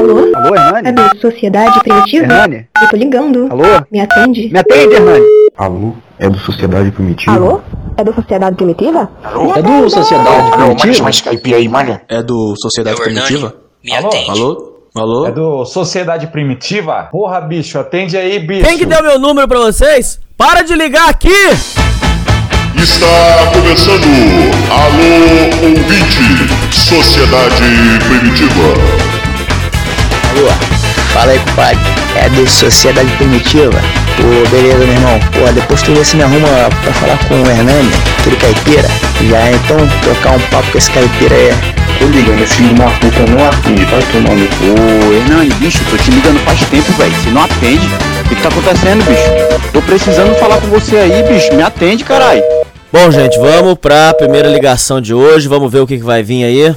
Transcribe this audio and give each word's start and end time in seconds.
Alô? 0.00 0.30
Alô, 0.34 0.54
Hernani? 0.56 0.88
É 0.88 0.92
do 0.92 1.18
Sociedade 1.20 1.80
Primitiva? 1.80 2.24
Hernani? 2.24 2.66
Eu 2.82 2.88
tô 2.88 2.96
ligando. 2.96 3.48
Alô? 3.50 3.62
Me 3.92 4.00
atende? 4.00 4.48
Me 4.50 4.58
atende, 4.58 4.94
Hernani? 4.94 5.26
Alô? 5.58 5.92
É 6.18 6.28
do 6.28 6.38
Sociedade 6.38 6.90
Primitiva? 6.90 7.32
Alô? 7.36 7.60
É 7.98 8.04
do 8.04 8.14
Sociedade 8.14 8.56
Primitiva? 8.56 9.10
É 9.56 9.62
do 9.62 9.90
Sociedade 9.90 10.28
Alô, 10.52 10.74
Primitiva? 10.74 11.02
mais 11.04 11.16
Skype 11.16 11.54
aí, 11.54 11.68
mano. 11.68 12.00
É 12.08 12.22
do 12.22 12.54
Sociedade 12.56 12.98
É. 12.98 13.04
Primitiva? 13.04 13.54
Me 13.84 13.94
Alô? 13.94 14.08
atende. 14.08 14.30
Alô? 14.30 14.70
Alô? 14.96 15.26
É 15.26 15.32
do 15.32 15.64
Sociedade 15.66 16.26
Primitiva? 16.28 17.08
Porra, 17.12 17.40
bicho, 17.42 17.78
atende 17.78 18.16
aí, 18.16 18.38
bicho. 18.38 18.66
Quem 18.66 18.78
que 18.78 18.86
deu 18.86 19.02
meu 19.02 19.18
número 19.18 19.46
pra 19.46 19.58
vocês? 19.58 20.18
Para 20.36 20.62
de 20.62 20.74
ligar 20.74 21.10
aqui! 21.10 21.28
Está 22.74 23.06
começando 23.52 24.06
Alô 24.70 25.68
Ouvinte, 25.68 26.74
Sociedade 26.74 27.62
Primitiva. 28.08 29.19
Alô, 30.30 30.46
fala 31.12 31.32
aí, 31.32 31.38
compadre. 31.40 31.78
É 32.14 32.28
do 32.28 32.48
Sociedade 32.48 33.10
Primitiva? 33.16 33.80
Pô, 34.16 34.48
beleza, 34.50 34.78
meu 34.78 34.88
irmão. 34.88 35.18
Pô, 35.32 35.52
depois 35.52 35.82
tu 35.82 35.92
vê 35.92 36.04
se 36.04 36.16
me 36.16 36.22
arruma 36.22 36.46
pra 36.84 36.92
falar 36.92 37.18
com 37.26 37.34
o 37.34 37.50
Hernani, 37.50 37.90
aquele 38.18 38.36
caipira. 38.36 38.88
Já 39.28 39.50
então 39.50 39.76
trocar 40.02 40.36
um 40.36 40.40
papo 40.50 40.70
com 40.70 40.78
esse 40.78 40.88
caipira 40.92 41.34
aí. 41.34 41.50
Tô 41.98 42.06
ligando, 42.06 42.42
esse 42.42 42.54
filho 42.54 42.74
de 42.74 42.80
uma 42.80 42.90
puta 42.92 43.26
não 43.26 43.44
atende, 43.44 43.84
vai 43.86 44.02
tomar 44.12 44.36
no 44.36 44.46
cu. 44.46 45.08
Ô, 45.08 45.12
Hernani, 45.12 45.50
bicho, 45.54 45.80
tô 45.90 45.96
te 45.96 46.12
ligando 46.12 46.38
faz 46.44 46.60
tempo, 46.60 46.92
velho. 46.92 47.12
Você 47.12 47.30
não 47.30 47.42
atende. 47.42 47.86
O 48.24 48.28
que, 48.28 48.36
que 48.36 48.42
tá 48.42 48.48
acontecendo, 48.48 49.04
bicho? 49.04 49.72
Tô 49.72 49.82
precisando 49.82 50.34
falar 50.36 50.60
com 50.60 50.68
você 50.68 50.96
aí, 50.96 51.24
bicho. 51.24 51.52
Me 51.54 51.62
atende, 51.64 52.04
caralho. 52.04 52.42
Bom, 52.92 53.10
gente, 53.10 53.36
vamos 53.36 53.74
pra 53.74 54.14
primeira 54.14 54.48
ligação 54.48 55.00
de 55.00 55.12
hoje. 55.12 55.48
Vamos 55.48 55.72
ver 55.72 55.80
o 55.80 55.86
que, 55.88 55.98
que 55.98 56.04
vai 56.04 56.22
vir 56.22 56.44
aí. 56.44 56.74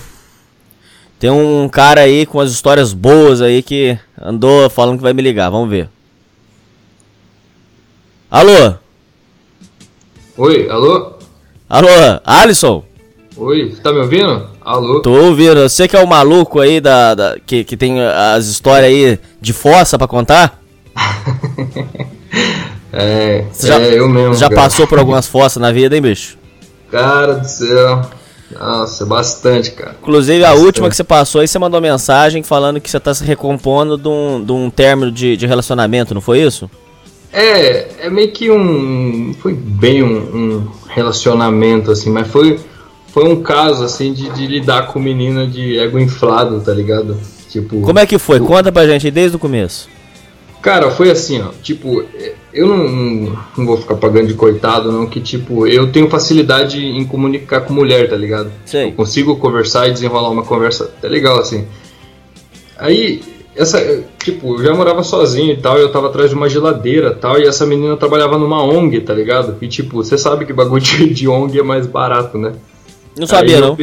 Tem 1.24 1.32
um 1.32 1.70
cara 1.70 2.02
aí 2.02 2.26
com 2.26 2.38
umas 2.38 2.52
histórias 2.52 2.92
boas 2.92 3.40
aí 3.42 3.64
que 3.64 3.98
andou 4.22 4.70
falando 4.70 4.98
que 4.98 5.04
vai 5.04 5.14
me 5.14 5.22
ligar. 5.22 5.50
Vamos 5.50 5.70
ver. 5.70 5.88
Alô? 8.30 8.74
Oi, 10.36 10.70
alô? 10.70 11.14
Alô? 11.70 11.88
Alisson? 12.26 12.84
Oi, 13.38 13.70
você 13.72 13.82
tá 13.82 13.94
me 13.94 14.00
ouvindo? 14.00 14.50
Alô? 14.60 15.02
Tô 15.02 15.12
ouvindo. 15.12 15.62
Você 15.62 15.88
que 15.88 15.96
é 15.96 16.04
o 16.04 16.06
maluco 16.06 16.60
aí 16.60 16.82
da, 16.82 17.16
da- 17.16 17.38
que, 17.40 17.64
que 17.64 17.78
tem 17.78 18.02
as 18.02 18.48
histórias 18.48 18.92
aí 18.92 19.18
de 19.40 19.54
fossa 19.54 19.98
pra 19.98 20.08
contar? 20.10 20.60
É, 22.96 23.46
Você 23.52 23.68
já, 23.68 23.80
é 23.80 23.98
eu 23.98 24.08
mesmo. 24.08 24.34
já 24.36 24.50
cara. 24.50 24.62
passou 24.62 24.86
por 24.86 25.00
algumas 25.00 25.26
fossas 25.26 25.60
na 25.60 25.72
vida, 25.72 25.96
hein, 25.96 26.02
bicho? 26.02 26.38
Cara 26.92 27.36
do 27.36 27.48
céu. 27.48 28.02
Nossa, 28.60 29.06
bastante, 29.06 29.72
cara. 29.72 29.96
Inclusive, 30.02 30.44
a 30.44 30.50
Bastante. 30.50 30.66
última 30.66 30.90
que 30.90 30.96
você 30.96 31.04
passou 31.04 31.42
aí, 31.42 31.48
você 31.48 31.60
mandou 31.60 31.80
mensagem 31.82 32.44
falando 32.44 32.80
que 32.80 32.90
você 32.90 33.00
tá 33.00 33.14
se 33.14 33.24
recompondo 33.24 33.98
de 33.98 34.08
um, 34.08 34.44
de 34.44 34.52
um 34.52 34.70
término 34.70 35.12
de, 35.12 35.36
de 35.38 35.46
relacionamento, 35.46 36.14
não 36.14 36.22
foi 36.22 36.42
isso? 36.42 36.70
É, 37.32 38.06
é 38.06 38.10
meio 38.10 38.32
que 38.32 38.52
um. 38.52 39.28
não 39.28 39.34
Foi 39.34 39.54
bem 39.54 40.04
um, 40.04 40.18
um 40.18 40.68
relacionamento, 40.88 41.90
assim, 41.92 42.12
mas 42.12 42.28
foi, 42.28 42.60
foi 43.08 43.28
um 43.28 43.42
caso, 43.42 43.84
assim, 43.84 44.14
de, 44.14 44.30
de 44.30 44.46
lidar 44.46 44.88
com 44.88 45.00
menina 45.00 45.48
de 45.48 45.80
ego 45.80 46.00
inflado, 46.00 46.62
tá 46.62 46.74
ligado? 46.74 47.18
Tipo. 47.50 47.82
Como 47.82 47.98
é 48.00 48.06
que 48.06 48.20
foi? 48.20 48.40
Conta 48.40 48.72
pra 48.72 48.86
gente 48.88 49.10
desde 49.10 49.36
o 49.36 49.40
começo. 49.40 49.90
Cara, 50.64 50.90
foi 50.90 51.12
assim, 51.12 51.42
ó. 51.42 51.50
Tipo, 51.62 52.06
eu 52.54 52.66
não, 52.66 52.88
não, 52.88 53.38
não 53.58 53.66
vou 53.66 53.76
ficar 53.76 53.96
pagando 53.96 54.28
de 54.28 54.34
coitado, 54.34 54.94
não, 54.94 55.06
que 55.06 55.20
tipo, 55.20 55.68
eu 55.68 55.92
tenho 55.92 56.10
facilidade 56.10 56.80
em 56.80 57.04
comunicar 57.04 57.62
com 57.62 57.74
mulher, 57.74 58.10
tá 58.10 58.16
ligado? 58.16 58.50
Sei. 58.66 58.88
Eu 58.88 58.92
consigo 58.94 59.36
conversar 59.36 59.90
e 59.90 59.92
desenrolar 59.92 60.30
uma 60.30 60.44
conversa 60.46 60.86
até 60.86 61.10
legal, 61.10 61.38
assim. 61.38 61.68
Aí, 62.78 63.22
essa, 63.54 64.06
tipo, 64.18 64.56
eu 64.56 64.64
já 64.64 64.74
morava 64.74 65.04
sozinho 65.04 65.52
e 65.52 65.58
tal, 65.58 65.78
e 65.78 65.82
eu 65.82 65.92
tava 65.92 66.08
atrás 66.08 66.30
de 66.30 66.36
uma 66.36 66.48
geladeira 66.48 67.10
e 67.10 67.16
tal, 67.16 67.38
e 67.38 67.44
essa 67.44 67.66
menina 67.66 67.98
trabalhava 67.98 68.38
numa 68.38 68.64
ONG, 68.64 69.02
tá 69.02 69.14
ligado? 69.14 69.58
E 69.62 69.68
tipo, 69.68 70.02
você 70.02 70.18
sabe 70.18 70.46
que 70.46 70.54
bagulho 70.54 70.82
de, 70.82 71.14
de 71.14 71.28
ONG 71.28 71.60
é 71.60 71.64
mais 71.64 71.86
barato, 71.86 72.38
né? 72.38 72.54
Não 73.20 73.28
sabia, 73.28 73.58
eu 73.58 73.62
não. 73.62 73.78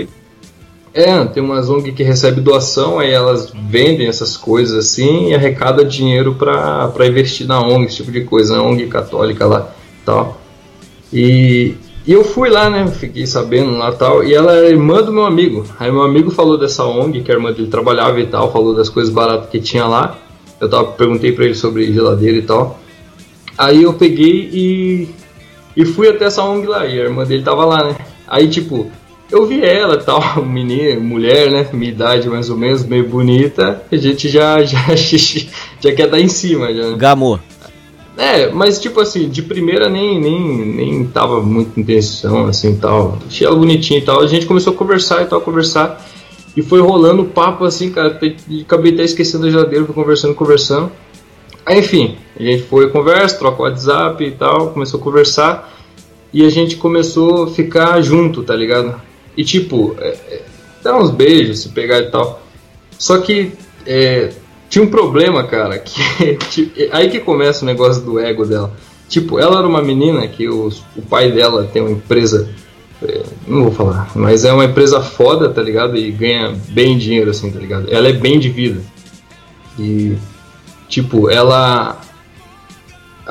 É, 0.93 1.25
tem 1.27 1.43
umas 1.43 1.71
ONG 1.71 1.93
que 1.93 2.03
recebe 2.03 2.41
doação, 2.41 2.99
aí 2.99 3.13
elas 3.13 3.53
vendem 3.69 4.09
essas 4.09 4.37
coisas 4.37 4.77
assim 4.77 5.29
e 5.29 5.35
arrecada 5.35 5.85
dinheiro 5.85 6.35
pra 6.35 7.07
investir 7.07 7.47
na 7.47 7.61
ONG, 7.61 7.87
esse 7.87 7.97
tipo 7.97 8.11
de 8.11 8.23
coisa, 8.23 8.57
na 8.57 8.63
ONG 8.63 8.87
católica 8.89 9.47
lá 9.47 9.73
tal. 10.05 10.41
E, 11.13 11.75
e 12.07 12.13
eu 12.13 12.25
fui 12.25 12.49
lá, 12.49 12.69
né? 12.69 12.87
Fiquei 12.89 13.27
sabendo 13.27 13.77
lá 13.77 13.93
tal. 13.93 14.25
E 14.25 14.35
ela 14.35 14.57
é 14.57 14.71
irmã 14.71 15.03
do 15.03 15.13
meu 15.13 15.25
amigo. 15.25 15.65
Aí 15.79 15.91
meu 15.91 16.03
amigo 16.03 16.31
falou 16.31 16.59
dessa 16.59 16.85
ONG, 16.85 17.23
que 17.23 17.31
a 17.31 17.35
irmã 17.35 17.53
dele 17.53 17.69
trabalhava 17.69 18.21
e 18.21 18.27
tal, 18.27 18.53
falou 18.53 18.75
das 18.75 18.89
coisas 18.89 19.13
baratas 19.13 19.49
que 19.49 19.61
tinha 19.61 19.87
lá. 19.87 20.19
Eu 20.61 20.69
tava, 20.69 20.93
perguntei 20.93 21.33
pra 21.33 21.45
ele 21.45 21.55
sobre 21.55 21.93
geladeira 21.93 22.37
e 22.37 22.43
tal. 22.43 22.79
Aí 23.57 23.83
eu 23.83 23.93
peguei 23.93 24.51
e, 24.53 25.09
e 25.77 25.85
fui 25.85 26.09
até 26.09 26.25
essa 26.25 26.43
ONG 26.43 26.67
lá, 26.67 26.87
e 26.87 27.01
a 27.01 27.05
irmã 27.05 27.25
dele 27.25 27.43
tava 27.43 27.65
lá, 27.65 27.85
né? 27.85 27.97
Aí, 28.27 28.49
tipo, 28.49 28.91
eu 29.31 29.47
vi 29.47 29.65
ela 29.65 29.95
e 29.95 30.03
tal, 30.03 30.21
menina, 30.45 31.01
mulher, 31.01 31.51
né? 31.51 31.69
Minha 31.73 31.93
idade 31.93 32.29
mais 32.29 32.51
ou 32.51 32.57
menos, 32.57 32.85
meio 32.85 33.09
bonita. 33.09 33.83
A 33.91 33.97
gente 33.97 34.29
já, 34.29 34.63
já, 34.65 34.79
já 35.81 35.93
quer 35.93 36.09
dar 36.09 36.21
em 36.21 36.29
cima, 36.29 36.73
já. 36.75 36.97
Gamô. 36.97 37.39
É, 38.17 38.51
mas 38.51 38.79
tipo 38.79 39.01
assim, 39.01 39.29
de 39.29 39.41
primeira 39.41 39.89
nem, 39.89 40.21
nem, 40.21 40.41
nem 40.67 41.07
tava 41.07 41.41
muito 41.41 41.79
intenção, 41.81 42.47
assim 42.47 42.77
tal. 42.77 43.19
Achei 43.27 43.47
ela 43.47 43.57
bonitinha 43.57 43.99
e 43.99 44.03
tal. 44.03 44.21
A 44.21 44.27
gente 44.27 44.47
começou 44.47 44.73
a 44.73 44.77
conversar 44.77 45.23
e 45.23 45.27
tal, 45.27 45.41
conversar. 45.41 46.05
E 46.57 46.63
foi 46.63 46.81
rolando 46.81 47.25
papo 47.25 47.65
assim, 47.65 47.91
cara. 47.91 48.19
Acabei 48.63 48.93
até 48.93 49.05
esquecendo 49.05 49.47
a 49.47 49.51
geladeira, 49.51 49.85
fui 49.85 49.95
conversando, 49.95 50.35
conversando. 50.35 50.91
Aí, 51.65 51.79
enfim, 51.79 52.17
a 52.39 52.43
gente 52.43 52.65
foi 52.65 52.91
conversa, 52.91 53.39
troca 53.39 53.63
o 53.63 53.65
WhatsApp 53.65 54.25
e 54.25 54.33
tal, 54.33 54.71
começou 54.71 54.99
a 54.99 55.03
conversar. 55.03 55.73
E 56.33 56.45
a 56.45 56.51
gente 56.51 56.77
começou 56.77 57.45
a 57.45 57.47
ficar 57.49 58.01
junto, 58.03 58.43
tá 58.43 58.55
ligado? 58.55 59.01
E 59.41 59.45
tipo, 59.45 59.97
é, 60.01 60.09
é, 60.29 60.43
dar 60.83 60.99
uns 60.99 61.11
beijos, 61.11 61.61
se 61.61 61.71
pegar 61.71 61.99
e 62.01 62.11
tal. 62.11 62.43
Só 62.99 63.19
que 63.19 63.53
é, 63.87 64.31
tinha 64.69 64.85
um 64.85 64.91
problema, 64.91 65.45
cara, 65.45 65.79
que 65.79 66.37
tipo, 66.51 66.79
é 66.79 66.89
aí 66.93 67.09
que 67.09 67.21
começa 67.21 67.63
o 67.63 67.67
negócio 67.67 68.03
do 68.03 68.19
ego 68.19 68.45
dela. 68.45 68.71
Tipo, 69.09 69.39
ela 69.39 69.59
era 69.61 69.67
uma 69.67 69.81
menina 69.81 70.27
que 70.29 70.47
os- 70.49 70.85
o 70.95 71.01
pai 71.03 71.33
dela 71.33 71.65
tem 71.73 71.81
uma 71.81 71.91
empresa, 71.91 72.49
é, 73.03 73.23
não 73.49 73.63
vou 73.65 73.73
falar, 73.73 74.11
mas 74.15 74.45
é 74.45 74.53
uma 74.53 74.67
empresa 74.67 75.01
foda, 75.01 75.49
tá 75.49 75.63
ligado? 75.63 75.97
E 75.97 76.11
ganha 76.13 76.55
bem 76.69 76.99
dinheiro, 76.99 77.31
assim, 77.31 77.51
tá 77.51 77.59
ligado? 77.59 77.87
Ela 77.91 78.09
é 78.09 78.13
bem 78.13 78.39
de 78.39 78.51
vida. 78.51 78.81
E, 79.79 80.17
tipo, 80.89 81.31
ela. 81.31 81.99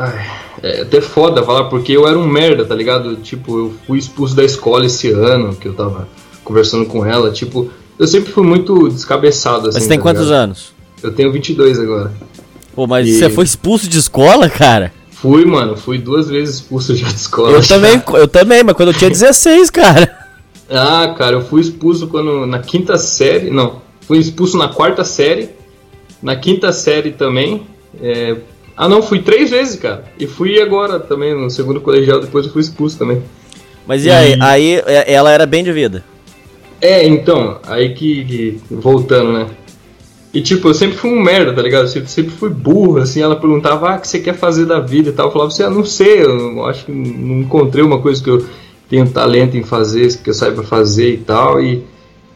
Ai, 0.01 0.25
é 0.63 0.81
até 0.81 1.01
foda 1.01 1.43
falar, 1.43 1.65
porque 1.65 1.91
eu 1.91 2.07
era 2.07 2.17
um 2.17 2.27
merda, 2.27 2.63
tá 2.65 2.73
ligado? 2.75 3.17
Tipo, 3.17 3.57
eu 3.57 3.73
fui 3.85 3.99
expulso 3.99 4.35
da 4.35 4.43
escola 4.43 4.85
esse 4.85 5.11
ano, 5.11 5.55
que 5.55 5.67
eu 5.67 5.73
tava 5.73 6.07
conversando 6.43 6.85
com 6.85 7.05
ela. 7.05 7.31
Tipo, 7.31 7.69
eu 7.97 8.07
sempre 8.07 8.31
fui 8.31 8.43
muito 8.43 8.87
descabeçado, 8.89 9.67
assim. 9.69 9.77
Mas 9.77 9.83
você 9.83 9.89
tem 9.89 9.97
tá 9.97 10.03
quantos 10.03 10.23
ligado? 10.25 10.41
anos? 10.43 10.73
Eu 11.03 11.11
tenho 11.13 11.31
22 11.31 11.79
agora. 11.79 12.11
Pô, 12.75 12.87
mas 12.87 13.07
E- 13.07 13.13
você 13.19 13.29
foi 13.29 13.43
expulso 13.43 13.87
de 13.89 13.97
escola, 13.97 14.49
cara? 14.49 14.93
Fui, 15.11 15.43
mano, 15.43 15.75
fui 15.75 15.97
duas 15.97 16.29
vezes 16.29 16.55
expulso 16.55 16.95
já 16.95 17.07
de 17.07 17.15
escola. 17.15 17.51
Eu 17.51 17.61
já. 17.63 17.75
também, 17.75 18.01
eu 18.13 18.27
também, 18.27 18.63
mas 18.63 18.75
quando 18.75 18.89
eu 18.89 18.97
tinha 18.97 19.09
16, 19.09 19.69
cara. 19.69 20.17
Ah, 20.69 21.13
cara, 21.17 21.35
eu 21.37 21.41
fui 21.41 21.61
expulso 21.61 22.07
quando 22.07 22.45
na 22.45 22.59
quinta 22.59 22.97
série, 22.97 23.49
não, 23.49 23.81
fui 24.07 24.17
expulso 24.19 24.55
na 24.57 24.67
quarta 24.69 25.03
série, 25.03 25.49
na 26.21 26.35
quinta 26.35 26.71
série 26.71 27.11
também. 27.11 27.63
é, 28.01 28.35
Ah, 28.81 28.87
não, 28.87 29.01
fui 29.01 29.21
três 29.21 29.49
vezes, 29.49 29.77
cara. 29.77 30.05
E 30.17 30.25
fui 30.25 30.61
agora 30.61 31.01
também 31.01 31.35
no 31.35 31.49
segundo 31.49 31.81
colegial, 31.81 32.21
depois 32.21 32.45
eu 32.45 32.53
fui 32.53 32.61
expulso 32.61 32.97
também. 32.97 33.21
Mas 33.85 34.05
e 34.05 34.09
aí? 34.09 34.37
Aí 34.39 34.75
é, 34.85 35.11
ela 35.11 35.33
era 35.33 35.45
bem 35.45 35.65
de 35.65 35.73
vida. 35.73 36.01
É, 36.79 37.05
então, 37.05 37.59
aí 37.67 37.93
que, 37.93 38.23
que- 38.23 38.59
voltando, 38.71 39.33
né? 39.33 39.47
E 40.33 40.41
tipo, 40.41 40.69
eu 40.69 40.73
sempre 40.73 40.95
fui 40.97 41.09
um 41.09 41.19
merda, 41.21 41.51
tá 41.51 41.61
ligado? 41.61 41.81
Eu 41.81 41.87
sempre, 41.89 42.09
sempre 42.09 42.31
fui 42.31 42.49
burro, 42.49 42.99
assim, 42.99 43.21
ela 43.21 43.35
perguntava, 43.35 43.89
ah, 43.89 43.95
o 43.97 43.99
que 43.99 44.07
você 44.07 44.19
quer 44.19 44.35
fazer 44.35 44.65
da 44.65 44.79
vida 44.79 45.09
e 45.09 45.11
tal. 45.11 45.25
Eu 45.25 45.31
falava 45.33 45.49
assim, 45.51 45.63
ah, 45.63 45.69
não 45.69 45.83
sei, 45.83 46.23
eu 46.23 46.65
acho 46.65 46.85
que 46.85 46.91
não 46.93 47.41
encontrei 47.41 47.83
uma 47.83 47.99
coisa 47.99 48.23
que 48.23 48.29
eu 48.29 48.45
tenho 48.89 49.09
talento 49.09 49.57
em 49.57 49.63
fazer, 49.63 50.07
que 50.23 50.29
eu 50.29 50.33
saiba 50.33 50.63
fazer 50.63 51.15
e 51.15 51.17
tal. 51.17 51.61
E, 51.61 51.83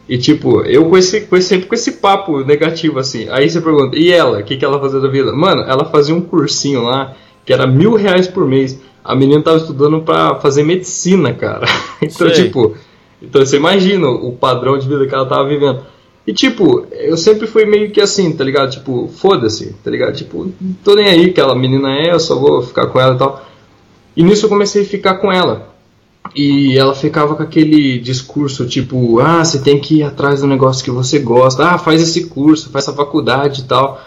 e 0.08 0.18
tipo, 0.18 0.60
eu 0.62 0.84
com 0.88 0.96
esse, 0.98 1.22
com 1.22 1.36
esse- 1.36 1.48
sempre 1.48 1.66
com 1.66 1.74
esse 1.74 1.92
papo 1.92 2.40
negativo, 2.44 2.98
assim. 2.98 3.26
Aí 3.30 3.48
você 3.48 3.60
pergunta, 3.60 3.96
e 3.98 4.12
ela, 4.12 4.38
o 4.40 4.44
que, 4.44 4.56
que 4.56 4.64
ela 4.64 4.78
fazia 4.80 5.00
da 5.00 5.08
vida? 5.08 5.32
Mano, 5.32 5.62
ela 5.62 5.84
fazia 5.86 6.14
um 6.14 6.20
cursinho 6.20 6.82
lá, 6.82 7.14
que 7.44 7.52
era 7.52 7.66
mil 7.66 7.94
reais 7.94 8.28
por 8.28 8.46
mês. 8.46 8.78
A 9.02 9.14
menina 9.14 9.42
tava 9.42 9.56
estudando 9.58 10.00
pra 10.02 10.36
fazer 10.36 10.62
medicina, 10.62 11.32
cara. 11.34 11.66
Então, 12.02 12.28
Sei. 12.28 12.44
tipo, 12.44 12.74
então 13.22 13.44
você 13.44 13.56
imagina 13.56 14.06
o 14.08 14.32
padrão 14.32 14.76
de 14.78 14.86
vida 14.86 15.06
que 15.06 15.14
ela 15.14 15.24
tava 15.26 15.48
vivendo. 15.48 15.80
E 16.26 16.32
tipo, 16.34 16.86
eu 16.92 17.16
sempre 17.16 17.46
fui 17.46 17.64
meio 17.64 17.90
que 17.90 18.00
assim, 18.00 18.32
tá 18.32 18.42
ligado? 18.44 18.70
Tipo, 18.70 19.08
foda-se, 19.08 19.74
tá 19.84 19.90
ligado? 19.90 20.14
Tipo, 20.14 20.50
não 20.60 20.72
tô 20.84 20.94
nem 20.94 21.06
aí 21.08 21.24
que 21.24 21.40
aquela 21.40 21.54
menina 21.54 21.94
é, 21.94 22.12
eu 22.12 22.20
só 22.20 22.34
vou 22.38 22.62
ficar 22.62 22.86
com 22.88 22.98
ela 23.00 23.14
e 23.14 23.18
tal. 23.18 23.44
E 24.16 24.22
nisso 24.22 24.46
eu 24.46 24.48
comecei 24.50 24.82
a 24.82 24.86
ficar 24.86 25.14
com 25.16 25.30
ela. 25.32 25.73
E 26.34 26.76
ela 26.78 26.94
ficava 26.94 27.34
com 27.34 27.42
aquele 27.42 27.98
discurso 27.98 28.66
tipo, 28.66 29.20
ah, 29.20 29.44
você 29.44 29.58
tem 29.58 29.80
que 29.80 29.96
ir 29.96 30.02
atrás 30.02 30.40
do 30.40 30.46
negócio 30.46 30.84
que 30.84 30.90
você 30.90 31.18
gosta, 31.18 31.64
ah, 31.64 31.78
faz 31.78 32.02
esse 32.02 32.26
curso, 32.26 32.70
faz 32.70 32.86
essa 32.86 32.96
faculdade 32.96 33.62
e 33.62 33.64
tal. 33.64 34.00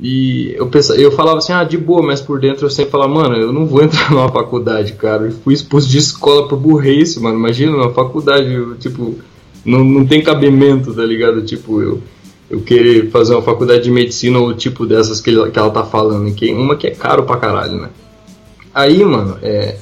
E 0.00 0.52
eu, 0.56 0.68
pensava, 0.68 1.00
eu 1.00 1.10
falava 1.10 1.38
assim, 1.38 1.52
ah, 1.52 1.64
de 1.64 1.76
boa, 1.76 2.02
mas 2.02 2.20
por 2.20 2.38
dentro 2.38 2.66
eu 2.66 2.70
sempre 2.70 2.92
falava, 2.92 3.12
mano, 3.12 3.34
eu 3.36 3.52
não 3.52 3.66
vou 3.66 3.82
entrar 3.84 4.10
numa 4.10 4.28
faculdade, 4.28 4.92
cara. 4.92 5.24
Eu 5.24 5.32
fui 5.32 5.54
expulso 5.54 5.88
de 5.88 5.98
escola 5.98 6.46
por 6.46 6.58
burrice, 6.58 7.20
mano. 7.20 7.36
Imagina, 7.36 7.76
uma 7.76 7.92
faculdade, 7.92 8.52
eu, 8.52 8.76
tipo, 8.76 9.16
não, 9.64 9.84
não 9.84 10.06
tem 10.06 10.22
cabimento, 10.22 10.94
tá 10.94 11.04
ligado? 11.04 11.42
Tipo, 11.42 11.82
eu, 11.82 12.02
eu 12.48 12.60
querer 12.60 13.10
fazer 13.10 13.34
uma 13.34 13.42
faculdade 13.42 13.82
de 13.82 13.90
medicina 13.90 14.38
ou 14.38 14.54
tipo 14.54 14.86
dessas 14.86 15.20
que, 15.20 15.30
ele, 15.30 15.50
que 15.50 15.58
ela 15.58 15.70
tá 15.70 15.84
falando, 15.84 16.32
que 16.32 16.52
uma 16.52 16.76
que 16.76 16.86
é 16.86 16.90
caro 16.92 17.24
pra 17.24 17.36
caralho, 17.36 17.80
né? 17.80 17.90
Aí, 18.72 19.04
mano, 19.04 19.36
é, 19.42 19.76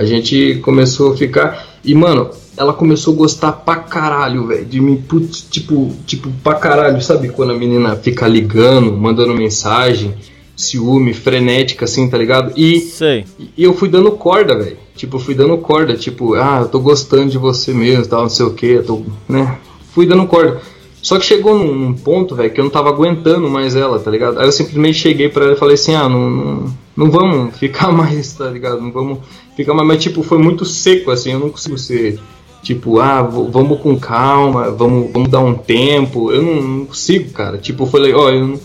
a 0.00 0.04
gente 0.06 0.54
começou 0.62 1.12
a 1.12 1.16
ficar. 1.16 1.66
E, 1.84 1.94
mano, 1.94 2.30
ela 2.56 2.72
começou 2.72 3.12
a 3.12 3.16
gostar 3.18 3.52
pra 3.52 3.76
caralho, 3.76 4.46
velho. 4.46 4.64
De 4.64 4.80
mim, 4.80 4.96
putz, 4.96 5.46
tipo, 5.50 5.92
tipo, 6.06 6.30
pra 6.42 6.54
caralho, 6.54 7.02
sabe? 7.02 7.28
Quando 7.28 7.52
a 7.52 7.58
menina 7.58 7.94
fica 7.96 8.26
ligando, 8.26 8.96
mandando 8.96 9.34
mensagem, 9.34 10.14
ciúme, 10.56 11.12
frenética, 11.12 11.84
assim, 11.84 12.08
tá 12.08 12.16
ligado? 12.16 12.54
E, 12.56 12.80
Sei. 12.80 13.26
e 13.54 13.62
eu 13.62 13.74
fui 13.74 13.90
dando 13.90 14.10
corda, 14.12 14.58
velho. 14.58 14.78
Tipo, 14.96 15.16
eu 15.18 15.20
fui 15.20 15.34
dando 15.34 15.58
corda, 15.58 15.94
tipo, 15.94 16.32
ah, 16.32 16.60
eu 16.62 16.68
tô 16.68 16.80
gostando 16.80 17.30
de 17.30 17.36
você 17.36 17.74
mesmo, 17.74 18.06
tal, 18.06 18.22
não 18.22 18.30
sei 18.30 18.46
o 18.46 18.54
que, 18.54 18.66
eu 18.66 18.82
tô, 18.82 19.02
né? 19.28 19.58
Fui 19.92 20.06
dando 20.06 20.26
corda. 20.26 20.62
Só 21.02 21.18
que 21.18 21.24
chegou 21.24 21.58
num, 21.58 21.94
ponto, 21.94 22.34
velho, 22.34 22.50
que 22.52 22.60
eu 22.60 22.64
não 22.64 22.70
tava 22.70 22.90
aguentando 22.90 23.48
mais 23.48 23.74
ela, 23.74 23.98
tá 23.98 24.10
ligado? 24.10 24.38
Aí 24.38 24.46
eu 24.46 24.52
simplesmente 24.52 24.98
cheguei 24.98 25.28
pra 25.28 25.44
ela 25.46 25.54
e 25.54 25.58
falei 25.58 25.74
assim, 25.74 25.94
ah, 25.94 26.08
não, 26.08 26.28
não, 26.30 26.74
não 26.96 27.10
vamos 27.10 27.56
ficar 27.56 27.90
mais, 27.92 28.34
tá 28.34 28.46
ligado? 28.50 28.80
Não 28.82 28.92
vamos 28.92 29.18
ficar 29.56 29.72
mais. 29.72 29.88
Mas, 29.88 30.02
tipo, 30.02 30.22
foi 30.22 30.38
muito 30.38 30.64
seco, 30.64 31.10
assim, 31.10 31.32
eu 31.32 31.38
não 31.40 31.48
consigo 31.48 31.78
ser, 31.78 32.20
tipo, 32.62 33.00
ah, 33.00 33.22
vamos 33.22 33.80
com 33.80 33.98
calma, 33.98 34.70
vamos, 34.70 35.10
vamos 35.10 35.30
dar 35.30 35.40
um 35.40 35.54
tempo. 35.54 36.30
Eu 36.32 36.42
não, 36.42 36.62
não 36.62 36.84
consigo, 36.86 37.30
cara. 37.32 37.56
Tipo, 37.56 37.84
eu 37.84 37.88
falei, 37.88 38.12
ó, 38.12 38.28
eu 38.28 38.46
não- 38.48 38.60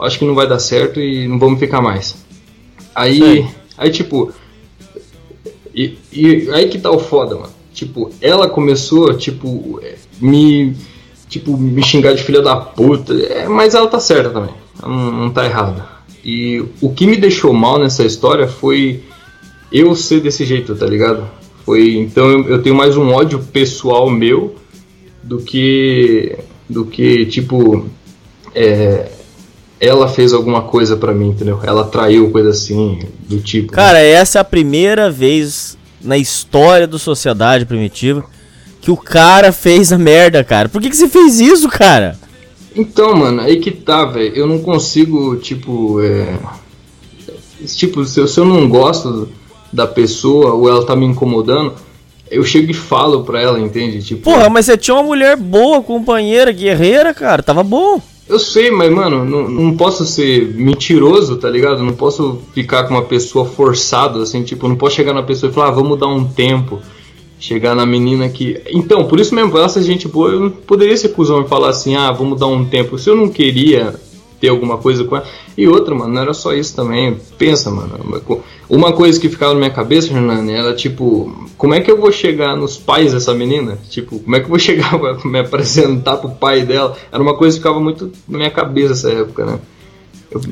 acho 0.00 0.18
que 0.18 0.24
não 0.26 0.34
vai 0.34 0.46
dar 0.46 0.58
certo 0.58 1.00
e 1.00 1.26
não 1.26 1.38
vamos 1.38 1.58
ficar 1.58 1.80
mais. 1.80 2.16
Aí, 2.94 3.46
aí 3.78 3.90
tipo, 3.90 4.30
e, 5.74 5.96
e 6.12 6.50
aí 6.52 6.68
que 6.68 6.78
tá 6.78 6.90
o 6.90 6.98
foda, 6.98 7.34
mano. 7.36 7.52
Tipo, 7.72 8.10
ela 8.20 8.48
começou, 8.48 9.14
tipo, 9.14 9.80
me. 10.20 10.74
Tipo, 11.28 11.56
me 11.56 11.82
xingar 11.84 12.14
de 12.14 12.22
filha 12.22 12.40
da 12.40 12.56
puta. 12.56 13.12
É, 13.14 13.46
mas 13.48 13.74
ela 13.74 13.86
tá 13.86 14.00
certa 14.00 14.30
também. 14.30 14.54
Ela 14.82 14.90
não, 14.90 15.12
não 15.12 15.30
tá 15.30 15.44
errada. 15.44 15.84
E 16.24 16.64
o 16.80 16.92
que 16.92 17.06
me 17.06 17.16
deixou 17.16 17.52
mal 17.52 17.78
nessa 17.78 18.04
história 18.04 18.48
foi 18.48 19.02
eu 19.72 19.94
ser 19.94 20.20
desse 20.20 20.44
jeito, 20.44 20.74
tá 20.74 20.86
ligado? 20.86 21.28
Foi. 21.64 21.96
Então 21.96 22.30
eu, 22.30 22.48
eu 22.48 22.62
tenho 22.62 22.74
mais 22.74 22.96
um 22.96 23.10
ódio 23.10 23.38
pessoal 23.38 24.08
meu 24.10 24.56
do 25.22 25.38
que. 25.38 26.36
Do 26.68 26.86
que, 26.86 27.26
tipo. 27.26 27.86
É, 28.54 29.10
ela 29.80 30.08
fez 30.08 30.32
alguma 30.32 30.62
coisa 30.62 30.96
pra 30.96 31.14
mim, 31.14 31.28
entendeu? 31.28 31.60
Ela 31.62 31.84
traiu, 31.84 32.30
coisa 32.30 32.50
assim, 32.50 32.98
do 33.28 33.38
tipo. 33.38 33.72
Cara, 33.72 34.00
essa 34.00 34.38
é 34.38 34.40
a 34.40 34.44
primeira 34.44 35.10
vez 35.10 35.78
na 36.02 36.16
história 36.16 36.86
do 36.86 36.98
Sociedade 36.98 37.66
Primitiva 37.66 38.24
que 38.80 38.90
o 38.90 38.96
cara 38.96 39.52
fez 39.52 39.92
a 39.92 39.98
merda, 39.98 40.42
cara. 40.44 40.68
Por 40.68 40.80
que, 40.80 40.90
que 40.90 40.96
você 40.96 41.08
fez 41.08 41.40
isso, 41.40 41.68
cara? 41.68 42.18
Então, 42.74 43.14
mano, 43.16 43.40
aí 43.40 43.58
que 43.58 43.70
tá, 43.70 44.04
velho. 44.04 44.34
Eu 44.34 44.46
não 44.46 44.60
consigo, 44.60 45.36
tipo, 45.36 46.00
é. 46.00 46.38
Tipo, 47.66 48.04
se 48.04 48.20
eu, 48.20 48.28
se 48.28 48.38
eu 48.38 48.44
não 48.44 48.68
gosto 48.68 49.28
da 49.72 49.86
pessoa 49.86 50.54
ou 50.54 50.68
ela 50.68 50.84
tá 50.86 50.94
me 50.94 51.04
incomodando, 51.04 51.74
eu 52.30 52.44
chego 52.44 52.70
e 52.70 52.74
falo 52.74 53.24
pra 53.24 53.40
ela, 53.40 53.58
entende? 53.58 54.02
Tipo, 54.02 54.22
Porra, 54.22 54.48
mas 54.48 54.66
você 54.66 54.76
tinha 54.76 54.94
uma 54.94 55.02
mulher 55.02 55.36
boa, 55.36 55.82
companheira, 55.82 56.52
guerreira, 56.52 57.12
cara. 57.12 57.42
Tava 57.42 57.62
bom. 57.64 58.00
eu 58.28 58.38
sei, 58.38 58.70
mas, 58.70 58.90
mano, 58.90 59.24
não, 59.24 59.48
não 59.48 59.76
posso 59.76 60.06
ser 60.06 60.54
mentiroso, 60.54 61.36
tá 61.36 61.50
ligado? 61.50 61.82
Não 61.82 61.94
posso 61.94 62.40
ficar 62.54 62.84
com 62.84 62.94
uma 62.94 63.02
pessoa 63.02 63.44
forçado, 63.44 64.22
assim, 64.22 64.42
tipo, 64.42 64.68
não 64.68 64.76
posso 64.76 64.94
chegar 64.94 65.12
na 65.12 65.22
pessoa 65.22 65.50
e 65.50 65.54
falar, 65.54 65.68
ah, 65.68 65.72
vamos 65.72 65.98
dar 65.98 66.06
um 66.06 66.24
tempo. 66.24 66.78
Chegar 67.38 67.74
na 67.74 67.86
menina 67.86 68.28
que. 68.28 68.60
Então, 68.68 69.04
por 69.04 69.20
isso 69.20 69.34
mesmo, 69.34 69.68
ser 69.68 69.82
gente 69.82 70.08
boa, 70.08 70.30
eu 70.30 70.40
não 70.40 70.50
poderia 70.50 70.96
ser 70.96 71.10
cuzão 71.10 71.42
e 71.42 71.48
falar 71.48 71.68
assim, 71.68 71.94
ah, 71.94 72.10
vamos 72.10 72.38
dar 72.38 72.46
um 72.46 72.64
tempo. 72.64 72.98
Se 72.98 73.08
eu 73.08 73.16
não 73.16 73.28
queria 73.28 73.94
ter 74.40 74.48
alguma 74.48 74.78
coisa 74.78 75.04
com 75.04 75.16
ela. 75.16 75.26
E 75.56 75.66
outra, 75.66 75.94
mano, 75.94 76.14
não 76.14 76.22
era 76.22 76.32
só 76.32 76.52
isso 76.52 76.74
também. 76.74 77.18
Pensa, 77.36 77.70
mano. 77.70 78.22
Uma 78.68 78.92
coisa 78.92 79.18
que 79.18 79.28
ficava 79.28 79.52
na 79.52 79.58
minha 79.58 79.70
cabeça, 79.70 80.12
Hernani, 80.12 80.52
era 80.52 80.74
tipo, 80.74 81.48
como 81.56 81.74
é 81.74 81.80
que 81.80 81.90
eu 81.90 81.98
vou 81.98 82.12
chegar 82.12 82.56
nos 82.56 82.76
pais 82.76 83.12
dessa 83.12 83.34
menina? 83.34 83.78
Tipo, 83.88 84.20
como 84.20 84.36
é 84.36 84.40
que 84.40 84.46
eu 84.46 84.50
vou 84.50 84.58
chegar 84.60 84.98
pra 84.98 85.18
me 85.24 85.40
apresentar 85.40 86.16
pro 86.18 86.30
pai 86.30 86.62
dela? 86.62 86.96
Era 87.10 87.22
uma 87.22 87.36
coisa 87.36 87.56
que 87.56 87.60
ficava 87.60 87.80
muito 87.80 88.12
na 88.28 88.38
minha 88.38 88.50
cabeça 88.50 88.90
nessa 88.90 89.10
época, 89.10 89.44
né? 89.44 89.58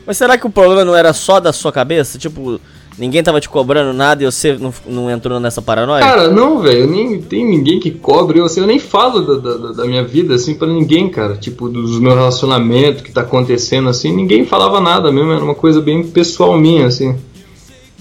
Mas 0.06 0.16
será 0.16 0.38
que 0.38 0.46
o 0.46 0.50
problema 0.50 0.84
não 0.84 0.96
era 0.96 1.12
só 1.12 1.38
da 1.38 1.52
sua 1.52 1.70
cabeça? 1.70 2.18
Tipo, 2.18 2.58
ninguém 2.98 3.22
tava 3.22 3.40
te 3.40 3.48
cobrando 3.48 3.92
nada 3.92 4.22
e 4.22 4.26
você 4.26 4.54
não, 4.54 4.72
não 4.86 5.10
entrou 5.10 5.38
nessa 5.38 5.60
paranoia? 5.60 6.02
Cara, 6.02 6.28
não, 6.28 6.60
velho, 6.60 6.86
nem 6.86 7.20
tem 7.20 7.44
ninguém 7.44 7.78
que 7.78 7.90
cobre 7.90 8.38
eu, 8.38 8.44
assim, 8.44 8.60
eu 8.60 8.66
nem 8.66 8.78
falo 8.78 9.20
da, 9.20 9.56
da, 9.56 9.72
da 9.72 9.84
minha 9.84 10.04
vida, 10.04 10.34
assim, 10.34 10.54
pra 10.54 10.68
ninguém, 10.68 11.08
cara, 11.08 11.36
tipo, 11.36 11.68
dos 11.68 11.98
meus 11.98 12.14
relacionamentos 12.14 13.02
que 13.02 13.12
tá 13.12 13.20
acontecendo, 13.22 13.88
assim, 13.88 14.12
ninguém 14.12 14.44
falava 14.44 14.80
nada 14.80 15.12
mesmo, 15.12 15.32
era 15.32 15.44
uma 15.44 15.54
coisa 15.54 15.80
bem 15.80 16.02
pessoal 16.02 16.58
minha, 16.58 16.86
assim. 16.86 17.16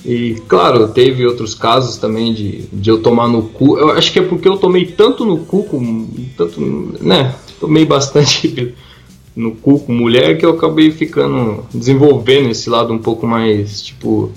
E, 0.05 0.35
claro, 0.47 0.87
teve 0.89 1.25
outros 1.25 1.55
casos 1.55 1.97
também 1.97 2.31
de, 2.31 2.65
de 2.71 2.89
eu 2.91 3.01
tomar 3.01 3.27
no 3.27 3.41
cu, 3.41 3.77
eu 3.79 3.89
acho 3.91 4.13
que 4.13 4.19
é 4.19 4.21
porque 4.21 4.47
eu 4.47 4.57
tomei 4.57 4.85
tanto 4.85 5.25
no 5.25 5.39
cu, 5.39 5.63
com, 5.63 6.07
tanto, 6.37 6.61
né, 7.01 7.33
tomei 7.59 7.85
bastante 7.85 8.75
no 9.35 9.51
cu 9.51 9.79
com 9.79 9.91
mulher 9.91 10.37
que 10.37 10.45
eu 10.45 10.51
acabei 10.51 10.91
ficando, 10.91 11.65
desenvolvendo 11.73 12.49
esse 12.49 12.69
lado 12.69 12.93
um 12.93 12.99
pouco 12.99 13.25
mais, 13.25 13.81
tipo, 13.81 14.31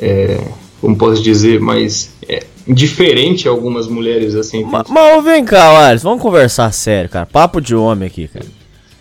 é, 0.00 0.40
como 0.80 0.96
posso 0.96 1.22
dizer, 1.22 1.60
mais 1.60 2.10
é, 2.28 2.44
indiferente 2.66 3.48
a 3.48 3.50
algumas 3.50 3.88
mulheres, 3.88 4.34
assim. 4.34 4.64
Ma- 4.64 4.84
Mas 4.88 5.24
vem 5.24 5.44
cá, 5.44 5.88
Alisson, 5.88 6.08
vamos 6.10 6.22
conversar 6.22 6.72
sério, 6.72 7.08
cara. 7.10 7.26
Papo 7.26 7.60
de 7.60 7.74
homem 7.74 8.06
aqui, 8.06 8.28
cara. 8.28 8.46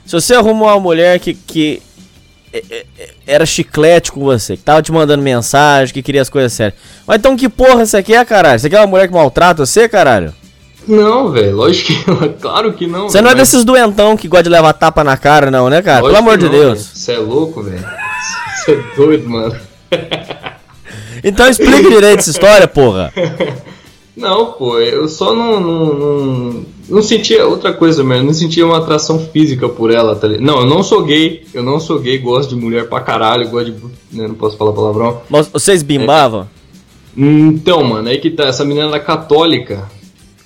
Se 0.06 0.14
você 0.14 0.34
arrumou 0.36 0.68
uma 0.70 0.80
mulher 0.80 1.20
que, 1.20 1.34
que 1.34 1.82
é, 2.54 2.64
é, 2.70 2.86
é, 2.98 3.10
era 3.28 3.46
chiclete 3.46 4.12
com 4.12 4.22
você, 4.22 4.56
que 4.56 4.64
tava 4.64 4.82
te 4.82 4.92
mandando 4.92 5.22
mensagem, 5.22 5.94
que 5.94 6.02
queria 6.02 6.22
as 6.22 6.30
coisas 6.30 6.54
sérias. 6.54 6.80
Mas 7.06 7.18
então 7.18 7.36
que 7.36 7.50
porra 7.50 7.86
você 7.86 8.02
quer, 8.02 8.26
caralho? 8.26 8.58
Você 8.60 8.70
quer 8.70 8.80
uma 8.80 8.88
mulher 8.88 9.08
que 9.08 9.14
maltrata 9.14 9.66
você, 9.66 9.88
caralho? 9.90 10.34
Não, 10.88 11.30
velho, 11.32 11.54
lógico 11.58 11.88
que 11.92 12.30
claro 12.40 12.72
que 12.72 12.88
não. 12.88 13.10
Você 13.10 13.20
não 13.20 13.30
é 13.32 13.36
mas- 13.36 13.50
desses 13.50 13.66
doentão 13.66 14.16
que 14.16 14.30
gosta 14.30 14.44
de 14.44 14.50
levar 14.50 14.72
tapa 14.72 15.04
na 15.04 15.18
cara, 15.18 15.52
não, 15.52 15.70
né, 15.70 15.82
cara? 15.82 15.98
Pelo 15.98 16.08
lógico 16.14 16.24
amor 16.30 16.38
que 16.38 16.46
de 16.46 16.50
não, 16.50 16.52
Deus. 16.68 16.80
Você 16.94 17.12
é 17.12 17.18
louco, 17.18 17.62
velho. 17.62 17.86
Você 18.64 18.72
é 18.72 18.96
doido, 18.96 19.30
mano. 19.30 19.56
Então 21.24 21.48
explica 21.50 21.82
direito 21.90 22.20
essa 22.20 22.30
história, 22.32 22.68
porra. 22.68 23.12
Não, 24.16 24.54
pô, 24.54 24.80
eu 24.80 25.08
só 25.08 25.32
não, 25.36 25.60
não, 25.60 25.94
não, 25.94 26.66
não 26.90 27.02
sentia 27.04 27.46
outra 27.46 27.72
coisa 27.72 28.04
mesmo, 28.04 28.26
não 28.26 28.34
sentia 28.34 28.66
uma 28.66 28.80
atração 28.80 29.20
física 29.32 29.70
por 29.70 29.92
ela, 29.94 30.16
tá 30.16 30.28
ligado? 30.28 30.44
Não, 30.44 30.62
eu 30.62 30.66
não 30.66 30.82
sou 30.82 31.04
gay, 31.04 31.46
eu 31.54 31.62
não 31.62 31.80
sou 31.80 32.00
gay, 32.00 32.18
gosto 32.18 32.50
de 32.50 32.56
mulher 32.60 32.90
pra 32.90 33.00
caralho, 33.00 33.48
gosto 33.48 33.72
de. 33.72 33.80
né, 34.18 34.28
não 34.28 34.34
posso 34.34 34.58
falar 34.58 34.74
palavrão. 34.74 35.22
Mas 35.30 35.48
vocês 35.48 35.84
bimbavam? 35.84 36.50
Então, 37.16 37.84
mano, 37.84 38.10
aí 38.10 38.18
que 38.18 38.32
tá, 38.32 38.46
essa 38.46 38.66
menina 38.66 38.88
era 38.88 39.00
católica. 39.00 39.84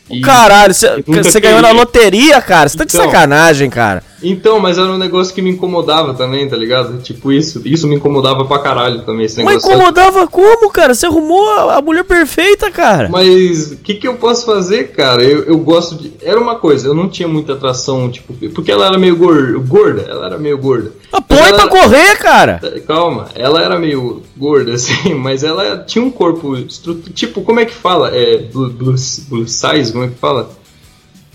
E- 0.09 0.19
Caralho, 0.19 0.73
você 0.73 1.39
ganhou 1.39 1.61
na 1.61 1.71
loteria, 1.71 2.41
cara. 2.41 2.67
Você 2.67 2.77
tá 2.77 2.83
de 2.83 2.93
Então. 2.93 3.05
sacanagem, 3.05 3.69
cara. 3.69 4.03
Então, 4.23 4.59
mas 4.59 4.77
era 4.77 4.91
um 4.91 4.97
negócio 4.97 5.33
que 5.33 5.41
me 5.41 5.49
incomodava 5.51 6.13
também, 6.13 6.47
tá 6.47 6.55
ligado? 6.55 7.01
Tipo, 7.01 7.31
isso, 7.31 7.61
isso 7.65 7.87
me 7.87 7.95
incomodava 7.95 8.45
pra 8.45 8.59
caralho 8.59 9.01
também, 9.03 9.25
esse 9.25 9.41
Mas 9.43 9.63
incomodava 9.65 10.27
como, 10.27 10.69
cara? 10.69 10.93
Você 10.93 11.05
arrumou 11.05 11.49
a 11.49 11.71
a 11.77 11.81
mulher 11.81 12.03
perfeita, 12.03 12.69
cara. 12.69 13.09
Mas 13.09 13.71
o 13.71 13.77
que, 13.77 13.95
que 13.95 14.07
eu 14.07 14.15
posso 14.15 14.45
fazer, 14.45 14.91
cara? 14.91 15.23
Eu, 15.23 15.43
eu 15.43 15.57
gosto 15.57 15.95
de. 15.95 16.13
Era 16.21 16.39
uma 16.39 16.55
coisa, 16.55 16.87
eu 16.87 16.93
não 16.93 17.07
tinha 17.09 17.27
muita 17.27 17.53
atração, 17.53 18.09
tipo, 18.11 18.33
porque 18.53 18.71
ela 18.71 18.85
era 18.87 18.97
meio 18.97 19.15
gor- 19.15 19.59
gorda, 19.65 20.01
ela 20.07 20.25
era 20.27 20.37
meio 20.37 20.57
gorda. 20.57 20.91
Ah, 21.11 21.23
Mas 21.27 21.39
Põe 21.39 21.47
ela 21.49 21.67
pra 21.67 21.77
era- 21.77 21.83
correr, 21.87 22.17
cara. 22.17 22.61
Calma, 22.87 23.27
ela 23.35 23.61
era 23.61 23.79
meio 23.79 24.21
gorda, 24.37 24.73
assim, 24.75 25.13
mas 25.15 25.43
ela 25.43 25.77
tinha 25.79 26.03
um 26.03 26.11
corpo. 26.11 26.55
estru- 26.57 27.01
Tipo, 27.13 27.41
como 27.41 27.59
é 27.59 27.65
que 27.65 27.73
fala? 27.73 28.09
É. 28.15 28.37
Blue, 28.51 28.69
blue, 28.69 28.95
blue 29.29 29.47
size? 29.47 29.91
Como 29.91 30.03
é 30.05 30.07
que 30.09 30.15
fala? 30.17 30.49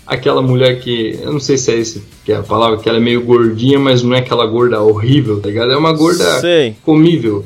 Aquela 0.07 0.41
mulher 0.41 0.79
que. 0.79 1.19
Eu 1.21 1.33
não 1.33 1.39
sei 1.39 1.57
se 1.57 1.71
é 1.71 1.75
esse 1.75 2.01
que 2.23 2.31
é 2.31 2.37
a 2.37 2.43
palavra, 2.43 2.77
que 2.77 2.87
ela 2.87 2.97
é 2.97 3.01
meio 3.01 3.21
gordinha, 3.23 3.77
mas 3.77 4.01
não 4.01 4.15
é 4.15 4.19
aquela 4.19 4.45
gorda 4.45 4.81
horrível, 4.81 5.41
tá 5.41 5.49
ligado? 5.49 5.71
É 5.71 5.77
uma 5.77 5.91
gorda 5.91 6.39
Sei, 6.39 6.75
comível. 6.85 7.43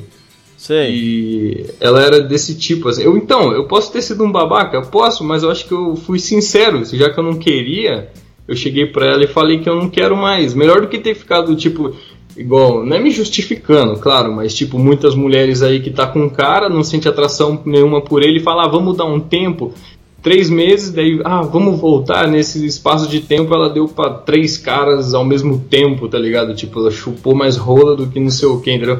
sei. 0.56 0.91
E 0.91 1.65
ela 1.80 2.01
era 2.03 2.22
desse 2.22 2.56
tipo, 2.56 2.89
assim. 2.89 3.03
Eu, 3.03 3.18
então, 3.18 3.51
eu 3.51 3.65
posso 3.65 3.91
ter 3.91 4.01
sido 4.01 4.24
um 4.24 4.32
babaca? 4.32 4.77
Eu 4.77 4.84
posso, 4.84 5.24
mas 5.24 5.41
eu 5.41 5.50
acho 5.50 5.65
que 5.68 5.74
eu 5.74 5.96
fui 5.96 6.20
sincero. 6.20 6.84
Já 6.86 7.10
que 7.10 7.20
eu 7.20 7.24
não 7.24 7.34
queria, 7.34 8.10
eu 8.48 8.56
cheguei 8.56 8.86
pra 8.86 9.08
ela 9.08 9.24
e 9.24 9.27
falei 9.27 9.60
que 9.60 9.70
eu 9.70 9.75
não 9.75 9.89
quero 9.89 10.15
mais. 10.15 10.53
Melhor 10.53 10.82
do 10.82 10.88
que 10.88 11.00
ter 11.00 11.15
ficado, 11.15 11.56
tipo, 11.56 11.96
igual, 12.38 12.86
não 12.86 12.96
é 12.96 13.00
me 13.00 13.12
justificando, 13.12 14.00
claro, 14.00 14.32
mas, 14.34 14.53
tipo, 14.53 14.77
muitas 14.77 15.15
mulheres 15.15 15.62
aí 15.62 15.80
que 15.80 15.89
tá 15.89 16.08
com 16.08 16.22
um 16.24 16.30
cara, 16.30 16.70
não 16.70 16.84
sente 16.84 17.08
atração 17.08 17.62
nenhuma 17.65 18.01
por 18.01 18.22
ele 18.24 18.38
e 18.39 18.44
fala, 18.44 18.65
ah, 18.65 18.68
vamos 18.68 18.98
dar 18.98 19.06
um 19.06 19.20
tempo. 19.20 19.74
Três 20.22 20.50
meses, 20.50 20.92
daí, 20.92 21.20
ah, 21.24 21.42
vamos 21.42 21.80
voltar. 21.80 22.28
Nesse 22.28 22.66
espaço 22.66 23.08
de 23.08 23.22
tempo, 23.22 23.54
ela 23.54 23.70
deu 23.70 23.88
pra 23.88 24.10
três 24.12 24.58
caras 24.58 25.13
ao 25.13 25.25
mesmo 25.25 25.60
tempo, 25.60 26.08
tá 26.08 26.18
ligado? 26.18 26.54
Tipo, 26.56 26.80
ela 26.80 26.92
chupou 26.92 27.36
mais 27.36 27.58
rola 27.58 27.96
do 27.96 28.08
que 28.08 28.20
não 28.20 28.30
sei 28.30 28.48
o 28.48 28.60
que, 28.60 28.72
entendeu? 28.72 29.00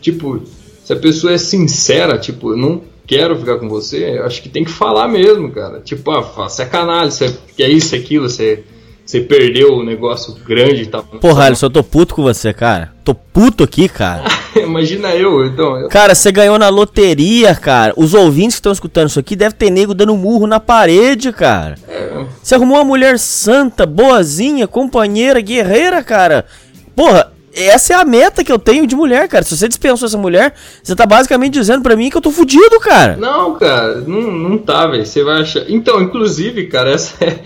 Tipo, 0.00 0.40
se 0.84 0.92
a 0.92 0.96
pessoa 0.96 1.32
é 1.32 1.38
sincera, 1.38 2.18
tipo, 2.18 2.52
eu 2.52 2.56
não 2.56 2.82
quero 3.06 3.38
ficar 3.38 3.56
com 3.58 3.68
você, 3.68 4.18
eu 4.18 4.24
acho 4.26 4.42
que 4.42 4.48
tem 4.48 4.64
que 4.64 4.70
falar 4.70 5.08
mesmo, 5.08 5.50
cara. 5.50 5.80
Tipo, 5.80 6.10
ah, 6.10 6.20
você 6.20 6.62
é 6.62 6.66
canalha, 6.66 7.10
você 7.10 7.34
é 7.58 7.68
isso, 7.68 7.94
aquilo, 7.94 8.28
você, 8.28 8.64
você 9.04 9.20
perdeu 9.20 9.74
o 9.74 9.84
negócio 9.84 10.34
grande 10.46 10.82
e 10.82 10.86
tal. 10.86 11.02
Porra, 11.02 11.44
Alisson, 11.46 11.66
eu 11.66 11.70
tô 11.70 11.82
puto 11.82 12.14
com 12.14 12.22
você, 12.22 12.52
cara. 12.52 12.92
Tô 13.02 13.14
puto 13.14 13.64
aqui, 13.64 13.88
cara. 13.88 14.24
Imagina 14.66 15.14
eu, 15.14 15.46
então. 15.46 15.88
Cara, 15.88 16.14
você 16.14 16.30
ganhou 16.32 16.58
na 16.58 16.68
loteria, 16.68 17.54
cara. 17.54 17.92
Os 17.96 18.14
ouvintes 18.14 18.56
que 18.56 18.60
estão 18.60 18.72
escutando 18.72 19.08
isso 19.08 19.20
aqui 19.20 19.36
devem 19.36 19.56
ter 19.56 19.70
nego 19.70 19.94
dando 19.94 20.16
murro 20.16 20.46
na 20.46 20.60
parede, 20.60 21.32
cara. 21.32 21.76
É, 21.88 22.24
Você 22.42 22.54
arrumou 22.54 22.78
uma 22.78 22.84
mulher 22.84 23.18
santa, 23.18 23.86
boazinha, 23.86 24.66
companheira, 24.66 25.40
guerreira, 25.40 26.02
cara. 26.02 26.44
Porra, 26.94 27.32
essa 27.54 27.92
é 27.92 27.96
a 27.96 28.04
meta 28.04 28.44
que 28.44 28.52
eu 28.52 28.58
tenho 28.58 28.86
de 28.86 28.94
mulher, 28.94 29.28
cara. 29.28 29.44
Se 29.44 29.56
você 29.56 29.68
dispensou 29.68 30.06
essa 30.06 30.18
mulher, 30.18 30.54
você 30.82 30.94
tá 30.94 31.06
basicamente 31.06 31.54
dizendo 31.54 31.82
pra 31.82 31.96
mim 31.96 32.10
que 32.10 32.16
eu 32.16 32.20
tô 32.20 32.30
fudido, 32.30 32.78
cara. 32.80 33.16
Não, 33.16 33.54
cara, 33.54 33.96
não, 34.06 34.20
não 34.22 34.58
tá, 34.58 34.86
velho. 34.86 35.04
Você 35.04 35.24
vai 35.24 35.42
achar. 35.42 35.64
Então, 35.68 36.00
inclusive, 36.00 36.66
cara, 36.66 36.90
essa 36.92 37.24
é. 37.24 37.38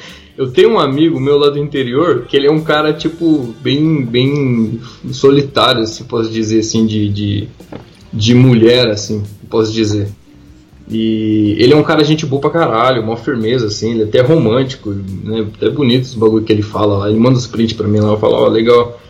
Eu 0.42 0.50
tenho 0.50 0.70
um 0.70 0.78
amigo 0.78 1.20
meu 1.20 1.38
lá 1.38 1.50
do 1.50 1.58
interior 1.58 2.24
que 2.28 2.36
ele 2.36 2.46
é 2.46 2.50
um 2.50 2.60
cara, 2.60 2.92
tipo, 2.92 3.54
bem, 3.62 4.04
bem 4.04 4.80
solitário, 5.12 5.86
se 5.86 6.04
posso 6.04 6.30
dizer 6.30 6.60
assim, 6.60 6.84
de, 6.84 7.08
de, 7.08 7.48
de 8.12 8.34
mulher, 8.34 8.88
assim, 8.88 9.22
posso 9.48 9.72
dizer. 9.72 10.08
E 10.90 11.56
ele 11.58 11.72
é 11.72 11.76
um 11.76 11.82
cara 11.82 12.04
gente 12.04 12.26
boa 12.26 12.40
pra 12.40 12.50
caralho, 12.50 13.02
uma 13.02 13.16
firmeza, 13.16 13.68
assim, 13.68 13.92
ele 13.92 14.02
é 14.02 14.04
até 14.04 14.20
romântico, 14.20 14.90
né? 14.90 15.46
Até 15.56 15.70
bonito 15.70 16.04
os 16.04 16.14
bagulho 16.14 16.44
que 16.44 16.52
ele 16.52 16.62
fala 16.62 16.98
lá. 16.98 17.08
Ele 17.08 17.18
manda 17.18 17.38
os 17.38 17.46
prints 17.46 17.76
pra 17.76 17.86
mim 17.86 18.00
lá, 18.00 18.10
eu 18.10 18.18
falo, 18.18 18.34
ó, 18.34 18.48
legal. 18.48 19.00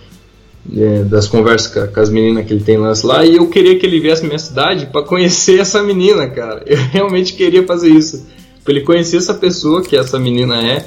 é, 0.77 1.03
das 1.05 1.27
conversas 1.27 1.73
com, 1.73 1.87
com 1.93 2.01
as 2.01 2.11
meninas 2.11 2.47
que 2.47 2.53
ele 2.53 2.63
tem 2.63 2.77
lá, 2.77 2.93
lá. 3.03 3.25
E 3.25 3.37
eu 3.37 3.49
queria 3.49 3.79
que 3.79 3.87
ele 3.87 4.01
viesse 4.01 4.25
minha 4.25 4.39
cidade 4.39 4.87
pra 4.87 5.03
conhecer 5.03 5.59
essa 5.59 5.83
menina, 5.83 6.29
cara. 6.29 6.63
Eu 6.67 6.77
realmente 6.93 7.33
queria 7.33 7.65
fazer 7.67 7.89
isso. 7.89 8.27
Pra 8.63 8.73
ele 8.75 8.83
conhecer 8.83 9.17
essa 9.17 9.35
pessoa 9.35 9.83
que 9.83 9.97
essa 9.97 10.19
menina 10.19 10.63
é. 10.63 10.85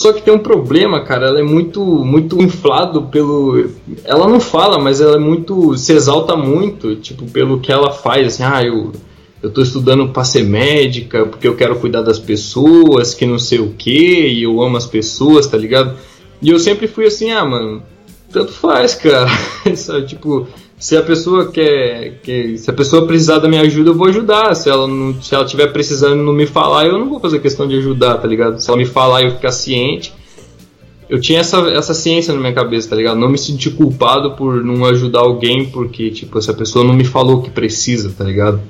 Só 0.00 0.14
que 0.14 0.22
tem 0.22 0.32
um 0.32 0.38
problema, 0.38 1.04
cara, 1.04 1.26
ela 1.26 1.40
é 1.40 1.42
muito 1.42 1.84
muito 1.84 2.40
inflado 2.40 3.02
pelo 3.02 3.68
ela 4.02 4.26
não 4.26 4.40
fala, 4.40 4.78
mas 4.78 4.98
ela 4.98 5.16
é 5.16 5.18
muito 5.18 5.76
se 5.76 5.92
exalta 5.92 6.34
muito, 6.34 6.96
tipo, 6.96 7.26
pelo 7.26 7.60
que 7.60 7.70
ela 7.70 7.92
faz, 7.92 8.26
assim, 8.26 8.42
ah, 8.42 8.64
eu 8.64 8.92
eu 9.42 9.50
tô 9.50 9.60
estudando 9.60 10.08
pra 10.08 10.24
ser 10.24 10.42
médica, 10.42 11.26
porque 11.26 11.46
eu 11.46 11.54
quero 11.54 11.78
cuidar 11.78 12.00
das 12.00 12.18
pessoas, 12.18 13.12
que 13.12 13.26
não 13.26 13.38
sei 13.38 13.58
o 13.58 13.74
que, 13.76 14.26
e 14.26 14.42
eu 14.44 14.62
amo 14.62 14.78
as 14.78 14.86
pessoas, 14.86 15.46
tá 15.46 15.58
ligado? 15.58 15.94
E 16.40 16.48
eu 16.48 16.58
sempre 16.58 16.88
fui 16.88 17.04
assim, 17.04 17.30
ah, 17.30 17.44
mano, 17.44 17.82
tanto 18.32 18.52
faz, 18.52 18.94
cara. 18.94 19.28
Sabe, 19.76 20.06
tipo, 20.06 20.48
se 20.80 20.96
a 20.96 21.02
pessoa 21.02 21.52
quer, 21.52 22.20
se 22.56 22.70
a 22.70 22.72
pessoa 22.72 23.06
precisar 23.06 23.38
da 23.38 23.46
minha 23.46 23.60
ajuda, 23.60 23.90
eu 23.90 23.94
vou 23.94 24.08
ajudar. 24.08 24.54
Se 24.54 24.70
ela 24.70 24.88
não, 24.88 25.20
se 25.20 25.34
ela 25.34 25.44
tiver 25.44 25.66
precisando 25.66 26.22
não 26.22 26.32
me 26.32 26.46
falar, 26.46 26.86
eu 26.86 26.98
não 26.98 27.06
vou 27.06 27.20
fazer 27.20 27.38
questão 27.38 27.68
de 27.68 27.76
ajudar, 27.76 28.16
tá 28.16 28.26
ligado? 28.26 28.58
Se 28.58 28.70
ela 28.70 28.78
me 28.78 28.86
falar 28.86 29.20
e 29.20 29.26
eu 29.26 29.32
ficar 29.32 29.52
ciente, 29.52 30.14
eu 31.06 31.20
tinha 31.20 31.40
essa, 31.40 31.58
essa 31.68 31.92
ciência 31.92 32.32
na 32.32 32.40
minha 32.40 32.54
cabeça, 32.54 32.88
tá 32.88 32.96
ligado? 32.96 33.20
Não 33.20 33.28
me 33.28 33.36
sentir 33.36 33.72
culpado 33.72 34.32
por 34.32 34.64
não 34.64 34.86
ajudar 34.86 35.20
alguém 35.20 35.66
porque, 35.66 36.10
tipo, 36.10 36.38
essa 36.38 36.54
pessoa 36.54 36.82
não 36.82 36.94
me 36.94 37.04
falou 37.04 37.40
o 37.40 37.42
que 37.42 37.50
precisa, 37.50 38.14
tá 38.16 38.24
ligado? 38.24 38.62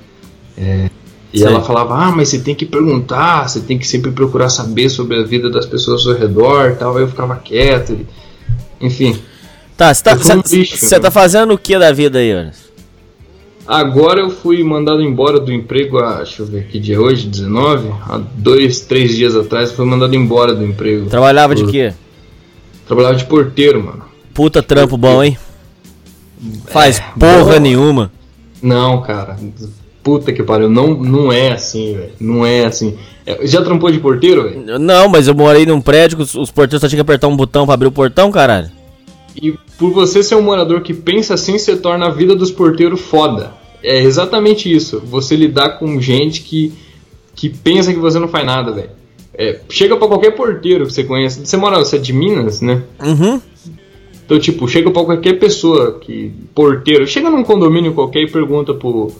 É, 0.59 0.91
e 1.33 1.39
Sim. 1.39 1.45
ela 1.45 1.61
falava, 1.61 1.95
ah, 1.95 2.11
mas 2.11 2.29
você 2.29 2.41
tem 2.41 2.57
que 2.57 2.67
perguntar, 2.67 3.49
você 3.49 3.61
tem 3.61 3.79
que 3.79 3.87
sempre 3.87 4.11
procurar 4.11 4.49
saber 4.49 4.89
sobre 4.89 5.17
a 5.17 5.23
vida 5.23 5.49
das 5.49 5.65
pessoas 5.65 6.05
ao 6.05 6.13
seu 6.13 6.21
redor 6.21 6.75
tal. 6.77 6.97
Aí 6.97 7.05
eu 7.05 7.09
ficava 7.09 7.37
quieto. 7.37 7.97
Enfim. 8.81 9.17
Tá, 9.81 9.95
você 9.95 10.03
tá, 10.03 10.13
um 10.37 10.43
bicho, 10.43 11.01
tá 11.01 11.11
fazendo 11.11 11.55
o 11.55 11.59
que 11.59 11.79
da 11.79 11.91
vida 11.91 12.19
aí, 12.19 12.31
Alisson? 12.31 12.69
Agora 13.67 14.21
eu 14.21 14.29
fui 14.29 14.63
mandado 14.63 15.01
embora 15.01 15.41
do 15.41 15.51
emprego, 15.51 15.97
há, 15.97 16.19
deixa 16.19 16.43
eu 16.43 16.47
ver 16.47 16.67
que 16.67 16.79
dia 16.79 16.97
é 16.97 16.99
hoje, 16.99 17.27
19? 17.27 17.89
Há 18.03 18.21
dois, 18.35 18.81
três 18.81 19.17
dias 19.17 19.35
atrás 19.35 19.71
eu 19.71 19.77
fui 19.77 19.87
mandado 19.87 20.15
embora 20.15 20.55
do 20.55 20.63
emprego. 20.67 21.09
Trabalhava 21.09 21.55
de 21.55 21.63
Eu 21.63 21.69
quê? 21.69 21.95
Trabalhava 22.87 23.15
de 23.15 23.25
porteiro, 23.25 23.83
mano. 23.83 24.05
Puta 24.35 24.63
trampo 24.63 24.99
bom, 24.99 25.25
hein? 25.25 25.39
Faz 26.67 26.99
É, 26.99 27.03
porra 27.19 27.55
bom. 27.55 27.61
nenhuma. 27.61 28.13
Não, 28.61 29.01
cara. 29.01 29.39
Puta 30.03 30.31
que 30.31 30.43
pariu. 30.43 30.69
Não, 30.69 30.89
não 30.89 31.33
é 31.33 31.53
assim, 31.53 31.95
velho. 31.95 32.13
Não 32.21 32.45
é 32.45 32.67
assim. 32.67 32.99
É, 33.25 33.47
Já 33.47 33.63
trampou 33.63 33.91
de 33.91 33.99
porteiro, 33.99 34.43
velho? 34.43 34.79
Não, 34.79 35.09
mas 35.09 35.27
eu 35.27 35.35
morei 35.35 35.65
num 35.65 35.81
prédio 35.81 36.19
que 36.19 36.23
os, 36.25 36.35
os 36.35 36.51
porteiros 36.51 36.83
só 36.83 36.87
tinham 36.89 36.99
que 36.99 37.11
apertar 37.11 37.29
um 37.29 37.37
botão 37.37 37.65
pra 37.65 37.73
abrir 37.73 37.89
o 37.89 37.93
portão, 37.93 38.31
caralho. 38.31 38.71
E 39.41 39.55
por 39.81 39.93
você 39.93 40.23
ser 40.23 40.35
um 40.35 40.43
morador 40.43 40.83
que 40.83 40.93
pensa 40.93 41.33
assim, 41.33 41.57
você 41.57 41.75
torna 41.75 42.07
a 42.07 42.11
vida 42.11 42.37
dos 42.37 42.51
porteiros 42.51 43.01
foda. 43.01 43.55
É 43.83 43.99
exatamente 44.03 44.71
isso. 44.71 45.01
Você 45.07 45.35
lidar 45.35 45.79
com 45.79 45.99
gente 45.99 46.43
que, 46.43 46.71
que 47.35 47.49
pensa 47.49 47.91
que 47.91 47.99
você 47.99 48.19
não 48.19 48.29
faz 48.29 48.45
nada, 48.45 48.73
velho. 48.73 48.91
É, 49.33 49.59
chega 49.71 49.97
pra 49.97 50.07
qualquer 50.07 50.33
porteiro 50.33 50.85
que 50.87 50.93
você 50.93 51.03
conhece. 51.03 51.47
Você 51.47 51.57
mora, 51.57 51.79
você 51.79 51.97
é 51.97 51.99
de 51.99 52.13
Minas, 52.13 52.61
né? 52.61 52.83
Uhum. 53.03 53.41
Então, 54.23 54.39
tipo, 54.39 54.69
chega 54.69 54.91
pra 54.91 55.03
qualquer 55.03 55.39
pessoa 55.39 55.99
que. 55.99 56.31
Porteiro. 56.55 57.07
Chega 57.07 57.31
num 57.31 57.43
condomínio 57.43 57.95
qualquer 57.95 58.21
e 58.21 58.31
pergunta 58.31 58.75
pro, 58.75 59.11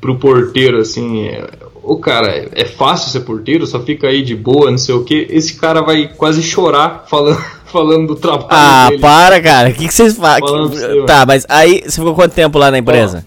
pro 0.00 0.16
porteiro 0.16 0.78
assim. 0.78 1.26
É, 1.26 1.50
Ô 1.82 1.96
cara, 1.96 2.28
é- 2.28 2.48
é 2.52 2.64
fácil 2.66 3.10
ser 3.10 3.20
porteiro? 3.20 3.66
Só 3.66 3.80
fica 3.80 4.08
aí 4.08 4.22
de 4.22 4.36
boa, 4.36 4.70
não 4.70 4.76
sei 4.76 4.94
o 4.94 5.02
que. 5.04 5.26
Esse 5.30 5.54
cara 5.54 5.80
vai 5.80 6.06
quase 6.06 6.42
chorar 6.42 7.06
falando, 7.08 7.42
falando 7.70 8.08
do 8.08 8.16
trabalho 8.16 8.46
Ah, 8.50 8.86
dele. 8.88 9.00
para, 9.00 9.40
cara. 9.40 9.70
O 9.70 9.74
que, 9.74 9.86
que 9.88 9.94
vocês 9.94 10.14
pra 10.18 10.38
você, 10.40 11.04
Tá, 11.06 11.24
mas 11.26 11.44
aí 11.48 11.82
você 11.84 11.92
ficou 11.92 12.14
quanto 12.14 12.32
tempo 12.34 12.58
lá 12.58 12.70
na 12.70 12.78
empresa? 12.78 13.24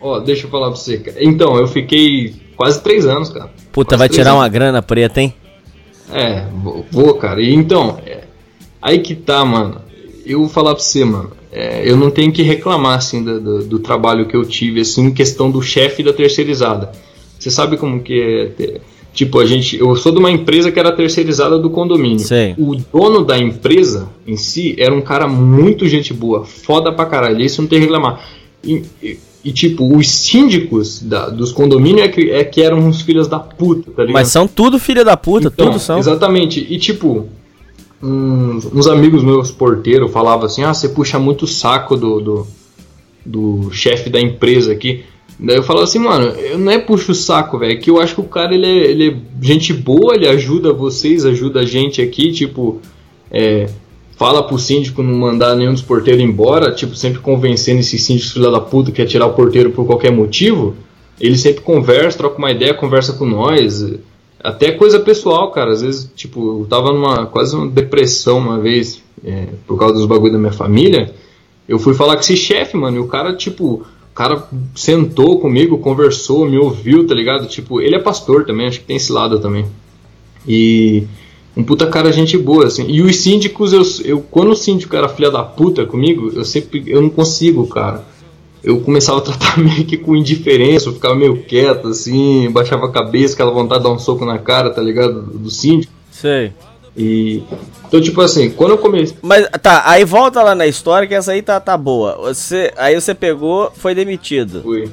Ó, 0.00 0.20
deixa 0.20 0.46
eu 0.46 0.50
falar 0.50 0.68
pra 0.68 0.76
você. 0.76 1.02
Então, 1.20 1.56
eu 1.56 1.66
fiquei 1.66 2.34
quase 2.56 2.80
três 2.82 3.06
anos, 3.06 3.30
cara. 3.30 3.50
Puta, 3.72 3.90
Quase 3.96 3.98
vai 3.98 4.08
tirar 4.08 4.30
anos. 4.30 4.42
uma 4.42 4.48
grana 4.48 4.82
preta, 4.82 5.20
hein? 5.20 5.32
É, 6.12 6.44
vou, 6.62 6.84
vou, 6.90 7.14
cara. 7.14 7.40
E 7.40 7.54
então, 7.54 7.98
é, 8.06 8.24
aí 8.82 8.98
que 8.98 9.14
tá, 9.14 9.44
mano. 9.44 9.80
Eu 10.26 10.40
vou 10.40 10.48
falar 10.48 10.74
pra 10.74 10.82
você, 10.82 11.04
mano. 11.04 11.30
é, 11.52 11.82
eu 11.88 11.96
não 11.96 12.10
tenho 12.10 12.32
que 12.32 12.42
reclamar, 12.42 12.98
assim, 12.98 13.22
do, 13.22 13.40
do- 13.40 13.64
do 13.64 13.78
trabalho 13.78 14.26
que 14.26 14.36
eu 14.36 14.44
tive, 14.44 14.80
assim, 14.80 15.06
em 15.06 15.14
questão 15.14 15.50
do 15.50 15.62
chefe 15.62 16.02
da 16.02 16.12
terceirizada. 16.12 16.90
Você 17.38 17.50
sabe 17.50 17.76
como 17.76 18.00
que 18.02 18.50
é. 18.58 18.80
Tipo, 19.14 19.38
a 19.38 19.46
gente. 19.46 19.78
Eu 19.78 19.94
sou 19.94 20.10
de 20.12 20.18
uma 20.18 20.30
empresa 20.30 20.70
que 20.72 20.78
era 20.80 20.90
terceirizada 20.90 21.56
do 21.58 21.70
condomínio. 21.70 22.18
Sei. 22.18 22.54
O 22.58 22.74
dono 22.92 23.24
da 23.24 23.38
empresa 23.38 24.08
em 24.26 24.36
si 24.36 24.74
era 24.76 24.92
um 24.92 25.00
cara 25.00 25.26
muito 25.28 25.86
gente 25.86 26.12
boa, 26.12 26.44
foda 26.44 26.92
pra 26.92 27.06
caralho. 27.06 27.40
Isso 27.40 27.62
não 27.62 27.68
tem 27.68 27.78
que 27.78 27.84
reclamar. 27.84 28.20
E, 28.62 28.82
e- 29.02 29.18
e, 29.44 29.52
tipo, 29.52 29.94
os 29.96 30.08
síndicos 30.10 31.00
da- 31.02 31.28
dos 31.28 31.52
condomínios 31.52 32.06
é 32.06 32.08
que, 32.08 32.30
é 32.30 32.42
que 32.42 32.62
eram 32.62 32.78
uns 32.78 33.02
filhos 33.02 33.28
da 33.28 33.38
puta, 33.38 33.90
tá 33.92 34.02
ligado? 34.02 34.14
Mas 34.14 34.28
são 34.28 34.48
tudo 34.48 34.78
filha 34.78 35.04
da 35.04 35.16
puta, 35.16 35.48
Então, 35.48 35.66
tudo 35.66 35.78
são. 35.78 35.98
Exatamente. 35.98 36.66
E 36.68 36.78
tipo, 36.78 37.26
uns, 38.02 38.64
uns 38.72 38.86
amigos 38.86 39.22
meus 39.22 39.50
porteiros 39.50 40.10
falavam 40.10 40.46
assim: 40.46 40.64
ah, 40.64 40.72
você 40.74 40.88
puxa 40.88 41.18
muito 41.18 41.42
o 41.42 41.46
saco 41.46 41.96
do, 41.96 42.20
do, 42.20 42.46
do 43.24 43.70
chefe 43.70 44.10
da 44.10 44.20
empresa 44.20 44.72
aqui. 44.72 45.04
Daí 45.38 45.56
eu 45.56 45.62
falava 45.62 45.84
assim, 45.84 45.98
mano, 45.98 46.26
eu 46.28 46.58
não 46.58 46.70
é 46.70 46.78
puxo 46.78 47.12
o 47.12 47.14
saco, 47.14 47.58
velho, 47.58 47.72
é 47.72 47.76
que 47.76 47.90
eu 47.90 48.00
acho 48.00 48.14
que 48.14 48.20
o 48.20 48.24
cara 48.24 48.54
ele 48.54 48.66
é, 48.66 48.90
ele 48.90 49.08
é 49.10 49.44
gente 49.44 49.72
boa, 49.72 50.14
ele 50.14 50.28
ajuda 50.28 50.72
vocês, 50.72 51.26
ajuda 51.26 51.60
a 51.60 51.64
gente 51.64 52.00
aqui, 52.00 52.30
tipo, 52.32 52.80
é, 53.30 53.68
fala 54.16 54.42
pro 54.42 54.58
síndico 54.58 55.02
não 55.02 55.18
mandar 55.18 55.56
nenhum 55.56 55.72
dos 55.72 55.82
porteiros 55.82 56.22
embora, 56.22 56.72
tipo, 56.72 56.94
sempre 56.94 57.18
convencendo 57.18 57.80
esses 57.80 58.02
síndicos 58.02 58.32
filha 58.32 58.50
da 58.50 58.60
puta 58.60 58.90
que 58.90 58.96
quer 58.98 59.06
tirar 59.06 59.26
o 59.26 59.34
porteiro 59.34 59.70
por 59.70 59.86
qualquer 59.86 60.12
motivo. 60.12 60.74
Ele 61.20 61.36
sempre 61.36 61.62
conversa, 61.62 62.18
troca 62.18 62.38
uma 62.38 62.50
ideia, 62.50 62.74
conversa 62.74 63.12
com 63.12 63.24
nós. 63.24 63.84
Até 64.42 64.72
coisa 64.72 65.00
pessoal, 65.00 65.50
cara. 65.50 65.72
Às 65.72 65.82
vezes, 65.82 66.10
tipo, 66.14 66.60
eu 66.60 66.66
tava 66.66 66.92
numa 66.92 67.26
quase 67.26 67.54
uma 67.56 67.68
depressão 67.68 68.38
uma 68.38 68.58
vez, 68.58 69.02
é, 69.24 69.46
por 69.66 69.78
causa 69.78 69.94
dos 69.94 70.06
bagulho 70.06 70.32
da 70.32 70.38
minha 70.38 70.52
família. 70.52 71.12
Eu 71.68 71.78
fui 71.78 71.94
falar 71.94 72.14
com 72.14 72.20
esse 72.20 72.36
chefe, 72.36 72.76
mano, 72.76 72.98
e 72.98 73.00
o 73.00 73.06
cara, 73.06 73.34
tipo, 73.34 73.84
o 74.14 74.16
cara 74.16 74.48
sentou 74.76 75.40
comigo, 75.40 75.78
conversou, 75.78 76.48
me 76.48 76.56
ouviu, 76.56 77.04
tá 77.04 77.12
ligado? 77.12 77.48
Tipo, 77.48 77.80
ele 77.80 77.96
é 77.96 77.98
pastor 77.98 78.46
também, 78.46 78.68
acho 78.68 78.78
que 78.78 78.86
tem 78.86 78.94
esse 78.94 79.10
lado 79.10 79.40
também. 79.40 79.66
E 80.46 81.02
um 81.56 81.64
puta 81.64 81.88
cara 81.88 82.12
gente 82.12 82.38
boa, 82.38 82.66
assim. 82.66 82.86
E 82.88 83.02
os 83.02 83.16
síndicos, 83.16 83.72
eu, 83.72 83.82
eu 84.04 84.20
quando 84.20 84.52
o 84.52 84.54
síndico 84.54 84.94
era 84.94 85.08
filha 85.08 85.32
da 85.32 85.42
puta 85.42 85.84
comigo, 85.84 86.30
eu 86.32 86.44
sempre, 86.44 86.84
eu 86.86 87.02
não 87.02 87.10
consigo, 87.10 87.66
cara. 87.66 88.04
Eu 88.62 88.80
começava 88.82 89.18
a 89.18 89.20
tratar 89.20 89.58
meio 89.58 89.84
que 89.84 89.96
com 89.96 90.14
indiferença, 90.14 90.88
eu 90.88 90.92
ficava 90.92 91.16
meio 91.16 91.42
quieto, 91.42 91.88
assim, 91.88 92.48
baixava 92.52 92.86
a 92.86 92.92
cabeça, 92.92 93.34
aquela 93.34 93.50
vontade 93.50 93.82
de 93.82 93.88
dar 93.88 93.94
um 93.96 93.98
soco 93.98 94.24
na 94.24 94.38
cara, 94.38 94.70
tá 94.70 94.80
ligado? 94.80 95.22
Do 95.22 95.50
síndico. 95.50 95.92
Sei. 96.12 96.52
E. 96.96 97.42
Então, 97.86 98.00
tipo 98.00 98.20
assim, 98.20 98.50
quando 98.50 98.72
eu 98.72 98.78
comecei. 98.78 99.16
Mas 99.22 99.48
tá, 99.62 99.82
aí 99.86 100.04
volta 100.04 100.42
lá 100.42 100.54
na 100.54 100.66
história 100.66 101.06
que 101.06 101.14
essa 101.14 101.32
aí 101.32 101.42
tá, 101.42 101.60
tá 101.60 101.76
boa. 101.76 102.16
Você, 102.22 102.72
aí 102.76 102.94
você 102.94 103.14
pegou, 103.14 103.72
foi 103.76 103.94
demitido. 103.94 104.62
Fui. 104.62 104.88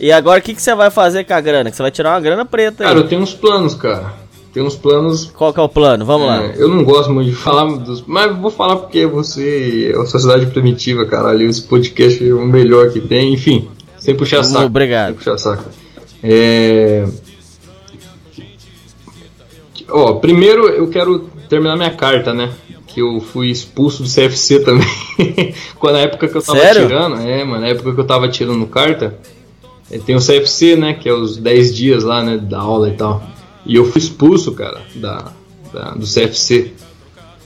E 0.00 0.12
agora 0.12 0.38
o 0.38 0.42
que, 0.42 0.54
que 0.54 0.62
você 0.62 0.74
vai 0.74 0.90
fazer 0.90 1.24
com 1.24 1.34
a 1.34 1.40
grana? 1.40 1.70
Que 1.70 1.76
você 1.76 1.82
vai 1.82 1.90
tirar 1.90 2.10
uma 2.10 2.20
grana 2.20 2.44
preta 2.44 2.84
aí. 2.84 2.88
Cara, 2.88 3.00
eu 3.00 3.08
tenho 3.08 3.20
uns 3.20 3.34
planos, 3.34 3.74
cara. 3.74 4.14
tem 4.52 4.62
uns 4.62 4.76
planos. 4.76 5.32
Qual 5.36 5.52
que 5.52 5.58
é 5.58 5.62
o 5.62 5.68
plano? 5.68 6.04
Vamos 6.04 6.26
lá. 6.26 6.44
é, 6.44 6.54
eu 6.56 6.68
não 6.68 6.84
gosto 6.84 7.12
muito 7.12 7.30
de 7.30 7.36
falar 7.36 7.64
dos. 7.78 8.04
Mas 8.06 8.36
vou 8.38 8.50
falar 8.50 8.76
porque 8.76 9.06
você 9.06 9.92
é 9.92 10.00
a 10.00 10.06
sociedade 10.06 10.46
primitiva, 10.46 11.04
caralho. 11.04 11.48
Esse 11.48 11.62
podcast 11.62 12.26
é 12.26 12.32
o 12.32 12.46
melhor 12.46 12.90
que 12.90 13.00
tem. 13.00 13.34
Enfim, 13.34 13.68
sem 13.98 14.14
puxar 14.14 14.44
saco. 14.44 14.66
Obrigado. 14.66 15.08
Sem 15.08 15.14
puxar 15.16 15.38
saco. 15.38 15.64
É. 16.22 17.04
Ó, 19.90 20.14
primeiro 20.14 20.68
eu 20.68 20.88
quero 20.88 21.28
terminar 21.48 21.76
minha 21.76 21.90
carta, 21.90 22.32
né? 22.32 22.50
Que 22.86 23.00
eu 23.00 23.20
fui 23.20 23.50
expulso 23.50 24.02
do 24.02 24.08
CFC 24.08 24.60
também. 24.60 24.86
Quando 25.78 25.94
na 25.94 26.00
época 26.00 26.26
que 26.28 26.36
eu 26.36 26.42
tava 26.42 26.58
Sério? 26.58 26.86
tirando, 26.86 27.16
é, 27.20 27.44
mano, 27.44 27.60
na 27.60 27.68
época 27.68 27.92
que 27.94 28.00
eu 28.00 28.04
tava 28.06 28.28
tirando 28.28 28.66
carta, 28.66 29.18
é, 29.90 29.98
tem 29.98 30.16
o 30.16 30.20
CFC, 30.20 30.76
né? 30.76 30.94
Que 30.94 31.08
é 31.08 31.12
os 31.12 31.36
10 31.36 31.74
dias 31.76 32.04
lá, 32.04 32.22
né? 32.22 32.36
Da 32.38 32.58
aula 32.58 32.88
e 32.88 32.92
tal. 32.92 33.22
E 33.66 33.74
eu 33.76 33.84
fui 33.84 34.00
expulso, 34.00 34.52
cara, 34.52 34.80
da, 34.94 35.32
da- 35.72 35.90
do 35.90 36.06
CFC. 36.06 36.72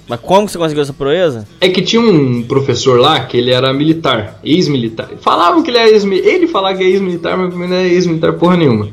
Mas 0.09 0.21
como 0.21 0.47
que 0.47 0.52
você 0.52 0.59
conseguiu 0.59 0.82
essa 0.82 0.92
proeza? 0.92 1.47
É 1.61 1.68
que 1.68 1.80
tinha 1.80 2.02
um 2.02 2.42
professor 2.42 2.99
lá 3.00 3.21
que 3.21 3.37
ele 3.37 3.52
era 3.52 3.73
militar, 3.73 4.38
ex-militar. 4.44 5.09
Falavam 5.21 5.62
que 5.62 5.71
ele 5.71 5.78
era 5.78 5.88
ex-militar. 5.90 6.32
Ele 6.32 6.47
falava 6.49 6.76
que 6.76 6.85
é 6.85 6.88
ex-militar, 6.88 7.38
mas 7.38 7.54
não 7.54 7.76
é 7.76 7.87
ex-militar 7.88 8.32
porra 8.35 8.56
nenhuma. 8.56 8.88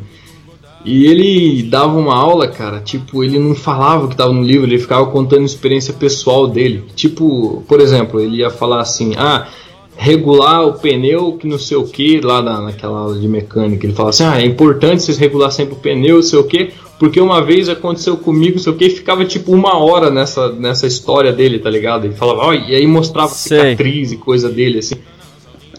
E 0.85 1.05
ele 1.07 1.63
dava 1.63 1.97
uma 1.97 2.15
aula, 2.15 2.47
cara, 2.47 2.79
tipo, 2.79 3.23
ele 3.23 3.37
não 3.37 3.53
falava 3.53 4.05
o 4.05 4.07
que 4.07 4.15
tava 4.15 4.31
no 4.31 4.41
livro, 4.41 4.65
ele 4.65 4.79
ficava 4.79 5.05
contando 5.07 5.43
experiência 5.43 5.93
pessoal 5.93 6.47
dele. 6.47 6.85
Tipo, 6.95 7.63
por 7.67 7.81
exemplo, 7.81 8.19
ele 8.19 8.37
ia 8.37 8.49
falar 8.49 8.79
assim, 8.79 9.13
ah, 9.17 9.47
regular 9.97 10.65
o 10.65 10.73
pneu 10.73 11.33
que 11.33 11.45
não 11.45 11.59
sei 11.59 11.75
o 11.75 11.83
que, 11.83 12.21
lá 12.21 12.41
na, 12.41 12.61
naquela 12.61 12.99
aula 12.99 13.19
de 13.19 13.27
mecânica. 13.27 13.85
Ele 13.85 13.93
falava 13.93 14.11
assim, 14.11 14.23
ah, 14.23 14.41
é 14.41 14.45
importante 14.45 15.03
vocês 15.03 15.17
regular 15.17 15.51
sempre 15.51 15.73
o 15.73 15.77
pneu, 15.77 16.15
não 16.15 16.23
sei 16.23 16.39
o 16.39 16.45
que, 16.45 16.71
porque 16.97 17.19
uma 17.19 17.43
vez 17.43 17.67
aconteceu 17.67 18.15
comigo, 18.15 18.55
não 18.55 18.63
sei 18.63 18.71
o 18.71 18.75
que, 18.77 18.85
e 18.85 18.89
ficava 18.89 19.25
tipo 19.25 19.51
uma 19.51 19.77
hora 19.77 20.09
nessa, 20.09 20.53
nessa 20.53 20.87
história 20.87 21.33
dele, 21.33 21.59
tá 21.59 21.69
ligado? 21.69 22.05
Ele 22.05 22.13
falava, 22.13 22.39
ó, 22.47 22.53
e 22.53 22.73
aí 22.73 22.87
mostrava 22.87 23.33
Sei. 23.33 23.57
cicatriz 23.57 24.13
e 24.13 24.17
coisa 24.17 24.49
dele, 24.49 24.79
assim. 24.79 24.95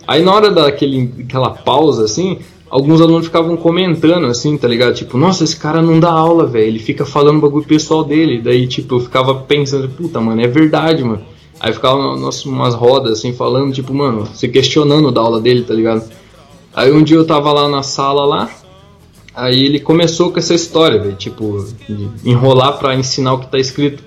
Aí 0.07 0.23
na 0.23 0.35
hora 0.35 0.51
daquele, 0.51 1.07
daquela 1.07 1.51
pausa, 1.51 2.05
assim, 2.05 2.39
alguns 2.71 3.01
alunos 3.01 3.27
ficavam 3.27 3.57
comentando, 3.57 4.27
assim, 4.27 4.57
tá 4.57 4.69
ligado? 4.69 4.95
Tipo, 4.95 5.19
nossa, 5.19 5.43
esse 5.43 5.57
cara 5.57 5.83
não 5.83 5.99
dá 5.99 6.11
aula, 6.11 6.47
velho. 6.47 6.69
Ele 6.69 6.79
fica 6.79 7.05
falando 7.05 7.41
bagulho 7.41 7.67
pessoal 7.67 8.05
dele. 8.05 8.41
Daí, 8.41 8.69
tipo, 8.69 8.95
eu 8.95 9.01
ficava 9.01 9.35
pensando, 9.35 9.89
puta, 9.89 10.21
mano, 10.21 10.41
é 10.41 10.47
verdade, 10.47 11.03
mano. 11.03 11.23
Aí 11.59 11.73
ficava 11.73 12.17
nossa, 12.17 12.49
umas 12.49 12.75
rodas, 12.75 13.19
assim, 13.19 13.33
falando, 13.33 13.75
tipo, 13.75 13.93
mano, 13.93 14.27
se 14.33 14.49
questionando 14.49 15.11
da 15.11 15.21
aula 15.21 15.41
dele, 15.41 15.63
tá 15.63 15.75
ligado? 15.75 16.09
Aí 16.73 16.91
um 16.93 17.03
dia 17.03 17.17
eu 17.17 17.27
tava 17.27 17.53
lá 17.53 17.69
na 17.69 17.83
sala 17.83 18.25
lá, 18.25 18.49
aí 19.35 19.67
ele 19.67 19.81
começou 19.81 20.31
com 20.31 20.39
essa 20.39 20.55
história, 20.55 20.99
velho, 20.99 21.17
tipo, 21.17 21.67
de 21.87 22.09
enrolar 22.25 22.79
pra 22.79 22.95
ensinar 22.95 23.35
o 23.35 23.41
que 23.41 23.51
tá 23.51 23.59
escrito. 23.59 24.03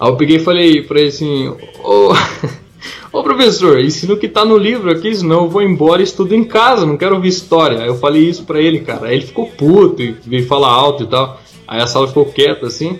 Aí 0.00 0.08
eu 0.08 0.16
peguei 0.16 0.36
e 0.38 0.40
falei 0.40 0.82
pra 0.82 0.98
ele 0.98 1.08
assim, 1.08 1.48
ô. 1.84 2.12
Ô 3.10 3.22
professor, 3.22 3.80
ensina 3.80 4.12
o 4.12 4.18
que 4.18 4.28
tá 4.28 4.44
no 4.44 4.58
livro 4.58 4.90
aqui, 4.90 5.14
senão 5.14 5.44
eu 5.44 5.48
vou 5.48 5.62
embora 5.62 6.02
e 6.02 6.04
estudo 6.04 6.34
em 6.34 6.44
casa, 6.44 6.84
não 6.84 6.96
quero 6.96 7.14
ouvir 7.14 7.28
história. 7.28 7.78
Eu 7.78 7.96
falei 7.96 8.28
isso 8.28 8.44
pra 8.44 8.60
ele, 8.60 8.80
cara. 8.80 9.08
Aí 9.08 9.16
ele 9.16 9.26
ficou 9.26 9.46
puto 9.46 10.02
e 10.02 10.12
veio 10.26 10.46
falar 10.46 10.68
alto 10.68 11.04
e 11.04 11.06
tal. 11.06 11.40
Aí 11.66 11.80
a 11.80 11.86
sala 11.86 12.06
ficou 12.06 12.26
quieta 12.26 12.66
assim. 12.66 12.98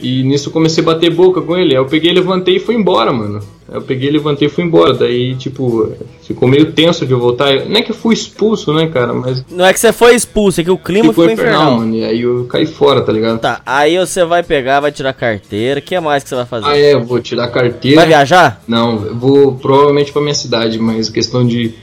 E 0.00 0.22
nisso 0.22 0.48
eu 0.48 0.52
comecei 0.52 0.82
a 0.82 0.86
bater 0.86 1.10
boca 1.12 1.40
com 1.42 1.56
ele. 1.56 1.70
Aí 1.70 1.80
eu 1.80 1.86
peguei, 1.86 2.12
levantei 2.12 2.56
e 2.56 2.60
fui 2.60 2.74
embora, 2.74 3.12
mano. 3.12 3.40
Aí 3.68 3.74
eu 3.76 3.82
peguei, 3.82 4.10
levantei 4.10 4.46
e 4.46 4.50
fui 4.50 4.62
embora. 4.64 4.94
Daí, 4.94 5.34
tipo, 5.34 5.92
ficou 6.22 6.48
meio 6.48 6.72
tenso 6.72 7.04
de 7.04 7.12
eu 7.12 7.18
voltar. 7.18 7.66
Não 7.66 7.76
é 7.76 7.82
que 7.82 7.90
eu 7.90 7.96
fui 7.96 8.14
expulso, 8.14 8.72
né, 8.72 8.86
cara? 8.86 9.12
Mas 9.12 9.44
Não 9.50 9.64
é 9.64 9.72
que 9.72 9.80
você 9.80 9.92
foi 9.92 10.14
expulso, 10.14 10.60
é 10.60 10.64
que 10.64 10.70
o 10.70 10.78
clima 10.78 11.08
ficou 11.08 11.24
ficou 11.28 11.32
infernal, 11.32 11.62
infernal. 11.62 11.80
mano. 11.80 11.94
E 11.96 12.04
aí 12.04 12.20
eu 12.22 12.44
caí 12.48 12.64
fora, 12.66 13.00
tá 13.02 13.12
ligado? 13.12 13.40
Tá, 13.40 13.60
aí 13.66 13.98
você 13.98 14.24
vai 14.24 14.42
pegar, 14.42 14.80
vai 14.80 14.92
tirar 14.92 15.12
carteira. 15.12 15.80
O 15.80 15.82
que 15.82 15.98
mais 15.98 16.22
que 16.22 16.28
você 16.28 16.36
vai 16.36 16.46
fazer? 16.46 16.66
Ah, 16.66 16.78
é, 16.78 16.94
eu 16.94 17.04
vou 17.04 17.20
tirar 17.20 17.44
a 17.44 17.48
carteira. 17.50 17.96
Vai 17.96 18.06
viajar? 18.06 18.62
Não, 18.68 19.04
eu 19.04 19.14
vou 19.16 19.52
provavelmente 19.56 20.12
pra 20.12 20.22
minha 20.22 20.34
cidade, 20.34 20.78
mas 20.78 21.08
questão 21.10 21.44
de 21.46 21.74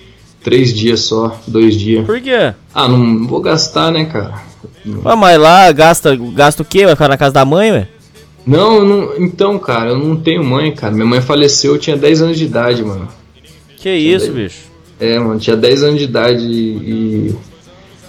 três 0.41 0.73
dias 0.73 1.01
só, 1.01 1.37
dois 1.45 1.75
dias. 1.75 2.05
Por 2.05 2.21
quê? 2.21 2.53
Ah, 2.73 2.87
não 2.87 3.27
vou 3.27 3.41
gastar, 3.41 3.91
né, 3.91 4.05
cara? 4.05 4.33
Ué, 5.03 5.15
mas 5.15 5.39
lá 5.39 5.71
gasta, 5.71 6.15
gasta 6.15 6.61
o 6.61 6.65
quê? 6.65 6.85
Vai 6.85 6.95
ficar 6.95 7.07
na 7.09 7.17
casa 7.17 7.33
da 7.33 7.43
mãe, 7.45 7.71
ué? 7.71 7.87
Não, 8.45 8.75
eu 8.75 8.85
não, 8.85 9.17
então, 9.17 9.57
cara, 9.57 9.89
eu 9.91 9.97
não 9.97 10.15
tenho 10.15 10.43
mãe, 10.43 10.71
cara. 10.71 10.93
Minha 10.93 11.05
mãe 11.05 11.21
faleceu, 11.21 11.73
eu 11.73 11.79
tinha 11.79 11.97
10 11.97 12.21
anos 12.21 12.37
de 12.37 12.45
idade, 12.45 12.83
mano. 12.83 13.07
Que 13.77 13.89
isso, 13.93 14.31
bicho? 14.31 14.65
É, 14.99 15.17
mano, 15.19 15.39
tinha 15.39 15.55
10 15.55 15.83
anos 15.83 15.99
de 15.99 16.05
idade 16.05 16.43
e. 16.45 17.29
e- 17.29 17.35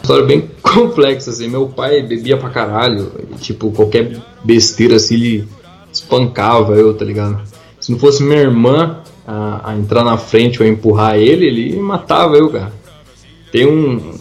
História 0.02 0.24
bem 0.24 0.48
complexa, 0.62 1.30
assim. 1.30 1.48
Meu 1.48 1.66
pai 1.66 2.00
bebia 2.02 2.36
pra 2.36 2.48
caralho. 2.50 3.10
e, 3.32 3.34
tipo, 3.40 3.72
qualquer 3.72 4.18
besteira 4.44 4.96
assim, 4.96 5.14
ele 5.14 5.48
espancava 5.92 6.74
eu, 6.76 6.94
tá 6.94 7.04
ligado? 7.04 7.40
Se 7.80 7.90
não 7.90 7.98
fosse 7.98 8.22
minha 8.22 8.40
irmã 8.40 9.00
a, 9.26 9.70
a 9.72 9.76
entrar 9.76 10.04
na 10.04 10.16
frente 10.16 10.62
ou 10.62 10.68
empurrar 10.68 11.16
ele, 11.16 11.46
ele 11.46 11.76
matava 11.80 12.36
eu, 12.36 12.50
cara. 12.50 12.72
Tem 13.50 13.66
um. 13.66 14.15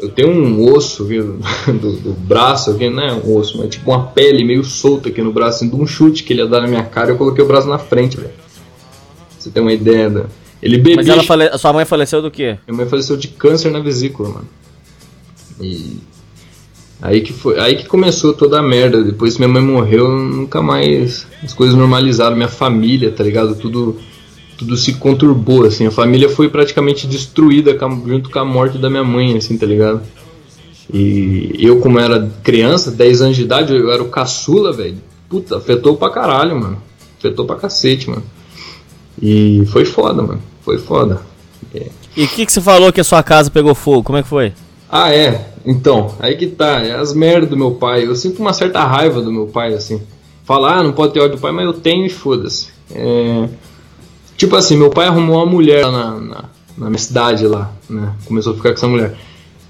Eu 0.00 0.08
tenho 0.08 0.30
um 0.30 0.72
osso 0.72 1.04
viu, 1.04 1.38
do, 1.66 1.92
do 1.96 2.12
braço 2.12 2.70
aqui, 2.70 2.88
não 2.88 3.02
é 3.02 3.12
um 3.12 3.36
osso, 3.36 3.58
mas 3.58 3.68
tipo 3.68 3.90
uma 3.90 4.06
pele 4.06 4.44
meio 4.44 4.64
solta 4.64 5.08
aqui 5.10 5.20
no 5.20 5.32
braço, 5.32 5.58
assim, 5.58 5.68
de 5.68 5.76
um 5.76 5.86
chute 5.86 6.24
que 6.24 6.32
ele 6.32 6.40
ia 6.40 6.48
dar 6.48 6.62
na 6.62 6.66
minha 6.66 6.82
cara, 6.84 7.10
eu 7.10 7.16
coloquei 7.16 7.44
o 7.44 7.46
braço 7.46 7.68
na 7.68 7.78
frente, 7.78 8.16
velho. 8.16 8.32
Você 9.38 9.50
tem 9.50 9.62
uma 9.62 9.72
ideia, 9.72 10.08
né? 10.08 10.24
Ele 10.62 10.76
bebia. 10.76 10.96
Mas 10.96 11.08
ela 11.08 11.22
fale... 11.22 11.58
sua 11.58 11.72
mãe 11.72 11.84
faleceu 11.84 12.20
do 12.20 12.30
quê? 12.30 12.58
Minha 12.66 12.78
mãe 12.78 12.88
faleceu 12.88 13.16
de 13.16 13.28
câncer 13.28 13.70
na 13.70 13.80
vesícula, 13.80 14.28
mano. 14.28 14.48
E 15.60 15.98
aí 17.00 17.20
que 17.22 17.32
foi, 17.32 17.58
aí 17.58 17.76
que 17.76 17.86
começou 17.86 18.34
toda 18.34 18.58
a 18.58 18.62
merda. 18.62 19.02
Depois 19.02 19.34
que 19.34 19.40
minha 19.40 19.52
mãe 19.52 19.62
morreu, 19.62 20.08
nunca 20.08 20.60
mais 20.60 21.26
as 21.42 21.54
coisas 21.54 21.76
normalizaram, 21.76 22.36
minha 22.36 22.48
família, 22.48 23.10
tá 23.10 23.24
ligado? 23.24 23.54
Tudo 23.54 23.98
tudo 24.60 24.76
se 24.76 24.92
conturbou 24.92 25.64
assim. 25.64 25.86
A 25.86 25.90
família 25.90 26.28
foi 26.28 26.50
praticamente 26.50 27.06
destruída 27.06 27.74
junto 28.06 28.28
com 28.28 28.38
a 28.38 28.44
morte 28.44 28.76
da 28.76 28.90
minha 28.90 29.02
mãe, 29.02 29.34
assim, 29.34 29.56
tá 29.56 29.64
ligado? 29.64 30.02
E 30.92 31.56
eu 31.58 31.80
como 31.80 31.98
era 31.98 32.30
criança, 32.42 32.90
10 32.90 33.22
anos 33.22 33.36
de 33.36 33.42
idade, 33.42 33.74
eu 33.74 33.90
era 33.90 34.02
o 34.02 34.10
caçula, 34.10 34.70
velho. 34.70 34.98
Puta, 35.30 35.56
afetou 35.56 35.96
pra 35.96 36.10
caralho, 36.10 36.60
mano. 36.60 36.76
Afetou 37.18 37.46
pra 37.46 37.56
cacete, 37.56 38.10
mano. 38.10 38.22
E 39.20 39.64
foi 39.72 39.86
foda, 39.86 40.22
mano. 40.22 40.42
Foi 40.62 40.76
foda. 40.76 41.22
E 42.14 42.24
o 42.24 42.28
que, 42.28 42.44
que 42.44 42.52
você 42.52 42.60
falou 42.60 42.92
que 42.92 43.00
a 43.00 43.04
sua 43.04 43.22
casa 43.22 43.50
pegou 43.50 43.74
fogo? 43.74 44.02
Como 44.02 44.18
é 44.18 44.22
que 44.22 44.28
foi? 44.28 44.52
Ah, 44.90 45.14
é. 45.14 45.52
Então, 45.64 46.14
aí 46.18 46.36
que 46.36 46.48
tá. 46.48 46.84
É 46.84 46.92
as 46.92 47.14
merdas 47.14 47.48
do 47.48 47.56
meu 47.56 47.70
pai. 47.72 48.06
Eu 48.06 48.14
sinto 48.14 48.40
uma 48.40 48.52
certa 48.52 48.84
raiva 48.84 49.22
do 49.22 49.32
meu 49.32 49.46
pai, 49.46 49.72
assim. 49.72 50.02
Falar, 50.44 50.78
ah, 50.78 50.82
não 50.82 50.92
pode 50.92 51.14
ter 51.14 51.20
ódio 51.20 51.36
do 51.36 51.40
pai, 51.40 51.52
mas 51.52 51.64
eu 51.64 51.72
tenho 51.72 52.04
e 52.04 52.10
foda-se. 52.10 52.68
É... 52.92 53.48
Tipo 54.40 54.56
assim, 54.56 54.74
meu 54.74 54.88
pai 54.88 55.06
arrumou 55.06 55.36
uma 55.36 55.44
mulher 55.44 55.82
na, 55.92 56.18
na, 56.18 56.44
na 56.78 56.88
minha 56.88 56.98
cidade 56.98 57.46
lá, 57.46 57.70
né? 57.90 58.14
Começou 58.24 58.54
a 58.54 58.56
ficar 58.56 58.70
com 58.70 58.76
essa 58.76 58.88
mulher. 58.88 59.14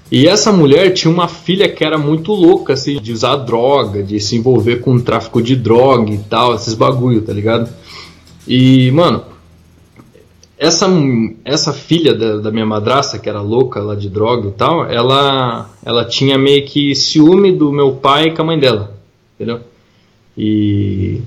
E 0.09 0.29
essa 0.29 0.49
mulher 0.49 0.93
tinha 0.93 1.13
uma 1.13 1.27
filha 1.27 1.67
que 1.67 1.83
era 1.83 1.97
muito 1.97 2.31
louca, 2.31 2.71
assim, 2.71 2.97
de 3.01 3.11
usar 3.11 3.35
droga, 3.35 4.01
de 4.01 4.17
se 4.21 4.37
envolver 4.37 4.77
com 4.77 4.97
tráfico 4.97 5.41
de 5.41 5.57
droga 5.57 6.09
e 6.09 6.19
tal, 6.19 6.55
esses 6.55 6.73
bagulho, 6.73 7.21
tá 7.21 7.33
ligado? 7.33 7.69
E, 8.47 8.89
mano, 8.91 9.25
essa, 10.57 10.87
essa 11.43 11.73
filha 11.73 12.13
da, 12.13 12.37
da 12.37 12.49
minha 12.49 12.65
madrasta, 12.65 13.19
que 13.19 13.27
era 13.27 13.41
louca 13.41 13.81
lá 13.81 13.93
de 13.93 14.07
droga 14.07 14.47
e 14.47 14.51
tal, 14.53 14.85
ela, 14.85 15.69
ela 15.83 16.05
tinha 16.05 16.37
meio 16.37 16.65
que 16.65 16.95
ciúme 16.95 17.51
do 17.51 17.73
meu 17.73 17.95
pai 17.95 18.31
com 18.31 18.41
a 18.41 18.45
mãe 18.45 18.57
dela, 18.57 18.97
entendeu? 19.35 19.59
E 20.37 21.19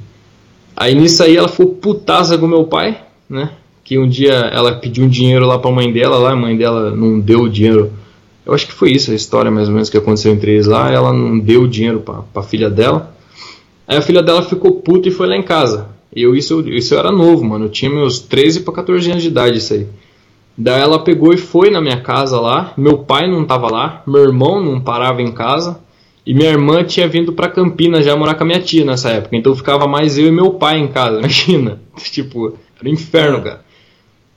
aí 0.74 0.94
nisso 0.94 1.22
aí 1.22 1.36
ela 1.36 1.48
ficou 1.48 1.74
putaça 1.74 2.38
com 2.38 2.46
meu 2.46 2.64
pai, 2.64 3.04
né? 3.28 3.50
Que 3.82 3.98
um 3.98 4.08
dia 4.08 4.32
ela 4.32 4.76
pediu 4.76 5.04
um 5.04 5.08
dinheiro 5.08 5.46
lá 5.46 5.58
pra 5.58 5.70
mãe 5.70 5.92
dela, 5.92 6.18
lá 6.18 6.32
a 6.32 6.36
mãe 6.36 6.56
dela 6.56 6.90
não 6.90 7.20
deu 7.20 7.42
o 7.42 7.48
dinheiro. 7.48 7.92
Eu 8.46 8.52
acho 8.52 8.66
que 8.66 8.72
foi 8.72 8.92
isso 8.92 9.10
a 9.10 9.14
história 9.14 9.50
mais 9.50 9.68
ou 9.68 9.74
menos 9.74 9.88
que 9.88 9.96
aconteceu 9.96 10.32
entre 10.32 10.52
eles 10.52 10.66
lá. 10.66 10.90
Ela 10.90 11.12
não 11.12 11.38
deu 11.38 11.62
o 11.62 11.68
dinheiro 11.68 12.00
pra, 12.00 12.22
pra 12.32 12.42
filha 12.42 12.70
dela. 12.70 13.14
Aí 13.86 13.96
a 13.96 14.02
filha 14.02 14.22
dela 14.22 14.42
ficou 14.42 14.80
puta 14.80 15.08
e 15.08 15.12
foi 15.12 15.26
lá 15.26 15.36
em 15.36 15.42
casa. 15.42 15.88
E 16.14 16.22
eu, 16.22 16.34
isso, 16.34 16.60
isso 16.68 16.94
eu 16.94 16.98
era 16.98 17.10
novo, 17.10 17.44
mano. 17.44 17.66
Eu 17.66 17.70
tinha 17.70 17.90
meus 17.90 18.20
13 18.20 18.60
pra 18.60 18.74
14 18.74 19.10
anos 19.10 19.22
de 19.22 19.28
idade, 19.28 19.58
isso 19.58 19.74
aí. 19.74 19.86
Daí 20.56 20.80
ela 20.80 21.02
pegou 21.02 21.32
e 21.32 21.36
foi 21.36 21.70
na 21.70 21.80
minha 21.80 22.00
casa 22.00 22.40
lá. 22.40 22.72
Meu 22.76 22.98
pai 22.98 23.28
não 23.30 23.44
tava 23.44 23.70
lá. 23.70 24.02
Meu 24.06 24.22
irmão 24.22 24.62
não 24.62 24.80
parava 24.80 25.20
em 25.20 25.32
casa. 25.32 25.80
E 26.26 26.32
minha 26.32 26.48
irmã 26.48 26.82
tinha 26.82 27.06
vindo 27.06 27.32
pra 27.32 27.50
Campinas 27.50 28.04
já 28.04 28.16
morar 28.16 28.34
com 28.34 28.44
a 28.44 28.46
minha 28.46 28.60
tia 28.60 28.84
nessa 28.84 29.10
época. 29.10 29.36
Então 29.36 29.54
ficava 29.54 29.86
mais 29.86 30.16
eu 30.16 30.26
e 30.26 30.30
meu 30.30 30.52
pai 30.52 30.78
em 30.78 30.88
casa, 30.88 31.18
imagina. 31.20 31.80
Tipo, 31.98 32.56
era 32.84 32.92
inferno, 32.92 33.42
cara. 33.42 33.64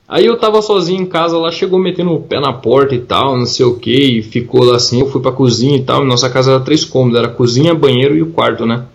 Aí 0.07 0.25
eu 0.25 0.37
tava 0.37 0.61
sozinho 0.61 1.01
em 1.01 1.05
casa, 1.05 1.35
ela 1.35 1.51
chegou 1.51 1.77
metendo 1.77 2.13
o 2.13 2.21
pé 2.21 2.39
na 2.39 2.53
porta 2.53 2.95
e 2.95 2.99
tal, 2.99 3.37
não 3.37 3.45
sei 3.45 3.65
o 3.65 3.75
que, 3.75 3.91
e 3.91 4.23
ficou 4.23 4.63
lá 4.63 4.77
assim, 4.77 5.01
eu 5.01 5.11
fui 5.11 5.21
pra 5.21 5.33
cozinha 5.33 5.75
e 5.75 5.83
tal, 5.83 6.05
nossa 6.05 6.29
casa 6.29 6.51
era 6.51 6.59
três 6.61 6.85
cômodos, 6.85 7.19
era 7.19 7.27
cozinha, 7.27 7.75
banheiro 7.75 8.15
e 8.15 8.21
o 8.21 8.27
quarto, 8.27 8.65
né? 8.65 8.85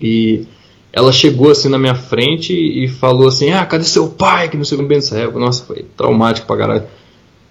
E 0.00 0.44
ela 0.92 1.12
chegou 1.12 1.50
assim 1.50 1.68
na 1.68 1.78
minha 1.78 1.94
frente 1.94 2.52
e 2.52 2.88
falou 2.88 3.28
assim, 3.28 3.52
ah, 3.52 3.64
cadê 3.64 3.84
seu 3.84 4.08
pai? 4.08 4.48
Que 4.48 4.56
não 4.56 4.64
sei 4.64 4.78
o 4.78 4.88
que 4.88 5.38
nossa, 5.38 5.64
foi 5.64 5.84
traumático 5.96 6.46
pra 6.46 6.56
caralho. 6.56 6.84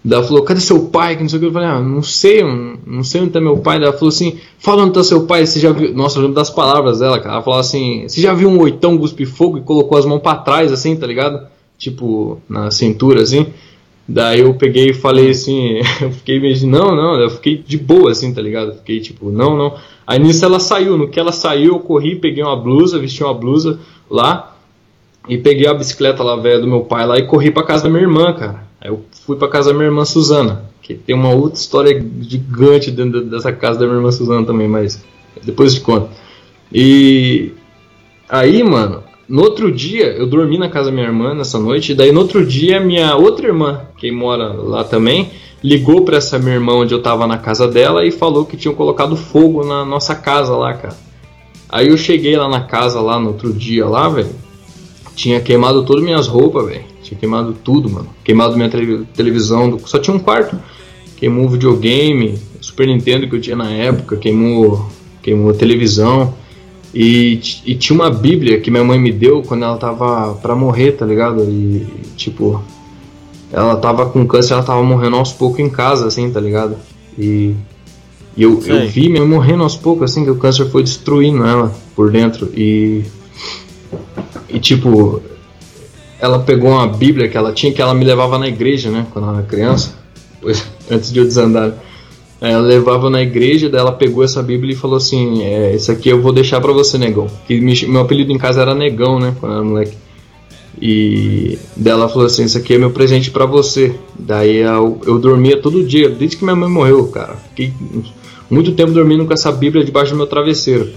Ela 0.09 0.23
falou, 0.23 0.43
cadê 0.43 0.59
seu 0.59 0.85
pai? 0.85 1.15
Que 1.15 1.23
não 1.23 1.29
sei 1.29 1.37
o 1.37 1.41
que. 1.41 1.47
Eu 1.47 1.51
falei, 1.51 1.67
ah, 1.67 1.81
não 1.81 2.03
sei, 2.03 2.43
não, 2.85 3.03
sei 3.03 3.21
onde 3.21 3.31
tá 3.31 3.41
meu 3.41 3.57
pai. 3.57 3.77
Ela 3.77 3.91
falou 3.91 4.09
assim, 4.09 4.37
fala 4.59 4.83
onde 4.83 4.93
tá 4.93 5.03
seu 5.03 5.25
pai, 5.25 5.45
você 5.45 5.59
já 5.59 5.71
viu. 5.71 5.93
Nossa, 5.95 6.17
eu 6.17 6.21
lembro 6.21 6.35
das 6.35 6.49
palavras 6.49 6.99
dela, 6.99 7.19
cara. 7.19 7.35
Ela 7.35 7.43
falou 7.43 7.59
assim, 7.59 8.07
você 8.07 8.21
já 8.21 8.33
viu 8.33 8.49
um 8.49 8.59
oitão 8.59 8.97
cuspe 8.97 9.25
fogo 9.25 9.57
e 9.57 9.61
colocou 9.61 9.97
as 9.97 10.05
mãos 10.05 10.21
pra 10.21 10.35
trás, 10.35 10.71
assim, 10.71 10.95
tá 10.95 11.07
ligado? 11.07 11.47
Tipo, 11.77 12.39
na 12.47 12.69
cintura, 12.69 13.23
assim. 13.23 13.47
Daí 14.07 14.41
eu 14.41 14.53
peguei 14.53 14.91
e 14.91 14.93
falei 14.93 15.31
assim, 15.31 15.79
eu 15.99 16.11
fiquei 16.11 16.39
meio 16.39 16.53
de, 16.53 16.67
não, 16.67 16.95
não, 16.95 17.19
eu 17.19 17.29
fiquei 17.31 17.57
de 17.57 17.77
boa, 17.77 18.11
assim, 18.11 18.31
tá 18.31 18.41
ligado? 18.41 18.75
Fiquei 18.75 18.99
tipo, 18.99 19.31
não, 19.31 19.57
não. 19.57 19.75
Aí 20.05 20.19
nisso 20.19 20.45
ela 20.45 20.59
saiu, 20.59 20.95
no 20.97 21.09
que 21.09 21.19
ela 21.19 21.31
saiu, 21.31 21.73
eu 21.73 21.79
corri, 21.79 22.15
peguei 22.15 22.43
uma 22.43 22.55
blusa, 22.55 22.99
vesti 22.99 23.23
uma 23.23 23.33
blusa 23.33 23.79
lá 24.07 24.55
e 25.27 25.35
peguei 25.39 25.67
a 25.67 25.73
bicicleta 25.73 26.21
lá, 26.21 26.35
velha, 26.35 26.59
do 26.59 26.67
meu 26.67 26.81
pai 26.81 27.07
lá 27.07 27.17
e 27.17 27.25
corri 27.25 27.49
pra 27.49 27.63
casa 27.63 27.85
da 27.85 27.89
minha 27.89 28.03
irmã, 28.03 28.31
cara. 28.33 28.64
Aí 28.81 28.89
eu 28.89 29.05
fui 29.25 29.35
pra 29.37 29.47
casa 29.47 29.69
da 29.69 29.75
minha 29.75 29.87
irmã 29.87 30.05
Suzana, 30.05 30.65
que 30.81 30.93
tem 30.93 31.15
uma 31.15 31.33
outra 31.33 31.59
história 31.59 32.05
gigante 32.21 32.91
dentro 32.91 33.23
dessa 33.23 33.51
casa 33.51 33.79
da 33.79 33.85
minha 33.85 33.97
irmã 33.97 34.11
Suzana 34.11 34.45
também, 34.45 34.67
mas 34.67 35.03
depois 35.43 35.73
eu 35.73 35.79
te 35.79 35.85
conto. 35.85 36.09
E 36.71 37.53
aí, 38.29 38.63
mano, 38.63 39.03
no 39.27 39.41
outro 39.41 39.71
dia 39.71 40.07
eu 40.13 40.27
dormi 40.27 40.57
na 40.57 40.69
casa 40.69 40.89
da 40.89 40.91
minha 40.91 41.07
irmã 41.07 41.33
nessa 41.33 41.59
noite, 41.59 41.91
e 41.91 41.95
daí 41.95 42.11
no 42.11 42.21
outro 42.21 42.45
dia 42.45 42.79
minha 42.79 43.15
outra 43.15 43.47
irmã, 43.47 43.81
que 43.97 44.11
mora 44.11 44.47
lá 44.47 44.83
também, 44.83 45.31
ligou 45.63 46.03
pra 46.03 46.17
essa 46.17 46.37
minha 46.37 46.55
irmã 46.55 46.73
onde 46.73 46.93
eu 46.93 47.01
tava 47.01 47.25
na 47.25 47.39
casa 47.39 47.67
dela 47.67 48.05
e 48.05 48.11
falou 48.11 48.45
que 48.45 48.55
tinham 48.55 48.75
colocado 48.75 49.15
fogo 49.15 49.65
na 49.65 49.83
nossa 49.83 50.13
casa 50.13 50.55
lá, 50.55 50.73
cara. 50.75 50.95
Aí 51.67 51.87
eu 51.87 51.97
cheguei 51.97 52.37
lá 52.37 52.47
na 52.47 52.61
casa 52.61 53.01
lá 53.01 53.19
no 53.19 53.29
outro 53.29 53.51
dia 53.51 53.87
lá, 53.87 54.07
velho. 54.07 54.29
Tinha 55.15 55.41
queimado 55.41 55.83
todas 55.83 56.03
minhas 56.03 56.27
roupas, 56.27 56.67
velho. 56.67 56.94
Tinha 57.05 57.19
queimado 57.19 57.53
tudo, 57.63 57.87
mano. 57.89 58.07
Queimado 58.23 58.55
minha 58.57 58.67
tele- 58.69 59.05
televisão, 59.15 59.77
só 59.85 59.99
tinha 59.99 60.15
um 60.15 60.19
quarto. 60.19 60.57
Queimou 61.17 61.45
o 61.45 61.49
videogame, 61.49 62.37
Super 62.59 62.87
Nintendo 62.87 63.29
que 63.29 63.35
eu 63.35 63.39
tinha 63.41 63.55
na 63.55 63.69
época, 63.71 64.17
queimou, 64.17 64.89
queimou 65.21 65.51
a 65.51 65.53
televisão. 65.53 66.33
E, 66.93 67.39
e 67.65 67.75
tinha 67.75 67.95
uma 67.95 68.09
Bíblia 68.09 68.59
que 68.59 68.71
minha 68.71 68.83
mãe 68.83 68.97
me 68.99 69.11
deu 69.11 69.43
quando 69.43 69.63
ela 69.63 69.77
tava 69.77 70.33
pra 70.35 70.55
morrer, 70.55 70.93
tá 70.93 71.05
ligado? 71.05 71.43
E, 71.43 71.85
tipo, 72.15 72.61
ela 73.51 73.75
tava 73.75 74.07
com 74.07 74.25
câncer, 74.25 74.53
ela 74.53 74.63
tava 74.63 74.81
morrendo 74.81 75.17
aos 75.17 75.31
poucos 75.31 75.59
em 75.59 75.69
casa, 75.69 76.07
assim, 76.07 76.31
tá 76.31 76.39
ligado? 76.39 76.75
E, 77.19 77.53
e 78.35 78.43
eu, 78.43 78.61
Sei. 78.61 78.73
eu 78.83 78.87
vi 78.89 79.09
minha 79.09 79.21
mãe 79.21 79.29
morrendo 79.37 79.63
aos 79.63 79.75
poucos, 79.75 80.09
assim, 80.09 80.23
que 80.23 80.31
o 80.31 80.37
câncer 80.37 80.69
foi 80.71 80.83
destruindo 80.83 81.45
ela 81.45 81.71
por 81.95 82.11
dentro. 82.11 82.49
E, 82.55 83.03
e 84.49 84.59
tipo, 84.59 85.21
ela 86.19 86.39
pegou 86.39 86.71
uma 86.71 86.87
Bíblia 86.87 87.27
que 87.27 87.37
ela 87.37 87.51
tinha, 87.51 87.73
que 87.73 87.81
ela 87.81 87.93
me 87.93 88.05
levava 88.05 88.37
na 88.37 88.47
igreja, 88.47 88.89
né, 88.89 89.05
quando 89.11 89.27
ela 89.27 89.37
era 89.39 89.47
criança, 89.47 89.95
antes 90.89 91.11
de 91.11 91.19
eu 91.19 91.25
desandar. 91.25 91.73
Ela 92.41 92.61
levava 92.61 93.09
na 93.09 93.21
igreja, 93.21 93.69
daí 93.69 93.79
ela 93.79 93.93
pegou 93.93 94.23
essa 94.23 94.43
Bíblia 94.43 94.73
e 94.73 94.75
falou 94.75 94.97
assim: 94.97 95.41
é, 95.41 95.75
aqui 95.89 96.09
eu 96.09 96.21
vou 96.21 96.33
deixar 96.33 96.59
pra 96.59 96.73
você, 96.73 96.97
negão. 96.97 97.27
Que 97.47 97.59
meu 97.87 98.01
apelido 98.01 98.31
em 98.31 98.37
casa 98.37 98.61
era 98.61 98.75
negão, 98.75 99.19
né? 99.19 99.33
Quando 99.39 99.53
eu 99.53 99.57
era 99.59 99.67
moleque. 99.67 99.97
E 100.81 101.57
daí 101.75 101.93
ela 101.93 102.09
falou 102.09 102.25
assim: 102.25 102.43
Isso 102.43 102.57
aqui 102.57 102.73
é 102.73 102.77
meu 102.77 102.91
presente 102.91 103.31
pra 103.31 103.45
você. 103.45 103.95
Daí 104.19 104.57
eu, 104.57 104.99
eu 105.05 105.17
dormia 105.17 105.61
todo 105.61 105.83
dia, 105.83 106.09
desde 106.09 106.37
que 106.37 106.43
minha 106.43 106.55
mãe 106.55 106.69
morreu, 106.69 107.07
cara. 107.07 107.37
Fiquei 107.49 107.73
muito 108.49 108.73
tempo 108.73 108.91
dormindo 108.91 109.25
com 109.25 109.33
essa 109.33 109.51
Bíblia 109.51 109.85
debaixo 109.85 110.11
do 110.11 110.17
meu 110.17 110.27
travesseiro. 110.27 110.89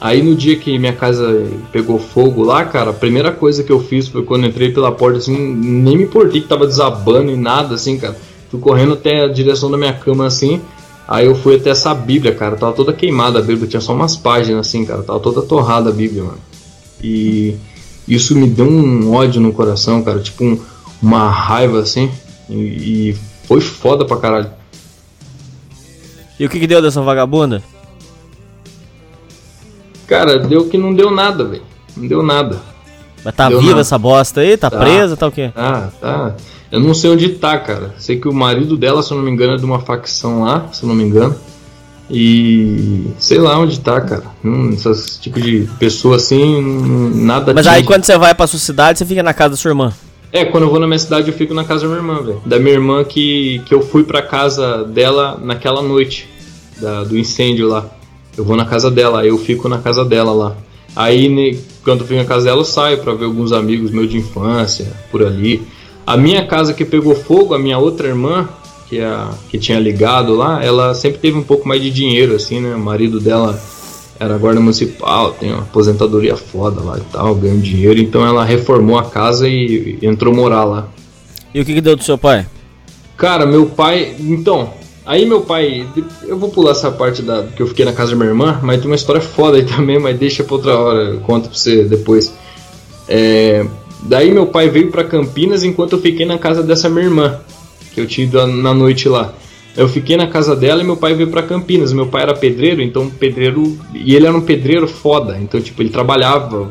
Aí 0.00 0.22
no 0.22 0.34
dia 0.34 0.56
que 0.56 0.78
minha 0.78 0.92
casa 0.92 1.46
pegou 1.72 1.98
fogo 1.98 2.42
lá, 2.42 2.64
cara, 2.64 2.90
a 2.90 2.94
primeira 2.94 3.32
coisa 3.32 3.62
que 3.62 3.72
eu 3.72 3.80
fiz 3.80 4.06
foi 4.08 4.22
quando 4.22 4.46
entrei 4.46 4.70
pela 4.72 4.92
porta, 4.92 5.18
assim, 5.18 5.34
nem 5.36 5.96
me 5.96 6.04
importei 6.04 6.40
que 6.42 6.48
tava 6.48 6.66
desabando 6.66 7.30
e 7.30 7.36
nada, 7.36 7.74
assim, 7.76 7.96
cara. 7.98 8.16
Fui 8.50 8.60
correndo 8.60 8.92
até 8.94 9.24
a 9.24 9.28
direção 9.28 9.70
da 9.70 9.78
minha 9.78 9.92
cama, 9.92 10.26
assim. 10.26 10.60
Aí 11.08 11.26
eu 11.26 11.34
fui 11.34 11.56
até 11.56 11.70
essa 11.70 11.94
Bíblia, 11.94 12.34
cara. 12.34 12.56
Tava 12.56 12.72
toda 12.72 12.92
queimada 12.92 13.38
a 13.38 13.42
Bíblia, 13.42 13.66
tinha 13.68 13.80
só 13.80 13.94
umas 13.94 14.16
páginas, 14.16 14.66
assim, 14.66 14.84
cara. 14.84 15.02
Tava 15.02 15.20
toda 15.20 15.42
torrada 15.42 15.90
a 15.90 15.92
Bíblia, 15.92 16.22
mano. 16.24 16.38
E 17.02 17.56
isso 18.06 18.34
me 18.36 18.46
deu 18.48 18.66
um 18.66 19.12
ódio 19.14 19.40
no 19.40 19.52
coração, 19.52 20.02
cara. 20.02 20.18
Tipo, 20.20 20.44
um- 20.44 20.58
uma 21.02 21.28
raiva, 21.30 21.80
assim. 21.80 22.10
E, 22.50 22.54
e 23.10 23.16
foi 23.46 23.60
foda 23.60 24.04
pra 24.04 24.16
caralho. 24.18 24.50
E 26.38 26.44
o 26.44 26.48
que, 26.48 26.58
que 26.58 26.66
deu 26.66 26.82
dessa 26.82 27.00
vagabunda? 27.00 27.62
Cara, 30.06 30.38
deu 30.38 30.66
que 30.68 30.76
não 30.78 30.92
deu 30.94 31.10
nada, 31.10 31.44
velho. 31.44 31.62
Não 31.96 32.06
deu 32.08 32.22
nada. 32.22 32.60
Mas 33.24 33.34
tá 33.34 33.48
Deu 33.48 33.58
viva 33.58 33.70
nada. 33.72 33.80
essa 33.80 33.96
bosta 33.98 34.40
aí? 34.42 34.56
Tá, 34.56 34.68
Tá. 34.70 34.78
presa? 34.78 35.16
Tá 35.16 35.26
o 35.26 35.32
quê? 35.32 35.50
Ah, 35.56 35.88
tá. 36.00 36.34
Eu 36.70 36.80
não 36.80 36.92
sei 36.92 37.10
onde 37.10 37.28
tá, 37.30 37.56
cara. 37.58 37.94
Sei 37.98 38.18
que 38.18 38.28
o 38.28 38.32
marido 38.34 38.76
dela, 38.76 39.02
se 39.02 39.12
eu 39.12 39.16
não 39.16 39.24
me 39.24 39.30
engano, 39.30 39.54
é 39.54 39.56
de 39.56 39.64
uma 39.64 39.80
facção 39.80 40.42
lá, 40.42 40.66
se 40.72 40.82
eu 40.82 40.88
não 40.88 40.94
me 40.94 41.04
engano. 41.04 41.34
E 42.10 43.06
sei 43.18 43.38
lá 43.38 43.58
onde 43.58 43.80
tá, 43.80 44.00
cara. 44.00 44.24
Hum, 44.44 44.70
Esse 44.74 45.18
tipo 45.20 45.40
de 45.40 45.68
pessoa 45.78 46.16
assim, 46.16 46.60
nada 47.14 47.54
Mas 47.54 47.66
atinge. 47.66 47.80
aí 47.82 47.86
quando 47.86 48.04
você 48.04 48.18
vai 48.18 48.34
pra 48.34 48.46
sua 48.46 48.58
cidade, 48.58 48.98
você 48.98 49.06
fica 49.06 49.22
na 49.22 49.32
casa 49.32 49.50
da 49.50 49.56
sua 49.56 49.70
irmã. 49.70 49.92
É, 50.30 50.44
quando 50.44 50.64
eu 50.64 50.70
vou 50.70 50.80
na 50.80 50.86
minha 50.86 50.98
cidade, 50.98 51.28
eu 51.30 51.34
fico 51.34 51.54
na 51.54 51.64
casa 51.64 51.82
da 51.82 51.86
minha 51.88 51.98
irmã, 52.00 52.22
velho. 52.22 52.42
Da 52.44 52.58
minha 52.58 52.72
irmã 52.74 53.04
que, 53.04 53.62
que 53.66 53.72
eu 53.74 53.80
fui 53.80 54.02
pra 54.04 54.20
casa 54.20 54.84
dela 54.84 55.38
naquela 55.42 55.80
noite 55.80 56.28
da- 56.80 57.04
do 57.04 57.16
incêndio 57.16 57.68
lá. 57.68 57.86
Eu 58.36 58.44
vou 58.44 58.56
na 58.56 58.64
casa 58.64 58.90
dela, 58.90 59.20
aí 59.20 59.28
eu 59.28 59.38
fico 59.38 59.68
na 59.68 59.78
casa 59.78 60.04
dela 60.04 60.32
lá. 60.32 60.56
Aí, 60.96 61.58
quando 61.82 62.00
eu 62.00 62.06
fico 62.06 62.20
na 62.20 62.26
casa 62.26 62.44
dela, 62.44 62.60
eu 62.60 62.64
saio 62.64 62.98
pra 62.98 63.14
ver 63.14 63.24
alguns 63.24 63.52
amigos 63.52 63.90
meus 63.90 64.08
de 64.08 64.18
infância, 64.18 64.92
por 65.10 65.24
ali. 65.24 65.62
A 66.06 66.16
minha 66.16 66.46
casa 66.46 66.72
que 66.72 66.84
pegou 66.84 67.14
fogo, 67.14 67.54
a 67.54 67.58
minha 67.58 67.78
outra 67.78 68.08
irmã, 68.08 68.48
que, 68.88 68.98
é 68.98 69.06
a, 69.06 69.30
que 69.48 69.58
tinha 69.58 69.78
ligado 69.78 70.34
lá, 70.34 70.62
ela 70.62 70.94
sempre 70.94 71.18
teve 71.18 71.38
um 71.38 71.42
pouco 71.42 71.66
mais 71.66 71.82
de 71.82 71.90
dinheiro, 71.90 72.34
assim, 72.34 72.60
né? 72.60 72.74
O 72.74 72.78
marido 72.78 73.18
dela 73.18 73.60
era 74.18 74.38
guarda 74.38 74.60
municipal, 74.60 75.32
tem 75.32 75.52
uma 75.52 75.62
aposentadoria 75.62 76.36
foda 76.36 76.80
lá 76.80 76.98
e 76.98 77.12
tal, 77.12 77.34
ganhou 77.34 77.58
dinheiro, 77.58 78.00
então 78.00 78.24
ela 78.24 78.44
reformou 78.44 78.96
a 78.98 79.04
casa 79.04 79.48
e, 79.48 79.98
e 80.00 80.06
entrou 80.06 80.32
morar 80.32 80.64
lá. 80.64 80.88
E 81.52 81.60
o 81.60 81.64
que, 81.64 81.74
que 81.74 81.80
deu 81.80 81.96
do 81.96 82.02
seu 82.02 82.18
pai? 82.18 82.46
Cara, 83.16 83.46
meu 83.46 83.66
pai. 83.66 84.14
Então, 84.18 84.72
aí 85.06 85.26
meu 85.26 85.40
pai. 85.42 85.86
Eu 86.22 86.36
vou 86.38 86.48
pular 86.50 86.72
essa 86.72 86.90
parte 86.90 87.22
da 87.22 87.42
que 87.44 87.60
eu 87.62 87.66
fiquei 87.66 87.84
na 87.84 87.92
casa 87.92 88.10
da 88.12 88.16
minha 88.16 88.28
irmã, 88.30 88.58
mas 88.62 88.78
tem 88.80 88.86
uma 88.90 88.96
história 88.96 89.20
foda 89.20 89.56
aí 89.56 89.64
também, 89.66 89.98
mas 89.98 90.18
deixa 90.18 90.44
pra 90.44 90.54
outra 90.54 90.78
hora, 90.78 91.00
eu 91.10 91.20
conto 91.20 91.48
pra 91.48 91.58
você 91.58 91.84
depois. 91.84 92.32
É, 93.08 93.64
daí 94.02 94.30
meu 94.30 94.46
pai 94.46 94.68
veio 94.68 94.90
pra 94.90 95.04
Campinas 95.04 95.62
enquanto 95.64 95.92
eu 95.92 96.00
fiquei 96.00 96.24
na 96.26 96.38
casa 96.38 96.62
dessa 96.62 96.88
minha 96.88 97.04
irmã, 97.04 97.40
que 97.94 98.00
eu 98.00 98.40
a- 98.40 98.46
na 98.46 98.72
noite 98.74 99.08
lá. 99.08 99.32
Eu 99.76 99.88
fiquei 99.88 100.16
na 100.16 100.28
casa 100.28 100.54
dela 100.54 100.80
e 100.82 100.84
meu 100.84 100.96
pai 100.96 101.14
veio 101.14 101.28
pra 101.30 101.42
Campinas. 101.42 101.92
Meu 101.92 102.06
pai 102.06 102.22
era 102.22 102.32
pedreiro, 102.34 102.80
então 102.80 103.10
pedreiro. 103.10 103.76
E 103.92 104.14
ele 104.14 104.24
era 104.24 104.36
um 104.36 104.40
pedreiro 104.40 104.86
foda. 104.86 105.36
Então, 105.40 105.60
tipo, 105.60 105.82
ele 105.82 105.88
trabalhava, 105.90 106.70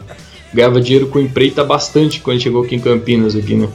ganhava 0.53 0.79
dinheiro 0.79 1.07
com 1.07 1.19
empreita 1.19 1.65
bastante 1.65 2.21
quando 2.21 2.39
chegou 2.39 2.63
aqui 2.63 2.75
em 2.75 2.79
Campinas, 2.79 3.35
aqui, 3.35 3.55
né? 3.55 3.67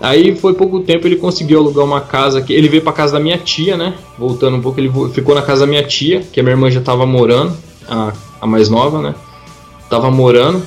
Aí 0.00 0.34
foi 0.34 0.54
pouco 0.54 0.80
tempo 0.80 1.06
ele 1.06 1.16
conseguiu 1.16 1.58
alugar 1.58 1.84
uma 1.84 2.00
casa 2.00 2.38
aqui. 2.38 2.54
Ele 2.54 2.68
veio 2.68 2.82
pra 2.82 2.92
casa 2.92 3.12
da 3.12 3.20
minha 3.20 3.36
tia, 3.36 3.76
né? 3.76 3.94
Voltando 4.18 4.56
um 4.56 4.60
pouco, 4.62 4.80
ele 4.80 4.90
ficou 5.12 5.34
na 5.34 5.42
casa 5.42 5.60
da 5.60 5.66
minha 5.66 5.82
tia, 5.82 6.22
que 6.32 6.40
a 6.40 6.42
minha 6.42 6.54
irmã 6.54 6.70
já 6.70 6.80
tava 6.80 7.04
morando, 7.04 7.54
a, 7.86 8.12
a 8.40 8.46
mais 8.46 8.70
nova, 8.70 9.02
né? 9.02 9.14
Tava 9.90 10.10
morando. 10.10 10.62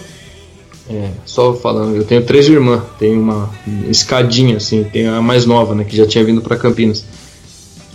É, 0.90 1.10
só 1.26 1.54
falando, 1.54 1.96
eu 1.96 2.04
tenho 2.04 2.24
três 2.24 2.48
irmãs, 2.48 2.82
tem 3.00 3.18
uma 3.18 3.50
escadinha 3.88 4.58
assim, 4.58 4.84
tem 4.84 5.08
a 5.08 5.22
mais 5.22 5.46
nova, 5.46 5.74
né, 5.74 5.86
que 5.86 5.96
já 5.96 6.06
tinha 6.06 6.26
vindo 6.26 6.42
pra 6.42 6.58
Campinas. 6.58 7.06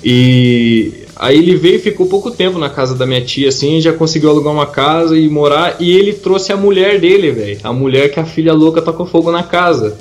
E 0.02 1.04
aí 1.14 1.36
ele 1.36 1.54
veio 1.54 1.76
e 1.76 1.80
ficou 1.80 2.06
pouco 2.06 2.30
tempo 2.30 2.58
na 2.58 2.70
casa 2.70 2.94
da 2.94 3.04
minha 3.04 3.20
tia, 3.20 3.48
assim, 3.48 3.80
já 3.80 3.92
conseguiu 3.92 4.30
alugar 4.30 4.52
uma 4.52 4.66
casa 4.66 5.18
e 5.18 5.28
morar. 5.28 5.76
E 5.80 5.90
ele 5.90 6.12
trouxe 6.12 6.52
a 6.52 6.56
mulher 6.56 7.00
dele, 7.00 7.30
velho. 7.30 7.58
A 7.62 7.72
mulher 7.72 8.10
que 8.10 8.20
a 8.20 8.24
filha 8.24 8.54
louca 8.54 8.80
tacou 8.80 9.06
fogo 9.06 9.30
na 9.30 9.42
casa. 9.42 9.98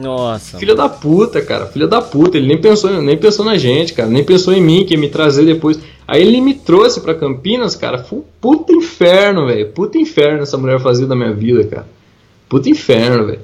Nossa. 0.00 0.58
Filha 0.58 0.76
da 0.76 0.88
puta, 0.88 1.42
cara, 1.42 1.66
filha 1.66 1.88
da 1.88 2.00
puta. 2.00 2.36
Ele 2.36 2.46
nem 2.46 2.60
pensou, 2.60 3.02
nem 3.02 3.16
pensou 3.16 3.44
na 3.44 3.58
gente, 3.58 3.92
cara, 3.92 4.08
nem 4.08 4.22
pensou 4.22 4.54
em 4.54 4.62
mim, 4.62 4.84
que 4.84 4.94
ia 4.94 5.00
me 5.00 5.08
trazer 5.08 5.44
depois. 5.44 5.78
Aí 6.06 6.22
ele 6.22 6.40
me 6.40 6.54
trouxe 6.54 7.00
pra 7.00 7.14
Campinas, 7.14 7.74
cara. 7.74 7.98
Foi 7.98 8.20
um 8.20 8.24
puta 8.40 8.72
inferno, 8.72 9.46
velho. 9.46 9.68
Puta 9.72 9.98
inferno 9.98 10.42
essa 10.42 10.56
mulher 10.56 10.80
fazia 10.80 11.06
da 11.06 11.16
minha 11.16 11.32
vida, 11.32 11.64
cara. 11.64 11.88
Puta 12.48 12.70
inferno, 12.70 13.26
velho. 13.26 13.40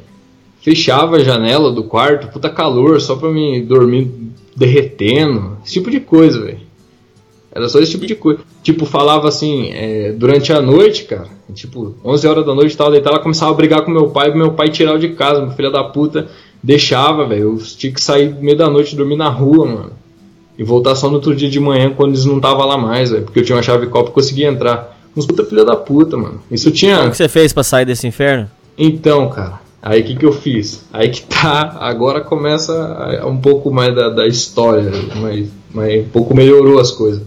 Fechava 0.62 1.16
a 1.16 1.24
janela 1.24 1.70
do 1.72 1.84
quarto, 1.84 2.28
puta 2.28 2.48
calor, 2.48 3.00
só 3.00 3.16
pra 3.16 3.30
me 3.30 3.60
dormir 3.60 4.10
derretendo. 4.56 5.58
Esse 5.64 5.74
tipo 5.74 5.90
de 5.90 6.00
coisa, 6.00 6.40
velho. 6.40 6.63
Era 7.54 7.68
só 7.68 7.78
esse 7.78 7.92
tipo 7.92 8.06
de 8.06 8.14
coisa. 8.14 8.40
Tipo, 8.62 8.84
falava 8.84 9.28
assim, 9.28 9.70
é, 9.72 10.12
durante 10.12 10.52
a 10.52 10.60
noite, 10.60 11.04
cara, 11.04 11.28
tipo, 11.54 11.94
11 12.04 12.26
horas 12.26 12.46
da 12.46 12.54
noite, 12.54 12.76
tava 12.76 12.90
deitada, 12.90 13.16
ela 13.16 13.22
começava 13.22 13.52
a 13.52 13.54
brigar 13.54 13.82
com 13.82 13.90
meu 13.90 14.08
pai, 14.08 14.34
meu 14.34 14.52
pai 14.52 14.70
tirar 14.70 14.92
eu 14.92 14.98
de 14.98 15.10
casa, 15.10 15.40
meu 15.40 15.52
filho 15.52 15.70
da 15.70 15.84
puta 15.84 16.28
deixava, 16.64 17.26
velho. 17.26 17.52
Eu 17.52 17.58
tinha 17.58 17.92
que 17.92 18.00
sair 18.00 18.30
no 18.30 18.40
meio 18.40 18.56
da 18.56 18.70
noite 18.70 18.96
dormir 18.96 19.16
na 19.16 19.28
rua, 19.28 19.66
mano. 19.66 19.92
E 20.58 20.64
voltar 20.64 20.94
só 20.94 21.08
no 21.08 21.16
outro 21.16 21.34
dia 21.34 21.50
de 21.50 21.60
manhã 21.60 21.92
quando 21.94 22.10
eles 22.10 22.24
não 22.24 22.40
tava 22.40 22.64
lá 22.64 22.78
mais, 22.78 23.10
velho. 23.10 23.24
Porque 23.24 23.40
eu 23.40 23.44
tinha 23.44 23.56
uma 23.56 23.62
chave 23.62 23.86
copa 23.88 24.10
e 24.10 24.12
conseguia 24.12 24.48
entrar. 24.48 24.96
Uns 25.16 25.26
puta 25.26 25.44
filha 25.44 25.64
da 25.64 25.76
puta, 25.76 26.16
mano. 26.16 26.40
Isso 26.50 26.70
tinha. 26.70 27.06
O 27.06 27.10
que 27.10 27.16
você 27.16 27.28
fez 27.28 27.52
pra 27.52 27.62
sair 27.62 27.84
desse 27.84 28.06
inferno? 28.06 28.50
Então, 28.76 29.28
cara, 29.28 29.60
Aí 29.80 30.00
o 30.00 30.04
que, 30.04 30.16
que 30.16 30.24
eu 30.24 30.32
fiz? 30.32 30.82
Aí 30.90 31.10
que 31.10 31.20
tá, 31.20 31.76
agora 31.78 32.22
começa 32.22 33.22
um 33.26 33.36
pouco 33.36 33.70
mais 33.70 33.94
da, 33.94 34.08
da 34.08 34.26
história, 34.26 34.90
mas, 35.16 35.50
mas 35.74 36.06
um 36.06 36.08
pouco 36.08 36.34
melhorou 36.34 36.80
as 36.80 36.90
coisas. 36.90 37.20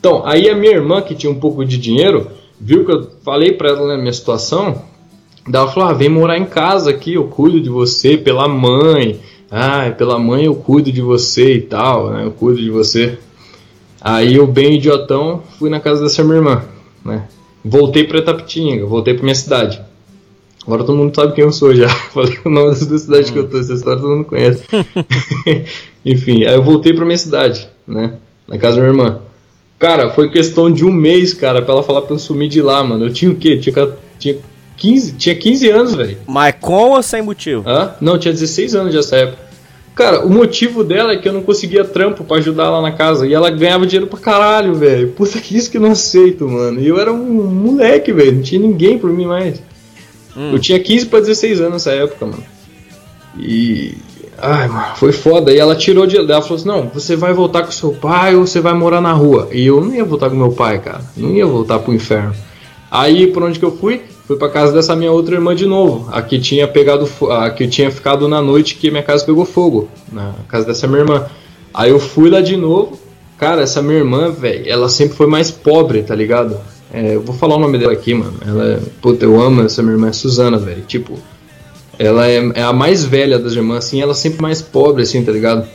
Então, 0.00 0.26
aí 0.26 0.48
a 0.48 0.56
minha 0.56 0.72
irmã, 0.72 1.02
que 1.02 1.14
tinha 1.14 1.30
um 1.30 1.38
pouco 1.38 1.62
de 1.62 1.76
dinheiro, 1.76 2.28
viu 2.58 2.86
que 2.86 2.90
eu 2.90 3.06
falei 3.22 3.52
pra 3.52 3.68
ela 3.68 3.86
na 3.86 3.98
minha 3.98 4.12
situação, 4.12 4.82
daí 5.46 5.60
ela 5.60 5.70
falou, 5.70 5.90
ah, 5.90 5.92
vem 5.92 6.08
morar 6.08 6.38
em 6.38 6.46
casa 6.46 6.88
aqui, 6.88 7.14
eu 7.14 7.24
cuido 7.24 7.60
de 7.60 7.68
você 7.68 8.16
pela 8.16 8.48
mãe, 8.48 9.20
ah, 9.50 9.90
pela 9.90 10.18
mãe 10.18 10.46
eu 10.46 10.54
cuido 10.54 10.90
de 10.90 11.02
você 11.02 11.56
e 11.56 11.60
tal, 11.60 12.10
né, 12.10 12.24
eu 12.24 12.30
cuido 12.30 12.62
de 12.62 12.70
você. 12.70 13.18
Aí 14.00 14.36
eu, 14.36 14.46
bem 14.46 14.76
idiotão, 14.76 15.42
fui 15.58 15.68
na 15.68 15.78
casa 15.78 16.02
dessa 16.02 16.24
minha 16.24 16.36
irmã, 16.36 16.64
né, 17.04 17.28
voltei 17.62 18.04
pra 18.04 18.20
Itapitinga, 18.20 18.86
voltei 18.86 19.12
pra 19.12 19.22
minha 19.22 19.34
cidade. 19.34 19.82
Agora 20.66 20.84
todo 20.84 20.96
mundo 20.96 21.14
sabe 21.14 21.34
quem 21.34 21.44
eu 21.44 21.52
sou 21.52 21.74
já. 21.74 21.88
Falei 22.12 22.38
o 22.44 22.50
nome 22.50 22.70
da 22.70 22.98
cidade 22.98 23.32
que 23.32 23.38
eu 23.38 23.48
tô, 23.48 23.58
essa 23.58 23.74
história 23.74 24.00
todo 24.00 24.14
mundo 24.14 24.26
conhece. 24.26 24.62
Enfim, 26.04 26.44
aí 26.44 26.54
eu 26.54 26.62
voltei 26.62 26.94
pra 26.94 27.04
minha 27.04 27.18
cidade, 27.18 27.68
né? 27.86 28.14
Na 28.46 28.58
casa 28.58 28.76
da 28.76 28.82
minha 28.82 28.92
irmã. 28.92 29.20
Cara, 29.80 30.10
foi 30.10 30.28
questão 30.28 30.70
de 30.70 30.84
um 30.84 30.92
mês, 30.92 31.32
cara, 31.32 31.62
pra 31.62 31.72
ela 31.72 31.82
falar 31.82 32.02
pra 32.02 32.14
eu 32.14 32.18
sumir 32.18 32.50
de 32.50 32.60
lá, 32.60 32.84
mano. 32.84 33.06
Eu 33.06 33.12
tinha 33.12 33.30
o 33.30 33.34
quê? 33.34 33.56
Tinha, 33.56 33.88
tinha 34.18 34.36
15, 34.76 35.12
tinha 35.12 35.34
15 35.34 35.70
anos, 35.70 35.94
velho. 35.94 36.18
Mas 36.26 36.54
com 36.60 36.90
ou 36.90 37.02
sem 37.02 37.22
motivo? 37.22 37.66
Hã? 37.66 37.94
Não, 37.98 38.18
tinha 38.18 38.30
16 38.30 38.74
anos 38.74 38.94
nessa 38.94 39.16
época. 39.16 39.38
Cara, 39.94 40.24
o 40.24 40.28
motivo 40.28 40.84
dela 40.84 41.12
é 41.12 41.16
que 41.16 41.26
eu 41.26 41.32
não 41.32 41.42
conseguia 41.42 41.82
trampo 41.82 42.24
pra 42.24 42.36
ajudar 42.36 42.68
lá 42.68 42.82
na 42.82 42.92
casa. 42.92 43.26
E 43.26 43.32
ela 43.32 43.48
ganhava 43.48 43.86
dinheiro 43.86 44.06
pra 44.06 44.18
caralho, 44.18 44.74
velho. 44.74 45.08
Puta 45.12 45.40
que 45.40 45.56
isso 45.56 45.70
que 45.70 45.78
eu 45.78 45.80
não 45.80 45.92
aceito, 45.92 46.46
mano. 46.46 46.78
E 46.78 46.86
eu 46.86 47.00
era 47.00 47.10
um 47.10 47.44
moleque, 47.44 48.12
velho. 48.12 48.32
Não 48.32 48.42
tinha 48.42 48.60
ninguém 48.60 48.98
por 48.98 49.10
mim 49.10 49.24
mais. 49.24 49.62
Eu 50.36 50.58
tinha 50.58 50.78
15 50.78 51.06
pra 51.06 51.20
16 51.20 51.60
anos 51.60 51.72
nessa 51.72 51.92
época, 51.92 52.26
mano. 52.26 52.44
E. 53.38 53.94
Ai, 54.40 54.68
mano, 54.68 54.96
foi 54.96 55.12
foda. 55.12 55.52
E 55.52 55.58
ela 55.58 55.74
tirou 55.74 56.06
de. 56.06 56.16
Ela 56.16 56.42
falou 56.42 56.56
assim: 56.56 56.68
não, 56.68 56.90
você 56.92 57.16
vai 57.16 57.32
voltar 57.32 57.62
com 57.62 57.70
seu 57.70 57.92
pai 57.92 58.34
ou 58.34 58.46
você 58.46 58.60
vai 58.60 58.74
morar 58.74 59.00
na 59.00 59.12
rua. 59.12 59.48
E 59.52 59.66
eu 59.66 59.80
não 59.80 59.94
ia 59.94 60.04
voltar 60.04 60.30
com 60.30 60.36
meu 60.36 60.52
pai, 60.52 60.78
cara. 60.78 61.00
Não 61.16 61.30
ia 61.30 61.46
voltar 61.46 61.78
pro 61.78 61.94
inferno. 61.94 62.34
Aí, 62.90 63.26
por 63.28 63.42
onde 63.42 63.58
que 63.58 63.64
eu 63.64 63.76
fui? 63.76 64.02
Fui 64.26 64.36
pra 64.36 64.48
casa 64.48 64.72
dessa 64.72 64.94
minha 64.94 65.12
outra 65.12 65.34
irmã 65.34 65.54
de 65.54 65.66
novo. 65.66 66.08
A 66.12 66.22
que 66.22 66.38
tinha 66.38 66.66
pegado. 66.66 67.08
A 67.30 67.50
que 67.50 67.66
tinha 67.68 67.90
ficado 67.90 68.28
na 68.28 68.40
noite 68.40 68.76
que 68.76 68.90
minha 68.90 69.02
casa 69.02 69.24
pegou 69.24 69.44
fogo. 69.44 69.88
Na 70.12 70.34
casa 70.48 70.66
dessa 70.66 70.86
minha 70.86 71.00
irmã. 71.00 71.26
Aí 71.72 71.90
eu 71.90 72.00
fui 72.00 72.30
lá 72.30 72.40
de 72.40 72.56
novo. 72.56 72.98
Cara, 73.38 73.62
essa 73.62 73.80
minha 73.80 73.98
irmã, 73.98 74.30
velho, 74.30 74.68
ela 74.68 74.88
sempre 74.88 75.16
foi 75.16 75.26
mais 75.26 75.50
pobre, 75.50 76.02
tá 76.02 76.14
ligado? 76.14 76.58
É, 76.92 77.14
eu 77.14 77.22
vou 77.22 77.34
falar 77.34 77.56
o 77.56 77.58
nome 77.58 77.78
dela 77.78 77.92
aqui, 77.92 78.12
mano. 78.12 78.34
Ela 78.46 78.64
é. 78.64 78.78
Puta, 79.00 79.24
eu 79.24 79.40
amo 79.40 79.62
essa 79.62 79.82
minha 79.82 79.94
irmã, 79.94 80.08
é 80.08 80.12
Suzana, 80.12 80.58
velho. 80.58 80.82
Tipo, 80.82 81.18
ela 82.02 82.26
é, 82.26 82.36
é 82.54 82.62
a 82.62 82.72
mais 82.72 83.04
velha 83.04 83.38
das 83.38 83.52
irmãs, 83.52 83.84
assim, 83.84 84.00
ela 84.00 84.12
é 84.12 84.14
sempre 84.14 84.40
mais 84.40 84.62
pobre, 84.62 85.02
assim, 85.02 85.22
tá 85.22 85.30
ligado? 85.30 85.66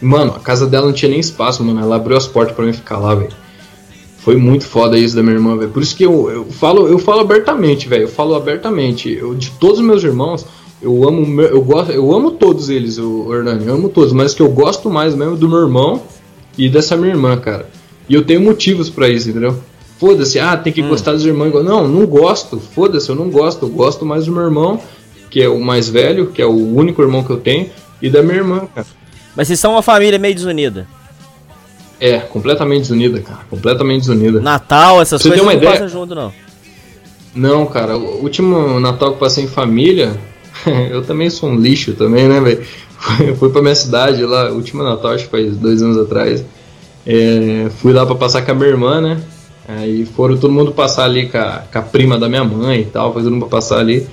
Mano, 0.00 0.32
a 0.36 0.40
casa 0.40 0.66
dela 0.66 0.86
não 0.86 0.92
tinha 0.92 1.08
nem 1.10 1.20
espaço, 1.20 1.62
mano. 1.62 1.80
Ela 1.80 1.94
abriu 1.96 2.16
as 2.16 2.26
portas 2.26 2.56
pra 2.56 2.64
mim 2.66 2.72
ficar 2.72 2.98
lá, 2.98 3.14
velho. 3.14 3.30
Foi 4.18 4.36
muito 4.36 4.64
foda 4.64 4.98
isso 4.98 5.14
da 5.14 5.22
minha 5.22 5.34
irmã, 5.36 5.56
velho. 5.56 5.70
Por 5.70 5.82
isso 5.82 5.94
que 5.96 6.04
eu, 6.04 6.28
eu 6.30 6.44
falo, 6.46 6.88
eu 6.88 6.98
falo 6.98 7.20
abertamente, 7.20 7.88
velho. 7.88 8.02
Eu 8.02 8.08
falo 8.08 8.34
abertamente. 8.34 9.08
Eu, 9.12 9.34
de 9.34 9.50
todos 9.52 9.78
os 9.78 9.84
meus 9.84 10.02
irmãos, 10.02 10.44
eu 10.80 11.06
amo, 11.08 11.24
meu- 11.24 11.46
eu 11.46 11.62
gosto, 11.62 11.92
eu 11.92 12.12
amo 12.12 12.32
todos 12.32 12.68
eles, 12.68 12.98
o 12.98 13.32
Hernani, 13.32 13.66
eu 13.66 13.74
amo 13.74 13.88
todos, 13.88 14.12
mas 14.12 14.34
que 14.34 14.42
eu 14.42 14.48
gosto 14.48 14.90
mais 14.90 15.14
mesmo 15.14 15.34
é 15.34 15.38
do 15.38 15.48
meu 15.48 15.58
irmão 15.60 16.02
e 16.58 16.68
dessa 16.68 16.96
minha 16.96 17.10
irmã, 17.12 17.36
cara. 17.36 17.68
E 18.08 18.14
eu 18.14 18.24
tenho 18.24 18.40
motivos 18.40 18.90
pra 18.90 19.08
isso, 19.08 19.30
entendeu? 19.30 19.56
Foda-se, 20.00 20.40
ah, 20.40 20.56
tem 20.56 20.72
que 20.72 20.82
gostar 20.82 21.12
dos 21.12 21.24
irmãos 21.24 21.46
igual. 21.48 21.62
Não, 21.62 21.86
não 21.86 22.04
gosto. 22.06 22.58
Foda-se, 22.58 23.08
eu 23.08 23.14
não 23.14 23.30
gosto. 23.30 23.64
Eu 23.66 23.68
gosto 23.68 24.04
mais 24.04 24.26
do 24.26 24.32
meu 24.32 24.42
irmão, 24.42 24.80
que 25.32 25.42
é 25.42 25.48
o 25.48 25.58
mais 25.58 25.88
velho, 25.88 26.26
que 26.26 26.42
é 26.42 26.46
o 26.46 26.74
único 26.76 27.00
irmão 27.02 27.24
que 27.24 27.30
eu 27.30 27.38
tenho, 27.38 27.70
e 28.02 28.10
da 28.10 28.22
minha 28.22 28.36
irmã, 28.36 28.68
cara. 28.74 28.86
Mas 29.34 29.48
vocês 29.48 29.58
são 29.58 29.72
uma 29.72 29.80
família 29.82 30.18
meio 30.18 30.34
desunida. 30.34 30.86
É, 31.98 32.18
completamente 32.18 32.82
desunida, 32.82 33.18
cara. 33.20 33.40
Completamente 33.48 34.00
desunida. 34.00 34.40
Natal, 34.40 35.00
essas 35.00 35.22
Você 35.22 35.28
coisas 35.30 35.44
tem 35.46 35.48
uma 35.48 35.52
não 35.54 35.58
ideia? 35.58 35.72
passam 35.72 35.88
junto, 35.88 36.14
não. 36.14 36.32
Não, 37.34 37.64
cara, 37.66 37.96
o 37.96 38.22
último 38.22 38.78
Natal 38.78 39.14
que 39.14 39.18
passei 39.20 39.44
em 39.44 39.48
família, 39.48 40.12
eu 40.90 41.02
também 41.02 41.30
sou 41.30 41.48
um 41.48 41.56
lixo 41.58 41.94
também, 41.94 42.28
né, 42.28 42.38
velho? 42.40 42.62
Fui- 42.98 43.34
Fui 43.36 43.50
pra 43.50 43.62
minha 43.62 43.74
cidade 43.74 44.22
lá, 44.24 44.50
o 44.52 44.56
último 44.56 44.82
Natal, 44.82 45.12
acho 45.12 45.24
que 45.24 45.30
faz 45.30 45.56
dois 45.56 45.82
anos 45.82 45.96
atrás. 45.96 46.44
É, 47.06 47.68
fui 47.78 47.92
lá 47.92 48.04
pra 48.04 48.14
passar 48.16 48.42
com 48.42 48.52
a 48.52 48.54
minha 48.54 48.68
irmã, 48.68 49.00
né? 49.00 49.20
Aí 49.66 50.04
foram 50.04 50.36
todo 50.36 50.52
mundo 50.52 50.72
passar 50.72 51.04
ali 51.04 51.26
com 51.28 51.38
a, 51.38 51.62
com 51.72 51.78
a 51.78 51.82
prima 51.82 52.18
da 52.18 52.28
minha 52.28 52.44
mãe 52.44 52.82
e 52.82 52.84
tal, 52.84 53.12
foi 53.12 53.22
todo 53.22 53.32
mundo 53.32 53.46
pra 53.46 53.58
passar 53.58 53.78
ali. 53.78 54.06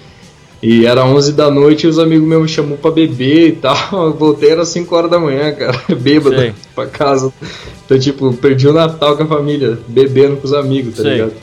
E 0.62 0.86
era 0.86 1.06
11 1.06 1.34
da 1.34 1.50
noite 1.50 1.86
e 1.86 1.88
os 1.88 1.98
amigos 1.98 2.28
meus 2.28 2.42
me 2.42 2.48
chamou 2.50 2.78
pra 2.78 2.92
beber 2.92 3.48
e 3.48 3.52
tal. 3.54 3.78
Eu 3.92 4.14
voltei, 4.14 4.50
era 4.50 4.66
5 4.66 4.94
horas 4.94 5.10
da 5.10 5.20
manhã, 5.20 5.52
cara, 5.54 5.80
bêbado 5.96 6.36
Sei. 6.36 6.54
pra 6.76 6.86
casa. 6.86 7.32
Então, 7.86 7.98
tipo, 7.98 8.34
perdi 8.34 8.68
o 8.68 8.74
Natal 8.74 9.16
com 9.16 9.24
a 9.24 9.28
família, 9.28 9.80
bebendo 9.88 10.38
com 10.38 10.46
os 10.46 10.54
amigos, 10.54 10.96
tá 10.96 11.04
Sei. 11.04 11.14
ligado? 11.14 11.34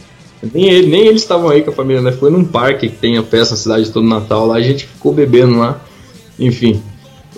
Nem, 0.53 0.69
ele, 0.69 0.89
nem 0.89 1.07
eles 1.07 1.23
estavam 1.23 1.49
aí 1.49 1.63
com 1.63 1.71
a 1.71 1.75
família, 1.75 2.03
né? 2.03 2.13
Foi 2.13 2.31
num 2.31 2.45
parque 2.45 2.89
que 2.89 2.97
tem 2.97 3.17
a 3.17 3.23
festa 3.23 3.55
na 3.55 3.61
cidade 3.61 3.91
todo 3.91 4.07
Natal 4.07 4.47
lá, 4.47 4.57
a 4.57 4.63
gente 4.63 4.87
ficou 4.87 5.13
bebendo 5.13 5.59
lá. 5.59 5.81
Enfim. 6.39 6.83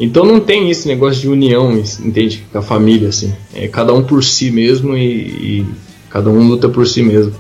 Então 0.01 0.25
não 0.25 0.41
tem 0.41 0.71
esse 0.71 0.87
negócio 0.87 1.21
de 1.21 1.29
união, 1.29 1.73
entende? 2.01 2.45
Com 2.53 2.59
a 2.59 2.63
família, 2.63 3.09
assim. 3.09 3.33
É 3.55 3.69
cada 3.69 3.93
um 3.95 4.03
por 4.03 4.23
si 4.23 4.51
mesmo 4.51 4.97
e, 4.97 5.07
e 5.07 5.67
cada 6.11 6.29
um 6.29 6.47
luta 6.47 6.69
por 6.69 6.87
si 6.87 7.03
mesmo. 7.03 7.33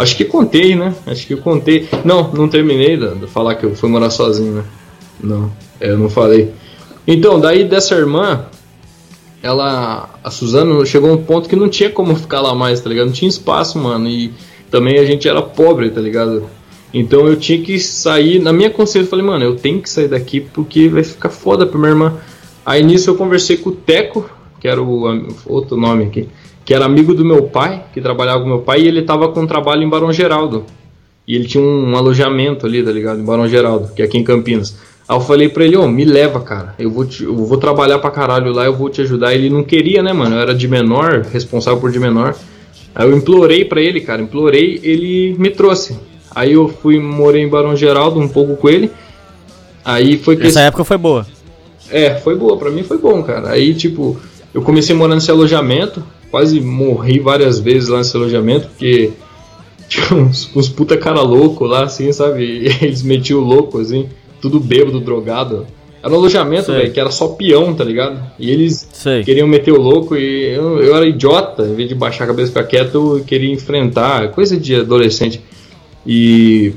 Acho 0.00 0.16
que 0.16 0.24
contei, 0.24 0.74
né? 0.74 0.94
Acho 1.06 1.26
que 1.26 1.34
eu 1.34 1.38
contei. 1.38 1.88
Não, 2.04 2.32
não 2.32 2.48
terminei 2.48 2.96
de 2.96 3.26
falar 3.26 3.54
que 3.56 3.64
eu 3.64 3.74
fui 3.74 3.88
morar 3.88 4.10
sozinho, 4.10 4.52
né? 4.52 4.64
Não, 5.22 5.52
eu 5.80 5.98
não 5.98 6.08
falei. 6.08 6.52
Então, 7.06 7.38
daí 7.38 7.64
dessa 7.64 7.94
irmã, 7.94 8.46
ela, 9.42 10.08
a 10.24 10.30
Suzana 10.30 10.84
chegou 10.86 11.10
a 11.10 11.14
um 11.14 11.22
ponto 11.22 11.48
que 11.48 11.56
não 11.56 11.68
tinha 11.68 11.90
como 11.90 12.14
ficar 12.16 12.40
lá 12.40 12.54
mais, 12.54 12.80
tá 12.80 12.88
ligado? 12.88 13.06
Não 13.06 13.12
tinha 13.12 13.28
espaço, 13.28 13.78
mano. 13.78 14.08
E 14.08 14.32
também 14.70 14.98
a 14.98 15.04
gente 15.04 15.28
era 15.28 15.42
pobre, 15.42 15.90
tá 15.90 16.00
ligado? 16.00 16.48
Então 16.92 17.26
eu 17.28 17.36
tinha 17.36 17.60
que 17.60 17.78
sair, 17.78 18.40
na 18.40 18.52
minha 18.52 18.70
consciência 18.70 19.06
eu 19.06 19.10
falei, 19.10 19.24
mano, 19.24 19.44
eu 19.44 19.56
tenho 19.56 19.80
que 19.80 19.88
sair 19.88 20.08
daqui 20.08 20.40
porque 20.40 20.88
vai 20.88 21.04
ficar 21.04 21.28
foda 21.28 21.66
pra 21.66 21.78
minha 21.78 21.90
irmã. 21.90 22.14
Aí 22.64 22.82
nisso 22.82 23.10
eu 23.10 23.14
conversei 23.14 23.56
com 23.56 23.70
o 23.70 23.74
Teco, 23.74 24.28
que 24.60 24.66
era 24.66 24.82
o 24.82 25.28
outro 25.46 25.76
nome 25.76 26.04
aqui, 26.04 26.28
que 26.64 26.74
era 26.74 26.84
amigo 26.84 27.14
do 27.14 27.24
meu 27.24 27.44
pai, 27.44 27.84
que 27.92 28.00
trabalhava 28.00 28.40
com 28.42 28.48
meu 28.48 28.60
pai, 28.60 28.80
e 28.82 28.88
ele 28.88 29.02
tava 29.02 29.28
com 29.28 29.46
trabalho 29.46 29.82
em 29.82 29.88
Barão 29.88 30.12
Geraldo. 30.12 30.64
E 31.26 31.34
ele 31.34 31.44
tinha 31.46 31.62
um 31.62 31.96
alojamento 31.96 32.66
ali, 32.66 32.82
tá 32.82 32.90
ligado? 32.90 33.20
Em 33.20 33.24
Barão 33.24 33.46
Geraldo, 33.48 33.92
que 33.94 34.02
é 34.02 34.04
aqui 34.04 34.18
em 34.18 34.24
Campinas. 34.24 34.76
Aí 35.08 35.16
eu 35.16 35.20
falei 35.20 35.48
pra 35.48 35.64
ele, 35.64 35.76
ô, 35.76 35.88
me 35.88 36.04
leva, 36.04 36.40
cara. 36.40 36.74
Eu 36.78 36.90
vou, 36.90 37.04
te- 37.04 37.24
eu 37.24 37.34
vou 37.34 37.56
trabalhar 37.58 37.98
pra 37.98 38.10
caralho 38.10 38.52
lá, 38.52 38.64
eu 38.64 38.74
vou 38.76 38.88
te 38.88 39.00
ajudar. 39.00 39.34
Ele 39.34 39.50
não 39.50 39.62
queria, 39.64 40.02
né, 40.02 40.12
mano? 40.12 40.36
Eu 40.36 40.40
era 40.40 40.54
de 40.54 40.68
menor, 40.68 41.22
responsável 41.32 41.80
por 41.80 41.90
de 41.90 41.98
menor. 41.98 42.34
Aí 42.94 43.08
eu 43.08 43.16
implorei 43.16 43.64
pra 43.64 43.80
ele, 43.80 44.00
cara, 44.00 44.22
implorei, 44.22 44.80
ele 44.82 45.34
me 45.38 45.50
trouxe. 45.50 45.98
Aí 46.32 46.52
eu 46.52 46.68
fui, 46.68 46.98
morei 47.00 47.42
em 47.42 47.48
Barão 47.48 47.74
Geraldo 47.76 48.20
um 48.20 48.28
pouco 48.28 48.56
com 48.56 48.68
ele. 48.68 48.90
Aí 49.84 50.18
foi 50.18 50.36
que. 50.36 50.46
Essa 50.46 50.60
época 50.60 50.84
foi 50.84 50.96
boa. 50.98 51.26
É, 51.90 52.14
foi 52.16 52.36
boa, 52.36 52.56
pra 52.56 52.70
mim 52.70 52.82
foi 52.84 52.98
bom, 52.98 53.22
cara. 53.22 53.50
Aí, 53.50 53.74
tipo, 53.74 54.16
eu 54.54 54.62
comecei 54.62 54.94
morando 54.94 55.16
nesse 55.16 55.30
alojamento, 55.30 56.02
quase 56.30 56.60
morri 56.60 57.18
várias 57.18 57.58
vezes 57.58 57.88
lá 57.88 57.98
nesse 57.98 58.16
alojamento, 58.16 58.68
porque 58.68 59.10
tinha 59.88 60.14
uns, 60.14 60.50
uns 60.54 60.68
puta 60.68 60.96
cara 60.96 61.20
louco 61.20 61.64
lá, 61.64 61.84
assim, 61.84 62.12
sabe? 62.12 62.44
E 62.44 62.66
eles 62.84 63.02
metiam 63.02 63.40
o 63.40 63.44
louco, 63.44 63.78
assim, 63.80 64.08
tudo 64.40 64.60
bêbado, 64.60 65.00
drogado. 65.00 65.66
Era 66.02 66.14
um 66.14 66.16
alojamento, 66.16 66.72
velho, 66.72 66.90
que 66.92 66.98
era 66.98 67.10
só 67.10 67.28
peão, 67.28 67.74
tá 67.74 67.84
ligado? 67.84 68.18
E 68.38 68.50
eles 68.50 68.88
Sei. 68.90 69.22
queriam 69.22 69.46
meter 69.46 69.72
o 69.72 69.80
louco 69.80 70.16
e 70.16 70.46
eu, 70.54 70.78
eu 70.82 70.96
era 70.96 71.06
idiota, 71.06 71.62
em 71.64 71.74
vez 71.74 71.88
de 71.90 71.94
baixar 71.94 72.24
a 72.24 72.26
cabeça 72.28 72.48
e 72.48 72.54
ficar 72.54 72.64
quieto, 72.64 73.18
eu 73.18 73.24
queria 73.24 73.52
enfrentar, 73.52 74.30
coisa 74.30 74.56
de 74.56 74.76
adolescente. 74.76 75.42
E 76.06 76.72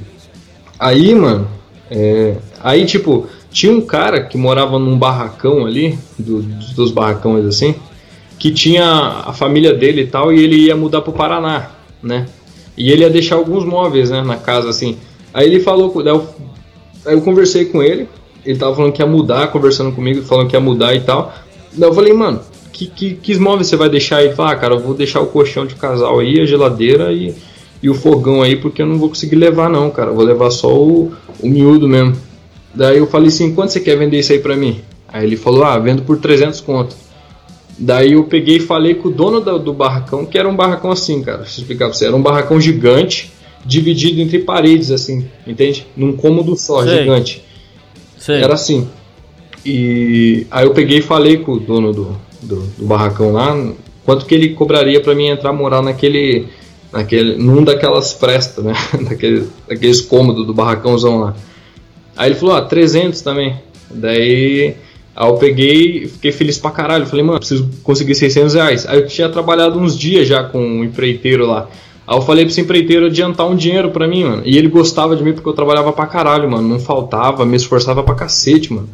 aí, 0.78 1.16
mano, 1.16 1.48
é, 1.90 2.36
aí 2.62 2.86
tipo, 2.86 3.28
tinha 3.50 3.72
um 3.72 3.80
cara 3.80 4.22
que 4.24 4.38
morava 4.38 4.78
num 4.78 4.98
barracão 4.98 5.66
ali, 5.66 5.98
do- 6.20 6.42
dos 6.76 6.92
barracões 6.92 7.46
assim, 7.46 7.76
que 8.44 8.52
tinha 8.52 8.84
a 9.26 9.32
família 9.32 9.74
dele 9.74 10.02
e 10.02 10.08
tal, 10.08 10.34
e 10.34 10.44
ele 10.44 10.66
ia 10.66 10.76
mudar 10.76 11.00
pro 11.00 11.14
Paraná, 11.14 11.72
né? 12.04 12.26
E 12.78 12.92
ele 12.92 13.04
ia 13.04 13.10
deixar 13.10 13.36
alguns 13.36 13.64
móveis, 13.64 14.10
né, 14.10 14.22
na 14.22 14.36
casa 14.36 14.70
assim. 14.70 14.98
Aí 15.34 15.48
ele 15.48 15.62
falou, 15.62 15.94
eu, 16.02 16.28
aí 17.06 17.14
eu 17.14 17.22
conversei 17.22 17.64
com 17.64 17.82
ele, 17.82 18.06
ele 18.46 18.60
tava 18.60 18.76
falando 18.76 18.92
que 18.92 19.02
ia 19.02 19.08
mudar, 19.08 19.48
conversando 19.48 19.96
comigo, 19.96 20.24
falando 20.24 20.50
que 20.50 20.58
ia 20.58 20.60
mudar 20.60 20.94
e 20.94 21.00
tal. 21.00 21.34
Daí 21.72 21.88
eu 21.88 21.94
falei, 21.94 22.12
mano, 22.12 22.42
que, 22.74 22.88
que, 22.88 23.14
que 23.14 23.40
móveis 23.40 23.68
você 23.68 23.78
vai 23.78 23.88
deixar 23.88 24.18
aí? 24.18 24.36
Falou, 24.36 24.52
ah, 24.52 24.56
cara, 24.58 24.74
eu 24.74 24.80
vou 24.82 24.94
deixar 24.94 25.22
o 25.22 25.28
colchão 25.28 25.66
de 25.66 25.76
casal 25.76 26.20
aí, 26.20 26.42
a 26.42 26.46
geladeira 26.46 27.14
e, 27.14 27.34
e 27.82 27.90
o 27.90 27.94
fogão 27.94 28.42
aí, 28.42 28.58
porque 28.58 28.82
eu 28.82 28.86
não 28.86 28.98
vou 28.98 29.08
conseguir 29.08 29.38
levar 29.38 29.70
não, 29.70 29.90
cara. 29.90 30.12
Eu 30.12 30.16
vou 30.16 30.26
levar 30.26 30.52
só 30.52 30.68
o, 30.68 31.14
o 31.40 31.48
miúdo 31.48 31.88
mesmo. 31.88 32.18
Daí 32.76 32.98
eu 32.98 33.08
falei 33.08 33.30
assim, 33.30 33.56
quanto 33.56 33.72
você 33.72 33.80
quer 33.80 33.96
vender 33.96 34.20
isso 34.20 34.34
aí 34.34 34.40
pra 34.40 34.58
mim? 34.58 34.82
Aí 35.08 35.26
ele 35.26 35.38
falou, 35.38 35.64
ah, 35.64 35.80
vendo 35.80 36.02
por 36.02 36.18
300 36.18 36.60
conto. 36.60 37.03
Daí 37.78 38.14
eu 38.14 38.24
peguei 38.26 38.58
e 38.58 38.60
falei 38.60 38.96
com 38.96 39.08
o 39.08 39.12
dono 39.12 39.42
do, 39.42 39.58
do 39.60 39.74
barracão, 39.74 40.26
que 40.26 40.38
era 40.38 40.48
um 40.48 40.56
barracão 40.56 40.92
assim, 40.92 41.22
cara, 41.24 41.40
deixa 41.40 41.60
eu 41.60 41.62
explicar 41.62 41.86
pra 41.86 41.94
você, 41.94 42.06
era 42.06 42.16
um 42.16 42.22
barracão 42.22 42.62
gigante, 42.62 43.32
dividido 43.66 44.22
entre 44.22 44.40
paredes, 44.40 44.92
assim, 44.92 45.26
entende? 45.48 45.88
Num 45.96 46.14
cômodo 46.16 46.56
só, 46.56 46.84
Sei. 46.84 47.00
gigante. 47.00 47.44
Sei. 48.18 48.42
Era 48.42 48.54
assim. 48.54 48.88
E 49.66 50.46
aí 50.52 50.66
eu 50.66 50.72
peguei 50.72 51.00
e 51.00 51.02
falei 51.02 51.38
com 51.38 51.54
o 51.54 51.60
dono 51.60 51.92
do, 51.92 52.18
do, 52.42 52.62
do 52.78 52.86
barracão 52.86 53.32
lá 53.32 53.56
quanto 54.06 54.26
que 54.26 54.36
ele 54.36 54.50
cobraria 54.50 55.02
pra 55.02 55.16
mim 55.16 55.28
entrar 55.28 55.54
morar 55.54 55.82
naquele. 55.82 56.48
naquele 56.92 57.36
num 57.36 57.64
daquelas 57.64 58.14
frestas, 58.14 58.64
né? 58.64 58.74
Daquele, 59.10 59.48
daqueles 59.68 60.02
cômodos 60.02 60.46
do 60.46 60.54
barracãozão 60.54 61.20
lá. 61.20 61.36
Aí 62.16 62.30
ele 62.30 62.36
falou, 62.36 62.56
ah, 62.56 62.62
300 62.62 63.22
também. 63.22 63.56
Daí 63.90 64.76
aí 65.16 65.28
eu 65.28 65.36
peguei 65.36 66.08
fiquei 66.08 66.32
feliz 66.32 66.58
pra 66.58 66.72
caralho. 66.72 67.06
Falei, 67.06 67.24
mano, 67.24 67.40
preciso 67.40 67.70
conseguir 67.84 68.16
600 68.16 68.54
reais. 68.54 68.88
Aí 68.88 69.00
eu 69.00 69.08
tinha 69.08 69.30
trabalhado 69.30 69.80
uns 69.80 69.98
dias 69.98 70.28
já 70.28 70.44
com 70.44 70.60
um 70.60 70.84
empreiteiro 70.84 71.46
lá. 71.46 71.68
Aí 72.06 72.18
eu 72.18 72.22
falei 72.22 72.44
pra 72.44 72.52
esse 72.52 72.62
empreiteiro 72.62 73.06
adiantar 73.06 73.48
um 73.48 73.56
dinheiro 73.56 73.90
pra 73.92 74.08
mim, 74.08 74.24
mano. 74.24 74.44
E 74.46 74.58
ele 74.58 74.68
gostava 74.68 75.16
de 75.16 75.24
mim 75.24 75.34
porque 75.34 75.48
eu 75.48 75.54
trabalhava 75.54 75.94
pra 75.94 76.06
caralho, 76.06 76.50
mano. 76.50 76.68
Não 76.68 76.80
faltava, 76.80 77.46
me 77.46 77.56
esforçava 77.56 78.04
pra 78.04 78.16
cacete, 78.16 78.74
mano. 78.74 78.90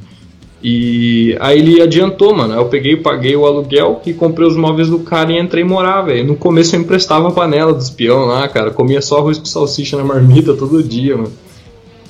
E 0.62 1.38
aí 1.39 1.60
ele 1.60 1.82
adiantou, 1.82 2.36
mano. 2.36 2.53
Aí 2.53 2.60
eu 2.60 2.65
peguei, 2.65 2.97
paguei 2.97 3.36
o 3.36 3.45
aluguel 3.45 4.01
e 4.05 4.13
comprei 4.13 4.47
os 4.47 4.58
móveis 4.58 4.89
do 4.89 4.99
cara 4.99 5.32
e 5.32 5.39
entrei 5.39 5.63
morar, 5.63 6.01
velho. 6.01 6.25
No 6.25 6.36
começo 6.36 6.75
eu 6.75 6.82
emprestava 6.82 7.29
a 7.29 7.32
panela 7.32 7.73
dos 7.73 7.89
peão 7.89 8.25
lá, 8.25 8.47
cara. 8.47 8.71
Comia 8.71 9.01
só 9.01 9.19
arroz 9.19 9.38
com 9.38 9.45
salsicha 9.45 9.97
na 9.97 10.03
marmita 10.03 10.53
todo 10.53 10.84
dia, 10.84 11.15
mano. 11.15 11.32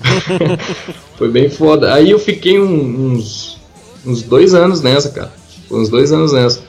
Foi 1.15 1.29
bem 1.29 1.49
foda. 1.49 1.93
Aí 1.93 2.09
eu 2.09 2.17
fiquei 2.17 2.59
uns, 2.59 3.58
uns 4.05 4.21
dois 4.23 4.53
anos 4.53 4.81
nessa, 4.81 5.09
cara. 5.09 5.31
Foi 5.67 5.79
uns 5.79 5.89
dois 5.89 6.12
anos 6.12 6.33
nessa. 6.33 6.62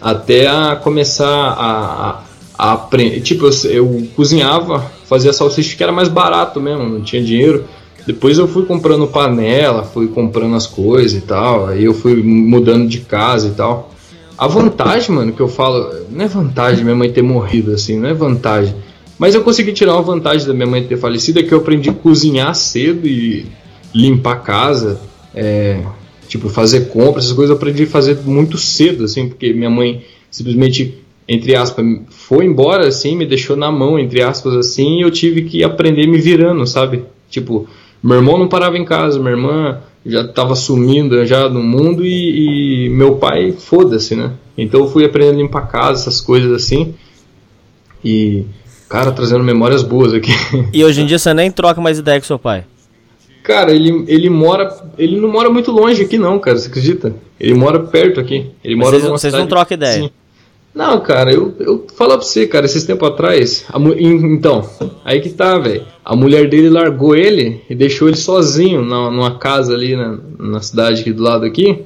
Até 0.00 0.46
a 0.46 0.76
começar 0.76 1.26
a, 1.28 2.22
aprender. 2.58 3.20
Tipo, 3.20 3.46
eu, 3.46 3.70
eu 3.70 4.08
cozinhava, 4.14 4.90
fazia 5.06 5.32
salsicha 5.32 5.76
que 5.76 5.82
era 5.82 5.92
mais 5.92 6.08
barato 6.08 6.60
mesmo, 6.60 6.88
não 6.88 7.02
tinha 7.02 7.22
dinheiro. 7.22 7.64
Depois 8.06 8.38
eu 8.38 8.46
fui 8.46 8.64
comprando 8.64 9.06
panela, 9.08 9.82
fui 9.82 10.08
comprando 10.08 10.54
as 10.54 10.66
coisas 10.66 11.18
e 11.18 11.20
tal. 11.22 11.66
Aí 11.66 11.84
eu 11.84 11.92
fui 11.92 12.22
mudando 12.22 12.88
de 12.88 13.00
casa 13.00 13.48
e 13.48 13.50
tal. 13.50 13.90
A 14.38 14.46
vantagem, 14.46 15.14
mano, 15.14 15.32
que 15.32 15.40
eu 15.40 15.48
falo, 15.48 15.90
não 16.10 16.24
é 16.24 16.28
vantagem 16.28 16.84
minha 16.84 16.96
mãe 16.96 17.10
ter 17.10 17.22
morrido 17.22 17.72
assim, 17.72 17.98
não 17.98 18.08
é 18.08 18.14
vantagem. 18.14 18.74
Mas 19.18 19.34
eu 19.34 19.42
consegui 19.42 19.72
tirar 19.72 19.94
uma 19.94 20.02
vantagem 20.02 20.46
da 20.46 20.52
minha 20.52 20.66
mãe 20.66 20.84
ter 20.84 20.98
falecido, 20.98 21.40
é 21.40 21.42
que 21.42 21.52
eu 21.52 21.58
aprendi 21.58 21.88
a 21.88 21.94
cozinhar 21.94 22.54
cedo 22.54 23.06
e 23.06 23.46
limpar 23.94 24.32
a 24.32 24.36
casa, 24.36 25.00
é, 25.34 25.80
tipo, 26.28 26.48
fazer 26.48 26.88
compras, 26.88 27.24
essas 27.24 27.36
coisas 27.36 27.50
eu 27.50 27.56
aprendi 27.56 27.84
a 27.84 27.86
fazer 27.86 28.18
muito 28.24 28.58
cedo, 28.58 29.04
assim, 29.04 29.28
porque 29.28 29.52
minha 29.52 29.70
mãe 29.70 30.04
simplesmente, 30.30 30.98
entre 31.28 31.56
aspas, 31.56 31.84
foi 32.10 32.44
embora, 32.44 32.86
assim, 32.86 33.16
me 33.16 33.26
deixou 33.26 33.56
na 33.56 33.70
mão, 33.70 33.98
entre 33.98 34.22
aspas, 34.22 34.54
assim, 34.54 34.98
e 34.98 35.02
eu 35.02 35.10
tive 35.10 35.42
que 35.42 35.64
aprender 35.64 36.06
me 36.06 36.18
virando, 36.18 36.66
sabe? 36.66 37.04
Tipo, 37.30 37.68
meu 38.02 38.16
irmão 38.16 38.38
não 38.38 38.48
parava 38.48 38.76
em 38.76 38.84
casa, 38.84 39.18
minha 39.18 39.32
irmã 39.32 39.80
já 40.04 40.22
estava 40.22 40.54
sumindo 40.54 41.24
já 41.26 41.48
no 41.48 41.62
mundo 41.62 42.04
e, 42.04 42.86
e 42.86 42.88
meu 42.90 43.16
pai, 43.16 43.52
foda-se, 43.52 44.14
né? 44.14 44.32
Então 44.56 44.80
eu 44.80 44.88
fui 44.88 45.04
aprendendo 45.04 45.40
a 45.40 45.42
limpar 45.42 45.68
casa, 45.68 46.02
essas 46.02 46.20
coisas 46.20 46.52
assim. 46.52 46.94
E, 48.04 48.44
cara, 48.88 49.10
trazendo 49.10 49.42
memórias 49.42 49.82
boas 49.82 50.14
aqui. 50.14 50.30
E 50.72 50.84
hoje 50.84 51.02
em 51.02 51.06
dia 51.06 51.18
você 51.18 51.34
nem 51.34 51.50
troca 51.50 51.80
mais 51.80 51.98
ideia 51.98 52.20
com 52.20 52.26
seu 52.26 52.38
pai. 52.38 52.64
Cara, 53.46 53.70
ele, 53.70 54.04
ele 54.08 54.28
mora. 54.28 54.76
Ele 54.98 55.20
não 55.20 55.28
mora 55.28 55.48
muito 55.48 55.70
longe 55.70 56.02
aqui, 56.02 56.18
não, 56.18 56.36
cara, 56.40 56.58
você 56.58 56.66
acredita? 56.66 57.14
Ele 57.38 57.54
mora 57.54 57.78
perto 57.78 58.18
aqui. 58.18 58.50
Ele 58.64 58.74
Mas 58.74 58.86
mora 58.86 58.98
vocês- 58.98 59.12
vocês 59.12 59.32
não 59.32 59.46
trocam 59.46 59.76
ideia? 59.76 60.02
Sim. 60.02 60.10
Não, 60.74 60.98
cara, 61.00 61.32
eu, 61.32 61.54
eu 61.60 61.86
falo 61.96 62.14
pra 62.14 62.22
você, 62.22 62.44
cara, 62.48 62.66
esses 62.66 62.82
tempos 62.82 63.08
atrás. 63.08 63.64
a 63.72 63.78
então, 63.78 64.68
aí 65.04 65.20
que 65.20 65.28
tá, 65.28 65.56
velho. 65.58 65.84
A 66.04 66.16
mulher 66.16 66.48
dele 66.48 66.68
largou 66.68 67.14
ele 67.14 67.62
e 67.70 67.74
deixou 67.74 68.08
ele 68.08 68.16
sozinho 68.16 68.84
na, 68.84 69.12
numa 69.12 69.38
casa 69.38 69.74
ali 69.74 69.94
na, 69.94 70.18
na 70.40 70.60
cidade 70.60 71.02
aqui 71.02 71.12
do 71.12 71.22
lado 71.22 71.46
aqui. 71.46 71.84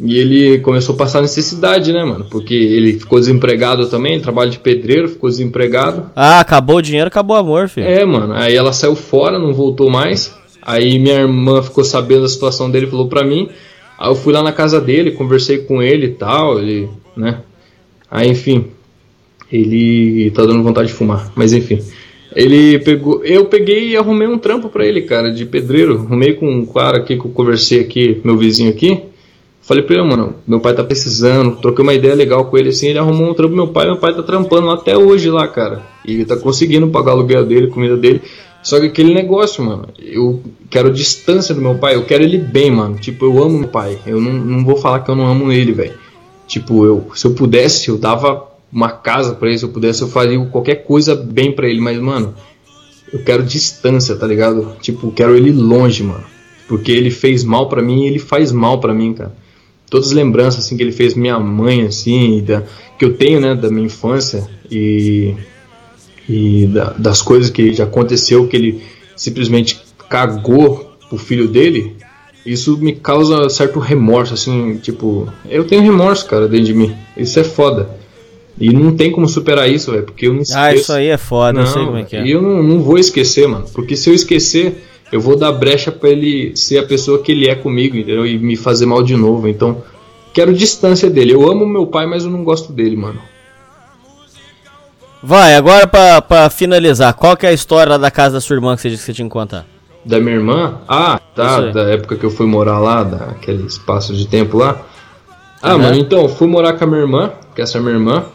E 0.00 0.18
ele 0.18 0.58
começou 0.58 0.96
a 0.96 0.98
passar 0.98 1.22
necessidade, 1.22 1.92
né, 1.92 2.04
mano? 2.04 2.26
Porque 2.28 2.54
ele 2.54 2.98
ficou 2.98 3.20
desempregado 3.20 3.86
também, 3.86 4.20
trabalho 4.20 4.50
de 4.50 4.58
pedreiro, 4.58 5.08
ficou 5.08 5.30
desempregado. 5.30 6.10
Ah, 6.16 6.40
acabou 6.40 6.76
o 6.78 6.82
dinheiro, 6.82 7.06
acabou 7.06 7.36
o 7.36 7.40
amor, 7.40 7.68
filho. 7.68 7.86
É, 7.86 8.04
mano. 8.04 8.34
Aí 8.34 8.54
ela 8.54 8.72
saiu 8.72 8.96
fora, 8.96 9.38
não 9.38 9.54
voltou 9.54 9.88
mais. 9.88 10.34
Aí 10.66 10.98
minha 10.98 11.20
irmã 11.20 11.62
ficou 11.62 11.84
sabendo 11.84 12.22
da 12.22 12.28
situação 12.28 12.68
dele 12.68 12.88
falou 12.88 13.06
pra 13.06 13.22
mim. 13.22 13.48
Aí 13.96 14.10
eu 14.10 14.16
fui 14.16 14.32
lá 14.32 14.42
na 14.42 14.52
casa 14.52 14.80
dele, 14.80 15.12
conversei 15.12 15.58
com 15.58 15.80
ele 15.80 16.06
e 16.06 16.12
tal, 16.12 16.58
ele, 16.58 16.88
né? 17.16 17.42
Aí, 18.10 18.28
enfim, 18.28 18.66
ele 19.50 20.30
tá 20.32 20.44
dando 20.44 20.64
vontade 20.64 20.88
de 20.88 20.94
fumar, 20.94 21.32
mas 21.36 21.52
enfim. 21.52 21.78
Ele 22.34 22.80
pegou, 22.80 23.24
eu 23.24 23.46
peguei 23.46 23.90
e 23.90 23.96
arrumei 23.96 24.26
um 24.26 24.38
trampo 24.38 24.68
pra 24.68 24.84
ele, 24.84 25.02
cara, 25.02 25.32
de 25.32 25.46
pedreiro. 25.46 26.00
Arrumei 26.00 26.34
com 26.34 26.50
um 26.50 26.66
cara 26.66 26.98
aqui 26.98 27.16
que 27.16 27.24
eu 27.24 27.30
conversei 27.30 27.80
aqui, 27.80 28.20
meu 28.24 28.36
vizinho 28.36 28.68
aqui. 28.68 29.02
Falei 29.62 29.82
pra 29.82 29.96
ele, 29.96 30.04
mano, 30.04 30.34
meu 30.46 30.60
pai 30.60 30.74
tá 30.74 30.84
precisando, 30.84 31.56
troquei 31.56 31.82
uma 31.82 31.94
ideia 31.94 32.14
legal 32.14 32.44
com 32.44 32.58
ele 32.58 32.68
assim, 32.68 32.88
ele 32.88 32.98
arrumou 32.98 33.30
um 33.30 33.34
trampo 33.34 33.54
meu 33.54 33.68
pai, 33.68 33.86
meu 33.86 33.96
pai 33.96 34.14
tá 34.14 34.22
trampando 34.22 34.68
até 34.70 34.96
hoje 34.96 35.30
lá, 35.30 35.46
cara. 35.48 35.82
E 36.04 36.14
ele 36.14 36.24
tá 36.24 36.36
conseguindo 36.36 36.88
pagar 36.88 37.12
o 37.12 37.18
aluguel 37.18 37.44
dele, 37.44 37.68
comida 37.68 37.96
dele. 37.96 38.20
Só 38.66 38.80
que 38.80 38.86
aquele 38.86 39.14
negócio, 39.14 39.62
mano, 39.62 39.90
eu 39.96 40.42
quero 40.68 40.92
distância 40.92 41.54
do 41.54 41.60
meu 41.60 41.76
pai, 41.76 41.94
eu 41.94 42.04
quero 42.04 42.24
ele 42.24 42.36
bem, 42.36 42.68
mano. 42.68 42.98
Tipo, 42.98 43.24
eu 43.24 43.40
amo 43.40 43.60
meu 43.60 43.68
pai. 43.68 43.96
Eu 44.04 44.20
não, 44.20 44.32
não 44.32 44.64
vou 44.64 44.76
falar 44.76 45.04
que 45.04 45.08
eu 45.08 45.14
não 45.14 45.24
amo 45.24 45.52
ele, 45.52 45.70
velho. 45.70 45.94
Tipo, 46.48 46.84
eu, 46.84 47.06
se 47.14 47.28
eu 47.28 47.30
pudesse, 47.32 47.88
eu 47.88 47.96
dava 47.96 48.44
uma 48.72 48.90
casa 48.90 49.36
pra 49.36 49.48
ele, 49.48 49.56
se 49.56 49.64
eu 49.64 49.68
pudesse, 49.68 50.02
eu 50.02 50.08
faria 50.08 50.44
qualquer 50.46 50.82
coisa 50.82 51.14
bem 51.14 51.52
pra 51.52 51.68
ele, 51.68 51.80
mas, 51.80 51.96
mano, 52.00 52.34
eu 53.12 53.22
quero 53.22 53.44
distância, 53.44 54.16
tá 54.16 54.26
ligado? 54.26 54.76
Tipo, 54.82 55.12
quero 55.12 55.36
ele 55.36 55.52
longe, 55.52 56.02
mano. 56.02 56.24
Porque 56.66 56.90
ele 56.90 57.12
fez 57.12 57.44
mal 57.44 57.68
pra 57.68 57.80
mim 57.80 58.02
e 58.02 58.08
ele 58.08 58.18
faz 58.18 58.50
mal 58.50 58.80
pra 58.80 58.92
mim, 58.92 59.14
cara. 59.14 59.32
Todas 59.88 60.08
as 60.08 60.12
lembranças 60.12 60.64
assim 60.64 60.76
que 60.76 60.82
ele 60.82 60.90
fez 60.90 61.14
minha 61.14 61.38
mãe 61.38 61.82
assim, 61.82 62.42
da, 62.42 62.64
que 62.98 63.04
eu 63.04 63.14
tenho, 63.14 63.38
né, 63.38 63.54
da 63.54 63.70
minha 63.70 63.86
infância 63.86 64.44
e 64.68 65.36
e 66.28 66.66
da- 66.66 66.92
das 66.98 67.22
coisas 67.22 67.50
que 67.50 67.72
já 67.72 67.84
aconteceu 67.84 68.46
que 68.48 68.56
ele 68.56 68.82
simplesmente 69.14 69.78
cagou 70.08 70.92
pro 71.08 71.18
filho 71.18 71.48
dele, 71.48 71.96
isso 72.44 72.76
me 72.78 72.92
causa 72.92 73.48
certo 73.48 73.78
remorso, 73.78 74.34
assim, 74.34 74.76
tipo, 74.78 75.28
eu 75.48 75.64
tenho 75.64 75.82
remorso, 75.82 76.26
cara, 76.26 76.46
dentro 76.48 76.66
de 76.66 76.74
mim. 76.74 76.94
Isso 77.16 77.38
é 77.40 77.44
foda. 77.44 77.90
E 78.58 78.72
não 78.72 78.96
tem 78.96 79.10
como 79.12 79.28
superar 79.28 79.68
isso, 79.70 79.90
velho, 79.90 80.04
porque 80.04 80.26
eu 80.26 80.32
não 80.32 80.40
esqueço. 80.40 80.58
Ah, 80.58 80.74
isso 80.74 80.92
aí 80.92 81.08
é 81.08 81.18
foda, 81.18 81.60
eu 81.60 81.64
Não, 81.64 81.72
sei 81.72 81.84
como 81.84 81.96
é 81.98 82.04
que 82.04 82.16
é. 82.16 82.24
E 82.26 82.30
eu 82.30 82.40
não, 82.40 82.62
não 82.62 82.80
vou 82.80 82.98
esquecer, 82.98 83.46
mano. 83.46 83.66
Porque 83.74 83.96
se 83.96 84.08
eu 84.08 84.14
esquecer, 84.14 84.82
eu 85.12 85.20
vou 85.20 85.36
dar 85.36 85.52
brecha 85.52 85.92
pra 85.92 86.08
ele 86.08 86.52
ser 86.56 86.78
a 86.78 86.82
pessoa 86.82 87.18
que 87.20 87.32
ele 87.32 87.48
é 87.48 87.54
comigo, 87.54 87.96
entendeu? 87.96 88.24
E 88.26 88.38
me 88.38 88.56
fazer 88.56 88.86
mal 88.86 89.02
de 89.02 89.14
novo. 89.14 89.46
Então, 89.46 89.82
quero 90.32 90.54
distância 90.54 91.10
dele. 91.10 91.32
Eu 91.34 91.50
amo 91.50 91.66
meu 91.66 91.86
pai, 91.86 92.06
mas 92.06 92.24
eu 92.24 92.30
não 92.30 92.42
gosto 92.44 92.72
dele, 92.72 92.96
mano. 92.96 93.20
Vai, 95.26 95.56
agora 95.56 95.88
pra, 95.88 96.22
pra 96.22 96.48
finalizar, 96.48 97.12
qual 97.12 97.36
que 97.36 97.44
é 97.44 97.48
a 97.48 97.52
história 97.52 97.90
lá 97.90 97.98
da 97.98 98.12
casa 98.12 98.34
da 98.34 98.40
sua 98.40 98.54
irmã 98.54 98.76
que 98.76 98.82
você 98.82 98.90
disse 98.90 99.02
que 99.02 99.06
você 99.06 99.12
tinha 99.12 99.26
que 99.26 99.32
contar? 99.32 99.66
Da 100.04 100.20
minha 100.20 100.36
irmã? 100.36 100.78
Ah, 100.86 101.20
tá. 101.34 101.62
Da 101.62 101.82
época 101.90 102.14
que 102.14 102.24
eu 102.24 102.30
fui 102.30 102.46
morar 102.46 102.78
lá, 102.78 103.02
daquele 103.02 103.64
espaço 103.66 104.14
de 104.14 104.28
tempo 104.28 104.56
lá. 104.56 104.86
Ah, 105.60 105.70
Aham. 105.70 105.78
mano, 105.78 105.96
então, 105.96 106.28
fui 106.28 106.46
morar 106.46 106.74
com 106.74 106.84
a 106.84 106.86
minha 106.86 107.00
irmã, 107.00 107.32
que 107.56 107.60
essa 107.60 107.76
é 107.76 107.80
a 107.80 107.82
minha 107.82 107.96
irmã. 107.96 108.24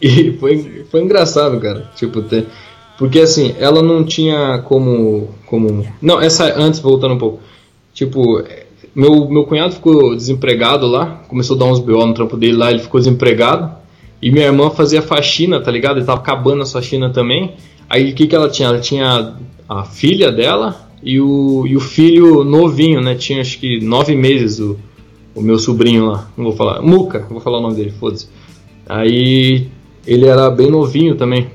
E 0.00 0.32
foi, 0.38 0.86
foi 0.90 1.02
engraçado, 1.02 1.60
cara. 1.60 1.90
Tipo, 1.96 2.22
ter. 2.22 2.46
Porque 2.96 3.18
assim, 3.18 3.54
ela 3.58 3.82
não 3.82 4.04
tinha 4.04 4.62
como. 4.64 5.28
como. 5.44 5.84
Não, 6.00 6.20
essa 6.20 6.54
antes, 6.56 6.78
voltando 6.78 7.14
um 7.14 7.18
pouco. 7.18 7.40
Tipo, 7.92 8.44
meu, 8.94 9.28
meu 9.28 9.42
cunhado 9.42 9.74
ficou 9.74 10.14
desempregado 10.14 10.86
lá, 10.86 11.20
começou 11.26 11.56
a 11.56 11.58
dar 11.58 11.64
uns 11.64 11.80
BO 11.80 12.06
no 12.06 12.14
trampo 12.14 12.36
dele 12.36 12.56
lá, 12.56 12.70
ele 12.70 12.78
ficou 12.78 13.00
desempregado. 13.00 13.76
E 14.20 14.30
minha 14.30 14.46
irmã 14.46 14.70
fazia 14.70 15.00
faxina, 15.00 15.60
tá 15.60 15.70
ligado? 15.70 15.98
Ele 15.98 16.06
tava 16.06 16.20
acabando 16.20 16.62
a 16.62 16.66
faxina 16.66 17.10
também. 17.10 17.52
Aí 17.88 18.10
o 18.10 18.14
que, 18.14 18.26
que 18.26 18.34
ela 18.34 18.48
tinha? 18.48 18.68
Ela 18.68 18.80
tinha 18.80 19.34
a 19.68 19.84
filha 19.84 20.32
dela 20.32 20.88
e 21.02 21.20
o, 21.20 21.64
e 21.66 21.76
o 21.76 21.80
filho 21.80 22.42
novinho, 22.44 23.00
né? 23.00 23.14
Tinha 23.14 23.40
acho 23.40 23.58
que 23.58 23.80
nove 23.80 24.14
meses 24.14 24.58
o, 24.58 24.78
o 25.34 25.40
meu 25.40 25.58
sobrinho 25.58 26.06
lá. 26.06 26.30
Não 26.36 26.44
vou 26.46 26.52
falar. 26.54 26.82
Muca, 26.82 27.26
vou 27.30 27.40
falar 27.40 27.58
o 27.58 27.62
nome 27.62 27.76
dele, 27.76 27.92
foda-se. 27.98 28.28
Aí 28.88 29.68
ele 30.06 30.26
era 30.26 30.50
bem 30.50 30.70
novinho 30.70 31.14
também. 31.14 31.48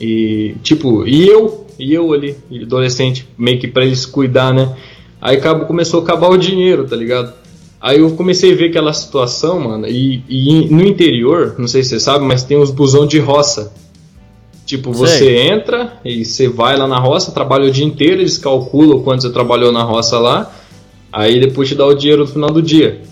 E 0.00 0.54
tipo, 0.62 1.06
e 1.06 1.26
eu, 1.26 1.66
e 1.78 1.92
eu 1.92 2.12
ali, 2.12 2.36
adolescente, 2.62 3.28
meio 3.36 3.58
que 3.58 3.68
pra 3.68 3.84
eles 3.84 4.06
cuidar, 4.06 4.52
né? 4.54 4.74
Aí 5.20 5.38
começou 5.66 6.00
a 6.00 6.02
acabar 6.02 6.28
o 6.28 6.36
dinheiro, 6.36 6.86
tá 6.86 6.94
ligado? 6.94 7.32
Aí 7.80 8.00
eu 8.00 8.10
comecei 8.12 8.52
a 8.52 8.56
ver 8.56 8.70
aquela 8.70 8.92
situação, 8.92 9.60
mano, 9.60 9.86
e, 9.86 10.22
e 10.28 10.68
no 10.70 10.82
interior, 10.82 11.54
não 11.58 11.68
sei 11.68 11.82
se 11.82 11.90
você 11.90 12.00
sabe, 12.00 12.24
mas 12.24 12.42
tem 12.42 12.56
os 12.56 12.70
busão 12.70 13.06
de 13.06 13.18
roça. 13.18 13.72
Tipo, 14.64 14.92
você 14.92 15.18
Sei. 15.18 15.48
entra 15.48 15.92
e 16.04 16.24
você 16.24 16.48
vai 16.48 16.76
lá 16.76 16.88
na 16.88 16.98
roça, 16.98 17.30
trabalha 17.30 17.66
o 17.66 17.70
dia 17.70 17.84
inteiro, 17.84 18.20
eles 18.20 18.36
calculam 18.36 19.00
quanto 19.00 19.22
você 19.22 19.30
trabalhou 19.30 19.70
na 19.70 19.84
roça 19.84 20.18
lá, 20.18 20.52
aí 21.12 21.38
depois 21.38 21.68
te 21.68 21.76
dá 21.76 21.86
o 21.86 21.94
dinheiro 21.94 22.22
no 22.22 22.28
final 22.28 22.50
do 22.50 22.60
dia. 22.60 23.02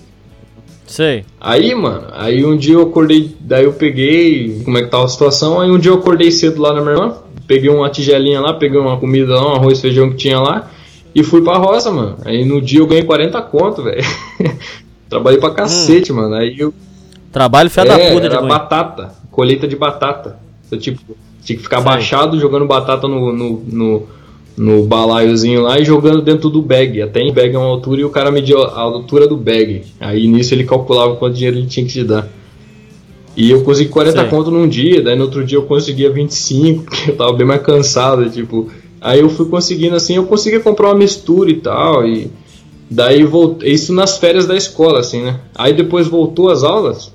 Sei. 0.84 1.24
Aí, 1.40 1.72
mano, 1.74 2.08
aí 2.12 2.44
um 2.44 2.56
dia 2.56 2.74
eu 2.74 2.82
acordei, 2.82 3.36
daí 3.38 3.64
eu 3.64 3.72
peguei, 3.72 4.62
como 4.64 4.78
é 4.78 4.82
que 4.82 4.88
tava 4.88 5.04
a 5.04 5.08
situação, 5.08 5.60
aí 5.60 5.70
um 5.70 5.78
dia 5.78 5.92
eu 5.92 5.96
acordei 5.96 6.32
cedo 6.32 6.60
lá 6.60 6.72
na 6.72 6.80
minha 6.80 6.94
irmã, 6.94 7.16
peguei 7.46 7.70
uma 7.70 7.88
tigelinha 7.88 8.40
lá, 8.40 8.54
peguei 8.54 8.80
uma 8.80 8.98
comida 8.98 9.36
lá, 9.36 9.52
um 9.52 9.54
arroz, 9.54 9.80
feijão 9.80 10.10
que 10.10 10.16
tinha 10.16 10.40
lá, 10.40 10.70
E 11.14 11.22
fui 11.22 11.42
pra 11.42 11.56
roça, 11.56 11.90
mano. 11.90 12.16
Aí 12.24 12.44
no 12.44 12.60
dia 12.60 12.80
eu 12.80 12.86
ganhei 12.86 13.04
40 13.04 13.40
conto, 13.42 13.82
velho. 13.82 14.02
Trabalhei 15.08 15.38
pra 15.38 15.50
cacete, 15.50 16.12
mano. 16.12 16.34
Aí 16.34 16.56
eu. 16.58 16.74
Trabalho 17.30 17.70
fé 17.70 17.84
da 17.84 17.98
é, 17.98 18.12
puta 18.12 18.26
era 18.26 18.42
batata. 18.42 19.14
Colheita 19.30 19.68
de 19.68 19.76
batata. 19.76 20.38
Eu, 20.70 20.78
tipo, 20.78 21.00
tinha 21.42 21.56
que 21.56 21.62
ficar 21.62 21.76
Sei. 21.76 21.84
baixado 21.84 22.40
jogando 22.40 22.66
batata 22.66 23.06
no, 23.06 23.32
no, 23.32 23.62
no, 23.66 24.02
no 24.56 24.84
balaiozinho 24.84 25.62
lá 25.62 25.78
e 25.78 25.84
jogando 25.84 26.22
dentro 26.22 26.48
do 26.50 26.60
bag. 26.60 27.02
Até 27.02 27.20
em 27.20 27.32
bag 27.32 27.54
é 27.54 27.58
uma 27.58 27.68
altura 27.68 28.00
e 28.00 28.04
o 28.04 28.10
cara 28.10 28.30
mediu 28.30 28.62
a 28.62 28.80
altura 28.80 29.28
do 29.28 29.36
bag. 29.36 29.82
Aí 30.00 30.26
nisso 30.26 30.54
ele 30.54 30.64
calculava 30.64 31.16
quanto 31.16 31.34
dinheiro 31.34 31.58
ele 31.58 31.66
tinha 31.66 31.86
que 31.86 31.92
te 31.92 32.04
dar. 32.04 32.28
E 33.36 33.50
eu 33.50 33.62
consegui 33.62 33.90
40 33.90 34.20
Sei. 34.20 34.28
conto 34.28 34.50
num 34.50 34.68
dia, 34.68 35.02
daí 35.02 35.16
no 35.16 35.24
outro 35.24 35.44
dia 35.44 35.58
eu 35.58 35.62
conseguia 35.62 36.10
25, 36.10 36.84
porque 36.86 37.10
eu 37.10 37.16
tava 37.16 37.32
bem 37.32 37.46
mais 37.46 37.62
cansado, 37.62 38.28
tipo. 38.30 38.70
Aí 39.04 39.20
eu 39.20 39.28
fui 39.28 39.46
conseguindo 39.50 39.94
assim, 39.94 40.16
eu 40.16 40.24
conseguia 40.24 40.60
comprar 40.60 40.88
uma 40.88 40.94
mistura 40.94 41.50
e 41.50 41.56
tal, 41.56 42.06
e 42.08 42.30
daí 42.90 43.22
voltei, 43.22 43.70
isso 43.70 43.92
nas 43.92 44.16
férias 44.16 44.46
da 44.46 44.56
escola, 44.56 45.00
assim, 45.00 45.20
né? 45.22 45.40
Aí 45.54 45.74
depois 45.74 46.08
voltou 46.08 46.48
as 46.48 46.64
aulas, 46.64 47.12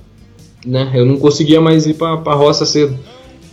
né? 0.63 0.91
Eu 0.93 1.03
não 1.03 1.17
conseguia 1.17 1.59
mais 1.59 1.87
ir 1.87 1.95
pra, 1.95 2.15
pra 2.17 2.35
roça 2.35 2.63
cedo. 2.63 2.95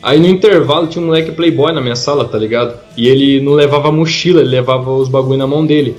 Aí 0.03 0.21
no 0.21 0.27
intervalo 0.29 0.87
tinha 0.87 1.03
um 1.03 1.07
moleque 1.07 1.33
playboy 1.33 1.73
na 1.73 1.81
minha 1.81 1.97
sala, 1.97 2.27
tá 2.27 2.37
ligado? 2.37 2.79
E 2.95 3.09
ele 3.09 3.41
não 3.41 3.53
levava 3.55 3.91
mochila, 3.91 4.43
ele 4.43 4.51
levava 4.51 4.93
os 4.93 5.09
bagulho 5.09 5.39
na 5.39 5.47
mão 5.47 5.65
dele. 5.65 5.97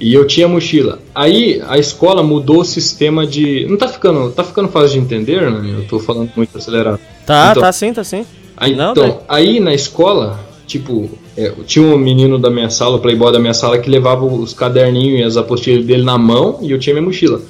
E 0.00 0.14
eu 0.14 0.26
tinha 0.26 0.48
mochila. 0.48 0.98
Aí 1.14 1.62
a 1.68 1.76
escola 1.78 2.22
mudou 2.22 2.60
o 2.60 2.64
sistema 2.64 3.26
de. 3.26 3.66
Não 3.68 3.76
tá 3.76 3.86
ficando. 3.86 4.30
Tá 4.32 4.42
ficando 4.42 4.68
fácil 4.70 4.92
de 4.92 4.98
entender, 5.04 5.42
né? 5.50 5.74
Eu 5.78 5.86
tô 5.86 5.98
falando 6.00 6.30
muito 6.34 6.56
acelerado. 6.56 6.98
Tá, 7.26 7.48
Então- 7.50 7.62
tá 7.62 7.70
sim, 7.70 7.92
tá 7.92 8.02
sim. 8.02 8.24
Aí, 8.56 8.74
Não, 8.74 8.92
então, 8.92 9.04
daí- 9.04 9.16
aí 9.28 9.60
na 9.60 9.74
escola, 9.74 10.40
tipo, 10.70 11.10
é, 11.36 11.52
tinha 11.66 11.84
um 11.84 11.98
menino 11.98 12.38
da 12.38 12.48
minha 12.48 12.70
sala, 12.70 12.96
o 12.96 13.00
playboy 13.00 13.32
da 13.32 13.40
minha 13.40 13.52
sala, 13.52 13.78
que 13.78 13.90
levava 13.90 14.24
os 14.24 14.54
caderninhos 14.54 15.20
e 15.20 15.22
as 15.24 15.36
apostilas 15.36 15.84
dele 15.84 16.04
na 16.04 16.16
mão 16.16 16.58
e 16.62 16.70
eu 16.70 16.78
tinha 16.78 16.94
minha 16.94 17.04
mochila. 17.04 17.42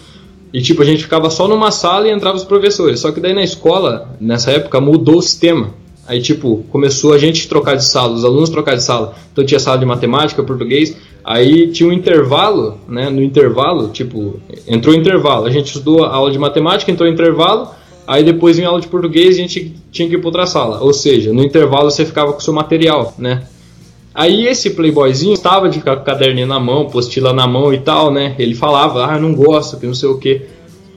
E 0.53 0.61
tipo, 0.62 0.83
a 0.83 0.85
gente 0.85 1.03
ficava 1.03 1.29
só 1.29 1.47
numa 1.47 1.71
sala 1.71 2.09
e 2.09 2.11
entrava 2.11 2.37
os 2.37 2.45
professores. 2.45 2.99
Só 2.99 3.12
que 3.12 3.21
daí 3.21 3.35
na 3.35 3.43
escola, 3.43 4.16
nessa 4.21 4.51
época, 4.51 4.81
mudou 4.81 5.18
o 5.18 5.23
sistema. 5.23 5.75
Aí, 6.09 6.21
tipo, 6.21 6.64
começou 6.71 7.12
a 7.12 7.18
gente 7.18 7.47
trocar 7.47 7.77
de 7.77 7.85
sala, 7.85 8.14
os 8.14 8.25
alunos 8.25 8.49
trocar 8.49 8.75
de 8.75 8.83
sala. 8.83 9.14
Então 9.33 9.45
tinha 9.45 9.61
sala 9.61 9.79
de 9.79 9.87
matemática, 9.87 10.43
português. 10.43 10.97
Aí 11.23 11.68
tinha 11.68 11.89
um 11.89 11.93
intervalo, 11.93 12.79
né? 12.89 13.09
No 13.11 13.23
intervalo, 13.23 13.89
tipo, 13.89 14.41
entrou 14.66 14.95
intervalo. 14.95 15.47
A 15.47 15.51
gente 15.51 15.66
estudou 15.66 16.05
a 16.05 16.12
aula 16.12 16.33
de 16.33 16.39
matemática, 16.39 16.91
entrou 16.91 17.09
intervalo. 17.09 17.68
Aí 18.11 18.24
depois 18.24 18.58
em 18.58 18.64
aula 18.64 18.80
de 18.80 18.88
português 18.88 19.36
a 19.36 19.38
gente 19.38 19.72
tinha 19.92 20.08
que 20.08 20.16
ir 20.16 20.18
para 20.18 20.26
outra 20.26 20.44
sala. 20.44 20.80
Ou 20.80 20.92
seja, 20.92 21.32
no 21.32 21.44
intervalo 21.44 21.88
você 21.88 22.04
ficava 22.04 22.32
com 22.32 22.40
o 22.40 22.42
seu 22.42 22.52
material, 22.52 23.14
né? 23.16 23.44
Aí 24.12 24.48
esse 24.48 24.70
playboyzinho 24.70 25.32
estava 25.32 25.68
de 25.68 25.78
ficar 25.78 25.94
com 25.94 26.02
o 26.02 26.04
caderninho 26.04 26.48
na 26.48 26.58
mão, 26.58 26.86
postila 26.86 27.32
na 27.32 27.46
mão 27.46 27.72
e 27.72 27.78
tal, 27.78 28.12
né? 28.12 28.34
Ele 28.36 28.56
falava, 28.56 29.04
ah, 29.04 29.16
não 29.16 29.32
gosto, 29.32 29.76
que 29.76 29.86
não 29.86 29.94
sei 29.94 30.08
o 30.08 30.18
que. 30.18 30.42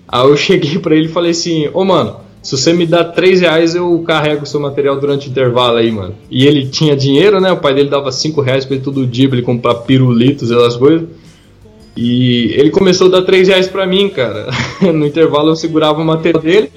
Aí 0.08 0.28
eu 0.28 0.36
cheguei 0.36 0.80
pra 0.80 0.96
ele 0.96 1.06
e 1.06 1.10
falei 1.10 1.30
assim, 1.30 1.70
ô 1.72 1.86
mano, 1.86 2.16
se 2.42 2.58
você 2.58 2.74
me 2.74 2.84
dá 2.84 3.04
3 3.04 3.42
reais 3.42 3.76
eu 3.76 3.96
carrego 4.00 4.42
o 4.42 4.48
seu 4.48 4.60
material 4.60 5.00
durante 5.00 5.28
o 5.28 5.30
intervalo 5.30 5.78
aí, 5.78 5.92
mano. 5.92 6.16
E 6.32 6.48
ele 6.48 6.66
tinha 6.66 6.96
dinheiro, 6.96 7.40
né? 7.40 7.52
O 7.52 7.58
pai 7.58 7.76
dele 7.76 7.90
dava 7.90 8.12
5 8.12 8.42
reais 8.42 8.66
pra 8.66 8.74
ele 8.74 8.84
todo 8.84 9.06
dia 9.06 9.30
pra 9.30 9.38
ele 9.38 9.46
comprar 9.46 9.76
pirulitos 9.76 10.50
e 10.50 10.56
essas 10.56 10.76
coisas. 10.76 11.08
E 11.96 12.56
ele 12.58 12.72
começou 12.72 13.06
a 13.06 13.12
dar 13.12 13.22
3 13.22 13.50
reais 13.50 13.68
pra 13.68 13.86
mim, 13.86 14.10
cara. 14.10 14.48
No 14.82 15.06
intervalo 15.06 15.50
eu 15.50 15.56
segurava 15.56 16.02
o 16.02 16.06
material 16.06 16.42
dele. 16.42 16.72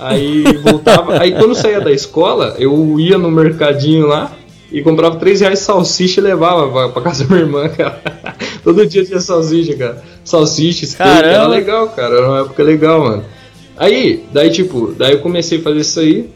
Aí 0.00 0.42
voltava. 0.62 1.20
Aí 1.20 1.32
quando 1.32 1.50
eu 1.50 1.54
saía 1.54 1.80
da 1.80 1.92
escola, 1.92 2.56
eu 2.58 2.98
ia 2.98 3.18
no 3.18 3.30
mercadinho 3.30 4.06
lá 4.06 4.32
e 4.72 4.82
comprava 4.82 5.16
3 5.16 5.40
reais 5.40 5.58
de 5.58 5.64
salsicha 5.64 6.20
e 6.20 6.24
levava 6.24 6.68
pra, 6.68 6.88
pra 6.88 7.02
casa 7.02 7.24
da 7.24 7.34
minha 7.34 7.46
irmã, 7.46 7.68
cara. 7.68 8.00
Todo 8.64 8.86
dia 8.86 9.04
tinha 9.04 9.20
salsicha, 9.20 9.76
cara. 9.76 10.02
Salsicha, 10.24 10.86
steak, 10.86 11.24
era 11.24 11.46
legal, 11.46 11.88
cara. 11.88 12.16
Era 12.16 12.28
uma 12.28 12.40
época 12.40 12.62
legal, 12.62 13.00
mano. 13.00 13.24
Aí, 13.76 14.24
daí 14.32 14.50
tipo, 14.50 14.94
daí 14.96 15.12
eu 15.12 15.20
comecei 15.20 15.58
a 15.58 15.62
fazer 15.62 15.80
isso 15.80 16.00
aí, 16.00 16.30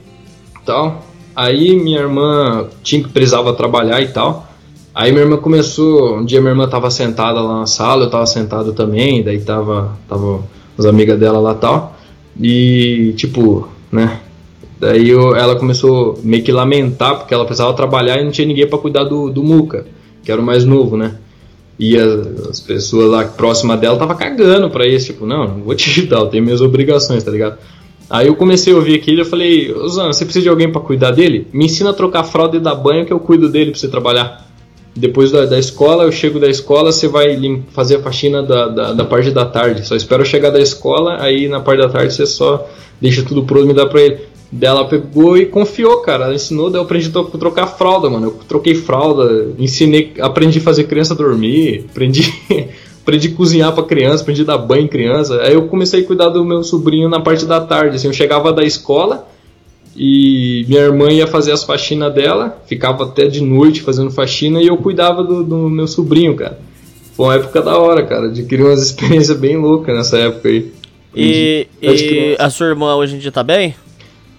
tal. 0.64 1.02
Aí 1.34 1.74
minha 1.74 2.00
irmã 2.00 2.66
tinha 2.82 3.02
que 3.02 3.08
precisava 3.08 3.52
trabalhar 3.54 4.00
e 4.00 4.08
tal. 4.08 4.46
Aí 4.94 5.10
minha 5.10 5.24
irmã 5.24 5.36
começou, 5.36 6.18
um 6.18 6.24
dia 6.24 6.40
minha 6.40 6.52
irmã 6.52 6.68
tava 6.68 6.90
sentada 6.90 7.40
lá 7.40 7.60
na 7.60 7.66
sala, 7.66 8.04
eu 8.04 8.10
tava 8.10 8.26
sentado 8.26 8.72
também, 8.72 9.24
daí 9.24 9.40
tava, 9.40 9.98
tava 10.08 10.40
as 10.78 10.84
amigas 10.86 11.18
dela 11.18 11.40
lá 11.40 11.52
e 11.52 11.56
tal. 11.56 11.93
E 12.40 13.12
tipo, 13.16 13.68
né? 13.90 14.20
Daí 14.80 15.08
eu- 15.08 15.34
ela 15.36 15.56
começou 15.56 16.18
meio 16.22 16.42
que 16.42 16.52
lamentar 16.52 17.16
porque 17.18 17.32
ela 17.32 17.44
precisava 17.44 17.72
trabalhar 17.74 18.20
e 18.20 18.24
não 18.24 18.30
tinha 18.30 18.46
ninguém 18.46 18.66
pra 18.66 18.78
cuidar 18.78 19.04
do, 19.04 19.30
do 19.30 19.42
Muca, 19.42 19.86
que 20.22 20.30
era 20.30 20.40
o 20.40 20.44
mais 20.44 20.64
novo, 20.64 20.96
né? 20.96 21.16
E 21.78 21.96
as, 21.96 22.48
as 22.50 22.60
pessoas 22.60 23.10
lá 23.10 23.24
próximas 23.24 23.80
dela 23.80 23.98
tava 23.98 24.14
cagando 24.14 24.68
pra 24.70 24.86
isso, 24.86 25.06
tipo, 25.06 25.26
não, 25.26 25.48
não 25.48 25.62
vou 25.62 25.74
te 25.74 25.88
ajudar, 25.90 26.18
eu 26.18 26.26
tenho 26.26 26.44
minhas 26.44 26.60
obrigações, 26.60 27.22
tá 27.24 27.30
ligado? 27.30 27.58
Aí 28.10 28.26
eu 28.26 28.36
comecei 28.36 28.72
a 28.72 28.76
ouvir 28.76 28.94
aquilo 28.96 29.18
e 29.18 29.20
eu 29.22 29.24
falei, 29.26 29.72
ô 29.72 29.88
Zana, 29.88 30.12
você 30.12 30.24
precisa 30.24 30.42
de 30.42 30.48
alguém 30.48 30.70
pra 30.70 30.80
cuidar 30.80 31.10
dele? 31.12 31.46
Me 31.52 31.64
ensina 31.64 31.90
a 31.90 31.94
trocar 31.94 32.22
fralda 32.24 32.56
e 32.56 32.60
dar 32.60 32.74
banho 32.74 33.06
que 33.06 33.12
eu 33.12 33.18
cuido 33.18 33.48
dele 33.48 33.70
pra 33.70 33.80
você 33.80 33.88
trabalhar. 33.88 34.46
Depois 34.96 35.32
da, 35.32 35.44
da 35.44 35.58
escola, 35.58 36.04
eu 36.04 36.12
chego 36.12 36.38
da 36.38 36.48
escola, 36.48 36.92
você 36.92 37.08
vai 37.08 37.36
fazer 37.72 37.96
a 37.96 38.00
faxina 38.00 38.42
da, 38.42 38.68
da, 38.68 38.92
da 38.92 39.04
parte 39.04 39.30
da 39.30 39.44
tarde. 39.44 39.84
Só 39.86 39.96
espero 39.96 40.24
chegar 40.24 40.50
da 40.50 40.60
escola, 40.60 41.20
aí 41.20 41.48
na 41.48 41.60
parte 41.60 41.80
da 41.80 41.88
tarde 41.88 42.14
você 42.14 42.24
só 42.26 42.64
deixa 43.00 43.22
tudo 43.24 43.42
pronto 43.44 43.64
e 43.64 43.68
me 43.68 43.74
dá 43.74 43.86
pra 43.86 44.00
ele. 44.00 44.18
Daí 44.52 44.70
ela 44.70 44.84
pegou 44.84 45.36
e 45.36 45.46
confiou, 45.46 45.96
cara. 46.02 46.26
Ela 46.26 46.34
ensinou, 46.34 46.70
daí 46.70 46.78
eu 46.80 46.84
aprendi 46.84 47.08
a 47.08 47.10
tro- 47.10 47.24
trocar 47.24 47.66
fralda, 47.66 48.08
mano. 48.08 48.26
Eu 48.26 48.38
troquei 48.46 48.76
fralda, 48.76 49.48
ensinei, 49.58 50.12
aprendi 50.20 50.60
a 50.60 50.62
fazer 50.62 50.84
criança 50.84 51.12
dormir, 51.12 51.86
aprendi, 51.90 52.32
aprendi 53.02 53.28
a 53.28 53.34
cozinhar 53.34 53.72
pra 53.74 53.82
criança, 53.82 54.22
aprendi 54.22 54.42
a 54.42 54.44
dar 54.44 54.58
banho 54.58 54.84
em 54.84 54.88
criança. 54.88 55.40
Aí 55.42 55.54
eu 55.54 55.66
comecei 55.66 56.02
a 56.02 56.06
cuidar 56.06 56.28
do 56.28 56.44
meu 56.44 56.62
sobrinho 56.62 57.08
na 57.08 57.18
parte 57.18 57.44
da 57.46 57.60
tarde. 57.60 57.96
Assim, 57.96 58.06
eu 58.06 58.12
chegava 58.12 58.52
da 58.52 58.62
escola, 58.62 59.26
e 59.96 60.64
minha 60.68 60.80
irmã 60.80 61.08
ia 61.10 61.26
fazer 61.26 61.52
as 61.52 61.62
faxinas 61.62 62.12
dela, 62.12 62.58
ficava 62.66 63.04
até 63.04 63.26
de 63.26 63.40
noite 63.40 63.82
fazendo 63.82 64.10
faxina 64.10 64.60
e 64.60 64.66
eu 64.66 64.76
cuidava 64.76 65.22
do, 65.22 65.44
do 65.44 65.68
meu 65.70 65.86
sobrinho, 65.86 66.34
cara. 66.34 66.58
Foi 67.16 67.26
uma 67.26 67.34
época 67.36 67.62
da 67.62 67.78
hora, 67.78 68.04
cara. 68.04 68.26
Adquiri 68.26 68.62
umas 68.62 68.82
experiências 68.82 69.38
bem 69.38 69.56
loucas 69.56 69.94
nessa 69.94 70.18
época 70.18 70.48
aí. 70.48 70.72
E, 71.14 71.68
e 71.80 72.36
a 72.38 72.50
sua 72.50 72.66
irmã 72.66 72.96
hoje 72.96 73.14
em 73.14 73.18
dia 73.18 73.30
tá 73.30 73.44
bem? 73.44 73.74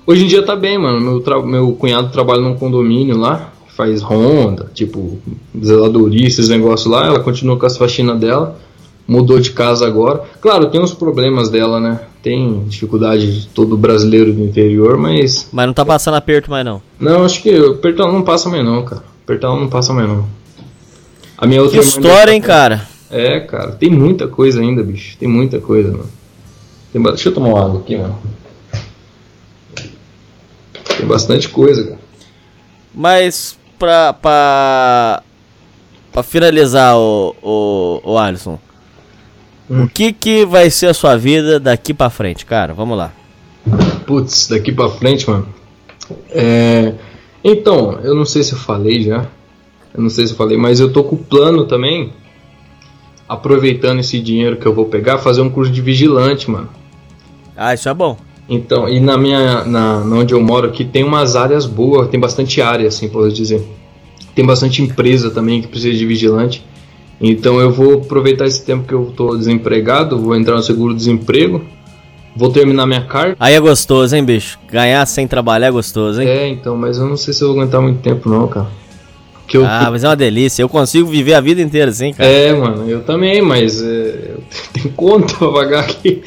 Hoje 0.06 0.26
em 0.26 0.28
dia 0.28 0.43
tá 0.43 0.56
bem, 0.56 0.78
mano. 0.78 0.99
Meu, 0.99 1.45
meu 1.45 1.72
cunhado 1.74 2.10
trabalha 2.12 2.41
num 2.41 2.56
condomínio 2.56 3.18
lá, 3.18 3.53
faz 3.76 4.01
ronda, 4.01 4.70
tipo, 4.74 5.20
zeladoria, 5.64 6.28
esses 6.28 6.49
negócios 6.49 6.91
lá. 6.91 7.08
Ela 7.08 7.22
continua 7.22 7.58
com 7.58 7.66
as 7.66 7.78
faxinas 7.78 8.20
dela. 8.20 8.60
Mudou 9.08 9.39
de 9.39 9.51
casa 9.51 9.88
agora. 9.88 10.24
Claro, 10.41 10.70
tem 10.70 10.82
uns 10.82 10.93
problemas 10.93 11.49
dela, 11.49 11.80
né? 11.80 12.01
Tem 12.26 12.63
dificuldade 12.63 13.41
de 13.41 13.47
todo 13.49 13.78
brasileiro 13.78 14.34
do 14.34 14.41
interior, 14.43 14.97
mas 14.97 15.47
Mas 15.51 15.67
não 15.67 15.73
tá 15.76 15.86
passando 15.86 16.15
aperto 16.15 16.49
mais 16.49 16.65
não. 16.65 16.82
Não, 16.99 17.23
acho 17.23 17.39
que 17.39 17.55
o 17.55 17.76
Pertão 17.78 18.11
não 18.11 18.23
passa 18.23 18.49
mais 18.49 18.65
não, 18.65 18.84
cara. 18.84 19.03
Pertão 19.28 19.59
não 19.59 19.69
passa 19.69 19.93
mais 19.93 20.07
não. 20.09 20.26
A 21.38 21.45
minha 21.45 21.59
Que 21.59 21.65
outra 21.65 21.78
irmã 21.82 21.88
história, 21.88 22.32
hein, 22.32 22.38
ainda- 22.38 22.47
cara? 22.47 22.88
É, 23.11 23.39
cara, 23.41 23.73
tem 23.73 23.91
muita 23.91 24.28
coisa 24.28 24.59
ainda, 24.59 24.82
bicho. 24.82 25.15
Tem 25.19 25.30
muita 25.30 25.59
coisa, 25.59 25.91
mano. 25.91 26.09
Tem 26.91 26.99
ba- 26.99 27.11
Deixa 27.11 27.30
eu 27.30 27.34
tomar 27.36 27.49
uma 27.49 27.63
água 27.63 27.80
aqui, 27.82 27.95
mano. 27.95 28.17
Tem 30.97 31.05
bastante 31.05 31.47
coisa, 31.49 31.84
cara. 31.84 31.99
Mas 32.91 33.55
pra, 33.78 34.13
pra, 34.13 35.21
pra 36.11 36.23
finalizar, 36.23 36.97
o, 36.97 37.36
o, 37.43 38.01
o 38.03 38.17
Alisson, 38.17 38.57
Hum. 39.70 39.84
o 39.84 39.89
que 39.89 40.13
que 40.13 40.45
vai 40.45 40.70
ser 40.70 40.88
a 40.88 40.93
sua 40.93 41.18
vida 41.18 41.59
daqui 41.59 41.93
pra 41.93 42.09
frente, 42.09 42.45
cara? 42.45 42.74
Vamos 42.74 42.97
lá. 42.97 43.11
Putz, 44.05 44.47
daqui 44.47 44.72
pra 44.72 44.89
frente, 44.89 45.30
mano. 45.30 45.47
É... 46.30 46.93
Então, 47.43 47.99
eu 48.03 48.16
não 48.16 48.26
sei 48.26 48.43
se 48.43 48.53
eu 48.53 48.59
falei 48.59 49.03
já. 49.03 49.26
Eu 49.93 50.03
não 50.03 50.09
sei 50.09 50.28
se 50.28 50.34
eu 50.34 50.38
falei, 50.38 50.57
mas 50.57 50.80
eu 50.80 50.91
tô 50.91 51.03
com 51.03 51.16
o 51.16 51.20
plano 51.20 51.66
também. 51.66 52.11
Aproveitando 53.28 53.99
esse 53.99 54.20
dinheiro 54.20 54.57
que 54.57 54.66
eu 54.66 54.74
vou 54.74 54.86
pegar, 54.86 55.18
fazer 55.18 55.41
um 55.41 55.49
curso 55.49 55.72
de 55.72 55.82
vigilante, 55.82 56.49
mano. 56.49 56.70
Ah, 57.55 57.74
isso 57.74 57.89
é 57.89 57.93
bom. 57.93 58.18
Então, 58.47 58.88
e 58.88 58.99
na 58.99 59.18
minha, 59.18 59.63
na, 59.63 60.03
na 60.03 60.16
onde 60.18 60.34
eu 60.34 60.41
moro 60.41 60.68
aqui 60.68 60.86
tem 60.86 61.03
umas 61.03 61.36
áreas 61.36 61.66
boas, 61.66 62.09
tem 62.09 62.20
bastante 62.20 62.61
área, 62.61 62.88
assim, 62.88 63.09
posso 63.09 63.34
dizer. 63.34 63.66
Tem 64.36 64.45
bastante 64.45 64.82
empresa 64.82 65.32
também 65.32 65.61
que 65.61 65.68
precisa 65.68 65.97
de 65.97 66.05
vigilante. 66.05 66.63
Então 67.20 67.59
eu 67.59 67.72
vou 67.72 67.95
aproveitar 67.99 68.45
esse 68.45 68.63
tempo 68.66 68.88
que 68.88 68.93
eu 68.93 69.13
tô 69.16 69.36
desempregado, 69.38 70.20
vou 70.20 70.36
entrar 70.36 70.55
no 70.55 70.61
seguro-desemprego, 70.63 71.61
vou 72.36 72.49
terminar 72.49 72.86
minha 72.86 73.05
carta. 73.05 73.36
Aí 73.39 73.53
é 73.53 73.59
gostoso, 73.59 74.16
hein, 74.16 74.24
bicho? 74.24 74.59
Ganhar 74.70 75.05
sem 75.05 75.28
trabalhar 75.28 75.68
é 75.68 75.72
gostoso, 75.72 76.22
hein? 76.22 76.28
É, 76.28 76.47
então, 76.49 76.76
mas 76.76 76.97
eu 76.97 77.07
não 77.07 77.16
sei 77.18 77.34
se 77.34 77.41
eu 77.43 77.49
vou 77.49 77.57
aguentar 77.61 77.82
muito 77.82 78.01
tempo 78.01 78.30
não, 78.30 78.47
cara. 78.47 78.68
Porque 79.41 79.57
eu, 79.57 79.66
Ah, 79.66 79.89
mas 79.91 80.03
é 80.03 80.07
uma 80.09 80.16
delícia. 80.16 80.61
Eu 80.63 80.68
consigo 80.70 81.07
viver 81.07 81.36
a 81.36 81.41
vida 81.41 81.61
inteira 81.61 81.91
assim, 81.91 82.11
cara. 82.11 82.28
É, 82.30 82.51
mano, 82.51 82.89
eu 82.89 83.03
também, 83.03 83.41
mas 83.41 83.82
é, 83.82 84.36
tenho 84.74 84.89
conta 84.95 85.36
pra 85.36 85.51
pagar 85.51 85.80
aqui. 85.82 86.22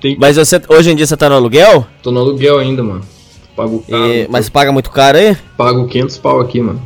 Tem, 0.00 0.16
Mas 0.18 0.36
você, 0.36 0.60
hoje 0.68 0.90
em 0.90 0.96
dia 0.96 1.06
você 1.06 1.16
tá 1.16 1.28
no 1.28 1.34
aluguel? 1.34 1.86
tô 2.02 2.10
no 2.10 2.20
aluguel 2.20 2.58
ainda, 2.58 2.82
mano. 2.82 3.02
Pago 3.56 3.84
caro, 3.88 4.06
E- 4.06 4.26
mas 4.30 4.48
paga 4.48 4.70
muito 4.72 4.90
caro 4.90 5.18
aí? 5.18 5.36
pago 5.58 5.86
500 5.86 6.16
pau 6.18 6.40
aqui, 6.40 6.60
mano. 6.62 6.80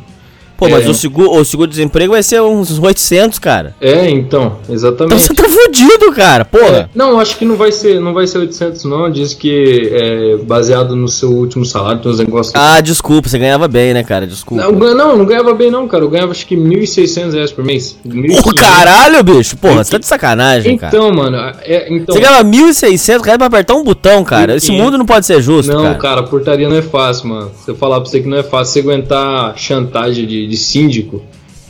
Pô, 0.57 0.69
mas 0.69 0.85
É. 0.85 0.89
o 0.89 0.93
seguro, 0.93 1.31
o 1.31 1.43
seguro-desemprego 1.45 2.13
vai 2.13 2.23
ser 2.23 2.41
uns 2.41 2.77
800, 2.79 3.39
cara. 3.39 3.75
É, 3.81 4.09
então, 4.09 4.57
Então 4.63 4.75
exatamente. 4.75 5.21
você 5.21 5.33
tá 5.33 5.43
fudido, 5.49 6.11
cara, 6.13 6.41
É, 6.41 6.45
porra. 6.45 6.89
não, 6.95 7.19
acho 7.19 7.37
que 7.37 7.45
não 7.45 7.55
vai 7.55 7.71
ser, 7.71 7.99
não 7.99 8.13
vai 8.13 8.25
ser 8.27 8.37
800 8.39 8.83
não, 8.85 9.09
diz 9.11 9.33
que 9.33 9.89
é 9.93 10.37
baseado 10.37 10.95
no 10.95 11.07
seu 11.07 11.29
último 11.31 11.65
salário, 11.65 12.01
tem 12.01 12.11
uns 12.11 12.19
negócios 12.19 12.53
Ah, 12.55 12.79
desculpa, 12.81 13.27
você 13.29 13.37
ganhava 13.37 13.67
bem, 13.67 13.93
né, 13.93 14.03
cara? 14.03 14.25
Desculpa. 14.25 14.63
Não, 14.63 14.71
não, 14.95 15.17
não 15.17 15.25
ganhava 15.25 15.53
bem 15.53 15.69
não, 15.71 15.87
cara. 15.87 16.03
Eu 16.03 16.09
ganhava 16.09 16.31
acho 16.31 16.45
que 16.45 16.55
1.600 16.55 17.33
reais 17.33 17.51
por 17.51 17.63
mês. 17.63 17.97
1.500. 18.07 18.53
caralho, 18.55 19.23
bicho. 19.23 19.57
Porra, 19.57 19.83
você 19.83 19.91
tá 19.91 19.97
de 19.97 20.05
sacanagem, 20.05 20.77
cara. 20.77 20.95
Então, 20.95 21.11
mano, 21.13 21.37
é, 21.61 21.87
então... 21.93 22.13
Você 22.15 22.21
ganhava 22.21 22.43
1.600 22.43 23.21
reais 23.23 23.37
pra 23.37 23.47
apertar 23.47 23.73
um 23.75 23.83
botão, 23.83 24.23
cara. 24.23 24.55
Esse 24.55 24.67
Sim. 24.67 24.77
mundo 24.81 24.97
não 24.97 25.05
pode 25.05 25.25
ser 25.25 25.41
justo, 25.41 25.71
Não, 25.71 25.83
cara. 25.83 25.95
cara. 25.95 26.23
portaria 26.23 26.67
não 26.69 26.75
é 26.77 26.81
fácil, 26.81 27.27
mano. 27.29 27.51
Se 27.63 27.71
eu 27.71 27.75
falar 27.75 27.99
pra 28.01 28.09
você 28.09 28.19
que 28.21 28.27
não 28.27 28.37
é 28.37 28.43
fácil, 28.43 28.73
você 28.73 28.79
aguentar 28.79 29.57
chantagem 29.57 30.25
de, 30.25 30.44
de 30.47 30.57
síndico, 30.57 31.21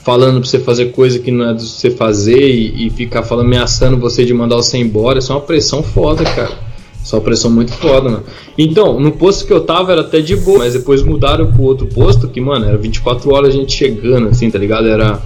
falando 0.03 0.39
pra 0.39 0.49
você 0.49 0.59
fazer 0.59 0.91
coisa 0.91 1.19
que 1.19 1.32
não 1.32 1.49
é 1.49 1.53
do 1.53 1.61
você 1.61 1.89
fazer 1.89 2.49
e, 2.49 2.88
e 2.88 2.89
ficar 2.91 3.23
falando, 3.23 3.47
ameaçando 3.47 3.97
você 3.97 4.23
de 4.23 4.34
mandar 4.34 4.57
você 4.57 4.78
embora, 4.78 5.19
isso 5.19 5.32
é 5.32 5.36
uma 5.36 5.41
pressão 5.41 5.82
foda, 5.82 6.23
cara. 6.23 6.65
Isso 7.03 7.15
é 7.15 7.19
uma 7.19 7.26
pressão 7.26 7.51
muito 7.51 7.71
foda, 7.71 8.09
mano. 8.09 8.23
Então, 8.57 8.99
no 8.99 9.11
posto 9.11 9.45
que 9.45 9.53
eu 9.53 9.61
tava 9.61 9.91
era 9.91 10.01
até 10.01 10.21
de 10.21 10.36
boa, 10.36 10.59
mas 10.59 10.73
depois 10.73 11.03
mudaram 11.03 11.51
pro 11.51 11.61
outro 11.61 11.86
posto 11.86 12.28
que, 12.28 12.41
mano, 12.41 12.65
era 12.65 12.78
24 12.78 13.32
horas 13.32 13.49
a 13.49 13.57
gente 13.57 13.76
chegando, 13.76 14.30
assim, 14.30 14.49
tá 14.49 14.57
ligado? 14.57 14.88
Era 14.88 15.21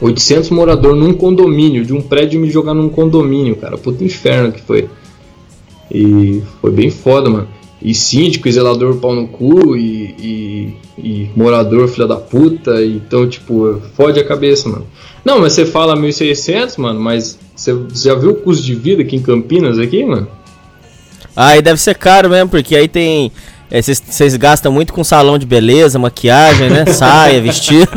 800 0.00 0.50
moradores 0.50 0.98
num 0.98 1.14
condomínio, 1.14 1.86
de 1.86 1.94
um 1.94 2.02
prédio 2.02 2.38
me 2.38 2.50
jogar 2.50 2.74
num 2.74 2.88
condomínio, 2.90 3.56
cara. 3.56 3.78
Puta 3.78 4.04
inferno 4.04 4.52
que 4.52 4.60
foi. 4.60 4.88
E 5.90 6.42
foi 6.60 6.70
bem 6.70 6.90
foda, 6.90 7.30
mano. 7.30 7.48
E 7.80 7.94
síndico, 7.94 8.48
e 8.48 8.52
zelador 8.52 8.96
pau 8.96 9.14
no 9.14 9.28
cu, 9.28 9.76
e, 9.76 10.14
e, 10.18 10.76
e 10.98 11.30
morador 11.36 11.88
filha 11.88 12.06
da 12.06 12.16
puta. 12.16 12.82
Então, 12.84 13.28
tipo, 13.28 13.80
fode 13.94 14.18
a 14.18 14.24
cabeça, 14.24 14.68
mano. 14.68 14.86
Não, 15.24 15.40
mas 15.40 15.52
você 15.52 15.66
fala 15.66 15.96
1.600, 15.96 16.78
mano, 16.78 17.00
mas 17.00 17.38
você, 17.54 17.76
já 17.94 18.14
viu 18.14 18.30
o 18.30 18.34
custo 18.36 18.64
de 18.64 18.74
vida 18.74 19.02
aqui 19.02 19.16
em 19.16 19.22
Campinas, 19.22 19.78
aqui, 19.78 20.04
mano? 20.04 20.28
Aí 21.34 21.60
deve 21.60 21.78
ser 21.80 21.96
caro 21.96 22.30
mesmo, 22.30 22.48
porque 22.48 22.74
aí 22.74 22.88
tem. 22.88 23.30
é, 23.70 23.82
Vocês 23.82 24.02
vocês 24.08 24.36
gastam 24.36 24.72
muito 24.72 24.92
com 24.92 25.04
salão 25.04 25.36
de 25.36 25.44
beleza, 25.44 25.98
maquiagem, 25.98 26.70
né? 26.70 26.86
Saia, 26.94 27.42
vestido. 27.42 27.90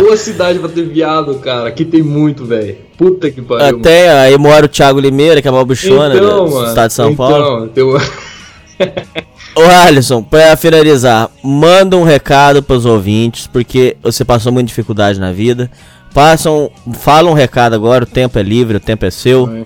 Boa 0.00 0.16
cidade 0.16 0.58
pra 0.58 0.68
ter 0.68 0.88
viado, 0.88 1.36
cara. 1.36 1.68
Aqui 1.68 1.84
tem 1.84 2.02
muito, 2.02 2.44
velho. 2.44 2.78
Puta 3.00 3.30
que 3.30 3.40
pariu. 3.40 3.64
mano. 3.64 3.78
Até 3.78 4.10
aí 4.10 4.36
mora 4.36 4.66
o 4.66 4.68
Thiago 4.68 5.00
Limeira, 5.00 5.40
que 5.40 5.48
é 5.48 5.50
uma 5.50 5.64
bichona 5.64 6.14
então, 6.14 6.44
do 6.44 6.50
mano. 6.54 6.68
estado 6.68 6.88
de 6.88 6.92
São 6.94 7.10
então, 7.10 7.26
Paulo. 7.26 7.68
tem 7.68 7.82
o- 7.82 7.96
Ô 9.56 9.62
Alisson, 9.86 10.22
pra 10.22 10.54
finalizar, 10.54 11.30
manda 11.42 11.96
um 11.96 12.04
recado 12.04 12.62
pros 12.62 12.84
ouvintes, 12.84 13.46
porque 13.46 13.96
você 14.02 14.22
passou 14.22 14.52
muita 14.52 14.68
dificuldade 14.68 15.18
na 15.18 15.32
vida. 15.32 15.70
Passam, 16.12 16.70
fala 16.92 17.30
um 17.30 17.34
recado 17.34 17.74
agora, 17.74 18.04
o 18.04 18.06
tempo 18.06 18.38
é 18.38 18.42
livre, 18.42 18.76
o 18.76 18.80
tempo 18.80 19.06
é 19.06 19.10
seu. 19.10 19.48
É. 19.50 19.64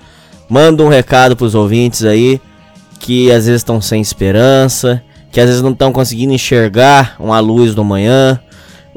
Manda 0.48 0.82
um 0.84 0.88
recado 0.88 1.34
pros 1.36 1.56
ouvintes 1.56 2.04
aí, 2.04 2.40
que 3.00 3.30
às 3.32 3.46
vezes 3.46 3.60
estão 3.60 3.80
sem 3.80 4.00
esperança, 4.00 5.02
que 5.32 5.40
às 5.40 5.46
vezes 5.46 5.60
não 5.60 5.72
estão 5.72 5.92
conseguindo 5.92 6.32
enxergar 6.32 7.16
uma 7.18 7.40
luz 7.40 7.74
do 7.74 7.82
manhã. 7.84 8.38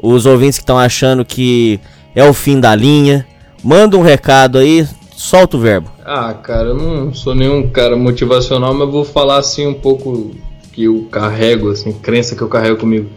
Os 0.00 0.26
ouvintes 0.26 0.58
que 0.58 0.62
estão 0.62 0.78
achando 0.78 1.24
que 1.24 1.80
é 2.14 2.22
o 2.24 2.32
fim 2.32 2.60
da 2.60 2.74
linha. 2.74 3.26
Manda 3.62 3.96
um 3.96 4.02
recado 4.02 4.58
aí, 4.58 4.86
solta 5.16 5.56
o 5.56 5.60
verbo. 5.60 5.90
Ah, 6.04 6.32
cara, 6.32 6.68
eu 6.68 6.74
não 6.74 7.12
sou 7.12 7.34
nenhum 7.34 7.68
cara 7.68 7.96
motivacional, 7.96 8.72
mas 8.72 8.88
vou 8.88 9.04
falar 9.04 9.38
assim 9.38 9.66
um 9.66 9.74
pouco 9.74 10.30
que 10.72 10.84
eu 10.84 11.06
carrego, 11.10 11.70
assim, 11.70 11.92
crença 11.92 12.36
que 12.36 12.42
eu 12.42 12.48
carrego 12.48 12.78
comigo. 12.78 13.10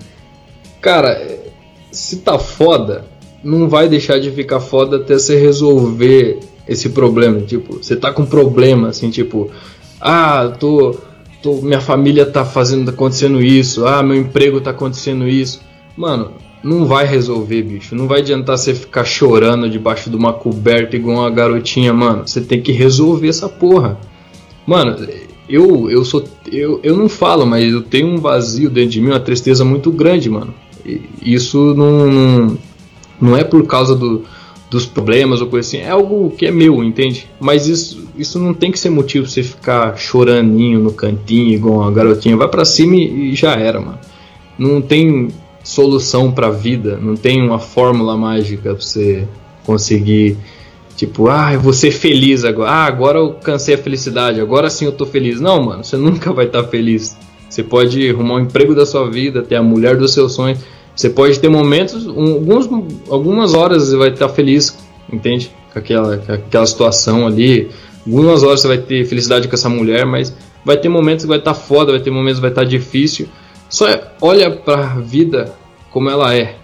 Cara, 0.81 1.39
se 1.91 2.17
tá 2.17 2.39
foda, 2.39 3.05
não 3.43 3.69
vai 3.69 3.87
deixar 3.87 4.19
de 4.19 4.31
ficar 4.31 4.59
foda 4.59 4.97
até 4.97 5.13
você 5.13 5.39
resolver 5.39 6.39
esse 6.67 6.89
problema. 6.89 7.41
Tipo, 7.41 7.77
você 7.77 7.95
tá 7.95 8.11
com 8.11 8.25
problema, 8.25 8.89
assim, 8.89 9.09
tipo, 9.09 9.51
ah, 9.99 10.51
tô, 10.59 10.97
tô, 11.41 11.61
minha 11.61 11.81
família 11.81 12.25
tá 12.25 12.43
fazendo, 12.43 12.85
tá 12.85 12.91
acontecendo 12.91 13.41
isso, 13.41 13.85
ah, 13.85 14.01
meu 14.01 14.15
emprego 14.15 14.59
tá 14.59 14.71
acontecendo 14.71 15.27
isso. 15.27 15.61
Mano, 15.95 16.31
não 16.63 16.85
vai 16.85 17.05
resolver, 17.05 17.61
bicho. 17.63 17.95
Não 17.95 18.07
vai 18.07 18.19
adiantar 18.19 18.57
você 18.57 18.73
ficar 18.73 19.03
chorando 19.03 19.69
debaixo 19.69 20.09
de 20.09 20.15
uma 20.15 20.33
coberta 20.33 20.95
igual 20.95 21.17
uma 21.17 21.29
garotinha, 21.29 21.93
mano. 21.93 22.27
Você 22.27 22.41
tem 22.41 22.61
que 22.61 22.71
resolver 22.71 23.27
essa 23.27 23.49
porra. 23.49 23.97
Mano, 24.65 24.95
eu 25.49 25.89
eu 25.89 26.05
sou 26.05 26.23
eu, 26.51 26.79
eu 26.83 26.95
não 26.95 27.09
falo, 27.09 27.45
mas 27.45 27.71
eu 27.71 27.81
tenho 27.81 28.07
um 28.07 28.17
vazio 28.17 28.69
dentro 28.69 28.91
de 28.91 29.01
mim, 29.01 29.09
uma 29.09 29.19
tristeza 29.19 29.65
muito 29.65 29.91
grande, 29.91 30.29
mano. 30.29 30.53
E 30.85 31.01
isso 31.21 31.73
não 31.73 32.57
não, 33.19 33.37
é 33.37 33.43
por 33.43 33.65
causa 33.67 33.95
do, 33.95 34.23
dos 34.69 34.85
problemas 34.85 35.41
ou 35.41 35.47
coisa 35.47 35.67
assim, 35.67 35.77
é 35.77 35.91
algo 35.91 36.31
que 36.31 36.45
é 36.45 36.51
meu, 36.51 36.83
entende? 36.83 37.27
Mas 37.39 37.67
isso 37.67 38.07
isso 38.15 38.37
não 38.39 38.53
tem 38.53 38.71
que 38.71 38.79
ser 38.79 38.89
motivo 38.91 39.25
pra 39.25 39.33
você 39.33 39.43
ficar 39.43 39.97
choraninho 39.97 40.79
no 40.79 40.93
cantinho 40.93 41.53
igual 41.53 41.79
uma 41.79 41.91
garotinha. 41.91 42.37
Vai 42.37 42.47
pra 42.47 42.65
cima 42.65 42.95
e, 42.95 43.31
e 43.31 43.35
já 43.35 43.53
era, 43.53 43.79
mano. 43.81 43.99
Não 44.59 44.79
tem 44.79 45.29
solução 45.71 46.31
pra 46.31 46.49
vida, 46.49 46.97
não 47.01 47.15
tem 47.15 47.41
uma 47.41 47.59
fórmula 47.59 48.17
mágica 48.17 48.73
pra 48.73 48.81
você 48.81 49.27
conseguir 49.65 50.37
Tipo, 51.01 51.29
ah, 51.29 51.51
eu 51.53 51.59
vou 51.59 51.73
ser 51.73 51.89
feliz 51.89 52.43
agora. 52.45 52.69
Ah, 52.69 52.85
agora 52.85 53.17
eu 53.17 53.33
cansei 53.33 53.73
a 53.73 53.77
felicidade. 53.77 54.39
Agora 54.39 54.69
sim 54.69 54.85
eu 54.85 54.91
tô 54.91 55.03
feliz. 55.03 55.41
Não, 55.41 55.59
mano, 55.59 55.83
você 55.83 55.97
nunca 55.97 56.31
vai 56.31 56.45
estar 56.45 56.63
feliz. 56.65 57.17
Você 57.49 57.63
pode 57.63 58.07
arrumar 58.07 58.35
o 58.35 58.39
emprego 58.41 58.75
da 58.75 58.85
sua 58.85 59.09
vida, 59.09 59.41
ter 59.41 59.55
a 59.55 59.63
mulher 59.63 59.97
dos 59.97 60.13
seus 60.13 60.33
sonhos. 60.33 60.59
Você 60.95 61.09
pode 61.09 61.39
ter 61.39 61.49
momentos, 61.49 62.05
um- 62.05 62.33
alguns, 62.33 62.69
algumas 63.09 63.55
horas 63.55 63.87
você 63.87 63.97
vai 63.97 64.09
estar 64.09 64.29
feliz, 64.29 64.77
entende? 65.11 65.49
Com 65.73 65.79
aquela, 65.79 66.17
com 66.17 66.33
aquela 66.33 66.67
situação 66.67 67.25
ali. 67.25 67.71
Algumas 68.05 68.43
horas 68.43 68.61
você 68.61 68.67
vai 68.67 68.77
ter 68.77 69.03
felicidade 69.05 69.47
com 69.47 69.55
essa 69.55 69.69
mulher, 69.69 70.05
mas 70.05 70.31
vai 70.63 70.77
ter 70.77 70.89
momentos 70.89 71.25
que 71.25 71.29
vai 71.29 71.39
estar 71.39 71.55
foda, 71.55 71.91
vai 71.93 72.01
ter 72.01 72.11
momentos 72.11 72.35
que 72.35 72.41
vai 72.41 72.51
estar 72.51 72.63
difícil. 72.63 73.27
Só 73.69 73.87
olha 74.21 74.51
pra 74.51 74.97
vida 74.99 75.51
como 75.91 76.09
ela 76.09 76.33
é. 76.33 76.55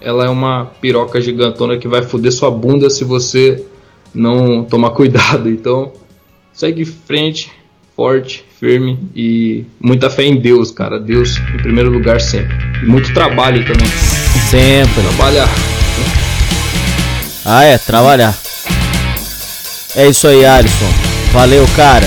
Ela 0.00 0.26
é 0.26 0.28
uma 0.28 0.66
piroca 0.80 1.20
gigantona 1.20 1.78
que 1.78 1.86
vai 1.86 2.02
foder 2.02 2.32
sua 2.32 2.50
bunda 2.50 2.90
se 2.90 3.04
você 3.04 3.64
não 4.14 4.64
tomar 4.64 4.90
cuidado. 4.96 5.48
Então, 5.48 5.92
segue 6.52 6.84
frente, 6.84 7.50
forte, 7.94 8.44
firme 8.58 8.98
e 9.14 9.64
muita 9.80 10.10
fé 10.10 10.24
em 10.24 10.36
Deus, 10.36 10.70
cara. 10.70 10.98
Deus 10.98 11.38
em 11.38 11.58
primeiro 11.58 11.90
lugar 11.90 12.20
sempre. 12.20 12.56
E 12.82 12.86
muito 12.86 13.14
trabalho 13.14 13.64
também. 13.64 13.86
Sempre. 14.50 15.02
Trabalhar. 15.02 15.48
Ah, 17.44 17.64
é, 17.64 17.78
trabalhar. 17.78 18.36
É 19.94 20.08
isso 20.08 20.26
aí, 20.26 20.44
Alisson. 20.44 20.88
Valeu, 21.32 21.66
cara. 21.76 22.06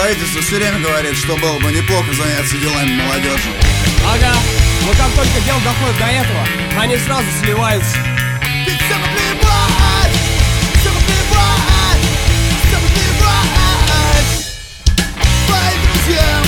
Правительство 0.00 0.40
все 0.40 0.56
время 0.56 0.78
говорит, 0.78 1.16
что 1.16 1.36
было 1.38 1.58
бы 1.58 1.72
неплохо 1.72 2.14
заняться 2.14 2.56
делами 2.56 3.02
молодежи. 3.02 3.50
Ага, 4.06 4.32
но 4.86 4.92
как 4.92 5.10
только 5.16 5.40
дело 5.44 5.60
доходит 5.62 5.98
до 5.98 6.06
этого, 6.06 6.46
они 6.80 6.96
сразу 6.98 7.24
сливаются. 7.42 7.96
Ведь 8.64 8.80
всем 8.80 9.00
наплевать, 9.00 10.14
всем 10.78 10.94
наплевать, 10.94 12.04
всем 12.62 12.80
наплевать. 12.80 14.30
Твоим 15.48 15.80
друзьям 15.82 16.44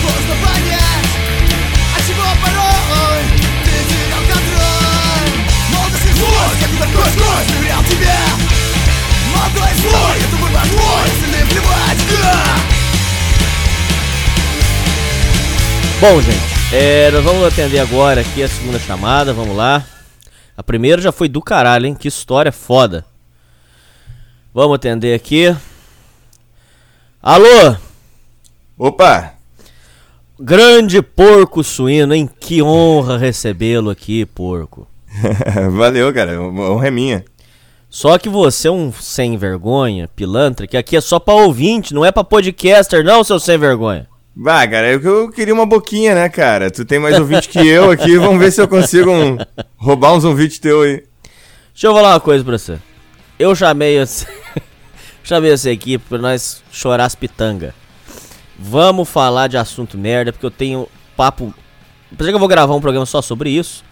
сложно 0.00 0.34
понять, 0.44 1.10
от 1.96 2.02
чего 2.04 2.26
порой 2.42 3.22
ты 3.64 3.74
терял 3.94 4.22
контроль. 4.26 5.30
Молодость 5.70 6.04
и 6.04 6.12
злость, 6.18 6.60
как 6.80 6.90
кровь, 7.14 7.46
доверял 7.46 7.82
тебе. 7.84 8.18
Молодой 9.32 9.72
злой, 9.82 10.05
Bom, 15.98 16.20
gente, 16.20 16.74
é, 16.74 17.10
nós 17.10 17.24
vamos 17.24 17.42
atender 17.42 17.78
agora 17.78 18.20
aqui 18.20 18.42
a 18.42 18.48
segunda 18.48 18.78
chamada, 18.78 19.32
vamos 19.32 19.56
lá. 19.56 19.82
A 20.54 20.62
primeira 20.62 21.00
já 21.00 21.10
foi 21.10 21.26
do 21.26 21.40
caralho, 21.40 21.86
hein? 21.86 21.94
Que 21.94 22.06
história 22.06 22.52
foda. 22.52 23.02
Vamos 24.52 24.74
atender 24.74 25.14
aqui. 25.14 25.56
Alô? 27.22 27.76
Opa! 28.76 29.32
Grande 30.38 31.00
porco 31.00 31.64
suíno, 31.64 32.14
hein? 32.14 32.28
Que 32.40 32.62
honra 32.62 33.16
recebê-lo 33.16 33.88
aqui, 33.88 34.26
porco. 34.26 34.86
Valeu, 35.72 36.12
cara. 36.12 36.38
Honra 36.42 36.88
é 36.88 36.90
minha. 36.90 37.24
Só 37.88 38.18
que 38.18 38.28
você 38.28 38.68
é 38.68 38.70
um 38.70 38.92
sem 38.92 39.38
vergonha, 39.38 40.10
pilantra, 40.14 40.66
que 40.66 40.76
aqui 40.76 40.94
é 40.94 41.00
só 41.00 41.18
pra 41.18 41.32
ouvinte, 41.32 41.94
não 41.94 42.04
é 42.04 42.12
pra 42.12 42.22
podcaster, 42.22 43.02
não, 43.02 43.24
seu 43.24 43.40
sem 43.40 43.56
vergonha. 43.56 44.06
Bah, 44.38 44.68
cara, 44.68 44.92
eu, 44.92 45.00
eu 45.00 45.30
queria 45.30 45.54
uma 45.54 45.64
boquinha, 45.64 46.14
né, 46.14 46.28
cara? 46.28 46.70
Tu 46.70 46.84
tem 46.84 46.98
mais 46.98 47.18
ouvinte 47.18 47.48
que 47.48 47.58
eu 47.66 47.90
aqui, 47.90 48.18
vamos 48.18 48.38
ver 48.38 48.52
se 48.52 48.60
eu 48.60 48.68
consigo 48.68 49.10
um- 49.10 49.38
roubar 49.78 50.12
uns 50.12 50.24
ouvintes 50.24 50.58
teu 50.58 50.82
aí. 50.82 51.04
Deixa 51.72 51.86
eu 51.86 51.94
falar 51.94 52.10
uma 52.14 52.20
coisa 52.20 52.44
pra 52.44 52.58
você. 52.58 52.78
Eu 53.38 53.54
chamei 53.54 53.98
você. 54.04 54.26
chamei 55.24 55.56
você 55.56 55.70
aqui 55.70 55.96
pra 55.96 56.18
nós 56.18 56.62
chorar 56.70 57.06
as 57.06 57.14
pitanga. 57.14 57.74
Vamos 58.58 59.08
falar 59.08 59.46
de 59.48 59.56
assunto 59.56 59.96
merda, 59.96 60.32
porque 60.32 60.44
eu 60.46 60.50
tenho 60.50 60.86
papo. 61.16 61.54
Apesar 62.12 62.30
que 62.30 62.34
eu 62.34 62.38
vou 62.40 62.48
gravar 62.48 62.74
um 62.74 62.80
programa 62.80 63.06
só 63.06 63.22
sobre 63.22 63.48
isso. 63.50 63.82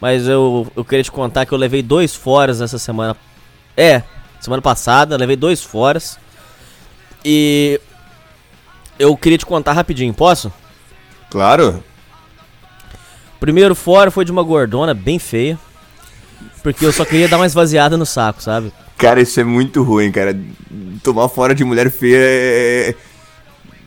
Mas 0.00 0.26
eu, 0.26 0.66
eu 0.76 0.84
queria 0.84 1.04
te 1.04 1.10
contar 1.12 1.46
que 1.46 1.52
eu 1.52 1.58
levei 1.58 1.82
dois 1.82 2.14
foras 2.16 2.60
essa 2.60 2.78
semana. 2.78 3.16
É, 3.76 4.02
semana 4.40 4.60
passada, 4.60 5.16
levei 5.16 5.36
dois 5.36 5.62
foras. 5.62 6.18
E. 7.24 7.80
Eu 8.98 9.16
queria 9.16 9.38
te 9.38 9.46
contar 9.46 9.72
rapidinho, 9.72 10.14
posso? 10.14 10.52
Claro. 11.30 11.82
Primeiro 13.40 13.74
fora 13.74 14.10
foi 14.10 14.24
de 14.24 14.32
uma 14.32 14.42
gordona 14.42 14.94
bem 14.94 15.18
feia. 15.18 15.58
Porque 16.62 16.84
eu 16.84 16.92
só 16.92 17.04
queria 17.04 17.28
dar 17.28 17.36
uma 17.36 17.46
esvaziada 17.46 17.96
no 17.96 18.06
saco, 18.06 18.42
sabe? 18.42 18.72
Cara, 18.96 19.20
isso 19.20 19.38
é 19.38 19.44
muito 19.44 19.82
ruim, 19.82 20.10
cara. 20.10 20.38
Tomar 21.02 21.28
fora 21.28 21.54
de 21.54 21.64
mulher 21.64 21.90
feia 21.90 22.16
é. 22.18 22.94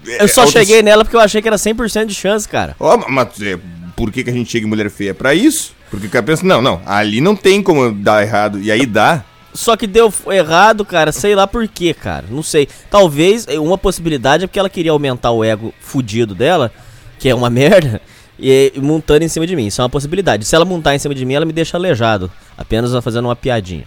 é- 0.08 0.24
Eu 0.24 0.28
só 0.28 0.44
é 0.44 0.48
cheguei 0.48 0.84
nela 0.84 1.04
porque 1.04 1.16
eu 1.16 1.20
achei 1.22 1.42
que 1.42 1.48
era 1.48 1.58
100% 1.58 2.06
de 2.06 2.14
chance, 2.14 2.48
cara. 2.48 2.76
Ó, 2.80 2.98
mas 3.10 3.42
é, 3.42 3.58
por 3.96 4.12
que, 4.12 4.24
que 4.24 4.30
a 4.30 4.34
gente 4.34 4.52
chega 4.52 4.66
em 4.66 4.70
mulher 4.70 4.90
feia? 4.92 5.10
É 5.12 5.14
pra 5.14 5.34
isso? 5.34 5.76
Porque 5.90 6.08
o 6.08 6.10
cara 6.10 6.24
pensa, 6.24 6.46
não, 6.46 6.62
não, 6.62 6.82
ali 6.86 7.20
não 7.22 7.36
tem 7.36 7.64
como 7.64 7.92
dar 7.92 8.22
errado. 8.22 8.60
E 8.60 8.72
aí 8.72 8.86
dá. 8.86 9.24
Só 9.58 9.76
que 9.76 9.88
deu 9.88 10.14
errado, 10.28 10.86
cara, 10.86 11.12
sei 11.12 11.34
lá 11.34 11.48
por 11.48 11.68
quê, 11.68 11.92
cara. 11.92 12.26
Não 12.30 12.44
sei. 12.44 12.70
Talvez 12.92 13.48
eh, 13.48 13.58
uma 13.58 13.76
possibilidade 13.76 14.44
é 14.44 14.48
porque 14.48 14.60
ela 14.60 14.70
queria 14.70 14.92
aumentar 14.92 15.32
o 15.32 15.44
ego 15.44 15.74
fudido 15.80 16.36
dela, 16.36 16.72
que 17.18 17.28
é 17.28 17.34
uma 17.34 17.50
merda, 17.50 18.00
e, 18.40 18.72
montando 18.76 19.26
em 19.26 19.28
cima 19.28 19.48
de 19.48 19.56
mim. 19.56 19.66
Isso 19.66 19.82
é 19.82 19.84
uma 19.84 19.90
possibilidade. 19.90 20.46
Se 20.46 20.56
ela 20.56 20.64
montar 20.64 20.94
em 20.94 21.00
cima 21.00 21.16
de 21.16 21.26
mim, 21.26 21.34
ela 21.34 21.44
me 21.44 21.52
deixa 21.52 21.76
aleijado. 21.76 22.32
Apenas 22.56 22.92
fazendo 23.04 23.26
uma 23.26 23.36
piadinha. 23.36 23.84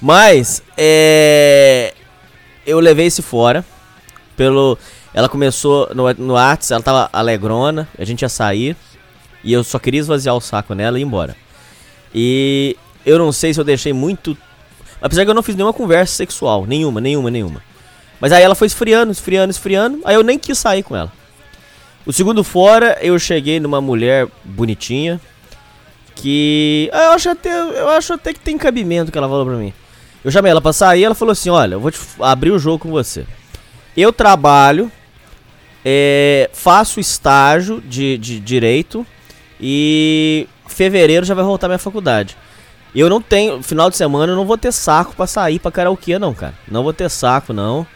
Mas, 0.00 0.62
é. 0.78 1.92
Eu 2.64 2.78
levei 2.78 3.06
esse 3.06 3.20
fora. 3.20 3.64
Pelo. 4.36 4.78
Ela 5.12 5.28
começou 5.28 5.90
no, 5.92 6.14
no 6.14 6.34
Whats, 6.34 6.70
ela 6.70 6.84
tava 6.84 7.10
alegrona, 7.12 7.88
a 7.98 8.04
gente 8.04 8.22
ia 8.22 8.28
sair. 8.28 8.76
E 9.42 9.52
eu 9.52 9.64
só 9.64 9.76
queria 9.80 9.98
esvaziar 9.98 10.36
o 10.36 10.40
saco 10.40 10.72
nela 10.72 11.00
e 11.00 11.02
ir 11.02 11.04
embora. 11.04 11.34
E 12.14 12.76
eu 13.04 13.18
não 13.18 13.32
sei 13.32 13.52
se 13.52 13.58
eu 13.58 13.64
deixei 13.64 13.92
muito. 13.92 14.38
Apesar 15.00 15.24
que 15.24 15.30
eu 15.30 15.34
não 15.34 15.42
fiz 15.42 15.54
nenhuma 15.56 15.72
conversa 15.72 16.14
sexual. 16.14 16.66
Nenhuma, 16.66 17.00
nenhuma, 17.00 17.30
nenhuma. 17.30 17.62
Mas 18.20 18.32
aí 18.32 18.42
ela 18.42 18.54
foi 18.54 18.66
esfriando, 18.66 19.10
esfriando, 19.10 19.50
esfriando. 19.50 20.00
Aí 20.04 20.14
eu 20.14 20.22
nem 20.22 20.38
quis 20.38 20.58
sair 20.58 20.82
com 20.82 20.94
ela. 20.94 21.10
O 22.04 22.12
segundo 22.12 22.44
fora, 22.44 22.98
eu 23.00 23.18
cheguei 23.18 23.58
numa 23.60 23.80
mulher 23.80 24.28
bonitinha. 24.44 25.20
Que. 26.14 26.90
Eu 26.92 27.12
acho 27.12 27.30
até, 27.30 27.50
eu 27.50 27.88
acho 27.90 28.12
até 28.12 28.32
que 28.32 28.40
tem 28.40 28.58
cabimento 28.58 29.10
que 29.10 29.16
ela 29.16 29.28
falou 29.28 29.46
pra 29.46 29.54
mim. 29.54 29.72
Eu 30.22 30.30
chamei 30.30 30.50
ela 30.50 30.60
pra 30.60 30.72
sair 30.72 31.04
ela 31.04 31.14
falou 31.14 31.32
assim: 31.32 31.48
Olha, 31.48 31.74
eu 31.74 31.80
vou 31.80 31.90
te 31.90 31.98
abrir 32.20 32.50
o 32.50 32.58
jogo 32.58 32.80
com 32.80 32.90
você. 32.90 33.24
Eu 33.96 34.12
trabalho, 34.12 34.92
é, 35.84 36.50
faço 36.52 37.00
estágio 37.00 37.80
de, 37.80 38.18
de 38.18 38.38
direito 38.38 39.06
e 39.60 40.46
fevereiro 40.66 41.24
já 41.24 41.34
vai 41.34 41.44
voltar 41.44 41.68
minha 41.68 41.78
faculdade. 41.78 42.36
Eu 42.94 43.08
não 43.08 43.20
tenho, 43.20 43.62
final 43.62 43.88
de 43.88 43.96
semana 43.96 44.32
eu 44.32 44.36
não 44.36 44.46
vou 44.46 44.58
ter 44.58 44.72
saco 44.72 45.14
pra 45.14 45.26
sair 45.26 45.58
pra 45.58 45.70
karaokê 45.70 46.18
não, 46.18 46.34
cara. 46.34 46.54
Não 46.68 46.82
vou 46.82 46.92
ter 46.92 47.08
saco 47.08 47.52
não. 47.52 47.86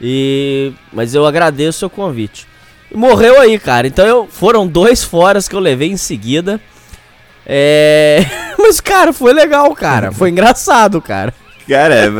E 0.00 0.72
mas 0.92 1.14
eu 1.14 1.24
agradeço 1.24 1.76
o 1.76 1.78
seu 1.80 1.90
convite. 1.90 2.46
E 2.90 2.96
morreu 2.96 3.40
aí, 3.40 3.58
cara. 3.58 3.86
Então 3.86 4.04
eu 4.06 4.26
foram 4.28 4.66
dois 4.66 5.04
foras 5.04 5.48
que 5.48 5.54
eu 5.54 5.60
levei 5.60 5.90
em 5.90 5.96
seguida. 5.96 6.60
É, 7.46 8.24
mas 8.58 8.80
cara, 8.80 9.12
foi 9.12 9.32
legal, 9.32 9.72
cara. 9.74 10.10
Foi 10.10 10.30
engraçado, 10.30 11.00
cara. 11.00 11.32
Cara, 11.68 11.94
é, 11.94 12.10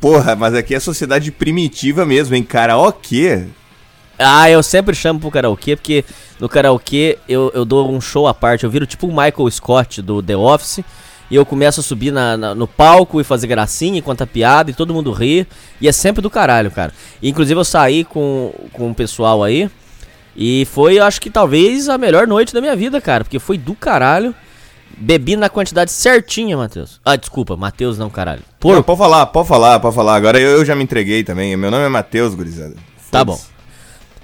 porra, 0.00 0.34
mas 0.34 0.54
aqui 0.54 0.74
é 0.74 0.80
sociedade 0.80 1.30
primitiva 1.30 2.04
mesmo, 2.04 2.34
hein? 2.34 2.42
Karaokê. 2.42 3.46
Ah, 4.18 4.50
eu 4.50 4.62
sempre 4.64 4.96
chamo 4.96 5.20
pro 5.20 5.30
karaokê, 5.30 5.76
porque 5.76 6.04
no 6.40 6.48
karaokê 6.48 7.18
eu, 7.28 7.52
eu 7.54 7.64
dou 7.64 7.88
um 7.88 8.00
show 8.00 8.26
à 8.26 8.34
parte. 8.34 8.64
Eu 8.64 8.70
viro 8.70 8.84
tipo 8.84 9.06
o 9.06 9.10
Michael 9.10 9.48
Scott 9.50 10.02
do 10.02 10.20
The 10.20 10.36
Office. 10.36 10.80
E 11.30 11.34
eu 11.36 11.44
começo 11.44 11.80
a 11.80 11.82
subir 11.82 12.10
na, 12.10 12.36
na- 12.36 12.54
no 12.54 12.66
palco 12.66 13.20
e 13.20 13.24
fazer 13.24 13.46
gracinha 13.46 13.98
e 13.98 14.02
contar 14.02 14.26
piada 14.26 14.70
e 14.70 14.74
todo 14.74 14.94
mundo 14.94 15.12
ri. 15.12 15.46
E 15.80 15.86
é 15.88 15.92
sempre 15.92 16.22
do 16.22 16.30
caralho, 16.30 16.70
cara. 16.70 16.92
E, 17.20 17.28
inclusive 17.28 17.58
eu 17.60 17.64
saí 17.64 18.04
com, 18.04 18.52
com 18.72 18.90
o 18.90 18.94
pessoal 18.94 19.42
aí. 19.44 19.68
E 20.34 20.66
foi, 20.72 20.98
eu 20.98 21.04
acho 21.04 21.20
que 21.20 21.28
talvez 21.30 21.88
a 21.88 21.98
melhor 21.98 22.26
noite 22.26 22.54
da 22.54 22.60
minha 22.60 22.74
vida, 22.76 23.00
cara. 23.00 23.24
Porque 23.24 23.38
foi 23.38 23.58
do 23.58 23.74
caralho. 23.74 24.34
Bebi 24.96 25.36
na 25.36 25.48
quantidade 25.48 25.92
certinha, 25.92 26.56
Matheus. 26.56 27.00
Ah, 27.04 27.14
desculpa, 27.14 27.56
Matheus 27.56 27.98
não, 27.98 28.08
caralho. 28.08 28.42
Não, 28.64 28.82
pode 28.82 28.98
falar, 28.98 29.26
pode 29.26 29.46
falar, 29.48 29.78
pode 29.80 29.94
falar. 29.94 30.14
Agora 30.16 30.40
eu, 30.40 30.58
eu 30.58 30.64
já 30.64 30.74
me 30.74 30.82
entreguei 30.82 31.22
também. 31.22 31.56
Meu 31.56 31.70
nome 31.70 31.84
é 31.84 31.88
Matheus, 31.88 32.34
gurizada. 32.34 32.74
Tá 33.10 33.24
bom. 33.24 33.38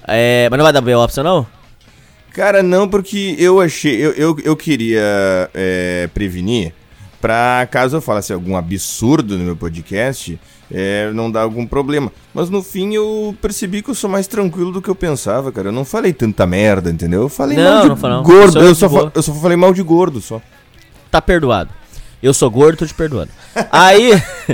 É, 0.06 0.48
mas 0.50 0.58
não 0.58 0.64
vai 0.64 0.72
dar 0.72 0.80
B.O. 0.80 1.06
não? 1.22 1.46
Cara, 2.32 2.62
não, 2.62 2.88
porque 2.88 3.36
eu 3.38 3.60
achei. 3.60 3.94
Eu, 4.04 4.12
eu, 4.12 4.36
eu 4.42 4.56
queria 4.56 5.48
é, 5.54 6.08
prevenir 6.12 6.72
pra 7.24 7.66
caso 7.70 7.96
eu 7.96 8.02
falasse 8.02 8.34
algum 8.34 8.54
absurdo 8.54 9.38
no 9.38 9.44
meu 9.44 9.56
podcast, 9.56 10.38
é, 10.70 11.10
não 11.14 11.30
dar 11.30 11.40
algum 11.40 11.66
problema. 11.66 12.12
Mas 12.34 12.50
no 12.50 12.62
fim 12.62 12.92
eu 12.92 13.34
percebi 13.40 13.80
que 13.80 13.88
eu 13.88 13.94
sou 13.94 14.10
mais 14.10 14.26
tranquilo 14.26 14.70
do 14.70 14.82
que 14.82 14.90
eu 14.90 14.94
pensava, 14.94 15.50
cara. 15.50 15.68
Eu 15.68 15.72
não 15.72 15.86
falei 15.86 16.12
tanta 16.12 16.44
merda, 16.46 16.90
entendeu? 16.90 17.22
Eu 17.22 17.28
falei 17.30 17.56
Não, 17.56 17.64
mal 17.64 17.82
de 17.84 17.88
não 17.88 17.96
falou, 17.96 18.22
gordo. 18.22 18.60
Eu 18.60 18.72
de 18.74 18.78
só, 18.78 18.90
fa- 18.90 19.10
eu 19.14 19.22
só 19.22 19.32
falei 19.32 19.56
mal 19.56 19.72
de 19.72 19.82
gordo 19.82 20.20
só. 20.20 20.38
Tá 21.10 21.22
perdoado. 21.22 21.70
Eu 22.22 22.34
sou 22.34 22.50
gordo, 22.50 22.76
tô 22.76 22.86
te 22.86 22.92
perdoando. 22.92 23.30
Aí, 23.72 24.10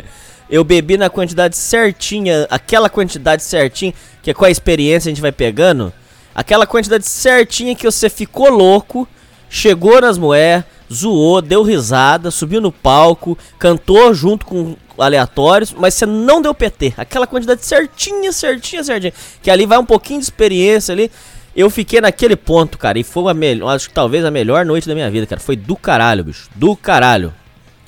eu 0.48 0.62
bebi 0.62 0.96
na 0.96 1.10
quantidade 1.10 1.56
certinha, 1.56 2.46
aquela 2.48 2.88
quantidade 2.88 3.42
certinha, 3.42 3.92
que 4.22 4.30
é 4.30 4.34
com 4.34 4.44
a 4.44 4.50
experiência 4.50 5.08
a 5.08 5.12
gente 5.12 5.20
vai 5.22 5.32
pegando, 5.32 5.92
aquela 6.32 6.68
quantidade 6.68 7.04
certinha 7.04 7.74
que 7.74 7.84
você 7.84 8.08
ficou 8.08 8.48
louco, 8.48 9.08
chegou 9.48 10.00
nas 10.00 10.16
moé, 10.16 10.64
zoou, 10.92 11.40
deu 11.40 11.62
risada, 11.62 12.30
subiu 12.30 12.60
no 12.60 12.72
palco, 12.72 13.38
cantou 13.58 14.12
junto 14.12 14.44
com 14.44 14.76
aleatórios, 14.98 15.74
mas 15.76 15.94
você 15.94 16.04
não 16.06 16.42
deu 16.42 16.54
PT. 16.54 16.94
Aquela 16.96 17.26
quantidade 17.26 17.64
certinha, 17.64 18.32
certinha, 18.32 18.82
certinha. 18.82 19.12
Que 19.42 19.50
ali 19.50 19.66
vai 19.66 19.78
um 19.78 19.86
pouquinho 19.86 20.20
de 20.20 20.24
experiência 20.24 20.92
ali. 20.92 21.10
Eu 21.54 21.68
fiquei 21.68 22.00
naquele 22.00 22.36
ponto, 22.36 22.78
cara, 22.78 22.98
e 22.98 23.02
foi 23.02 23.30
a 23.30 23.34
melhor, 23.34 23.74
acho 23.74 23.88
que 23.88 23.94
talvez 23.94 24.24
a 24.24 24.30
melhor 24.30 24.64
noite 24.64 24.86
da 24.86 24.94
minha 24.94 25.10
vida, 25.10 25.26
cara. 25.26 25.40
Foi 25.40 25.56
do 25.56 25.74
caralho, 25.76 26.24
bicho. 26.24 26.48
Do 26.54 26.76
caralho. 26.76 27.34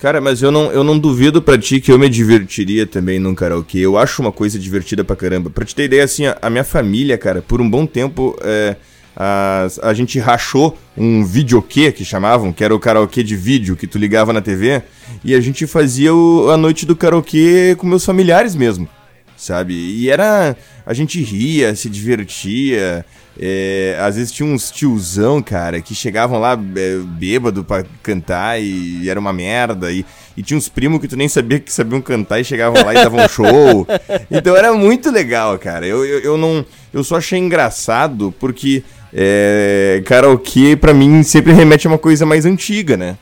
Cara, 0.01 0.21
mas 0.21 0.43
eu 0.43 0.51
não, 0.51 0.73
eu 0.73 0.83
não 0.83 0.99
duvido 0.99 1.41
pra 1.41 1.57
ti 1.57 1.81
que 1.81 1.93
eu 1.93 1.97
me 1.97 2.09
divertiria 2.09 2.85
também 2.85 3.21
num 3.21 3.37
karaokê. 3.37 3.79
Eu 3.79 3.97
acho 3.97 4.21
uma 4.21 4.33
coisa 4.33 4.59
divertida 4.59 5.05
pra 5.05 5.15
caramba. 5.15 5.49
Pra 5.49 5.65
te 5.65 5.77
ter 5.77 5.85
ideia, 5.85 6.03
assim, 6.03 6.27
a, 6.27 6.37
a 6.43 6.51
minha 6.51 6.65
família, 6.65 7.17
cara, 7.17 7.41
por 7.41 7.61
um 7.61 7.71
bom 7.71 7.87
tempo, 7.87 8.37
é, 8.43 8.75
as- 9.17 9.79
a 9.83 9.93
gente 9.95 10.19
rachou 10.19 10.77
um 10.97 11.25
videokê, 11.25 11.93
que 11.93 12.05
chamavam, 12.05 12.53
que 12.53 12.63
era 12.65 12.75
o 12.75 12.79
karaokê 12.81 13.23
de 13.23 13.37
vídeo 13.37 13.77
que 13.77 13.87
tu 13.87 13.99
ligava 13.99 14.33
na 14.33 14.41
TV, 14.41 14.83
e 15.25 15.35
a 15.35 15.41
gente 15.41 15.67
fazia 15.67 16.15
o- 16.15 16.51
a 16.51 16.57
noite 16.57 16.87
do 16.87 16.97
karaokê 16.97 17.75
com 17.79 17.87
meus 17.87 18.05
familiares 18.05 18.55
mesmo, 18.55 18.89
sabe? 19.37 19.75
E 19.75 20.11
era. 20.11 20.57
A 20.85 20.93
gente 20.95 21.23
ria, 21.23 21.75
se 21.77 21.89
divertia. 21.89 23.05
é, 23.41 23.97
às 23.99 24.17
vezes 24.17 24.31
tinha 24.31 24.47
uns 24.47 24.71
tiozão, 24.71 25.41
cara, 25.43 25.81
que 25.81 25.95
chegavam 25.95 26.39
lá 26.39 26.53
é, 26.53 26.99
bêbado 26.99 27.65
pra 27.65 27.83
cantar 28.03 28.61
e, 28.61 29.09
era 29.09 29.19
uma 29.19 29.33
merda. 29.33 29.91
E, 29.91 30.05
e 30.37 30.43
tinha 30.43 30.59
uns 30.59 30.69
primos 30.69 31.01
que 31.01 31.09
tu 31.09 31.17
nem 31.17 31.29
sabia 31.31 31.59
que 31.59 31.73
sabiam 31.73 32.03
cantar 32.03 32.41
e 32.41 32.45
chegavam 32.45 32.85
lá 32.85 32.93
e 32.93 32.97
davam 33.03 33.27
show. 33.31 33.87
Então 34.31 34.55
era 34.55 34.75
muito 34.75 35.11
legal, 35.11 35.59
cara. 35.59 35.87
Eu, 35.87 36.05
eu, 36.05 36.19
eu 36.21 36.37
não. 36.37 36.63
Eu 36.93 37.03
só 37.03 37.17
achei 37.17 37.39
engraçado 37.39 38.35
porque 38.39 38.83
é, 39.13 40.03
karaokê, 40.05 40.77
pra 40.77 40.93
mim, 40.93 41.23
sempre 41.23 41.53
remete 41.53 41.87
a 41.87 41.91
uma 41.91 41.99
coisa 41.99 42.27
mais 42.27 42.45
antiga, 42.45 42.97
né? 42.97 43.17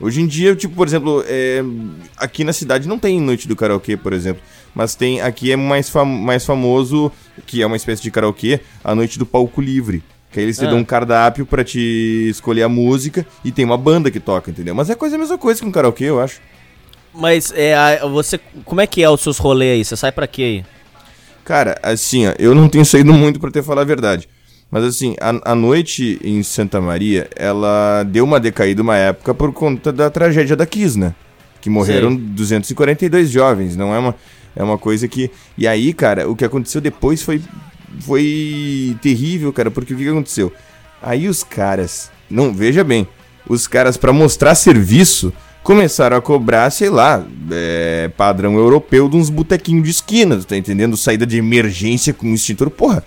Hoje 0.00 0.20
em 0.20 0.26
dia, 0.26 0.54
tipo, 0.56 0.74
por 0.74 0.86
exemplo, 0.86 1.24
é, 1.26 1.62
aqui 2.16 2.42
na 2.44 2.52
cidade 2.52 2.86
não 2.88 2.98
tem 2.98 3.20
noite 3.20 3.46
do 3.48 3.54
karaokê, 3.56 3.96
por 3.96 4.12
exemplo. 4.12 4.42
Mas 4.74 4.94
tem, 4.94 5.20
aqui 5.20 5.52
é 5.52 5.56
mais, 5.56 5.88
fam 5.88 6.04
mais 6.04 6.44
famoso, 6.44 7.10
que 7.46 7.62
é 7.62 7.66
uma 7.66 7.76
espécie 7.76 8.02
de 8.02 8.10
karaokê, 8.10 8.60
a 8.82 8.94
noite 8.94 9.18
do 9.18 9.24
palco 9.24 9.60
livre. 9.60 10.02
Que 10.32 10.40
aí 10.40 10.46
eles 10.46 10.58
te 10.58 10.64
Ah. 10.64 10.68
dão 10.70 10.78
um 10.78 10.84
cardápio 10.84 11.46
pra 11.46 11.62
te 11.62 12.26
escolher 12.28 12.64
a 12.64 12.68
música 12.68 13.24
e 13.44 13.52
tem 13.52 13.64
uma 13.64 13.78
banda 13.78 14.10
que 14.10 14.18
toca, 14.18 14.50
entendeu? 14.50 14.74
Mas 14.74 14.90
é 14.90 14.96
quase 14.96 15.14
a 15.14 15.18
mesma 15.18 15.38
coisa 15.38 15.60
que 15.60 15.66
um 15.66 15.70
karaokê, 15.70 16.04
eu 16.04 16.20
acho. 16.20 16.40
Mas 17.14 17.52
é, 17.54 18.00
você. 18.00 18.40
Como 18.64 18.80
é 18.80 18.86
que 18.88 19.00
é 19.00 19.08
os 19.08 19.20
seus 19.20 19.38
rolês 19.38 19.74
aí? 19.78 19.84
Você 19.84 19.96
sai 19.96 20.10
pra 20.10 20.26
quê 20.26 20.42
aí? 20.42 20.64
Cara, 21.44 21.78
assim, 21.82 22.26
ó, 22.26 22.34
eu 22.38 22.54
não 22.54 22.68
tenho 22.68 22.84
saído 22.84 23.12
muito 23.12 23.38
pra 23.38 23.50
te 23.50 23.62
falar 23.62 23.82
a 23.82 23.84
verdade. 23.84 24.28
Mas 24.70 24.82
assim, 24.84 25.14
a, 25.20 25.52
a 25.52 25.54
noite 25.54 26.18
em 26.24 26.42
Santa 26.42 26.80
Maria, 26.80 27.28
ela 27.36 28.02
deu 28.02 28.24
uma 28.24 28.40
decaída 28.40 28.82
uma 28.82 28.96
época 28.96 29.34
por 29.34 29.52
conta 29.52 29.92
da 29.92 30.10
tragédia 30.10 30.56
da 30.56 30.66
Kiss, 30.66 30.98
né? 30.98 31.14
Que 31.60 31.70
morreram 31.70 32.10
Sei. 32.10 32.18
242 32.18 33.30
jovens, 33.30 33.76
não 33.76 33.94
é 33.94 33.98
uma, 33.98 34.14
é 34.56 34.62
uma 34.62 34.78
coisa 34.78 35.06
que... 35.06 35.30
E 35.56 35.68
aí, 35.68 35.92
cara, 35.92 36.28
o 36.28 36.34
que 36.34 36.44
aconteceu 36.44 36.80
depois 36.80 37.22
foi, 37.22 37.40
foi 38.00 38.96
terrível, 39.00 39.52
cara, 39.52 39.70
porque 39.70 39.94
o 39.94 39.96
que 39.96 40.08
aconteceu? 40.08 40.52
Aí 41.00 41.28
os 41.28 41.44
caras, 41.44 42.10
não, 42.28 42.52
veja 42.52 42.82
bem, 42.82 43.06
os 43.46 43.66
caras 43.66 43.96
pra 43.96 44.12
mostrar 44.12 44.54
serviço 44.54 45.32
começaram 45.64 46.16
a 46.18 46.20
cobrar, 46.20 46.70
sei 46.70 46.90
lá, 46.90 47.24
é, 47.50 48.10
padrão 48.16 48.54
europeu 48.56 49.08
de 49.08 49.16
uns 49.16 49.30
botequinhos 49.30 49.82
de 49.82 49.90
esquina, 49.90 50.38
tá 50.46 50.56
entendendo? 50.56 50.94
Saída 50.94 51.26
de 51.26 51.38
emergência 51.38 52.12
com 52.12 52.26
um 52.26 52.34
extintor, 52.34 52.70
porra. 52.70 53.02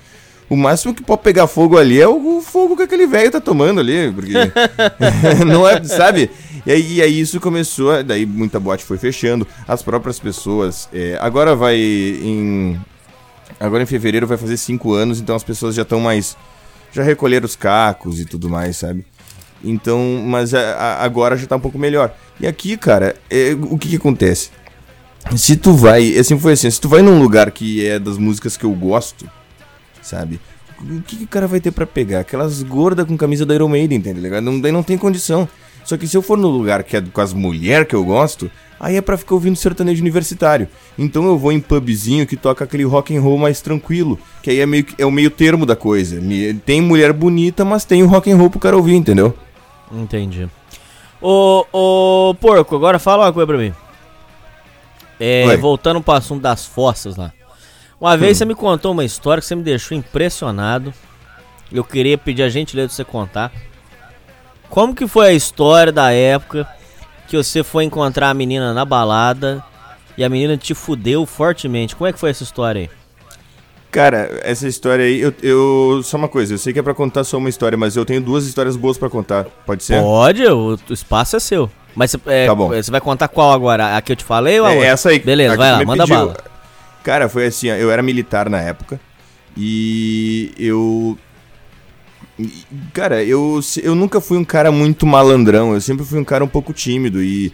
O 0.50 0.56
máximo 0.56 0.94
que 0.94 1.04
pode 1.04 1.22
pegar 1.22 1.46
fogo 1.46 1.78
ali 1.78 2.02
é 2.02 2.08
o 2.08 2.42
fogo 2.42 2.76
que 2.76 2.84
aquele 2.84 3.06
velho 3.06 3.30
tá 3.30 3.40
tomando 3.40 3.80
ali, 3.80 4.12
porque 4.12 4.34
não 5.46 5.68
é, 5.68 5.84
sabe? 5.84 6.32
E 6.66 6.72
aí, 6.72 6.94
e 6.96 7.02
aí 7.02 7.20
isso 7.20 7.40
começou, 7.40 8.04
daí 8.04 8.26
muita 8.26 8.60
boate 8.60 8.84
foi 8.84 8.98
fechando, 8.98 9.48
as 9.68 9.84
próprias 9.84 10.20
pessoas. 10.20 10.90
é, 10.92 11.18
agora 11.22 11.56
vai 11.56 11.78
em. 11.78 12.80
Agora 13.60 13.84
em 13.84 13.86
fevereiro 13.86 14.28
vai 14.28 14.38
fazer 14.38 14.58
cinco 14.58 14.94
anos, 14.94 15.20
então 15.20 15.36
as 15.36 15.44
pessoas 15.44 15.76
já 15.76 15.84
estão 15.84 16.00
mais. 16.00 16.36
Já 16.92 17.04
recolheram 17.04 17.46
os 17.46 17.56
cacos 17.56 18.20
e 18.20 18.26
tudo 18.26 18.50
mais, 18.50 18.78
sabe? 18.78 19.06
Então, 19.64 20.24
mas 20.26 20.54
a- 20.54 20.60
a- 20.76 21.04
agora 21.04 21.36
já 21.38 21.48
tá 21.48 21.56
um 21.56 21.60
pouco 21.60 21.78
melhor. 21.80 22.14
E 22.40 22.46
aqui, 22.48 22.78
cara, 22.78 23.16
é, 23.30 23.56
o 23.60 23.78
que 23.78 23.90
que 23.90 23.96
acontece? 23.96 24.50
Se 25.36 25.56
tu 25.56 25.74
vai, 25.74 26.18
assim 26.18 26.38
foi 26.40 26.54
assim, 26.54 26.70
se 26.70 26.80
tu 26.80 26.88
vai 26.88 27.02
num 27.02 27.20
lugar 27.22 27.52
que 27.52 27.86
é 27.86 28.00
das 28.00 28.18
músicas 28.18 28.56
que 28.56 28.64
eu 28.64 28.72
gosto, 28.72 29.30
sabe? 30.02 30.40
O 30.80 31.02
que, 31.02 31.16
que 31.18 31.24
o 31.24 31.28
cara 31.28 31.48
vai 31.48 31.60
ter 31.60 31.72
pra 31.72 31.86
pegar? 31.88 32.20
Aquelas 32.20 32.62
gordas 32.64 33.06
com 33.06 33.18
camisa 33.18 33.46
da 33.46 33.56
Iron 33.56 33.68
Maiden, 33.68 34.00
tá 34.00 34.12
ligado? 34.14 34.44
Não, 34.44 34.60
daí 34.62 34.72
não 34.72 34.84
tem 34.84 34.98
condição. 34.98 35.50
Só 35.84 35.98
que 35.98 36.08
se 36.08 36.16
eu 36.16 36.22
for 36.22 36.38
no 36.38 36.48
lugar 36.50 36.84
que 36.84 36.96
é 36.96 37.02
com 37.02 37.22
as 37.22 37.34
mulheres 37.34 37.88
que 37.88 37.96
eu 37.96 38.04
gosto, 38.06 38.52
aí 38.80 38.96
é 38.96 39.02
pra 39.02 39.18
ficar 39.18 39.34
ouvindo 39.36 39.56
sertanejo 39.56 40.02
universitário. 40.02 40.68
Então 41.00 41.26
eu 41.26 41.38
vou 41.38 41.52
em 41.52 41.60
pubzinho 41.60 42.28
que 42.28 42.36
toca 42.38 42.64
aquele 42.64 42.84
rock 42.84 43.16
and 43.16 43.22
roll 43.22 43.38
mais 43.38 43.60
tranquilo, 43.60 44.20
que 44.44 44.50
aí 44.52 44.60
é 44.60 44.66
meio 44.66 44.86
é 44.98 45.06
o 45.06 45.12
meio 45.12 45.32
termo 45.32 45.66
da 45.66 45.76
coisa. 45.76 46.22
Tem 46.66 46.80
mulher 46.82 47.12
bonita, 47.12 47.66
mas 47.66 47.84
tem 47.84 48.04
o 48.04 48.08
rock 48.08 48.30
and 48.32 48.36
roll 48.38 48.50
pro 48.50 48.60
cara 48.60 48.78
ouvir, 48.78 48.96
entendeu? 48.96 49.34
Entendi. 49.92 50.50
Ô, 51.22 51.66
ô, 51.72 52.36
porco, 52.36 52.76
agora 52.76 53.00
fala 53.00 53.26
uma 53.26 53.34
coisa 53.34 53.48
pra 53.48 53.58
mim. 53.58 53.74
É, 55.20 55.46
Oi. 55.48 55.58
voltando 55.58 56.02
pro 56.02 56.14
assunto 56.14 56.42
das 56.42 56.66
fossas 56.66 57.16
lá. 57.16 57.32
Uma 58.00 58.14
Hum. 58.14 58.18
vez 58.18 58.38
você 58.38 58.46
me 58.46 58.54
contou 58.54 58.92
uma 58.92 59.04
história 59.04 59.42
que 59.42 59.48
você 59.48 59.56
me 59.56 59.64
deixou 59.64 59.98
impressionado. 59.98 60.94
Eu 61.72 61.84
queria 61.84 62.18
pedir 62.18 62.44
a 62.44 62.50
gentileza 62.50 62.90
de 62.90 62.94
você 62.94 63.04
contar. 63.04 63.52
Como 64.70 64.94
que 64.94 65.08
foi 65.08 65.28
a 65.30 65.34
história 65.34 65.92
da 65.92 66.12
época 66.12 66.68
que 67.28 67.36
você 67.36 67.64
foi 67.64 67.84
encontrar 67.84 68.30
a 68.30 68.34
menina 68.34 68.74
na 68.74 68.86
balada 68.86 69.64
e 70.18 70.24
a 70.24 70.30
menina 70.30 70.56
te 70.56 70.74
fudeu 70.76 71.26
fortemente? 71.26 71.96
Como 71.96 72.08
é 72.08 72.14
que 72.14 72.20
foi 72.20 72.30
essa 72.30 72.44
história 72.44 72.82
aí? 72.82 72.90
Cara, 73.90 74.40
essa 74.44 74.68
história 74.68 75.06
aí, 75.06 75.20
eu, 75.22 75.34
eu- 75.42 76.02
Só 76.04 76.18
uma 76.18 76.28
coisa, 76.28 76.54
eu 76.54 76.58
sei 76.58 76.74
que 76.74 76.80
é 76.80 76.84
pra 76.84 76.94
contar 76.94 77.24
só 77.24 77.38
uma 77.38 77.50
história, 77.50 77.78
mas 77.78 77.96
eu 77.96 78.06
tenho 78.06 78.22
duas 78.22 78.46
histórias 78.46 78.76
boas 78.76 78.98
pra 78.98 79.10
contar. 79.10 79.46
Pode 79.66 79.84
ser? 79.84 80.02
Pode, 80.02 80.46
o, 80.46 80.78
espaço 80.90 81.36
é 81.36 81.40
seu. 81.40 81.70
Mas 81.96 82.12
você 82.12 82.20
é, 82.28 82.46
Tá 82.46 82.54
bom. 82.54 82.68
você 82.70 82.92
vai 82.92 83.02
contar 83.02 83.28
qual 83.28 83.52
agora? 83.52 83.96
A 83.98 84.02
que 84.02 84.12
eu 84.12 84.16
te 84.16 84.24
falei 84.24 84.60
ou 84.60 84.66
a 84.68 84.72
É 84.72 84.76
outra? 84.76 84.90
essa 84.90 85.10
aí. 85.10 85.20
Beleza, 85.20 85.56
vai 85.58 85.72
lá, 85.72 85.84
manda 85.86 86.04
pediu. 86.04 86.16
bala. 86.16 86.38
Cara, 87.04 87.28
foi 87.30 87.48
assim, 87.48 87.68
eu 87.70 87.90
era 87.90 88.04
militar 88.04 88.50
na 88.50 88.60
época 88.62 89.00
e 89.56 90.52
eu 90.60 91.18
cara, 92.94 93.24
eu 93.24 93.60
eu 93.82 93.96
nunca 93.96 94.22
fui 94.22 94.38
um 94.38 94.44
cara 94.44 94.72
muito 94.72 95.08
malandrão, 95.08 95.74
eu 95.74 95.82
sempre 95.82 96.06
fui 96.06 96.20
um 96.20 96.24
cara 96.24 96.44
um 96.44 96.48
pouco 96.48 96.72
tímido 96.74 97.24
e 97.24 97.52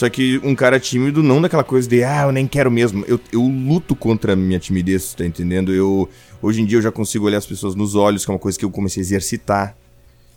só 0.00 0.08
que 0.08 0.40
um 0.42 0.54
cara 0.54 0.80
tímido 0.80 1.22
não 1.22 1.42
daquela 1.42 1.62
coisa 1.62 1.86
de 1.86 2.02
ah, 2.02 2.22
eu 2.22 2.32
nem 2.32 2.46
quero 2.46 2.70
mesmo. 2.70 3.04
Eu, 3.06 3.20
eu 3.30 3.42
luto 3.42 3.94
contra 3.94 4.32
a 4.32 4.36
minha 4.36 4.58
timidez, 4.58 5.12
tá 5.12 5.26
entendendo? 5.26 5.74
Eu 5.74 6.08
hoje 6.40 6.62
em 6.62 6.64
dia 6.64 6.78
eu 6.78 6.82
já 6.82 6.90
consigo 6.90 7.26
olhar 7.26 7.36
as 7.36 7.44
pessoas 7.44 7.74
nos 7.74 7.94
olhos, 7.94 8.24
que 8.24 8.30
é 8.30 8.32
uma 8.32 8.40
coisa 8.40 8.58
que 8.58 8.64
eu 8.64 8.70
comecei 8.70 9.02
a 9.02 9.04
exercitar. 9.04 9.76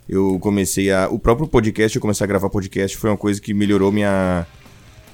Eu 0.06 0.38
comecei 0.38 0.92
a. 0.92 1.08
O 1.08 1.18
próprio 1.18 1.48
podcast, 1.48 1.96
eu 1.96 2.02
comecei 2.02 2.22
a 2.22 2.28
gravar 2.28 2.50
podcast, 2.50 2.94
foi 2.98 3.08
uma 3.08 3.16
coisa 3.16 3.40
que 3.40 3.54
melhorou 3.54 3.90
minha, 3.90 4.46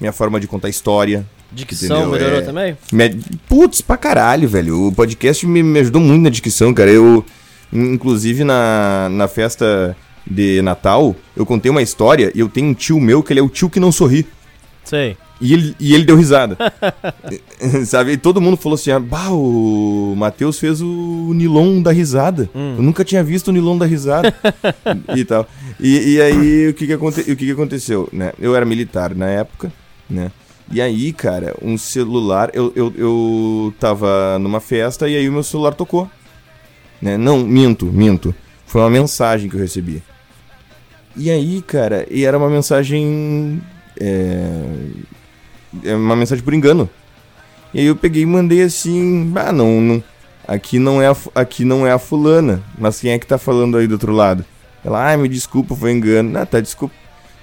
minha 0.01 0.11
forma 0.11 0.37
de 0.37 0.47
contar 0.47 0.67
história. 0.67 1.25
Dicção 1.49 2.01
entendeu? 2.01 2.11
melhorou 2.11 2.39
É- 2.39 2.41
também? 2.41 2.77
me- 2.91 3.23
Putz, 3.47 3.79
pra 3.79 3.95
caralho, 3.95 4.49
velho. 4.49 4.87
O 4.87 4.91
podcast 4.91 5.47
me, 5.47 5.63
me 5.63 5.79
ajudou 5.79 6.01
muito 6.01 6.23
na 6.23 6.29
dicção, 6.29 6.73
cara. 6.73 6.91
Eu, 6.91 7.23
in- 7.71 7.93
inclusive, 7.93 8.43
na, 8.43 9.07
na 9.09 9.29
festa 9.29 9.95
de 10.29 10.61
Natal, 10.61 11.15
eu 11.37 11.45
contei 11.45 11.71
uma 11.71 11.81
história 11.81 12.29
e 12.35 12.39
eu 12.41 12.49
tenho 12.49 12.67
um 12.67 12.73
tio 12.73 12.99
meu 12.99 13.23
que 13.23 13.31
ele 13.31 13.39
é 13.39 13.43
o 13.43 13.47
tio 13.49 13.69
que 13.69 13.79
não 13.79 13.93
sorri. 13.93 14.27
Sei. 14.83 15.17
E 15.39 15.53
ele, 15.53 15.75
e 15.79 15.95
ele 15.95 16.05
deu 16.05 16.15
risada. 16.15 16.57
Sabe? 17.85 18.11
E 18.11 18.17
todo 18.17 18.41
mundo 18.41 18.57
falou 18.57 18.75
assim: 18.75 18.91
ah, 18.91 18.99
bah, 18.99 19.31
o 19.31 20.13
Matheus 20.15 20.59
fez 20.59 20.81
o 20.81 21.31
Nilon 21.33 21.81
da 21.81 21.91
risada. 21.91 22.49
Eu 22.53 22.83
nunca 22.83 23.03
tinha 23.03 23.23
visto 23.23 23.47
o 23.47 23.51
Nilon 23.51 23.77
da 23.77 23.85
risada. 23.85 24.33
e 25.15 25.25
tal. 25.25 25.47
E, 25.79 26.13
e 26.15 26.21
aí, 26.21 26.67
o 26.69 26.73
que 26.73 26.85
que, 26.85 26.93
aconte, 26.93 27.21
o 27.21 27.35
que 27.35 27.35
que 27.35 27.51
aconteceu? 27.51 28.07
Né? 28.13 28.33
Eu 28.39 28.55
era 28.55 28.65
militar 28.65 29.15
na 29.15 29.27
época, 29.27 29.71
né? 30.09 30.31
E 30.71 30.79
aí, 30.79 31.11
cara, 31.11 31.55
um 31.61 31.77
celular. 31.77 32.49
Eu, 32.53 32.71
eu, 32.75 32.93
eu 32.95 33.73
tava 33.79 34.37
numa 34.39 34.59
festa 34.59 35.09
e 35.09 35.17
aí 35.17 35.27
o 35.27 35.33
meu 35.33 35.43
celular 35.43 35.73
tocou. 35.73 36.09
Né? 37.01 37.17
Não, 37.17 37.39
minto, 37.39 37.87
minto. 37.87 38.33
Foi 38.65 38.81
uma 38.81 38.89
mensagem 38.89 39.49
que 39.49 39.55
eu 39.55 39.59
recebi. 39.59 40.01
E 41.17 41.29
aí, 41.29 41.61
cara, 41.61 42.05
e 42.09 42.23
era 42.23 42.37
uma 42.37 42.49
mensagem. 42.49 43.61
É, 43.99 44.63
é 45.83 45.95
uma 45.95 46.15
mensagem 46.15 46.43
por 46.43 46.53
engano. 46.53 46.89
E 47.73 47.79
aí 47.79 47.85
eu 47.85 47.95
peguei 47.95 48.23
e 48.23 48.25
mandei 48.25 48.61
assim, 48.63 49.31
ah, 49.35 49.51
não, 49.51 49.79
não 49.79 50.03
aqui 50.47 50.79
não 50.79 51.01
é 51.01 51.07
a, 51.07 51.15
aqui 51.35 51.63
não 51.63 51.87
é 51.87 51.91
a 51.91 51.99
fulana, 51.99 52.61
mas 52.77 52.99
quem 52.99 53.11
é 53.11 53.19
que 53.19 53.25
tá 53.25 53.37
falando 53.37 53.77
aí 53.77 53.87
do 53.87 53.93
outro 53.93 54.11
lado? 54.11 54.43
Ela, 54.83 55.05
ai, 55.05 55.17
me 55.17 55.29
desculpa, 55.29 55.75
foi 55.75 55.91
engano. 55.91 56.37
Ah, 56.37 56.45
tá, 56.45 56.59
desculpa. 56.59 56.93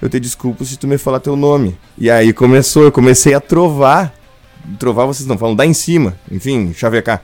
Eu 0.01 0.09
te 0.09 0.19
desculpo 0.19 0.63
se 0.63 0.77
tu 0.77 0.87
me 0.87 0.97
falar 0.97 1.19
teu 1.19 1.35
nome. 1.35 1.77
E 1.97 2.09
aí 2.09 2.33
começou, 2.33 2.83
eu 2.83 2.91
comecei 2.91 3.33
a 3.33 3.39
trovar. 3.39 4.13
Trovar 4.77 5.05
vocês 5.05 5.27
não 5.27 5.37
falam, 5.37 5.55
dá 5.55 5.65
em 5.65 5.73
cima. 5.73 6.17
Enfim, 6.29 6.73
chavecar. 6.73 7.23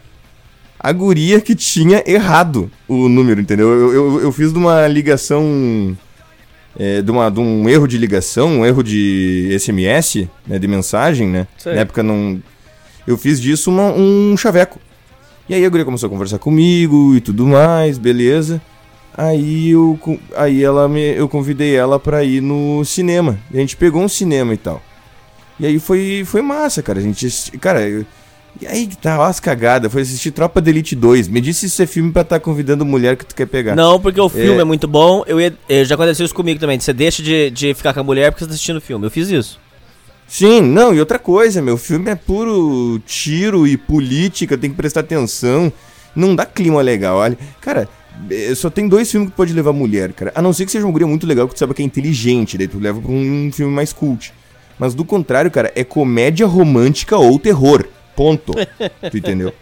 A 0.80 0.91
guria 0.91 1.41
que 1.41 1.53
tinha 1.53 2.03
errado 2.05 2.71
o 2.88 3.09
número, 3.09 3.41
entendeu? 3.41 3.67
Eu, 3.67 3.93
eu, 3.93 4.21
eu 4.21 4.32
fiz 4.32 4.53
de 4.53 4.57
uma 4.57 4.88
ligação 4.88 5.97
é, 6.78 7.01
de, 7.01 7.09
uma, 7.11 7.30
de 7.30 7.39
um 7.39 7.67
erro 7.69 7.88
de 7.88 7.97
ligação, 7.97 8.59
um 8.59 8.65
erro 8.65 8.84
de 8.84 9.55
SMS, 9.59 10.28
né, 10.47 10.59
de 10.59 10.67
mensagem, 10.67 11.28
né? 11.28 11.47
Sei. 11.57 11.73
Na 11.73 11.82
época 11.82 12.01
não. 12.03 12.41
Eu 13.07 13.17
fiz 13.17 13.39
disso 13.41 13.69
uma- 13.69 13.91
um 13.93 14.36
chaveco. 14.38 14.80
E 15.47 15.53
aí 15.53 15.63
a 15.63 15.69
guria 15.69 15.86
começou 15.86 16.07
a 16.07 16.09
conversar 16.09 16.39
comigo 16.39 17.15
e 17.15 17.21
tudo 17.21 17.45
mais, 17.45 17.97
beleza. 17.97 18.59
Aí 19.17 19.69
eu, 19.69 19.97
aí 20.36 20.63
ela 20.63 20.89
me, 20.89 21.01
eu 21.15 21.30
convidei 21.30 21.76
ela 21.76 21.99
pra 21.99 22.23
ir 22.23 22.41
no 22.41 22.84
cinema. 22.84 23.38
E 23.51 23.57
a 23.57 23.59
gente 23.61 23.78
pegou 23.78 24.01
um 24.01 24.09
cinema 24.09 24.53
e 24.53 24.57
tal. 24.57 24.82
E 25.59 25.65
aí 25.65 25.80
foi, 25.80 26.23
foi 26.26 26.41
massa, 26.41 26.82
cara. 26.84 26.99
A 26.99 27.01
gente, 27.01 27.30
cara, 27.59 27.80
E 28.61 28.65
aí 28.67 28.87
que 28.87 28.95
tá, 28.97 29.19
ó 29.19 29.23
as 29.25 29.39
cagadas. 29.39 29.91
Foi 29.91 30.01
assistir 30.01 30.31
Tropa 30.31 30.61
de 30.61 30.69
Elite 30.69 30.95
2. 30.95 31.27
Me 31.27 31.41
disse 31.41 31.61
se 31.61 31.65
isso 31.67 31.81
é 31.83 31.85
filme 31.85 32.11
pra 32.11 32.21
estar 32.21 32.39
convidando 32.39 32.85
mulher 32.85 33.17
que 33.17 33.25
tu 33.25 33.35
quer 33.35 33.45
pegar. 33.47 33.75
Não, 33.75 33.99
porque 33.99 34.19
o 34.19 34.29
filme 34.29 34.61
é, 34.61 34.63
muito 34.63 34.87
bom. 34.87 35.23
Eu, 35.27 35.41
ia- 35.41 35.53
eh, 35.67 35.83
já 35.83 35.95
aconteceu 35.95 36.25
isso 36.25 36.33
comigo 36.33 36.59
também. 36.59 36.79
Você 36.79 36.93
deixa 36.93 37.21
de, 37.21 37.49
de 37.51 37.73
ficar 37.73 37.93
com 37.93 37.99
a 37.99 38.03
mulher 38.03 38.31
porque 38.31 38.43
você 38.43 38.47
tá 38.47 38.53
assistindo 38.53 38.77
o 38.77 38.81
filme. 38.81 39.05
Eu 39.05 39.11
fiz 39.11 39.29
isso. 39.29 39.59
Sim, 40.27 40.61
não, 40.61 40.93
e 40.93 40.99
outra 40.99 41.19
coisa, 41.19 41.61
meu 41.61 41.77
filme 41.77 42.09
é 42.09 42.15
puro 42.15 42.99
tiro 43.05 43.67
e 43.67 43.77
política, 43.77 44.57
tem 44.57 44.71
que 44.71 44.75
prestar 44.75 45.01
atenção. 45.01 45.71
Não 46.15 46.33
dá 46.35 46.45
clima 46.45 46.81
legal, 46.81 47.17
olha. 47.17 47.37
Cara, 47.61 47.87
eh, 48.31 48.55
só 48.55 48.69
tem 48.69 48.87
dois 48.87 49.11
filmes 49.11 49.29
que 49.29 49.35
pode 49.35 49.53
levar 49.53 49.73
mulher, 49.73 50.13
cara. 50.13 50.31
A 50.33 50.41
não 50.41 50.53
ser 50.53 50.65
que 50.65 50.71
seja 50.71 50.87
um 50.87 50.91
guria 50.91 51.05
muito 51.05 51.27
legal 51.27 51.47
que 51.47 51.53
tu 51.53 51.59
sabe 51.59 51.73
que 51.73 51.81
é 51.81 51.85
inteligente, 51.85 52.57
daí 52.57 52.67
tu 52.67 52.79
leva 52.79 52.99
pra 53.01 53.11
um 53.11 53.51
filme 53.53 53.71
mais 53.73 53.91
cult. 53.93 54.33
Mas 54.79 54.93
do 54.95 55.05
contrário, 55.05 55.51
cara, 55.51 55.71
é 55.75 55.83
comédia 55.83 56.47
romântica 56.47 57.17
ou 57.17 57.37
terror. 57.37 57.85
Ponto. 58.16 58.53
tu 59.11 59.18
entendeu? 59.18 59.53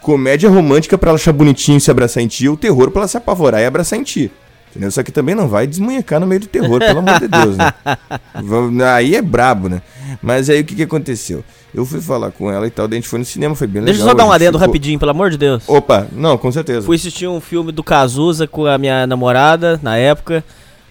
Comédia 0.00 0.50
romântica 0.50 0.98
pra 0.98 1.10
ela 1.10 1.16
achar 1.18 1.32
bonitinho 1.32 1.78
e 1.78 1.80
se 1.80 1.90
abraçar 1.90 2.22
em 2.22 2.26
ti, 2.26 2.48
ou 2.48 2.56
terror 2.56 2.90
pra 2.90 3.02
ela 3.02 3.08
se 3.08 3.16
apavorar 3.16 3.60
e 3.60 3.64
abraçar 3.66 3.98
em 3.98 4.02
ti. 4.02 4.30
Entendeu? 4.70 4.90
Só 4.90 5.02
que 5.02 5.12
também 5.12 5.34
não 5.34 5.48
vai 5.48 5.66
desmunhecar 5.66 6.18
no 6.18 6.26
meio 6.26 6.40
do 6.40 6.46
terror, 6.46 6.78
pelo 6.80 6.98
amor 7.00 7.20
de 7.20 7.28
Deus, 7.28 7.56
né? 7.58 7.72
Aí 8.94 9.14
é 9.14 9.22
brabo, 9.22 9.68
né? 9.68 9.82
Mas 10.22 10.48
aí 10.50 10.60
o 10.60 10.64
que 10.64 10.74
que 10.74 10.82
aconteceu? 10.82 11.44
Eu 11.74 11.84
fui 11.86 12.00
falar 12.00 12.30
com 12.30 12.50
ela 12.50 12.66
e 12.66 12.70
tal, 12.70 12.88
daí 12.88 12.98
a 12.98 13.00
gente 13.00 13.08
foi 13.08 13.18
no 13.18 13.24
cinema, 13.24 13.54
foi 13.54 13.66
bem 13.66 13.82
Deixa 13.82 14.00
eu 14.00 14.04
legal. 14.06 14.16
só 14.18 14.24
dar 14.24 14.28
um 14.28 14.32
adendo 14.32 14.58
ficou- 14.58 14.66
rapidinho, 14.66 14.98
pelo 14.98 15.10
amor 15.10 15.30
de 15.30 15.36
Deus. 15.38 15.62
Opa, 15.68 16.06
não, 16.12 16.36
com 16.38 16.50
certeza. 16.50 16.84
Fui 16.86 16.96
assistir 16.96 17.26
um 17.28 17.40
filme 17.40 17.70
do 17.70 17.84
Cazuza 17.84 18.46
com 18.46 18.66
a 18.66 18.76
minha 18.78 19.06
namorada 19.06 19.78
na 19.82 19.96
época. 19.96 20.42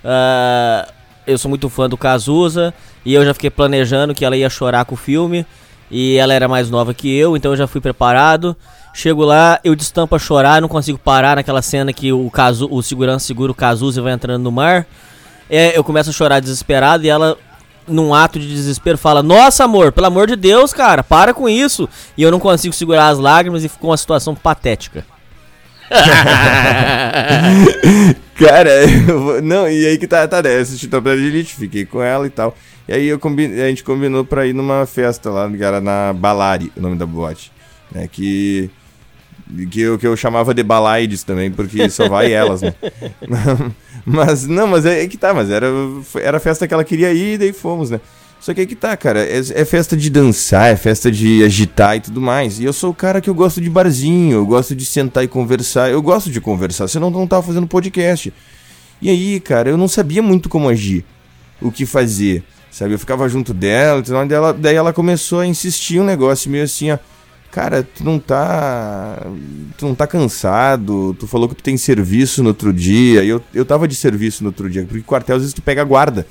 Ah, 0.06 0.88
eu 1.28 1.38
sou 1.38 1.50
muito 1.50 1.68
fã 1.70 1.90
do 1.90 1.98
Cazuza 1.98 2.74
e 3.06 3.14
eu 3.14 3.26
já 3.26 3.34
fiquei 3.34 3.50
planejando 3.50 4.14
que 4.16 4.24
ela 4.24 4.38
ia 4.38 4.50
chorar 4.50 4.86
com 4.86 4.94
o 4.96 4.98
filme. 4.98 5.46
E 5.92 6.16
ela 6.16 6.34
era 6.34 6.48
mais 6.48 6.70
nova 6.70 6.94
que 6.94 7.14
eu, 7.14 7.36
então 7.36 7.52
eu 7.52 7.58
já 7.58 7.68
fui 7.68 7.82
preparado. 7.82 8.56
Chego 8.94 9.24
lá, 9.24 9.60
eu 9.64 9.76
destampo 9.76 10.16
a 10.16 10.20
chorar, 10.20 10.62
não 10.62 10.70
consigo 10.70 10.98
parar 10.98 11.36
naquela 11.36 11.62
cena 11.62 11.92
que 11.92 12.14
o, 12.14 12.30
Cazu, 12.30 12.68
o 12.72 12.82
segurança 12.82 13.26
segura 13.26 13.52
o 13.52 13.56
Cazuza 13.56 14.00
e 14.00 14.04
vai 14.04 14.14
entrando 14.14 14.42
no 14.42 14.52
mar. 14.52 14.88
É, 15.50 15.78
eu 15.78 15.84
começo 15.84 16.10
a 16.10 16.14
chorar 16.14 16.40
desesperado 16.40 17.06
e 17.06 17.10
ela, 17.10 17.38
num 17.86 18.14
ato 18.14 18.40
de 18.40 18.48
desespero, 18.48 18.98
fala: 18.98 19.22
Nossa, 19.22 19.66
amor, 19.66 19.92
pelo 19.92 20.08
amor 20.08 20.28
de 20.28 20.38
Deus, 20.38 20.74
cara, 20.74 21.04
para 21.04 21.34
com 21.34 21.50
isso. 21.50 21.90
E 22.18 22.24
eu 22.24 22.32
não 22.32 22.40
consigo 22.40 22.74
segurar 22.74 23.10
as 23.10 23.20
lágrimas 23.20 23.66
e 23.66 23.70
ficou 23.70 23.90
uma 23.90 23.98
situação 23.98 24.34
patética. 24.34 25.06
Cara, 28.36 28.72
não, 29.44 29.70
e 29.70 29.86
aí 29.86 29.98
que 29.98 30.08
tá, 30.08 30.28
tá, 30.28 30.42
né? 30.42 30.58
Assisti 30.58 30.88
Tropa 30.88 31.16
de 31.16 31.26
Elite, 31.26 31.54
fiquei 31.54 31.86
com 31.86 32.02
ela 32.02 32.26
e 32.26 32.30
tal. 32.30 32.56
E 32.92 32.94
aí 32.94 33.10
a 33.10 33.70
gente 33.70 33.86
combinou 33.86 34.26
pra 34.26 34.46
ir 34.46 34.54
numa 34.54 34.86
festa 34.86 35.30
lá, 35.30 35.50
que 35.50 35.64
era 35.64 35.80
na 35.80 36.12
Balari, 36.12 36.70
o 36.76 36.82
nome 36.82 36.98
da 36.98 37.06
boate. 37.06 37.50
Né, 37.90 38.06
que, 38.12 38.70
que, 39.72 39.80
eu, 39.80 39.98
que 39.98 40.06
eu 40.06 40.18
chamava 40.18 40.54
de 40.54 40.62
Balaides 40.62 41.24
também, 41.24 41.50
porque 41.50 41.90
só 41.90 42.10
vai 42.10 42.32
elas, 42.34 42.62
né? 42.62 42.76
mas, 44.06 44.46
não, 44.46 44.68
mas 44.68 44.86
é, 44.86 45.04
é 45.04 45.08
que 45.08 45.16
tá, 45.16 45.34
mas 45.34 45.50
era, 45.50 45.68
era 46.16 46.36
a 46.36 46.40
festa 46.42 46.68
que 46.68 46.74
ela 46.74 46.84
queria 46.84 47.14
ir 47.14 47.36
e 47.36 47.38
daí 47.38 47.54
fomos, 47.54 47.90
né? 47.90 48.02
Só 48.42 48.54
que 48.54 48.60
aí 48.60 48.68
que 48.68 48.76
tá, 48.76 48.98
cara, 48.98 49.24
é, 49.24 49.38
é 49.38 49.64
festa 49.64 49.96
de 49.96 50.10
dançar, 50.10 50.74
é 50.74 50.76
festa 50.76 51.10
de 51.10 51.46
agitar 51.46 51.96
e 51.96 52.02
tudo 52.02 52.20
mais. 52.20 52.60
E 52.60 52.66
eu 52.66 52.74
sou 52.74 52.90
o 52.90 52.96
cara 52.96 53.22
que 53.22 53.30
eu 53.30 53.36
gosto 53.36 53.62
de 53.62 53.70
barzinho, 53.70 54.34
eu 54.34 54.46
gosto 54.46 54.76
de 54.76 54.86
sentar 54.86 55.24
e 55.24 55.30
conversar, 55.30 55.90
eu 55.90 56.02
gosto 56.02 56.30
de 56.30 56.42
conversar, 56.42 56.90
senão 56.90 57.10
não 57.10 57.26
tava 57.26 57.44
fazendo 57.44 57.68
podcast. 57.68 58.34
E 59.02 59.10
aí, 59.10 59.40
cara, 59.40 59.70
eu 59.70 59.78
não 59.78 59.88
sabia 59.88 60.22
muito 60.22 60.50
como 60.50 60.68
agir, 60.68 61.06
o 61.62 61.72
que 61.72 61.86
fazer, 61.86 62.44
sabe? 62.72 62.94
Eu 62.94 63.00
ficava 63.00 63.28
junto 63.30 63.54
dela, 63.54 64.00
e 64.00 64.28
daí 64.28 64.34
ela, 64.34 64.54
daí 64.54 64.76
ela 64.76 64.94
começou 64.94 65.42
a 65.42 65.46
insistir 65.46 66.00
um 66.00 66.04
negócio 66.04 66.50
meio 66.50 66.64
assim, 66.64 66.92
ó. 66.92 66.98
Cara, 67.52 67.84
tu 67.84 68.02
não 68.04 68.18
tá. 68.18 69.28
Tu 69.78 69.86
não 69.86 69.94
tá 69.94 70.08
cansado. 70.08 71.14
Tu 71.20 71.28
falou 71.28 71.50
que 71.50 71.56
tu 71.56 71.62
tem 71.62 71.76
serviço 71.76 72.42
no 72.42 72.50
outro 72.50 72.72
dia. 72.72 73.26
E 73.26 73.28
eu, 73.28 73.44
eu 73.54 73.66
tava 73.66 73.90
de 73.90 73.96
serviço 73.96 74.42
no 74.42 74.50
outro 74.52 74.70
dia. 74.70 74.86
Porque 74.86 75.02
quartel 75.02 75.36
às 75.36 75.42
vezes 75.42 75.54
tu 75.54 75.62
pega 75.62 75.82
a 75.82 75.86
guarda. 75.86 76.26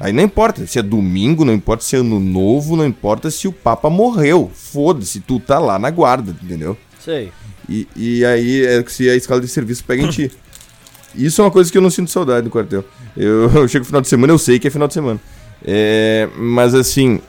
Aí 0.00 0.12
não 0.12 0.24
importa 0.24 0.66
se 0.66 0.78
é 0.78 0.82
domingo, 0.82 1.44
não 1.44 1.52
importa 1.52 1.84
se 1.84 1.94
é 1.94 2.00
ano 2.00 2.18
novo, 2.18 2.74
não 2.74 2.86
importa 2.86 3.30
se 3.30 3.46
o 3.46 3.52
Papa 3.52 3.88
morreu. 3.88 4.50
Foda-se, 4.52 5.20
tu 5.20 5.38
tá 5.38 5.60
lá 5.60 5.78
na 5.78 5.90
guarda, 5.90 6.34
entendeu? 6.42 6.76
Sei. 6.98 7.30
E, 7.68 7.86
e 7.94 8.24
aí, 8.24 8.66
é 8.66 8.82
que 8.82 8.92
se 8.92 9.08
a 9.08 9.14
escala 9.14 9.40
de 9.40 9.46
serviço 9.46 9.84
pega 9.84 10.02
em 10.02 10.10
ti. 10.10 10.32
Isso 11.14 11.40
é 11.40 11.44
uma 11.44 11.50
coisa 11.50 11.70
que 11.70 11.76
eu 11.76 11.82
não 11.82 11.90
sinto 11.90 12.10
saudade 12.10 12.44
do 12.44 12.50
quartel. 12.50 12.84
Eu, 13.16 13.50
eu 13.54 13.68
chego 13.68 13.84
no 13.84 13.86
final 13.86 14.00
de 14.00 14.08
semana, 14.08 14.32
eu 14.32 14.38
sei 14.38 14.58
que 14.58 14.66
é 14.66 14.70
final 14.70 14.88
de 14.88 14.94
semana. 14.94 15.20
É, 15.64 16.28
mas 16.36 16.74
assim. 16.74 17.20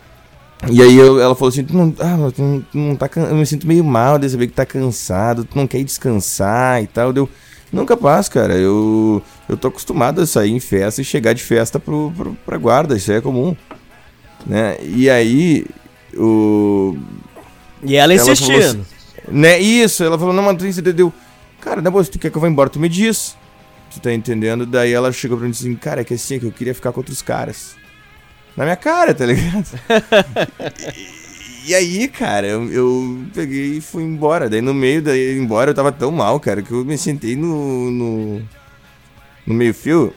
E 0.69 0.81
aí 0.81 0.95
eu- 0.95 1.19
ela 1.19 1.35
falou 1.35 1.49
assim: 1.49 1.63
tu 1.63 1.75
não, 1.75 1.93
ah, 1.99 2.31
tu 2.33 2.41
não, 2.41 2.61
tu 2.61 2.77
não 2.77 2.95
tá 2.95 3.09
Eu 3.15 3.35
me 3.35 3.45
sinto 3.45 3.65
meio 3.67 3.83
mal 3.83 4.17
de 4.19 4.29
saber 4.29 4.47
que 4.47 4.53
tá 4.53 4.65
cansado, 4.65 5.43
tu 5.43 5.57
não 5.57 5.67
quer 5.67 5.83
descansar 5.83 6.81
e 6.83 6.87
tal. 6.87 7.11
Deu. 7.11 7.27
Não 7.71 7.85
capaz, 7.85 8.27
cara. 8.27 8.53
Eu, 8.55 9.21
eu 9.47 9.55
tô 9.55 9.69
acostumado 9.69 10.19
a 10.21 10.25
sair 10.25 10.51
em 10.51 10.59
festa 10.59 11.01
e 11.01 11.05
chegar 11.05 11.33
de 11.33 11.41
festa 11.41 11.79
pro, 11.79 12.11
pro, 12.15 12.33
pra 12.45 12.57
guarda, 12.57 12.95
isso 12.97 13.09
aí 13.11 13.17
é 13.17 13.21
comum. 13.21 13.55
Né? 14.45 14.77
E 14.81 15.09
aí. 15.09 15.65
O, 16.17 16.97
E 17.83 17.95
ela 17.95 18.13
falou 18.17 18.33
insistindo. 18.33 18.59
assim- 18.59 18.83
né, 19.31 19.59
isso, 19.59 20.03
ela 20.03 20.17
falou, 20.19 20.33
não, 20.33 20.43
mas 20.43 20.57
tu 20.57 20.65
entendeu? 20.67 21.13
Cara, 21.61 21.81
se 22.03 22.11
tu 22.11 22.19
quer 22.19 22.29
que 22.29 22.35
eu 22.37 22.41
vá 22.41 22.49
embora, 22.49 22.69
tu 22.69 22.79
me 22.79 22.89
diz. 22.89 23.35
Tu 23.93 23.99
tá 24.01 24.11
entendendo? 24.13 24.65
Daí 24.65 24.91
ela 24.91 25.11
chegou 25.11 25.37
pra 25.37 25.43
mim 25.45 25.49
e 25.49 25.53
disse 25.53 25.67
assim, 25.67 25.75
cara, 25.75 26.01
é 26.01 26.03
que 26.03 26.13
assim, 26.13 26.35
é 26.35 26.39
que 26.39 26.45
eu 26.45 26.51
queria 26.51 26.73
ficar 26.75 26.91
com 26.91 26.99
outros 26.99 27.21
caras. 27.21 27.75
Na 28.55 28.63
minha 28.65 28.75
cara, 28.75 29.13
tá 29.13 29.25
ligado? 29.25 29.65
e, 31.65 31.71
e 31.71 31.75
aí, 31.75 32.07
cara, 32.07 32.47
eu, 32.47 32.71
eu 32.71 33.19
peguei 33.33 33.77
e 33.77 33.81
fui 33.81 34.03
embora. 34.03 34.49
Daí 34.49 34.61
no 34.61 34.73
meio 34.73 35.01
da 35.01 35.15
ir 35.15 35.37
embora 35.37 35.71
eu 35.71 35.75
tava 35.75 35.91
tão 35.91 36.11
mal, 36.11 36.39
cara, 36.39 36.61
que 36.61 36.71
eu 36.71 36.83
me 36.83 36.97
sentei 36.97 37.35
no. 37.35 37.89
no, 37.91 38.41
no 39.47 39.53
meio-fio. 39.53 40.13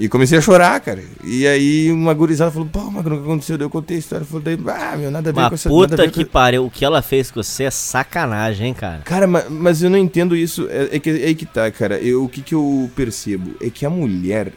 E 0.00 0.08
comecei 0.08 0.38
a 0.38 0.40
chorar, 0.40 0.78
cara. 0.78 1.02
E 1.24 1.44
aí 1.44 1.90
uma 1.90 2.14
gurizada 2.14 2.52
falou, 2.52 2.68
pô, 2.68 2.88
mas 2.88 3.04
o 3.04 3.10
que 3.10 3.16
aconteceu? 3.16 3.58
Daí 3.58 3.64
eu 3.66 3.70
contei 3.70 3.96
a 3.96 3.98
história. 3.98 4.24
Falou, 4.24 4.40
daí, 4.40 4.56
ah, 4.68 4.96
meu, 4.96 5.10
nada 5.10 5.30
a 5.30 5.32
ver 5.32 5.36
com 5.36 5.50
Mas 5.50 5.52
essa 5.54 5.68
nada 5.68 5.84
a 5.84 5.88
puta 5.88 6.08
que 6.08 6.24
com- 6.24 6.30
pariu, 6.30 6.64
o 6.66 6.70
que 6.70 6.84
ela 6.84 7.02
fez 7.02 7.32
com 7.32 7.42
você 7.42 7.64
é 7.64 7.70
sacanagem, 7.70 8.68
hein, 8.68 8.74
cara. 8.74 8.98
Cara, 9.04 9.26
ma- 9.26 9.46
mas, 9.50 9.82
eu 9.82 9.90
não 9.90 9.98
entendo 9.98 10.36
isso. 10.36 10.68
É, 10.70 10.96
é 10.96 10.98
que, 11.00 11.10
é 11.10 11.14
aí 11.26 11.34
que 11.34 11.44
tá, 11.44 11.68
cara. 11.72 11.98
Eu, 11.98 12.22
o 12.22 12.28
que, 12.28 12.42
que 12.42 12.54
eu 12.54 12.88
percebo? 12.94 13.56
É 13.60 13.70
que 13.70 13.84
a 13.84 13.90
mulher, 13.90 14.52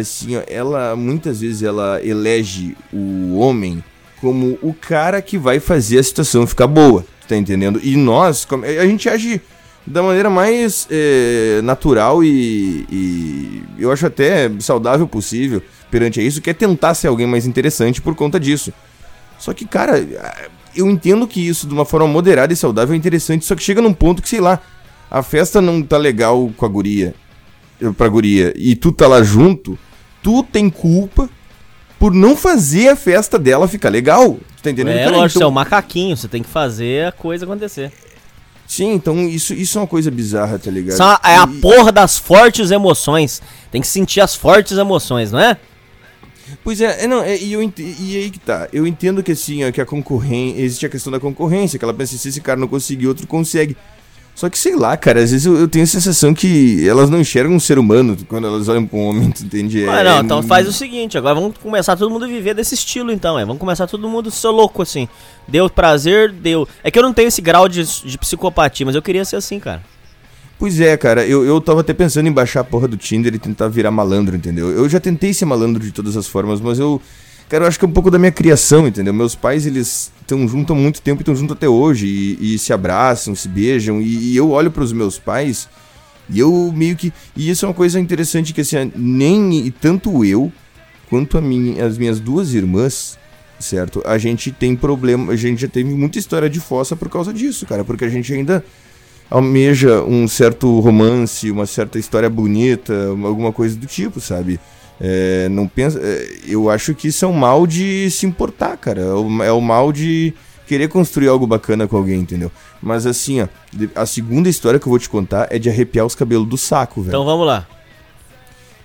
assim, 0.00 0.36
ó, 0.36 0.42
ela 0.46 0.96
muitas 0.96 1.40
vezes 1.40 1.62
ela 1.62 2.00
elege 2.04 2.76
o 2.92 3.36
homem 3.38 3.82
como 4.20 4.58
o 4.62 4.72
cara 4.72 5.20
que 5.20 5.36
vai 5.36 5.58
fazer 5.58 5.98
a 5.98 6.02
situação 6.02 6.46
ficar 6.46 6.66
boa. 6.66 7.04
Tá 7.28 7.36
entendendo? 7.36 7.80
E 7.82 7.96
nós, 7.96 8.46
a 8.78 8.86
gente 8.86 9.08
age 9.08 9.40
da 9.86 10.02
maneira 10.02 10.30
mais 10.30 10.86
é, 10.90 11.60
natural 11.62 12.22
e, 12.22 12.86
e 12.90 13.62
eu 13.78 13.90
acho 13.90 14.06
até 14.06 14.50
saudável 14.60 15.08
possível 15.08 15.62
perante 15.90 16.24
isso, 16.24 16.40
que 16.40 16.50
é 16.50 16.54
tentar 16.54 16.94
ser 16.94 17.08
alguém 17.08 17.26
mais 17.26 17.46
interessante 17.46 18.00
por 18.00 18.14
conta 18.14 18.38
disso. 18.38 18.72
Só 19.38 19.52
que, 19.52 19.66
cara, 19.66 20.06
eu 20.74 20.88
entendo 20.88 21.26
que 21.26 21.46
isso 21.46 21.66
de 21.66 21.74
uma 21.74 21.84
forma 21.84 22.06
moderada 22.06 22.52
e 22.52 22.56
saudável 22.56 22.94
é 22.94 22.96
interessante, 22.96 23.44
só 23.44 23.54
que 23.54 23.62
chega 23.62 23.82
num 23.82 23.92
ponto 23.92 24.22
que, 24.22 24.28
sei 24.28 24.40
lá, 24.40 24.60
a 25.10 25.22
festa 25.22 25.60
não 25.60 25.82
tá 25.82 25.98
legal 25.98 26.50
com 26.56 26.64
a 26.64 26.68
guria, 26.68 27.14
pra 27.96 28.08
guria, 28.08 28.52
e 28.56 28.74
tu 28.76 28.92
tá 28.92 29.06
lá 29.08 29.22
junto, 29.22 29.78
tu 30.22 30.42
tem 30.42 30.68
culpa 30.70 31.28
por 31.98 32.12
não 32.12 32.36
fazer 32.36 32.88
a 32.88 32.96
festa 32.96 33.38
dela 33.38 33.66
ficar 33.68 33.88
legal. 33.88 34.38
Tu 34.56 34.62
tá 34.62 34.70
entendendo? 34.70 34.96
É 34.98 35.04
Cara, 35.04 35.16
lógico, 35.16 35.30
você 35.32 35.38
é 35.38 35.40
então- 35.40 35.48
um 35.48 35.52
macaquinho, 35.54 36.16
você 36.16 36.28
tem 36.28 36.42
que 36.42 36.48
fazer 36.48 37.06
a 37.06 37.12
coisa 37.12 37.44
acontecer. 37.44 37.92
Sim, 38.66 38.92
então 38.94 39.28
isso, 39.28 39.52
isso 39.52 39.76
é 39.76 39.80
uma 39.82 39.86
coisa 39.86 40.10
bizarra, 40.10 40.58
tá 40.58 40.70
ligado? 40.70 40.94
Isso 40.94 41.02
é 41.02 41.06
a- 41.06 41.20
é 41.32 41.36
a 41.36 41.44
E- 41.44 41.60
porra 41.60 41.92
das 41.92 42.16
fortes 42.18 42.70
emoções. 42.70 43.42
Tem 43.70 43.80
que 43.80 43.86
sentir 43.86 44.20
as 44.20 44.34
fortes 44.34 44.78
emoções, 44.78 45.30
não 45.30 45.38
é? 45.38 45.56
Pois 46.64 46.80
é, 46.80 47.04
é, 47.04 47.06
não, 47.06 47.22
é, 47.22 47.36
e, 47.38 47.52
eu 47.52 47.62
ent- 47.62 47.78
e 47.78 48.16
aí 48.16 48.30
que 48.30 48.38
tá. 48.38 48.68
Eu 48.72 48.86
entendo 48.86 49.22
que 49.22 49.32
assim, 49.32 49.64
ó, 49.64 49.70
que 49.72 49.80
a 49.80 49.86
concorrência. 49.86 50.60
Existe 50.62 50.86
a 50.86 50.88
questão 50.88 51.10
da 51.12 51.18
concorrência, 51.20 51.78
que 51.78 51.84
ela 51.84 51.94
pensa 51.94 52.16
se 52.16 52.28
esse 52.28 52.40
cara 52.40 52.58
não 52.58 52.68
conseguir, 52.68 53.06
outro 53.08 53.26
consegue. 53.26 53.76
Só 54.34 54.48
que 54.48 54.58
sei 54.58 54.74
lá, 54.74 54.96
cara, 54.96 55.20
às 55.22 55.30
vezes 55.30 55.46
eu, 55.46 55.56
eu 55.56 55.68
tenho 55.68 55.84
a 55.84 55.86
sensação 55.86 56.32
que 56.34 56.88
elas 56.88 57.08
não 57.10 57.20
enxergam 57.20 57.54
um 57.54 57.60
ser 57.60 57.78
humano 57.78 58.16
quando 58.28 58.46
elas 58.46 58.66
olham 58.68 58.86
pra 58.86 58.98
um 58.98 59.08
homem, 59.08 59.30
tu 59.30 59.44
entende? 59.44 59.86
Ah, 59.88 60.00
É- 60.00 60.04
não, 60.04 60.16
é- 60.16 60.20
então 60.20 60.42
faz 60.42 60.66
o 60.66 60.72
seguinte, 60.72 61.16
agora 61.18 61.34
vamos 61.34 61.56
começar 61.58 61.96
todo 61.96 62.10
mundo 62.10 62.24
a 62.24 62.28
viver 62.28 62.54
desse 62.54 62.74
estilo 62.74 63.12
então, 63.12 63.38
é. 63.38 63.44
Vamos 63.44 63.60
começar 63.60 63.86
todo 63.86 64.08
mundo 64.08 64.30
ser 64.30 64.48
louco 64.48 64.82
assim. 64.82 65.06
Deu 65.46 65.68
prazer, 65.70 66.32
deu. 66.32 66.66
É 66.82 66.90
que 66.90 66.98
eu 66.98 67.02
não 67.02 67.12
tenho 67.12 67.28
esse 67.28 67.40
grau 67.42 67.68
de, 67.68 67.84
de 67.84 68.18
psicopatia, 68.18 68.86
mas 68.86 68.94
eu 68.94 69.02
queria 69.02 69.24
ser 69.24 69.36
assim, 69.36 69.60
cara. 69.60 69.82
Pois 70.58 70.80
é, 70.80 70.96
cara, 70.96 71.26
eu, 71.26 71.44
eu 71.44 71.60
tava 71.60 71.80
até 71.80 71.92
pensando 71.92 72.28
em 72.28 72.32
baixar 72.32 72.60
a 72.60 72.64
porra 72.64 72.86
do 72.88 72.96
Tinder 72.96 73.34
e 73.34 73.38
tentar 73.38 73.68
virar 73.68 73.90
malandro, 73.90 74.34
entendeu? 74.36 74.70
Eu 74.70 74.88
já 74.88 74.98
tentei 75.00 75.34
ser 75.34 75.44
malandro 75.44 75.82
de 75.82 75.90
todas 75.92 76.16
as 76.16 76.26
formas, 76.26 76.60
mas 76.60 76.78
eu. 76.78 77.02
Cara, 77.52 77.64
eu 77.64 77.68
acho 77.68 77.78
que 77.78 77.84
é 77.84 77.88
um 77.88 77.92
pouco 77.92 78.10
da 78.10 78.18
minha 78.18 78.32
criação, 78.32 78.88
entendeu? 78.88 79.12
Meus 79.12 79.34
pais, 79.34 79.66
eles 79.66 80.10
estão 80.22 80.48
juntos 80.48 80.74
há 80.74 80.78
muito 80.78 81.02
tempo 81.02 81.20
e 81.20 81.22
estão 81.22 81.36
juntos 81.36 81.54
até 81.54 81.68
hoje. 81.68 82.06
E, 82.06 82.54
e 82.54 82.58
se 82.58 82.72
abraçam, 82.72 83.34
se 83.34 83.46
beijam. 83.46 84.00
E, 84.00 84.32
e 84.32 84.36
eu 84.38 84.52
olho 84.52 84.70
pros 84.70 84.90
meus 84.90 85.18
pais 85.18 85.68
e 86.30 86.38
eu 86.38 86.72
meio 86.74 86.96
que. 86.96 87.12
E 87.36 87.50
isso 87.50 87.66
é 87.66 87.68
uma 87.68 87.74
coisa 87.74 88.00
interessante 88.00 88.54
que, 88.54 88.62
assim, 88.62 88.90
nem 88.96 89.70
tanto 89.82 90.24
eu 90.24 90.50
quanto 91.10 91.36
a 91.36 91.42
as 91.86 91.98
minhas 91.98 92.18
duas 92.18 92.54
irmãs 92.54 93.18
certo? 93.60 94.02
A 94.06 94.16
gente 94.16 94.50
tem 94.50 94.74
problema, 94.74 95.30
a 95.30 95.36
gente 95.36 95.60
já 95.60 95.68
teve 95.68 95.90
muita 95.90 96.18
história 96.18 96.48
de 96.48 96.58
fossa 96.58 96.96
por 96.96 97.10
causa 97.10 97.34
disso, 97.34 97.66
cara, 97.66 97.84
porque 97.84 98.04
a 98.06 98.08
gente 98.08 98.32
ainda 98.32 98.64
almeja 99.30 100.02
um 100.02 100.26
certo 100.26 100.80
romance, 100.80 101.48
uma 101.50 101.66
certa 101.66 101.98
história 101.98 102.30
bonita, 102.30 103.08
alguma 103.24 103.52
coisa 103.52 103.76
do 103.76 103.86
tipo, 103.86 104.20
sabe? 104.20 104.58
É, 105.04 105.48
não 105.48 105.66
pensa, 105.66 105.98
é, 106.00 106.28
eu 106.46 106.70
acho 106.70 106.94
que 106.94 107.08
isso 107.08 107.24
é 107.24 107.28
um 107.28 107.32
mal 107.32 107.66
de 107.66 108.08
se 108.08 108.24
importar, 108.24 108.76
cara. 108.76 109.00
É 109.00 109.12
o, 109.12 109.42
é 109.42 109.50
o 109.50 109.60
mal 109.60 109.92
de 109.92 110.32
querer 110.64 110.86
construir 110.88 111.26
algo 111.26 111.44
bacana 111.44 111.88
com 111.88 111.96
alguém, 111.96 112.20
entendeu? 112.20 112.52
Mas 112.80 113.04
assim, 113.04 113.40
ó, 113.40 113.48
a 113.96 114.06
segunda 114.06 114.48
história 114.48 114.78
que 114.78 114.86
eu 114.86 114.90
vou 114.90 115.00
te 115.00 115.08
contar 115.08 115.48
é 115.50 115.58
de 115.58 115.68
arrepiar 115.68 116.06
os 116.06 116.14
cabelos 116.14 116.46
do 116.46 116.56
saco, 116.56 117.02
velho. 117.02 117.10
Então 117.10 117.24
vamos 117.24 117.44
lá. 117.44 117.66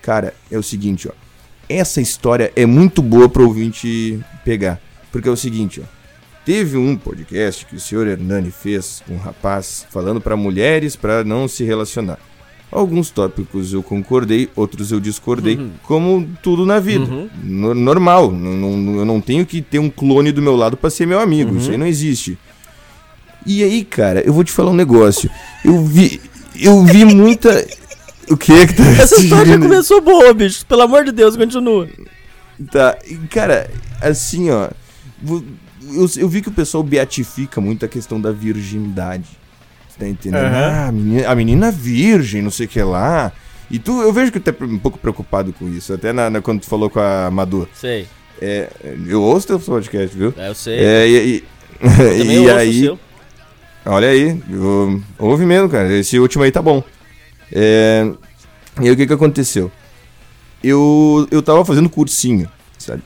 Cara, 0.01 0.33
é 0.49 0.57
o 0.57 0.63
seguinte, 0.63 1.07
ó. 1.07 1.11
Essa 1.69 2.01
história 2.01 2.51
é 2.55 2.65
muito 2.65 3.01
boa 3.03 3.29
pro 3.29 3.45
ouvinte 3.45 4.19
pegar. 4.43 4.81
Porque 5.11 5.29
é 5.29 5.31
o 5.31 5.37
seguinte, 5.37 5.81
ó. 5.81 5.97
Teve 6.43 6.77
um 6.77 6.95
podcast 6.95 7.65
que 7.65 7.75
o 7.75 7.79
senhor 7.79 8.07
Hernani 8.07 8.49
fez 8.49 9.03
com 9.05 9.15
um 9.15 9.19
rapaz 9.19 9.85
falando 9.91 10.19
pra 10.19 10.35
mulheres 10.35 10.95
pra 10.95 11.23
não 11.23 11.47
se 11.47 11.63
relacionar. 11.63 12.17
Alguns 12.71 13.09
tópicos 13.09 13.71
eu 13.71 13.81
concordei, 13.81 14.49
outros 14.55 14.91
eu 14.91 14.99
discordei, 14.99 15.55
Uhum. 15.55 15.71
como 15.83 16.27
tudo 16.43 16.65
na 16.65 16.79
vida. 16.79 17.05
No- 17.41 17.73
normal. 17.73 18.25
Eu 18.31 19.05
não 19.05 19.21
tenho 19.21 19.45
que 19.45 19.61
ter 19.61 19.79
um 19.79 19.89
clone 19.89 20.31
do 20.33 20.41
meu 20.41 20.55
lado 20.55 20.75
pra 20.75 20.89
ser 20.89 21.05
meu 21.07 21.19
amigo. 21.19 21.51
Uhum. 21.51 21.57
Isso 21.57 21.71
aí 21.71 21.77
não 21.77 21.87
existe. 21.87 22.37
E 23.45 23.63
aí, 23.63 23.85
cara, 23.85 24.19
eu 24.21 24.33
vou 24.33 24.43
te 24.43 24.51
falar 24.51 24.71
um 24.71 24.75
negócio. 24.75 25.29
Eu 25.63 25.83
vi. 25.85 26.19
Eu 26.59 26.83
vi 26.83 27.05
muita. 27.05 27.65
O 28.29 28.35
que 28.35 28.67
que 28.67 28.73
tá 28.73 28.83
Essa 28.83 29.21
história 29.21 29.53
já 29.53 29.57
começou 29.57 30.01
boa, 30.01 30.33
bicho. 30.33 30.65
Pelo 30.65 30.81
amor 30.81 31.05
de 31.05 31.13
Deus, 31.13 31.37
continua. 31.37 31.87
Tá, 32.69 32.97
cara, 33.29 33.71
assim, 34.01 34.49
ó. 34.49 34.67
Eu, 35.25 36.09
eu 36.17 36.27
vi 36.27 36.41
que 36.41 36.49
o 36.49 36.51
pessoal 36.51 36.83
beatifica 36.83 37.61
muito 37.61 37.85
a 37.85 37.87
questão 37.87 38.19
da 38.19 38.33
virgindade. 38.33 39.29
Tá 39.99 40.07
entendendo? 40.07 40.43
Aham. 40.45 40.53
Ah, 40.55 40.87
a 40.87 40.91
menina, 40.91 41.29
a 41.29 41.35
menina 41.35 41.71
virgem, 41.71 42.41
não 42.41 42.51
sei 42.51 42.65
o 42.65 42.69
que 42.69 42.81
lá. 42.81 43.31
E 43.69 43.79
tu, 43.79 44.01
eu 44.01 44.13
vejo 44.13 44.31
que 44.31 44.39
tu 44.39 44.49
é 44.49 44.63
um 44.63 44.77
pouco 44.79 44.97
preocupado 44.97 45.51
com 45.53 45.67
isso. 45.67 45.91
Até 45.93 46.13
na, 46.13 46.29
na- 46.29 46.41
quando 46.41 46.61
tu 46.61 46.67
falou 46.67 46.89
com 46.89 46.99
a 46.99 47.29
Madu. 47.31 47.67
Sei. 47.73 48.07
É, 48.41 48.69
eu 49.07 49.21
ouço 49.21 49.47
teu 49.47 49.59
podcast, 49.59 50.15
viu? 50.15 50.33
É, 50.37 50.49
eu 50.49 50.55
sei. 50.55 50.79
É, 50.79 51.07
e, 51.07 51.13
e, 51.37 51.43
Eu 52.29 52.43
e 52.45 52.51
aí. 52.51 52.99
Olha 53.85 54.09
aí, 54.09 54.41
eu- 54.49 55.01
ouve 55.17 55.45
mesmo, 55.45 55.67
cara. 55.69 55.91
Esse 55.93 56.19
último 56.19 56.43
aí 56.43 56.51
tá 56.51 56.61
bom. 56.61 56.83
É, 57.51 58.09
e 58.79 58.85
aí 58.85 58.91
o 58.91 58.95
que 58.95 59.07
que 59.07 59.13
aconteceu? 59.13 59.71
Eu, 60.63 61.27
eu 61.31 61.41
tava 61.41 61.63
fazendo 61.65 61.89
cursinho, 61.89 62.49
sabe? 62.77 63.01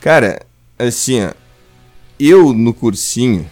Cara, 0.00 0.40
assim, 0.78 1.24
ó. 1.24 1.30
Eu 2.18 2.52
no 2.52 2.74
cursinho 2.74 3.48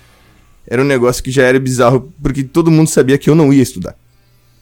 era 0.66 0.82
um 0.82 0.84
negócio 0.84 1.22
que 1.22 1.30
já 1.30 1.42
era 1.44 1.58
bizarro, 1.60 2.12
porque 2.22 2.42
todo 2.42 2.70
mundo 2.70 2.88
sabia 2.88 3.16
que 3.18 3.28
eu 3.30 3.34
não 3.34 3.52
ia 3.52 3.62
estudar. 3.62 3.96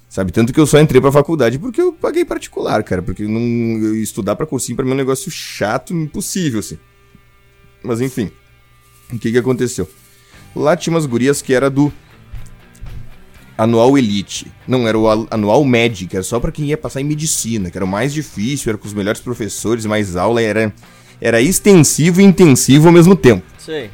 Sabe? 0.08 0.30
Tanto 0.30 0.52
que 0.52 0.60
eu 0.60 0.66
só 0.66 0.78
entrei 0.80 1.00
pra 1.00 1.10
faculdade 1.10 1.58
porque 1.58 1.80
eu 1.80 1.92
paguei 1.92 2.24
particular, 2.24 2.84
cara. 2.84 3.02
Porque 3.02 3.24
não, 3.24 3.94
estudar 3.96 4.36
pra 4.36 4.46
cursinho 4.46 4.76
pra 4.76 4.84
mim 4.84 4.92
é 4.92 4.94
um 4.94 4.98
negócio 4.98 5.28
chato, 5.30 5.92
impossível, 5.92 6.60
assim. 6.60 6.78
Mas 7.82 8.00
enfim. 8.00 8.30
O 9.12 9.18
que 9.18 9.32
que 9.32 9.38
aconteceu? 9.38 9.88
Lá 10.54 10.76
tinha 10.76 10.94
umas 10.94 11.04
gurias 11.04 11.42
que 11.42 11.52
era 11.52 11.68
do 11.68 11.92
Anual 13.58 13.98
Elite. 13.98 14.50
Não, 14.68 14.86
era 14.86 14.96
o 14.98 15.08
al- 15.08 15.26
Anual 15.30 15.64
que 16.08 16.16
era 16.16 16.22
só 16.22 16.38
pra 16.38 16.52
quem 16.52 16.66
ia 16.66 16.76
passar 16.78 17.00
em 17.00 17.04
medicina, 17.04 17.70
que 17.70 17.76
era 17.78 17.84
o 17.84 17.88
mais 17.88 18.12
difícil, 18.12 18.70
era 18.70 18.78
com 18.78 18.86
os 18.86 18.94
melhores 18.94 19.20
professores, 19.20 19.84
mais 19.84 20.14
aula, 20.16 20.40
era, 20.40 20.72
era 21.20 21.40
extensivo 21.40 22.20
e 22.20 22.24
intensivo 22.24 22.86
ao 22.86 22.92
mesmo 22.92 23.16
tempo. 23.16 23.44
Sei. 23.58 23.90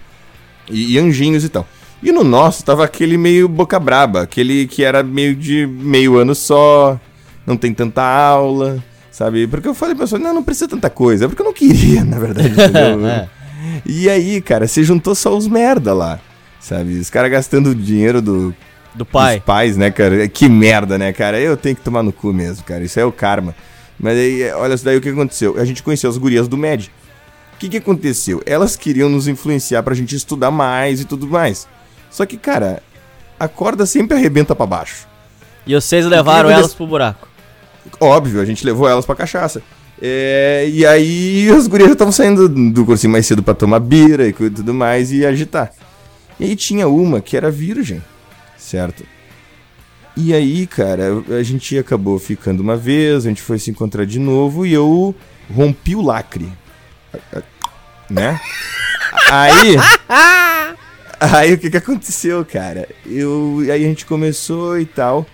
E, 0.71 0.93
e 0.95 0.99
anjinhos 0.99 1.45
e 1.45 1.49
tal. 1.49 1.67
E 2.03 2.11
no 2.13 2.25
nosso 2.25 2.65
tava 2.65 2.85
aquele 2.85 3.19
meio 3.19 3.49
boca 3.49 3.79
braba, 3.79 4.23
aquele 4.23 4.67
que 4.67 4.83
era 4.83 5.03
meio 5.03 5.35
de 5.35 5.67
meio 5.67 6.17
ano 6.17 6.35
só, 6.35 6.99
não 7.47 7.57
tem 7.57 7.75
tanta 7.75 8.03
aula, 8.03 8.83
sabe? 9.11 9.47
Porque 9.47 9.69
eu 9.69 9.75
falei 9.75 9.95
pra 9.95 10.05
pessoa, 10.05 10.19
não, 10.19 10.33
não 10.33 10.43
precisa 10.43 10.69
tanta 10.69 10.89
coisa, 10.89 11.25
é 11.25 11.29
porque 11.29 11.43
eu 11.43 11.47
não 11.47 11.53
queria, 11.53 12.03
na 12.05 12.19
verdade, 12.19 12.49
entendeu? 12.49 13.01
É. 13.07 13.29
E 13.85 14.09
aí, 14.09 14.41
cara, 14.41 14.67
você 14.67 14.83
juntou 14.83 15.15
só 15.15 15.37
os 15.37 15.47
merda 15.47 15.93
lá, 15.93 16.19
sabe? 16.59 16.99
Os 16.99 17.11
caras 17.11 17.31
gastando 17.31 17.71
o 17.71 17.75
dinheiro 17.75 18.23
do... 18.23 18.55
Do 18.95 19.05
pai. 19.05 19.37
Dos 19.37 19.45
pais, 19.45 19.77
né, 19.77 19.91
cara? 19.91 20.27
Que 20.29 20.49
merda, 20.49 20.97
né, 20.97 21.13
cara? 21.13 21.39
Eu 21.39 21.59
tenho 21.59 21.77
que 21.77 21.83
tomar 21.83 22.03
no 22.03 22.11
cu 22.11 22.33
mesmo, 22.33 22.65
cara. 22.65 22.83
Isso 22.83 22.99
é 22.99 23.05
o 23.05 23.13
karma. 23.13 23.55
Mas 23.99 24.17
aí, 24.17 24.51
olha 24.53 24.75
isso 24.75 24.85
daí 24.85 24.97
o 24.97 25.01
que 25.01 25.11
aconteceu. 25.11 25.61
A 25.61 25.65
gente 25.67 25.83
conheceu 25.83 26.09
as 26.09 26.17
gurias 26.17 26.49
do 26.49 26.57
MED. 26.57 26.91
O 27.55 27.59
que 27.59 27.69
que 27.69 27.77
aconteceu? 27.77 28.43
Elas 28.47 28.77
queriam 28.77 29.11
nos 29.11 29.29
influenciar 29.29 29.83
pra 29.83 29.95
gente 29.95 30.17
estudar 30.17 30.51
mais 30.51 31.03
e 31.03 31.05
tudo 31.05 31.27
mais. 31.27 31.69
Só 32.11 32.27
que, 32.27 32.37
cara, 32.37 32.83
a 33.39 33.49
corda 33.49 33.87
sempre 33.87 34.17
arrebenta 34.17 34.55
pra 34.55 34.67
baixo. 34.67 35.07
E 35.67 35.75
vocês 35.75 36.05
levaram 36.05 36.51
elas 36.51 36.75
pro 36.75 36.87
buraco. 36.87 37.29
Óbvio, 38.01 38.41
a 38.41 38.45
gente 38.45 38.65
levou 38.65 38.89
elas 38.89 39.07
pra 39.07 39.15
cachaça. 39.15 39.63
É, 40.03 40.67
e 40.73 40.87
aí 40.87 41.51
as 41.51 41.67
gurias 41.67 41.91
estavam 41.91 42.13
saindo 42.13 42.49
do 42.49 42.87
cursinho 42.87 43.13
mais 43.13 43.27
cedo 43.27 43.43
pra 43.43 43.55
tomar 43.55 43.81
bira 43.81 44.27
e 44.27 44.33
tudo 44.33 44.73
mais 44.73 45.13
e 45.13 45.27
agitar. 45.27 45.73
E 46.39 46.45
aí 46.45 46.57
tinha 46.57 46.89
uma 46.89 47.21
que 47.21 47.37
era 47.37 47.51
virgem, 47.51 48.03
certo? 48.57 49.05
E 50.17 50.35
aí, 50.35 50.67
cara, 50.67 51.23
a 51.39 51.43
gente 51.43 51.79
acabou 51.79 52.19
ficando 52.19 52.61
uma 52.61 52.77
vez, 52.77 53.27
a 53.27 53.29
gente 53.29 53.43
foi 53.43 53.59
se 53.59 53.71
encontrar 53.71 54.05
de 54.05 54.19
novo 54.19 54.67
e 54.67 54.73
eu 54.73 55.15
rompi 55.55 55.95
o 55.95 56.03
lacre. 56.03 56.51
Né? 58.09 58.41
Aí. 59.31 59.77
Aí 61.37 61.53
o 61.53 61.59
que 61.59 61.71
que 61.71 61.77
aconteceu, 61.77 62.43
cara? 62.47 62.89
Eu, 63.05 63.59
aí 63.65 63.85
a 63.85 63.89
gente 63.89 64.07
começou 64.07 64.81
e 64.81 64.87
tal. 64.87 65.27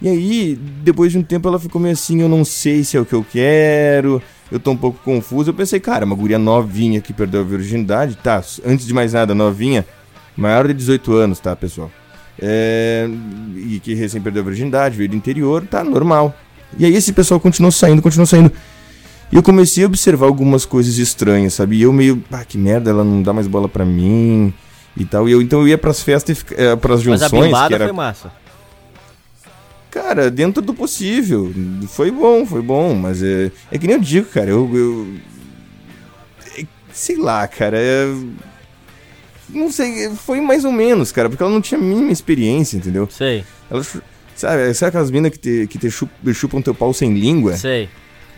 E 0.00 0.08
aí, 0.08 0.54
depois 0.54 1.10
de 1.10 1.18
um 1.18 1.24
tempo, 1.24 1.48
ela 1.48 1.58
ficou 1.58 1.80
meio 1.80 1.94
assim: 1.94 2.20
eu 2.20 2.28
não 2.28 2.44
sei 2.44 2.84
se 2.84 2.96
é 2.96 3.00
o 3.00 3.04
que 3.04 3.14
eu 3.14 3.26
quero, 3.28 4.22
eu 4.52 4.60
tô 4.60 4.70
um 4.70 4.76
pouco 4.76 5.00
confuso. 5.02 5.50
Eu 5.50 5.54
pensei, 5.54 5.80
cara, 5.80 6.04
uma 6.04 6.14
guria 6.14 6.38
novinha 6.38 7.00
que 7.00 7.12
perdeu 7.12 7.40
a 7.40 7.44
virgindade, 7.44 8.16
tá? 8.16 8.40
Antes 8.64 8.86
de 8.86 8.94
mais 8.94 9.12
nada, 9.12 9.34
novinha, 9.34 9.84
maior 10.36 10.68
de 10.68 10.74
18 10.74 11.12
anos, 11.14 11.40
tá, 11.40 11.56
pessoal? 11.56 11.90
É, 12.38 13.08
e 13.56 13.80
que 13.80 13.92
recém 13.94 14.20
perdeu 14.20 14.42
a 14.42 14.46
virgindade, 14.46 14.96
veio 14.96 15.08
do 15.08 15.16
interior, 15.16 15.66
tá 15.66 15.82
normal. 15.82 16.32
E 16.78 16.84
aí 16.84 16.94
esse 16.94 17.12
pessoal 17.12 17.40
continuou 17.40 17.72
saindo, 17.72 18.00
continuou 18.00 18.26
saindo. 18.26 18.52
E 19.32 19.36
eu 19.36 19.42
comecei 19.42 19.82
a 19.82 19.86
observar 19.88 20.26
algumas 20.26 20.64
coisas 20.64 20.98
estranhas, 20.98 21.54
sabe? 21.54 21.76
E 21.76 21.82
eu 21.82 21.92
meio, 21.92 22.22
ah, 22.30 22.44
que 22.44 22.56
merda, 22.56 22.90
ela 22.90 23.02
não 23.02 23.20
dá 23.20 23.32
mais 23.32 23.48
bola 23.48 23.68
pra 23.68 23.84
mim 23.84 24.54
e 24.96 25.04
tal. 25.04 25.28
E 25.28 25.32
eu, 25.32 25.42
então 25.42 25.60
eu 25.60 25.68
ia 25.68 25.78
pras 25.78 26.02
festas, 26.02 26.38
e 26.50 26.54
eh, 26.54 26.76
pras 26.76 27.04
Mas 27.04 27.22
a 27.22 27.26
junções, 27.28 27.46
bimbada 27.46 27.68
que 27.68 27.74
era 27.74 27.84
foi 27.84 27.92
massa. 27.92 28.32
Cara, 29.90 30.30
dentro 30.30 30.60
do 30.60 30.74
possível. 30.74 31.52
Foi 31.88 32.10
bom, 32.10 32.44
foi 32.44 32.60
bom, 32.62 32.94
mas 32.94 33.22
é, 33.22 33.50
é 33.70 33.78
que 33.78 33.86
nem 33.86 33.96
eu 33.96 34.02
digo, 34.02 34.26
cara, 34.28 34.50
eu. 34.50 34.68
eu 34.74 35.14
é, 36.58 36.64
sei 36.92 37.16
lá, 37.16 37.46
cara, 37.46 37.78
é, 37.78 38.06
não 39.48 39.70
sei, 39.70 40.10
foi 40.10 40.40
mais 40.40 40.64
ou 40.64 40.72
menos, 40.72 41.12
cara, 41.12 41.28
porque 41.28 41.42
ela 41.42 41.52
não 41.52 41.60
tinha 41.60 41.78
a 41.78 41.82
mínima 41.82 42.10
experiência, 42.10 42.76
entendeu? 42.76 43.08
Sei. 43.10 43.44
Ela, 43.70 43.84
sabe, 44.34 44.74
sabe 44.74 44.88
aquelas 44.88 45.10
minas 45.12 45.30
que 45.30 45.38
te, 45.38 45.66
que 45.68 45.78
te 45.78 45.90
chup- 45.90 46.10
chupam 46.32 46.60
teu 46.60 46.74
pau 46.74 46.92
sem 46.92 47.14
língua? 47.14 47.56
Sei. 47.56 47.88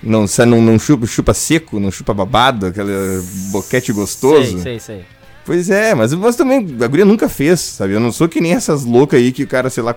Não, 0.02 0.26
não, 0.46 0.60
não 0.60 0.78
chupa, 0.78 1.06
chupa 1.06 1.32
seco, 1.32 1.80
não 1.80 1.90
chupa 1.90 2.12
babado, 2.12 2.66
aquele 2.66 2.92
boquete 3.50 3.92
gostoso. 3.94 4.60
Sei, 4.60 4.78
sei, 4.78 4.80
sei. 4.80 5.04
Pois 5.46 5.70
é, 5.70 5.94
mas, 5.94 6.12
mas 6.12 6.34
também 6.36 6.58
a 6.82 6.86
guria 6.88 7.04
nunca 7.04 7.28
fez, 7.28 7.60
sabe? 7.60 7.92
Eu 7.94 8.00
não 8.00 8.10
sou 8.12 8.28
que 8.28 8.40
nem 8.40 8.52
essas 8.52 8.84
loucas 8.84 9.18
aí 9.20 9.30
que 9.32 9.44
o 9.44 9.46
cara, 9.46 9.70
sei 9.70 9.82
lá. 9.84 9.94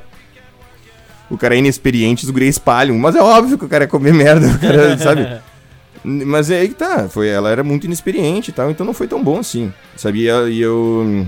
O 1.30 1.38
cara 1.38 1.56
é 1.56 1.58
inexperiente, 1.58 2.24
os 2.24 2.30
gurias 2.30 2.56
espalham. 2.56 2.98
Mas 2.98 3.16
é 3.16 3.22
óbvio 3.22 3.58
que 3.58 3.66
o 3.66 3.70
cara 3.70 3.84
é 3.84 3.88
comer 3.88 4.14
merda, 4.14 4.48
o 4.48 4.60
cara, 4.60 4.96
sabe? 5.02 5.28
Mas 6.04 6.50
é 6.52 6.60
aí 6.62 6.70
que 6.70 6.76
tá. 6.76 7.10
Foi, 7.10 7.28
ela 7.28 7.50
era 7.50 7.64
muito 7.64 7.86
inexperiente 7.86 8.52
e 8.52 8.54
tal, 8.54 8.70
então 8.72 8.86
não 8.86 8.94
foi 8.94 9.08
tão 9.08 9.24
bom 9.24 9.40
assim. 9.40 9.74
Sabe? 9.98 10.20
E 10.22 10.26
eu- 10.28 10.48
eu. 10.50 11.28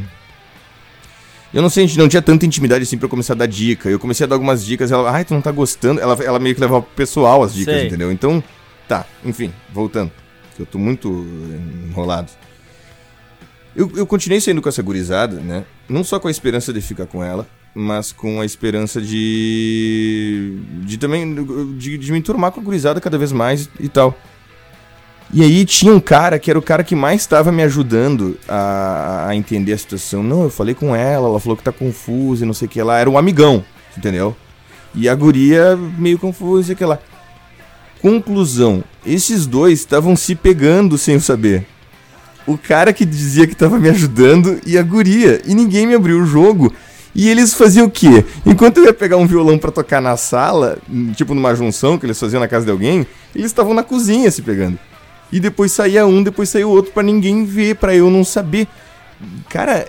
Não 1.53 1.69
sei, 1.69 1.84
a 1.84 1.88
gente 1.88 1.97
não 1.99 2.07
tinha 2.07 2.22
tanta 2.22 2.45
intimidade 2.45 2.84
assim 2.84 2.97
pra 2.97 3.05
eu 3.05 3.09
começar 3.09 3.34
a 3.34 3.38
dar 3.38 3.47
dica. 3.47 3.89
Eu 3.89 3.99
comecei 3.99 4.24
a 4.24 4.28
dar 4.28 4.36
algumas 4.36 4.63
dicas, 4.63 4.91
ela, 4.91 5.11
ai, 5.11 5.26
tu 5.26 5.34
não 5.34 5.41
tá 5.41 5.51
gostando. 5.51 5.99
Ela, 5.99 6.17
ela 6.24 6.39
meio 6.39 6.55
que 6.55 6.61
levava 6.61 6.82
pro 6.84 6.95
pessoal 6.95 7.43
as 7.43 7.53
dicas, 7.53 7.74
Sei. 7.76 7.88
entendeu? 7.88 8.11
Então, 8.11 8.41
tá, 8.88 9.05
enfim, 9.26 9.51
voltando. 9.74 10.11
que 10.55 10.61
Eu 10.61 10.65
tô 10.65 10.78
muito 10.80 11.26
enrolado. 11.89 12.32
Eu, 13.76 13.91
eu 13.95 14.05
continuei 14.05 14.41
saindo 14.41 14.61
com 14.61 14.69
essa 14.69 14.82
gurizada, 14.82 15.38
né? 15.38 15.63
Não 15.88 16.03
só 16.03 16.19
com 16.19 16.28
a 16.28 16.32
esperança 16.32 16.74
de 16.74 16.82
ficar 16.82 17.05
com 17.05 17.24
ela, 17.24 17.47
mas 17.74 18.11
com 18.11 18.41
a 18.41 18.45
esperança 18.45 19.01
de. 19.01 20.57
de 20.84 20.97
também. 20.97 21.34
de, 21.78 21.97
de 21.97 22.11
me 22.11 22.19
enturmar 22.19 22.51
com 22.51 22.59
a 22.59 22.63
gurizada 22.63 22.99
cada 22.99 23.17
vez 23.17 23.32
mais 23.32 23.69
e 23.80 23.88
tal. 23.88 24.17
E 25.34 25.41
aí 25.41 25.63
tinha 25.63 25.93
um 25.93 25.99
cara 25.99 26.38
que 26.38 26.49
era 26.49 26.59
o 26.59 26.61
cara 26.61 26.84
que 26.84 26.93
mais 26.93 27.22
estava 27.22 27.53
me 27.53 27.63
ajudando 27.63 28.38
a, 28.49 29.28
a 29.30 29.36
entender 29.36 29.72
a 29.72 29.78
situação. 29.78 30.22
Não, 30.22 30.43
eu 30.43 30.49
falei 30.49 30.76
com 30.76 30.93
ela, 30.93 31.30
ela 31.30 31.39
falou 31.39 31.55
que 31.55 31.63
tá 31.63 31.72
confusa 31.72 32.43
e 32.43 32.47
não 32.47 32.53
sei 32.53 32.67
o 32.67 32.69
que 32.69 32.84
lá. 32.84 32.99
Era 32.99 33.09
um 33.09 33.17
amigão, 33.17 33.63
entendeu? 33.97 34.36
E 34.93 35.07
a 35.07 35.15
guria 35.15 35.78
meio 35.97 36.19
confusa 36.19 36.74
e 36.74 36.76
que 36.76 36.84
lá. 36.84 36.99
Conclusão: 38.01 38.84
esses 39.05 39.45
dois 39.45 39.80
estavam 39.80 40.17
se 40.17 40.36
pegando 40.36 40.97
sem 40.97 41.13
eu 41.13 41.22
saber. 41.22 41.65
O 42.52 42.58
cara 42.58 42.91
que 42.91 43.06
dizia 43.06 43.47
que 43.47 43.56
tava 43.56 43.80
me 43.80 43.88
ajudando 43.89 44.60
e 44.66 44.78
a 44.78 44.84
guria. 44.84 45.41
E 45.45 45.56
ninguém 45.56 45.88
me 45.88 45.95
abriu 45.95 46.22
o 46.22 46.26
jogo. 46.26 46.74
E 47.14 47.30
eles 47.30 47.54
faziam 47.54 47.88
o 47.88 47.91
quê? 47.91 48.26
Enquanto 48.45 48.78
eu 48.78 48.86
ia 48.86 48.93
pegar 48.93 49.18
um 49.18 49.28
violão 49.28 49.58
pra 49.58 49.72
tocar 49.72 50.02
na 50.02 50.16
sala, 50.18 50.78
tipo 51.16 51.34
numa 51.34 51.54
junção 51.56 51.97
que 51.97 52.06
eles 52.06 52.20
faziam 52.20 52.39
na 52.39 52.47
casa 52.47 52.66
de 52.66 52.72
alguém, 52.72 53.06
eles 53.36 53.47
estavam 53.47 53.74
na 53.74 53.84
cozinha 53.84 54.30
se 54.32 54.41
pegando. 54.41 54.80
E 55.32 55.39
depois 55.39 55.72
saía 55.72 56.06
um, 56.06 56.24
depois 56.24 56.49
saía 56.49 56.68
o 56.68 56.72
outro 56.72 56.91
pra 56.91 57.04
ninguém 57.04 57.45
ver, 57.45 57.76
pra 57.76 57.95
eu 57.95 58.10
não 58.10 58.24
saber. 58.24 58.68
Cara, 59.49 59.88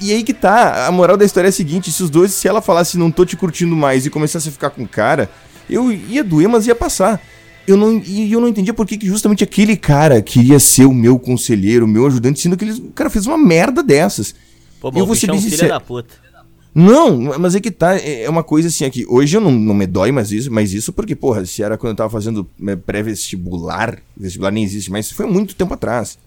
e 0.00 0.12
aí 0.12 0.22
que 0.22 0.34
tá, 0.34 0.86
a 0.86 0.92
moral 0.92 1.16
da 1.16 1.24
história 1.24 1.48
é 1.48 1.50
a 1.50 1.52
seguinte, 1.52 1.92
se 1.92 2.02
os 2.02 2.10
dois, 2.10 2.32
se 2.32 2.48
ela 2.48 2.60
falasse 2.60 2.98
não 2.98 3.10
tô 3.10 3.24
te 3.24 3.36
curtindo 3.36 3.76
mais 3.76 4.04
e 4.04 4.10
começasse 4.10 4.48
a 4.48 4.52
ficar 4.52 4.70
com 4.70 4.82
o 4.82 4.88
cara, 4.88 5.30
eu 5.68 5.92
ia 5.92 6.24
doer, 6.24 6.48
mas 6.48 6.66
ia 6.66 6.74
passar. 6.74 7.20
Eu 7.66 7.76
não, 7.76 8.02
e 8.04 8.32
eu 8.32 8.40
não 8.40 8.48
entendia 8.48 8.74
por 8.74 8.86
que 8.86 8.98
que 8.98 9.06
justamente 9.06 9.44
aquele 9.44 9.76
cara 9.76 10.20
queria 10.20 10.58
ser 10.58 10.84
o 10.84 10.92
meu 10.92 11.18
conselheiro, 11.18 11.84
o 11.84 11.88
meu 11.88 12.06
ajudante, 12.06 12.40
sendo 12.40 12.56
que 12.56 12.64
ele, 12.64 12.72
o 12.72 12.90
cara 12.92 13.08
fez 13.08 13.26
uma 13.26 13.38
merda 13.38 13.82
dessas. 13.82 14.34
Pô, 14.80 14.88
Eu 14.88 14.92
bom, 14.92 15.00
vou 15.06 15.12
o 15.12 15.16
ser 15.16 15.28
bem 15.30 15.40
sincero. 15.40 15.68
da 15.68 15.80
puta. 15.80 16.14
Não, 16.74 17.38
mas 17.38 17.54
é 17.54 17.60
que 17.60 17.70
tá, 17.70 17.96
é 17.96 18.22
é 18.22 18.30
uma 18.30 18.42
coisa 18.42 18.68
assim 18.68 18.84
aqui. 18.84 19.04
Hoje 19.06 19.36
eu 19.36 19.40
não, 19.40 19.50
não 19.52 19.74
me 19.74 19.86
dói 19.86 20.10
mais 20.10 20.32
isso, 20.32 20.50
mas 20.50 20.72
isso 20.72 20.92
porque, 20.92 21.14
porra, 21.14 21.44
se 21.44 21.62
era 21.62 21.76
quando 21.76 21.90
eu 21.90 21.96
tava 21.96 22.10
fazendo 22.10 22.48
é, 22.66 22.74
pré-vestibular, 22.74 23.98
vestibular 24.16 24.50
nem 24.50 24.64
existe, 24.64 24.90
mas 24.90 25.10
foi 25.10 25.26
muito 25.26 25.54
tempo 25.54 25.74
atrás. 25.74 26.18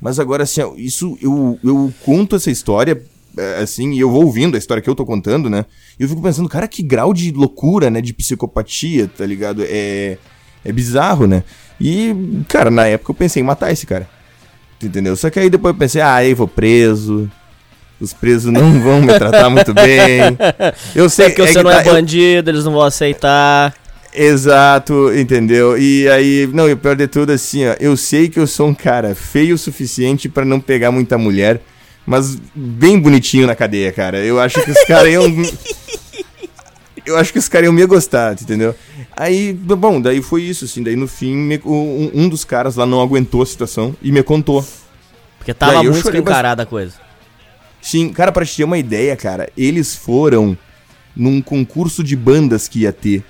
Mas 0.00 0.18
agora, 0.18 0.42
assim, 0.42 0.60
isso 0.76 1.16
eu, 1.20 1.58
eu 1.62 1.92
conto 2.02 2.34
essa 2.34 2.50
história, 2.50 3.00
é, 3.36 3.58
assim, 3.62 3.92
e 3.92 4.00
eu 4.00 4.10
vou 4.10 4.24
ouvindo 4.24 4.54
a 4.54 4.58
história 4.58 4.82
que 4.82 4.88
eu 4.88 4.94
tô 4.94 5.04
contando, 5.04 5.50
né? 5.50 5.66
E 6.00 6.02
eu 6.02 6.08
fico 6.08 6.22
pensando, 6.22 6.48
cara, 6.48 6.66
que 6.66 6.82
grau 6.82 7.12
de 7.12 7.30
loucura, 7.30 7.90
né? 7.90 8.00
De 8.00 8.12
psicopatia, 8.14 9.06
tá 9.06 9.26
ligado? 9.26 9.62
É, 9.66 10.16
é 10.64 10.72
bizarro, 10.72 11.26
né? 11.26 11.42
E, 11.80 12.14
cara, 12.48 12.70
na 12.70 12.86
época 12.86 13.10
eu 13.10 13.14
pensei 13.14 13.42
em 13.42 13.46
matar 13.46 13.72
esse 13.72 13.86
cara. 13.86 14.08
Entendeu? 14.82 15.16
Só 15.16 15.30
que 15.30 15.38
aí 15.40 15.48
depois 15.50 15.74
eu 15.74 15.78
pensei, 15.78 16.00
ah, 16.00 16.14
aí 16.14 16.34
vou 16.34 16.46
preso. 16.48 17.30
Os 18.00 18.12
presos 18.12 18.52
não 18.52 18.78
vão 18.82 19.00
me 19.00 19.12
tratar 19.18 19.48
muito 19.50 19.72
bem. 19.72 20.20
Eu 20.94 21.08
sei 21.08 21.26
É 21.26 21.28
porque 21.30 21.42
você 21.46 21.54
que 21.58 21.62
não 21.62 21.70
é 21.70 21.82
tá- 21.82 21.88
eu- 21.88 21.94
bandido, 21.94 22.50
eles 22.50 22.64
não 22.64 22.72
vão 22.72 22.82
aceitar. 22.82 23.72
Exato, 24.12 25.12
entendeu? 25.14 25.76
E 25.76 26.08
aí, 26.08 26.48
não, 26.52 26.68
e 26.68 26.72
o 26.72 26.76
pior 26.76 26.94
de 26.94 27.08
tudo, 27.08 27.32
assim, 27.32 27.66
ó, 27.66 27.74
eu 27.80 27.96
sei 27.96 28.28
que 28.28 28.38
eu 28.38 28.46
sou 28.46 28.68
um 28.68 28.74
cara 28.74 29.12
feio 29.14 29.56
o 29.56 29.58
suficiente 29.58 30.28
pra 30.28 30.44
não 30.44 30.60
pegar 30.60 30.92
muita 30.92 31.18
mulher, 31.18 31.60
mas 32.06 32.38
bem 32.54 32.96
bonitinho 32.98 33.46
na 33.46 33.56
cadeia, 33.56 33.90
cara. 33.90 34.18
Eu 34.18 34.38
acho 34.40 34.62
que 34.62 34.70
os 34.70 34.84
caras 34.84 35.10
iam. 35.12 35.24
eu 37.06 37.16
acho 37.16 37.32
que 37.32 37.38
os 37.38 37.48
caras 37.48 37.66
iam 37.66 37.72
me 37.72 37.84
gostar, 37.86 38.32
entendeu? 38.40 38.74
Aí, 39.16 39.52
bom, 39.52 40.00
daí 40.00 40.22
foi 40.22 40.42
isso, 40.42 40.64
assim, 40.64 40.82
daí 40.82 40.96
no 40.96 41.06
fim, 41.06 41.34
me- 41.36 41.60
um, 41.64 42.10
um 42.14 42.28
dos 42.28 42.44
caras 42.44 42.76
lá 42.76 42.86
não 42.86 43.00
aguentou 43.00 43.42
a 43.42 43.46
situação 43.46 43.94
e 44.02 44.10
me 44.10 44.22
contou. 44.22 44.64
Porque 45.38 45.52
tava 45.52 45.74
Daí 45.74 45.84
muito 45.84 45.98
escancarada 45.98 46.62
a 46.62 46.66
coisa. 46.66 46.94
Sim, 47.82 48.08
cara, 48.10 48.32
pra 48.32 48.44
te 48.46 48.56
ter 48.56 48.64
uma 48.64 48.78
ideia, 48.78 49.14
cara, 49.16 49.50
eles 49.56 49.94
foram 49.94 50.56
num 51.14 51.42
concurso 51.42 52.02
de 52.02 52.16
bandas 52.16 52.66
que 52.66 52.80
ia 52.80 52.92
ter. 52.92 53.22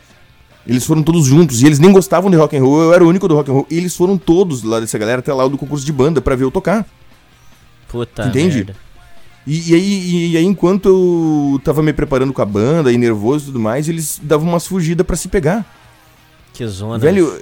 Eles 0.66 0.86
foram 0.86 1.02
todos 1.02 1.26
juntos 1.26 1.60
e 1.60 1.66
eles 1.66 1.78
nem 1.78 1.92
gostavam 1.92 2.30
de 2.30 2.36
rock 2.36 2.56
and 2.56 2.62
roll, 2.62 2.82
eu 2.84 2.94
era 2.94 3.04
o 3.04 3.08
único 3.08 3.28
do 3.28 3.34
rock 3.34 3.50
and 3.50 3.54
roll. 3.54 3.66
E 3.68 3.76
eles 3.76 3.94
foram 3.94 4.16
todos 4.16 4.62
lá 4.62 4.80
dessa 4.80 4.96
galera 4.96 5.18
até 5.18 5.32
lá 5.32 5.46
do 5.46 5.58
concurso 5.58 5.84
de 5.84 5.92
banda 5.92 6.20
pra 6.22 6.34
ver 6.36 6.44
eu 6.44 6.50
tocar. 6.50 6.86
Puta 7.88 8.26
Entende? 8.26 8.56
merda. 8.58 8.76
E, 9.46 9.70
e 9.70 9.74
aí, 9.74 10.32
e, 10.32 10.36
aí, 10.38 10.44
enquanto 10.44 10.88
eu 10.88 11.60
tava 11.62 11.82
me 11.82 11.92
preparando 11.92 12.32
com 12.32 12.40
a 12.40 12.46
banda 12.46 12.90
e 12.90 12.96
nervoso 12.96 13.44
e 13.44 13.46
tudo 13.46 13.60
mais, 13.60 13.88
eles 13.88 14.20
davam 14.22 14.48
umas 14.48 14.66
fugidas 14.66 15.06
pra 15.06 15.16
se 15.16 15.28
pegar. 15.28 15.64
Que 16.52 16.66
zona. 16.66 16.98
Velho, 16.98 17.38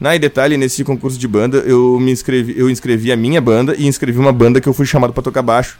na 0.00 0.16
e 0.16 0.18
detalhe, 0.18 0.56
nesse 0.56 0.82
concurso 0.82 1.18
de 1.18 1.28
banda, 1.28 1.58
eu 1.58 1.98
me 2.00 2.10
inscrevi, 2.10 2.54
eu 2.56 2.70
inscrevi 2.70 3.12
a 3.12 3.16
minha 3.16 3.40
banda 3.40 3.74
e 3.76 3.86
inscrevi 3.86 4.18
uma 4.18 4.32
banda 4.32 4.60
que 4.60 4.68
eu 4.68 4.72
fui 4.72 4.86
chamado 4.86 5.12
pra 5.12 5.22
tocar 5.22 5.42
baixo. 5.42 5.78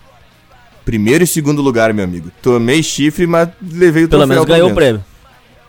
Primeiro 0.85 1.25
e 1.25 1.27
segundo 1.27 1.63
lugar, 1.63 1.95
meu 1.95 2.05
amigo. 2.05 2.31
Tomei 2.43 2.83
chifre, 2.83 3.27
mas 3.27 3.49
levei 3.63 4.05
o 4.05 4.09
Pelo 4.09 4.27
menos 4.27 4.45
ganhou 4.45 4.71
o 4.71 4.75
prêmio. 4.75 5.03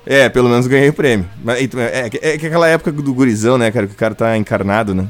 É, 0.05 0.27
pelo 0.27 0.49
menos 0.49 0.67
ganhei 0.67 0.89
o 0.89 0.93
prêmio. 0.93 1.25
Mas, 1.43 1.61
então, 1.61 1.79
é, 1.79 2.09
é, 2.11 2.33
é 2.33 2.37
que 2.37 2.45
aquela 2.45 2.67
época 2.67 2.91
do 2.91 3.13
gurizão, 3.13 3.57
né, 3.57 3.71
cara, 3.71 3.87
que 3.87 3.93
o 3.93 3.97
cara 3.97 4.13
tá 4.13 4.37
encarnado, 4.37 4.93
né? 4.93 5.07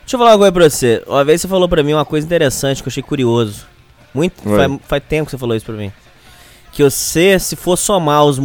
Deixa 0.00 0.14
eu 0.14 0.18
falar 0.18 0.32
uma 0.32 0.38
coisa 0.38 0.52
pra 0.52 0.70
você. 0.70 1.02
Uma 1.06 1.24
vez 1.24 1.40
você 1.40 1.48
falou 1.48 1.68
pra 1.68 1.82
mim 1.82 1.92
uma 1.92 2.04
coisa 2.04 2.24
interessante 2.24 2.82
que 2.82 2.88
eu 2.88 2.90
achei 2.90 3.02
curioso. 3.02 3.66
Muito. 4.18 4.42
Faz, 4.42 4.78
faz 4.88 5.02
tempo 5.08 5.26
que 5.26 5.30
você 5.30 5.38
falou 5.38 5.54
isso 5.54 5.64
pra 5.64 5.76
mim. 5.76 5.92
Que 6.72 6.82
você, 6.82 7.38
se 7.38 7.54
for 7.54 7.76
somar 7.76 8.24
os, 8.24 8.40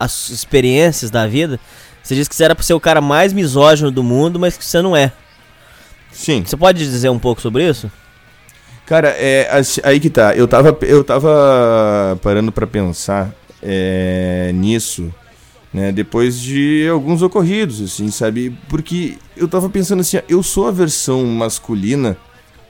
as 0.00 0.30
experiências 0.30 1.10
da 1.10 1.26
vida, 1.26 1.60
você 2.02 2.14
disse 2.14 2.30
que 2.30 2.34
você 2.34 2.44
era 2.44 2.54
pra 2.54 2.64
ser 2.64 2.72
o 2.72 2.80
cara 2.80 3.02
mais 3.02 3.34
misógino 3.34 3.90
do 3.90 4.02
mundo, 4.02 4.38
mas 4.38 4.56
que 4.56 4.64
você 4.64 4.80
não 4.80 4.96
é. 4.96 5.12
Sim. 6.10 6.42
Você 6.46 6.56
pode 6.56 6.78
dizer 6.78 7.10
um 7.10 7.18
pouco 7.18 7.42
sobre 7.42 7.68
isso? 7.68 7.90
Cara, 8.86 9.08
é 9.10 9.50
aí 9.84 10.00
que 10.00 10.08
tá. 10.08 10.34
Eu 10.34 10.48
tava, 10.48 10.76
eu 10.80 11.04
tava 11.04 12.18
parando 12.22 12.50
pra 12.50 12.66
pensar 12.66 13.30
é, 13.62 14.50
nisso, 14.54 15.12
né? 15.70 15.92
Depois 15.92 16.40
de 16.40 16.88
alguns 16.90 17.20
ocorridos, 17.20 17.82
assim, 17.82 18.10
sabe? 18.10 18.56
Porque 18.70 19.18
eu 19.36 19.46
tava 19.46 19.68
pensando 19.68 20.00
assim, 20.00 20.18
eu 20.26 20.42
sou 20.42 20.66
a 20.66 20.70
versão 20.70 21.26
masculina 21.26 22.16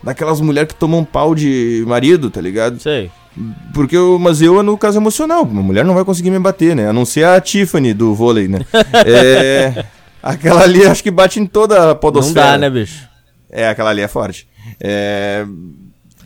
daquelas 0.02 0.40
mulheres 0.40 0.72
que 0.72 0.78
tomam 0.78 1.04
pau 1.04 1.34
de 1.34 1.84
marido, 1.86 2.30
tá 2.30 2.40
ligado? 2.40 2.78
Sei. 2.80 3.10
Porque 3.72 3.96
eu, 3.96 4.18
mas 4.18 4.42
eu 4.42 4.62
no 4.62 4.76
caso 4.76 4.98
emocional, 4.98 5.42
uma 5.44 5.62
mulher 5.62 5.84
não 5.84 5.94
vai 5.94 6.04
conseguir 6.04 6.30
me 6.30 6.38
bater, 6.38 6.74
né? 6.74 6.88
A 6.88 6.92
não 6.92 7.04
ser 7.04 7.24
a 7.24 7.40
Tiffany 7.40 7.94
do 7.94 8.14
vôlei, 8.14 8.48
né? 8.48 8.58
é, 9.06 9.84
aquela 10.22 10.62
ali 10.62 10.84
acho 10.84 11.02
que 11.02 11.10
bate 11.10 11.38
em 11.38 11.46
toda 11.46 11.92
a 11.92 11.94
podosfera. 11.94 12.46
Não 12.46 12.52
dá, 12.52 12.58
né, 12.58 12.70
bicho? 12.70 13.06
É, 13.50 13.68
aquela 13.68 13.90
ali 13.90 14.00
é 14.00 14.08
forte. 14.08 14.48
É... 14.80 15.46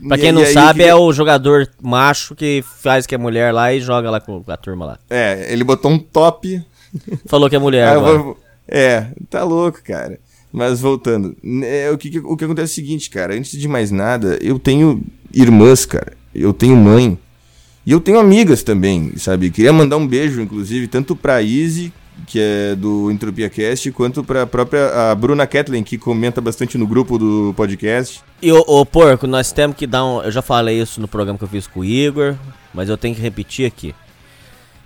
Pra 0.09 0.17
e- 0.17 0.21
quem 0.21 0.31
e 0.31 0.33
não 0.33 0.43
aí 0.43 0.53
sabe, 0.53 0.81
que- 0.83 0.89
é 0.89 0.95
o 0.95 1.13
jogador 1.13 1.69
macho 1.81 2.35
que 2.35 2.65
faz 2.81 3.07
que 3.07 3.15
é 3.15 3.19
mulher 3.19 3.53
lá 3.53 3.73
e 3.73 3.81
joga 3.81 4.11
lá 4.11 4.19
com 4.21 4.43
a 4.49 4.57
turma 4.57 4.85
lá. 4.87 4.99
É, 5.09 5.53
ele 5.53 5.63
botou 5.65 5.91
um 5.91 5.99
top. 5.99 6.61
Falou 7.27 7.49
que 7.49 7.57
é 7.57 7.59
mulher 7.59 7.89
Ah, 7.89 7.99
vou- 7.99 8.39
É, 8.67 9.07
tá 9.31 9.45
louco, 9.45 9.81
cara. 9.85 10.19
Mas 10.53 10.81
voltando, 10.81 11.35
né, 11.43 11.91
o 11.91 11.97
que, 11.97 12.19
o 12.19 12.37
que 12.37 12.45
acontece 12.45 12.73
é 12.73 12.73
o 12.73 12.85
seguinte, 12.85 13.09
cara. 13.09 13.35
Antes 13.35 13.59
de 13.59 13.67
mais 13.67 13.91
nada, 13.91 14.39
eu 14.43 14.59
tenho 14.59 15.03
irmãs, 15.33 15.87
cara. 15.87 16.13
Eu 16.35 16.53
tenho 16.53 16.77
mãe. 16.77 17.19
E 17.87 17.93
eu 17.93 18.01
tenho 18.01 18.19
amigas 18.19 18.63
também, 18.63 19.13
sabe? 19.17 19.51
Queria 19.51 19.73
mandar 19.73 19.97
um 19.97 20.07
beijo, 20.07 20.41
inclusive, 20.41 20.87
tanto 20.87 21.17
pra 21.17 21.43
Izzy, 21.43 21.93
que 22.27 22.39
é 22.39 22.77
do 22.77 23.11
Entropia 23.11 23.49
Cast, 23.51 23.91
quanto 23.93 24.23
pra 24.23 24.47
própria 24.47 25.11
a 25.11 25.15
Bruna 25.15 25.47
Kathleen, 25.47 25.83
que 25.83 25.99
comenta 25.99 26.41
bastante 26.41 26.79
no 26.79 26.87
grupo 26.87 27.19
do 27.19 27.53
podcast. 27.57 28.23
E 28.41 28.53
ô, 28.53 28.87
porco, 28.87 29.27
nós 29.27 29.53
temos 29.53 29.77
que 29.77 29.87
dar 29.87 30.05
um. 30.05 30.23
Eu 30.23 30.31
já 30.31 30.43
falei 30.43 30.81
isso 30.81 31.01
no 31.01 31.09
programa 31.09 31.39
que 31.39 31.45
eu 31.45 31.49
fiz 31.49 31.67
com 31.67 31.81
o 31.81 31.85
Igor, 31.85 32.37
mas 32.73 32.89
eu 32.89 32.97
tenho 32.97 33.15
que 33.15 33.21
repetir 33.21 33.67
aqui. 33.67 33.95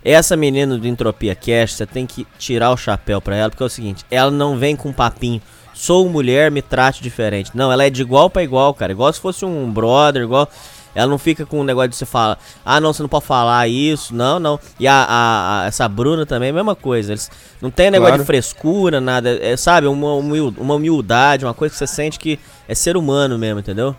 Essa 0.03 0.37
menina 0.37 0.77
do 0.77 0.87
Entropia 0.87 1.35
Cast, 1.35 1.77
você 1.77 1.85
tem 1.85 2.05
que 2.05 2.25
tirar 2.39 2.71
o 2.71 2.77
chapéu 2.77 3.21
pra 3.21 3.35
ela, 3.35 3.49
porque 3.49 3.63
é 3.63 3.65
o 3.65 3.69
seguinte: 3.69 4.05
ela 4.09 4.31
não 4.31 4.57
vem 4.57 4.75
com 4.75 4.91
papinho. 4.93 5.41
Sou 5.79 6.09
mulher, 6.09 6.49
me 6.49 6.61
trate 6.61 7.03
diferente. 7.03 7.51
Não, 7.53 7.71
ela 7.71 7.85
é 7.85 7.89
de 7.89 8.01
igual 8.01 8.29
pra 8.31 8.41
igual, 8.43 8.73
cara. 8.73 8.91
Igual 8.91 9.13
se 9.13 9.19
fosse 9.19 9.45
um 9.45 9.69
brother, 9.71 10.23
igual. 10.23 10.49
Ela 10.95 11.05
não 11.07 11.19
fica 11.19 11.45
com 11.45 11.59
o 11.59 11.63
negócio 11.63 11.89
de 11.91 11.95
você 11.95 12.07
falar, 12.07 12.39
ah, 12.65 12.81
não, 12.81 12.91
você 12.91 13.03
não 13.03 13.09
pode 13.09 13.25
falar 13.25 13.67
isso. 13.67 14.15
Não, 14.15 14.39
não. 14.39 14.59
E 14.79 14.87
a, 14.87 14.93
a- 14.95 15.61
a- 15.61 15.67
essa 15.67 15.87
Bruna 15.87 16.25
também 16.25 16.47
é 16.47 16.49
a 16.49 16.55
mesma 16.55 16.75
coisa. 16.75 17.11
Eles 17.13 17.29
não 17.61 17.69
tem 17.69 17.91
negócio 17.91 18.09
Claro. 18.13 18.23
de 18.23 18.25
frescura, 18.25 18.99
nada. 18.99 19.37
É, 19.39 19.55
sabe, 19.55 19.85
uma, 19.85 20.13
uma 20.15 20.73
humildade, 20.73 21.45
uma 21.45 21.53
coisa 21.53 21.73
que 21.73 21.77
você 21.77 21.85
sente 21.85 22.17
que 22.17 22.39
é 22.67 22.73
ser 22.73 22.97
humano 22.97 23.37
mesmo, 23.37 23.59
entendeu? 23.59 23.95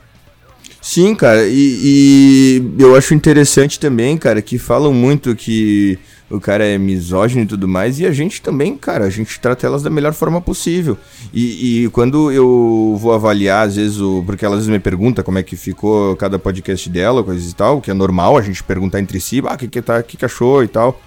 Sim, 0.81 1.15
cara, 1.15 1.47
e, 1.47 2.65
e 2.79 2.83
eu 2.83 2.97
acho 2.97 3.15
interessante 3.15 3.79
também, 3.79 4.17
cara, 4.19 4.43
que 4.43 4.59
falam 4.59 4.93
muito 4.93 5.37
que 5.37 5.97
o 6.31 6.39
cara 6.39 6.65
é 6.65 6.77
misógino 6.77 7.43
e 7.43 7.47
tudo 7.47 7.67
mais, 7.67 7.99
e 7.99 8.07
a 8.07 8.13
gente 8.13 8.43
também, 8.43 8.77
cara, 8.77 9.05
a 9.05 9.11
gente 9.11 9.41
trata 9.41 9.67
elas 9.67 9.83
da 9.83 9.89
melhor 9.89 10.13
forma 10.13 10.41
possível. 10.41 10.99
E, 11.33 11.85
e 11.85 11.89
quando 11.89 12.31
eu 12.31 12.97
vou 13.01 13.15
avaliar, 13.15 13.67
às 13.67 13.77
vezes, 13.77 13.99
o, 13.99 14.23
porque 14.27 14.45
elas 14.45 14.67
me 14.67 14.79
perguntam 14.79 15.25
como 15.25 15.39
é 15.39 15.43
que 15.43 15.57
ficou 15.57 16.15
cada 16.17 16.39
podcast 16.39 16.89
dela, 16.91 17.25
coisas 17.25 17.51
e 17.51 17.55
tal, 17.55 17.81
que 17.81 17.91
é 17.91 17.95
normal 17.95 18.37
a 18.37 18.43
gente 18.43 18.63
perguntar 18.63 19.01
entre 19.01 19.19
si, 19.21 19.43
ah, 19.47 19.55
o 19.55 19.57
que, 19.57 19.69
que, 19.69 19.81
tá, 19.81 20.03
que, 20.03 20.17
que 20.17 20.25
achou 20.25 20.63
e 20.63 20.69
tal. 20.69 21.01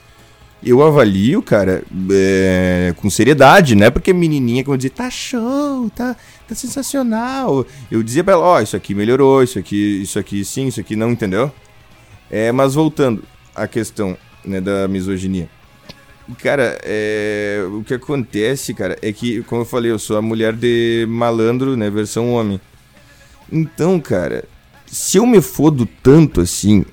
Eu 0.63 0.83
avalio, 0.83 1.41
cara, 1.41 1.83
é, 2.11 2.93
com 2.97 3.09
seriedade, 3.09 3.75
né? 3.75 3.89
Porque 3.89 4.13
menininha, 4.13 4.63
como 4.63 4.77
dizer, 4.77 4.91
tá 4.91 5.09
show, 5.09 5.89
tá, 5.89 6.15
tá 6.47 6.53
sensacional. 6.53 7.65
Eu 7.89 8.03
dizia 8.03 8.23
pra 8.23 8.33
ela, 8.33 8.43
ó, 8.43 8.61
isso 8.61 8.75
aqui 8.75 8.93
melhorou, 8.93 9.41
isso 9.41 9.57
aqui, 9.57 10.01
isso 10.01 10.19
aqui 10.19 10.45
sim, 10.45 10.67
isso 10.67 10.79
aqui 10.79 10.95
não, 10.95 11.11
entendeu? 11.11 11.51
É, 12.29 12.51
mas 12.51 12.75
voltando 12.75 13.23
à 13.55 13.67
questão 13.67 14.15
né, 14.45 14.61
da 14.61 14.87
misoginia. 14.87 15.49
Cara, 16.41 16.79
é, 16.83 17.65
o 17.71 17.83
que 17.83 17.93
acontece, 17.93 18.73
cara, 18.73 18.97
é 19.01 19.11
que, 19.11 19.43
como 19.43 19.61
eu 19.61 19.65
falei, 19.65 19.91
eu 19.91 19.99
sou 19.99 20.17
a 20.17 20.21
mulher 20.21 20.53
de 20.53 21.05
malandro, 21.09 21.75
né, 21.75 21.89
versão 21.89 22.33
homem. 22.33 22.59
Então, 23.51 23.99
cara, 23.99 24.45
se 24.85 25.17
eu 25.17 25.25
me 25.25 25.41
fodo 25.41 25.87
tanto 26.01 26.41
assim, 26.41 26.85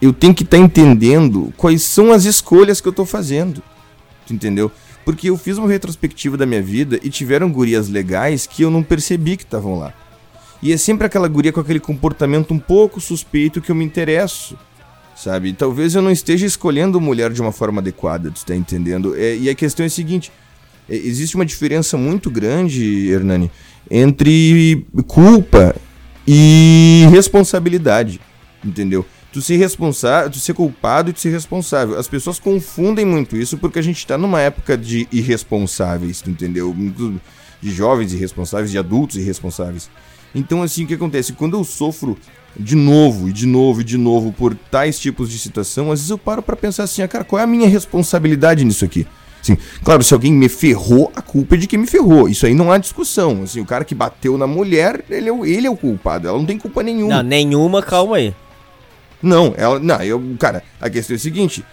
eu 0.00 0.12
tenho 0.12 0.34
que 0.34 0.42
estar 0.42 0.58
entendendo 0.58 1.52
quais 1.56 1.82
são 1.82 2.12
as 2.12 2.24
escolhas 2.24 2.80
que 2.80 2.88
eu 2.88 2.92
tô 2.92 3.04
fazendo. 3.04 3.62
Tu 4.26 4.34
entendeu? 4.34 4.70
Porque 5.04 5.30
eu 5.30 5.36
fiz 5.36 5.56
uma 5.56 5.68
retrospectiva 5.68 6.36
da 6.36 6.44
minha 6.44 6.62
vida 6.62 6.98
e 7.02 7.08
tiveram 7.08 7.50
gurias 7.50 7.88
legais 7.88 8.46
que 8.46 8.62
eu 8.62 8.70
não 8.70 8.82
percebi 8.82 9.36
que 9.36 9.44
estavam 9.44 9.78
lá. 9.78 9.94
E 10.60 10.72
é 10.72 10.76
sempre 10.76 11.06
aquela 11.06 11.28
guria 11.28 11.52
com 11.52 11.60
aquele 11.60 11.78
comportamento 11.78 12.52
um 12.52 12.58
pouco 12.58 13.00
suspeito 13.00 13.60
que 13.60 13.70
eu 13.70 13.74
me 13.74 13.84
interesso. 13.84 14.58
Sabe? 15.16 15.54
Talvez 15.54 15.94
eu 15.94 16.02
não 16.02 16.10
esteja 16.10 16.44
escolhendo 16.44 17.00
mulher 17.00 17.32
de 17.32 17.40
uma 17.40 17.50
forma 17.50 17.80
adequada, 17.80 18.30
tu 18.30 18.44
tá 18.44 18.54
entendendo? 18.54 19.16
É, 19.16 19.34
e 19.34 19.48
a 19.48 19.54
questão 19.54 19.82
é 19.82 19.86
a 19.86 19.90
seguinte: 19.90 20.30
é, 20.88 20.94
existe 20.94 21.36
uma 21.36 21.46
diferença 21.46 21.96
muito 21.96 22.30
grande, 22.30 23.08
Hernani, 23.08 23.50
entre 23.90 24.86
culpa 25.06 25.74
e 26.28 27.06
responsabilidade. 27.10 28.20
Entendeu? 28.62 29.06
Tu 29.32 29.40
ser 29.40 29.56
responsável, 29.56 30.30
tu 30.30 30.38
ser 30.38 30.52
culpado 30.52 31.10
e 31.10 31.12
tu 31.14 31.20
ser 31.20 31.30
responsável. 31.30 31.98
As 31.98 32.08
pessoas 32.08 32.38
confundem 32.38 33.06
muito 33.06 33.36
isso 33.36 33.56
porque 33.56 33.78
a 33.78 33.82
gente 33.82 34.06
tá 34.06 34.18
numa 34.18 34.40
época 34.40 34.76
de 34.76 35.08
irresponsáveis, 35.10 36.22
entendeu? 36.26 36.74
De 37.60 37.70
jovens 37.70 38.12
irresponsáveis, 38.12 38.70
de 38.70 38.78
adultos 38.78 39.16
irresponsáveis. 39.16 39.88
Então, 40.34 40.62
assim, 40.62 40.84
o 40.84 40.86
que 40.86 40.94
acontece? 40.94 41.32
Quando 41.32 41.56
eu 41.56 41.64
sofro 41.64 42.18
de 42.58 42.74
novo, 42.74 43.28
e 43.28 43.32
de 43.32 43.46
novo, 43.46 43.80
e 43.80 43.84
de 43.84 43.96
novo 43.98 44.32
por 44.32 44.54
tais 44.54 44.98
tipos 44.98 45.30
de 45.30 45.38
situação, 45.38 45.92
às 45.92 45.98
vezes 46.00 46.10
eu 46.10 46.18
paro 46.18 46.42
pra 46.42 46.56
pensar 46.56 46.84
assim, 46.84 47.02
ah, 47.02 47.08
cara, 47.08 47.24
qual 47.24 47.38
é 47.40 47.42
a 47.42 47.46
minha 47.46 47.68
responsabilidade 47.68 48.64
nisso 48.64 48.84
aqui? 48.84 49.06
Assim, 49.42 49.56
claro, 49.84 50.02
se 50.02 50.12
alguém 50.12 50.32
me 50.32 50.48
ferrou, 50.48 51.12
a 51.14 51.22
culpa 51.22 51.54
é 51.54 51.58
de 51.58 51.66
quem 51.68 51.78
me 51.78 51.86
ferrou. 51.86 52.28
Isso 52.28 52.46
aí 52.46 52.54
não 52.54 52.72
há 52.72 52.78
discussão. 52.78 53.42
Assim, 53.44 53.60
o 53.60 53.64
cara 53.64 53.84
que 53.84 53.94
bateu 53.94 54.36
na 54.36 54.46
mulher, 54.46 55.04
ele 55.08 55.28
é 55.28 55.32
o, 55.32 55.46
ele 55.46 55.66
é 55.66 55.70
o 55.70 55.76
culpado. 55.76 56.26
Ela 56.26 56.36
não 56.36 56.44
tem 56.44 56.58
culpa 56.58 56.82
nenhuma. 56.82 57.16
Não, 57.16 57.22
nenhuma, 57.22 57.80
calma 57.80 58.16
aí. 58.16 58.34
Não, 59.22 59.54
ela. 59.56 59.78
Não, 59.78 60.02
eu. 60.02 60.20
Cara, 60.40 60.64
a 60.80 60.90
questão 60.90 61.14
é 61.14 61.16
a 61.16 61.20
seguinte. 61.20 61.64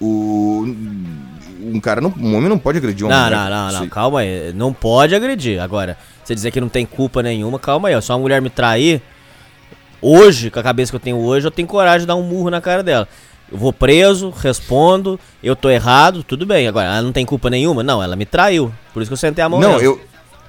O. 0.00 0.64
Um 1.62 1.80
cara 1.80 2.00
não. 2.00 2.12
Um 2.18 2.34
homem 2.36 2.48
não 2.48 2.58
pode 2.58 2.78
agredir 2.78 3.06
uma 3.06 3.14
Não, 3.16 3.24
mulher. 3.24 3.50
não, 3.50 3.72
não, 3.72 3.80
não, 3.80 3.88
calma 3.88 4.20
aí. 4.20 4.52
Não 4.52 4.72
pode 4.72 5.14
agredir. 5.14 5.60
Agora, 5.60 5.96
você 6.24 6.34
dizer 6.34 6.50
que 6.50 6.60
não 6.60 6.68
tem 6.68 6.84
culpa 6.84 7.22
nenhuma, 7.22 7.58
calma 7.58 7.88
aí. 7.88 7.94
ó. 7.94 8.00
Se 8.00 8.10
uma 8.10 8.18
mulher 8.18 8.42
me 8.42 8.50
trair, 8.50 9.00
hoje, 10.00 10.50
com 10.50 10.58
a 10.58 10.62
cabeça 10.62 10.90
que 10.92 10.96
eu 10.96 11.00
tenho 11.00 11.16
hoje, 11.18 11.46
eu 11.46 11.50
tenho 11.50 11.68
coragem 11.68 12.00
de 12.00 12.06
dar 12.06 12.16
um 12.16 12.22
murro 12.22 12.50
na 12.50 12.60
cara 12.60 12.82
dela. 12.82 13.08
Eu 13.50 13.58
vou 13.58 13.72
preso, 13.72 14.30
respondo, 14.30 15.20
eu 15.42 15.54
tô 15.54 15.70
errado, 15.70 16.24
tudo 16.24 16.44
bem. 16.44 16.66
Agora, 16.66 16.86
ela 16.86 17.02
não 17.02 17.12
tem 17.12 17.24
culpa 17.24 17.48
nenhuma? 17.48 17.82
Não, 17.82 18.02
ela 18.02 18.16
me 18.16 18.26
traiu. 18.26 18.72
Por 18.92 19.02
isso 19.02 19.08
que 19.08 19.12
eu 19.12 19.18
sentei 19.18 19.44
a 19.44 19.48
mão 19.48 19.60
Não, 19.60 19.70
nela. 19.72 19.82
eu. 19.82 20.00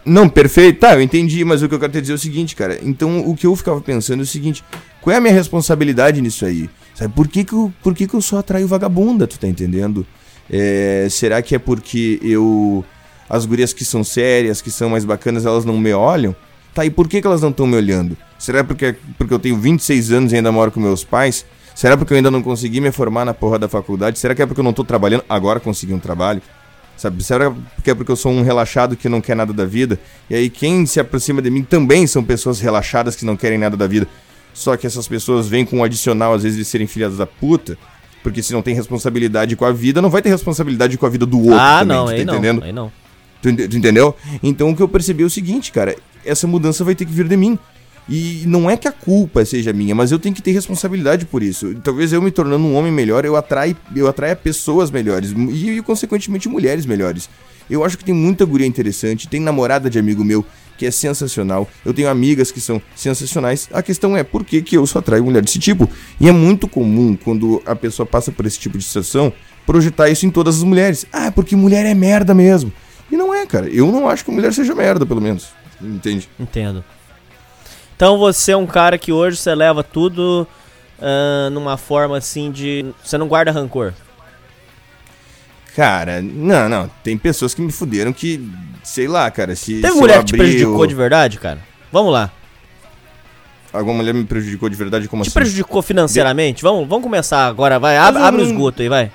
Não, 0.04 0.28
perfeito. 0.28 0.80
Tá, 0.80 0.96
eu 0.96 1.02
entendi, 1.02 1.44
mas 1.44 1.62
o 1.62 1.68
que 1.70 1.76
eu 1.76 1.80
quero 1.80 1.92
te 1.92 2.02
dizer 2.02 2.14
é 2.14 2.16
o 2.16 2.20
seguinte, 2.20 2.56
cara. 2.56 2.80
Então, 2.82 3.20
o 3.28 3.36
que 3.36 3.46
eu 3.46 3.56
ficava 3.56 3.80
pensando 3.82 4.22
é 4.22 4.24
o 4.24 4.26
seguinte: 4.26 4.64
qual 5.02 5.14
é 5.14 5.18
a 5.18 5.22
minha 5.22 5.34
responsabilidade 5.34 6.22
nisso 6.22 6.46
aí? 6.46 6.70
Sabe, 6.96 7.14
por 7.14 7.28
que, 7.28 7.44
que, 7.44 7.54
eu, 7.54 7.72
por 7.84 7.94
que, 7.94 8.08
que 8.08 8.14
eu 8.16 8.22
só 8.22 8.40
atraio 8.40 8.68
vagabunda, 8.68 9.28
tu 9.28 9.38
tá 9.38 9.48
entendendo? 9.48 10.08
É, 10.50 11.08
será 11.12 11.42
que 11.42 11.54
é 11.54 11.60
porque 11.60 12.20
eu. 12.24 12.84
As 13.30 13.46
gurias 13.46 13.74
que 13.74 13.84
são 13.84 14.04
sérias, 14.04 14.62
que 14.62 14.72
são 14.72 14.90
mais 14.90 15.04
bacanas, 15.04 15.46
elas 15.46 15.66
não 15.66 15.78
me 15.78 15.92
olham? 15.92 16.34
Tá, 16.74 16.86
e 16.86 16.90
por 16.90 17.08
que, 17.10 17.20
que 17.20 17.28
elas 17.28 17.42
não 17.42 17.50
estão 17.50 17.68
me 17.68 17.76
olhando? 17.76 18.16
Será 18.38 18.64
porque, 18.64 18.96
porque 19.18 19.34
eu 19.34 19.40
tenho 19.40 19.58
26 19.58 20.12
anos 20.12 20.32
e 20.32 20.36
ainda 20.36 20.52
moro 20.52 20.72
com 20.72 20.80
meus 20.80 21.04
pais? 21.04 21.46
Será 21.74 21.96
porque 21.96 22.14
eu 22.14 22.18
ainda 22.18 22.32
não 22.32 22.42
consegui 22.42 22.82
me 22.82 22.92
formar 22.92 23.26
na 23.26 23.34
porra 23.34 23.60
da 23.60 23.68
faculdade? 23.68 24.18
Será 24.18 24.34
que 24.34 24.42
é 24.42 24.46
porque 24.46 24.60
eu 24.60 24.64
não 24.64 24.74
tô 24.74 24.84
trabalhando? 24.84 25.24
Agora 25.30 25.60
consegui 25.60 25.94
um 25.94 26.00
trabalho? 26.00 26.42
Sabe, 26.98 27.24
será 27.24 27.54
que 27.84 27.92
é 27.92 27.94
porque 27.94 28.12
eu 28.12 28.16
sou 28.16 28.32
um 28.32 28.42
relaxado 28.42 28.98
que 28.98 29.08
não 29.08 29.22
quer 29.22 29.36
nada 29.36 29.54
da 29.54 29.66
vida? 29.66 30.00
E 30.28 30.34
aí 30.34 30.50
quem 30.50 30.88
se 30.88 31.00
aproxima 31.00 31.40
de 31.40 31.52
mim 31.52 31.62
também 31.62 32.08
são 32.08 32.24
pessoas 32.24 32.60
relaxadas 32.60 33.16
que 33.16 33.24
não 33.24 33.38
querem 33.38 33.60
nada 33.60 33.78
da 33.78 33.86
vida. 33.86 34.08
Só 34.52 34.76
que 34.76 34.88
essas 34.88 35.08
pessoas 35.08 35.48
vêm 35.48 35.64
com 35.64 35.78
um 35.78 35.84
adicional, 35.84 36.34
às 36.34 36.42
vezes, 36.42 36.58
de 36.58 36.66
serem 36.66 36.88
filhas 36.88 37.18
da 37.18 37.28
puta. 37.28 37.78
Porque 38.24 38.42
se 38.42 38.52
não 38.52 38.64
tem 38.64 38.74
responsabilidade 38.74 39.56
com 39.56 39.64
a 39.64 39.72
vida, 39.72 40.02
não 40.02 40.10
vai 40.10 40.24
ter 40.24 40.30
responsabilidade 40.30 40.98
com 40.98 41.06
a 41.06 41.10
vida 41.10 41.28
do 41.28 41.38
outro 41.38 41.60
ah, 41.60 41.80
também, 41.82 41.96
não, 41.96 42.06
tu 42.06 42.10
tá 42.10 42.14
aí 42.16 42.26
não, 42.26 42.34
entendendo? 42.34 42.64
aí 42.64 42.74
não. 42.74 42.92
Tu, 43.44 43.56
tu 43.70 43.78
entendeu? 43.78 44.16
Então 44.42 44.72
o 44.72 44.76
que 44.76 44.82
eu 44.82 44.88
percebi 44.88 45.22
é 45.22 45.26
o 45.28 45.30
seguinte, 45.30 45.72
cara, 45.72 45.96
essa 46.26 46.48
mudança 46.48 46.84
vai 46.84 46.96
ter 46.96 47.06
que 47.06 47.12
vir 47.12 47.28
de 47.28 47.38
mim. 47.38 47.60
E 48.10 48.44
não 48.46 48.70
é 48.70 48.78
que 48.78 48.88
a 48.88 48.92
culpa 48.92 49.44
seja 49.44 49.74
minha, 49.74 49.94
mas 49.94 50.12
eu 50.12 50.20
tenho 50.20 50.34
que 50.34 50.42
ter 50.42 50.52
responsabilidade 50.52 51.26
por 51.26 51.44
isso. 51.44 51.76
Talvez 51.84 52.14
eu 52.14 52.22
me 52.22 52.32
tornando 52.32 52.64
um 52.66 52.76
homem 52.76 52.92
melhor, 52.92 53.26
eu 53.26 53.36
atrai, 53.36 53.76
eu 53.96 54.08
atraia 54.08 54.36
pessoas 54.36 54.90
melhores 54.90 55.32
e, 55.32 55.72
e, 55.72 55.82
consequentemente 55.82 56.48
mulheres 56.48 56.86
melhores. 56.86 57.30
Eu 57.70 57.84
acho 57.84 57.98
que 57.98 58.06
tem 58.06 58.16
muita 58.16 58.46
guria 58.46 58.66
interessante, 58.66 59.28
tem 59.28 59.42
namorada 59.42 59.90
de 59.90 60.00
amigo 60.00 60.24
meu 60.24 60.46
que 60.78 60.86
é 60.86 60.92
sensacional. 60.92 61.68
Eu 61.84 61.94
tenho 61.94 62.08
amigas 62.08 62.52
que 62.52 62.62
são 62.62 62.82
sensacionais. 62.96 63.68
A 63.74 63.82
questão 63.82 64.16
é 64.16 64.24
por 64.24 64.46
que, 64.46 64.62
que 64.62 64.78
eu 64.78 64.86
só 64.86 65.00
atraio 65.00 65.26
mulher 65.26 65.44
desse 65.44 65.60
tipo? 65.60 65.90
E 66.22 66.30
é 66.30 66.32
muito 66.32 66.68
comum 66.68 67.18
quando 67.22 67.62
a 67.66 67.76
pessoa 67.76 68.06
passa 68.06 68.32
por 68.32 68.46
esse 68.46 68.60
tipo 68.60 68.78
de 68.78 68.84
situação 68.84 69.34
projetar 69.66 70.10
isso 70.10 70.26
em 70.26 70.30
todas 70.30 70.58
as 70.58 70.64
mulheres. 70.64 71.06
Ah, 71.12 71.32
porque 71.32 71.56
mulher 71.56 71.86
é 71.86 71.94
merda 71.94 72.34
mesmo. 72.34 72.72
E 73.12 73.18
não 73.18 73.34
é, 73.34 73.46
cara. 73.46 73.68
Eu 73.68 73.92
não 73.92 74.08
acho 74.08 74.24
que 74.24 74.32
mulher 74.32 74.54
seja 74.54 74.74
merda, 74.74 75.06
pelo 75.06 75.20
menos. 75.20 75.50
Entende? 75.82 76.30
Entendo. 76.40 76.84
Então 77.98 78.18
você 78.18 78.52
é 78.54 78.58
um 78.58 78.66
cara 78.68 78.98
que 78.98 79.12
hoje 79.12 79.36
você 79.38 79.54
leva 79.54 79.84
tudo 79.84 80.48
ah, 81.02 81.50
numa 81.52 81.76
forma 81.78 82.18
assim 82.18 82.52
de. 82.52 82.86
Você 83.04 83.18
não 83.18 83.28
guarda 83.28 83.52
rancor. 83.52 83.94
Cara, 85.76 86.22
não, 86.22 86.68
não. 86.70 86.90
Tem 87.04 87.18
pessoas 87.18 87.54
que 87.54 87.62
me 87.62 87.72
fuderam 87.72 88.12
que, 88.14 88.50
sei 88.84 89.08
lá, 89.08 89.30
cara, 89.30 89.56
se. 89.56 89.76
Teve 89.82 89.88
se 89.88 89.94
eu 89.94 90.02
mulher 90.02 90.20
que 90.20 90.26
te 90.26 90.38
prejudicou 90.38 90.80
o- 90.82 90.88
de 90.88 90.96
verdade, 90.96 91.38
cara? 91.40 91.60
Vamos 91.92 92.14
lá. 92.14 92.32
Alguma 93.74 93.98
mulher 93.98 94.14
me 94.14 94.24
prejudicou 94.24 94.70
de 94.70 94.76
verdade? 94.76 95.08
Como 95.08 95.24
Te 95.24 95.28
assim? 95.28 95.34
prejudicou 95.36 95.82
financeiramente? 95.82 96.64
Vamos, 96.64 96.88
vamos 96.88 97.04
começar 97.04 97.46
agora, 97.46 97.78
vai. 97.78 97.98
Abre, 97.98 98.22
eu 98.22 98.26
abre 98.26 98.42
o 98.42 98.46
não- 98.46 98.52
esgoto 98.52 98.82
aí, 98.82 98.90
vai. 98.90 99.12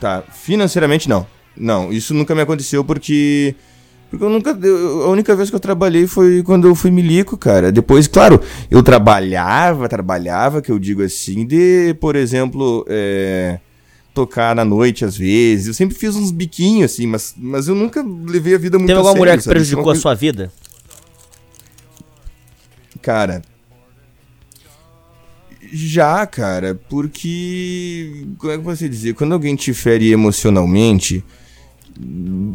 Tá, 0.00 0.22
financeiramente 0.32 1.08
não. 1.08 1.26
Não, 1.56 1.92
isso 1.92 2.12
nunca 2.12 2.34
me 2.34 2.40
aconteceu 2.40 2.84
porque. 2.84 3.54
Porque 4.12 4.26
eu 4.26 4.28
nunca. 4.28 4.50
eu- 4.50 5.04
a 5.04 5.08
única 5.08 5.34
vez 5.34 5.48
que 5.48 5.56
eu 5.56 5.60
trabalhei 5.60 6.06
foi 6.06 6.42
quando 6.42 6.68
eu 6.68 6.74
fui 6.74 6.90
milico, 6.90 7.34
cara. 7.34 7.72
Depois, 7.72 8.06
claro, 8.06 8.38
eu 8.70 8.82
trabalhava, 8.82 9.88
trabalhava, 9.88 10.60
que 10.60 10.70
eu 10.70 10.78
digo 10.78 11.02
assim, 11.02 11.46
de, 11.46 11.96
por 11.98 12.14
exemplo, 12.14 12.84
é, 12.90 13.58
tocar 14.12 14.54
na 14.54 14.66
noite 14.66 15.02
às 15.02 15.16
vezes. 15.16 15.66
Eu 15.68 15.72
sempre 15.72 15.96
fiz 15.96 16.14
uns 16.14 16.30
biquinhos, 16.30 16.92
assim, 16.92 17.06
mas, 17.06 17.34
mas 17.38 17.68
eu 17.68 17.74
nunca 17.74 18.04
levei 18.26 18.54
a 18.54 18.58
vida 18.58 18.78
muito 18.78 18.90
a 18.90 18.96
alguma 18.96 19.12
sério, 19.12 19.18
mulher 19.22 19.38
que 19.38 19.44
sabe? 19.44 19.54
Uma 19.56 19.60
prejudicou 19.60 19.90
a 19.92 19.96
sua 19.96 20.14
vida? 20.14 20.52
Cara. 23.00 23.40
Já, 25.72 26.26
cara, 26.26 26.78
porque. 26.90 28.26
Como 28.36 28.52
é 28.52 28.56
que 28.56 28.60
eu 28.60 28.64
posso 28.64 28.86
dizer? 28.86 29.14
Quando 29.14 29.32
alguém 29.32 29.56
te 29.56 29.72
fere 29.72 30.12
emocionalmente, 30.12 31.24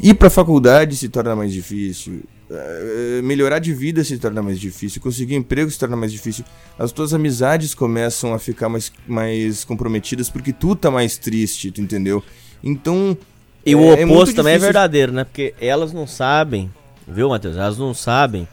ir 0.02 0.14
pra 0.16 0.30
faculdade 0.30 0.96
se 0.96 1.10
torna 1.10 1.36
mais 1.36 1.52
difícil. 1.52 2.24
eh, 2.50 3.22
Melhorar 3.24 3.60
de 3.60 3.74
vida 3.74 4.04
se 4.04 4.18
torna 4.18 4.42
mais 4.42 4.60
difícil. 4.60 5.02
Conseguir 5.02 5.36
emprego 5.36 5.70
se 5.70 5.78
torna 5.80 5.96
mais 5.96 6.12
difícil. 6.12 6.44
As 6.80 6.92
tuas 6.92 7.14
amizades 7.14 7.74
começam 7.76 8.34
a 8.34 8.40
ficar 8.40 8.70
mais, 8.70 8.92
mais 9.08 9.64
comprometidas 9.64 10.30
porque 10.30 10.54
tu 10.54 10.76
tá 10.76 10.90
mais 10.90 11.18
triste, 11.18 11.72
tu 11.72 11.82
entendeu? 11.82 12.24
Então. 12.64 13.18
E 13.66 13.76
o 13.76 13.94
é- 13.94 14.02
é 14.02 14.06
oposto 14.06 14.34
também 14.36 14.54
é 14.54 14.60
verdadeiro, 14.60 15.12
né? 15.12 15.24
Porque 15.26 15.54
elas 15.60 15.92
não 15.92 16.08
sabem, 16.08 16.72
viu, 17.08 17.30
Matheus? 17.30 17.58
Elas 17.58 17.78
não 17.78 17.94
sabem 17.94 18.48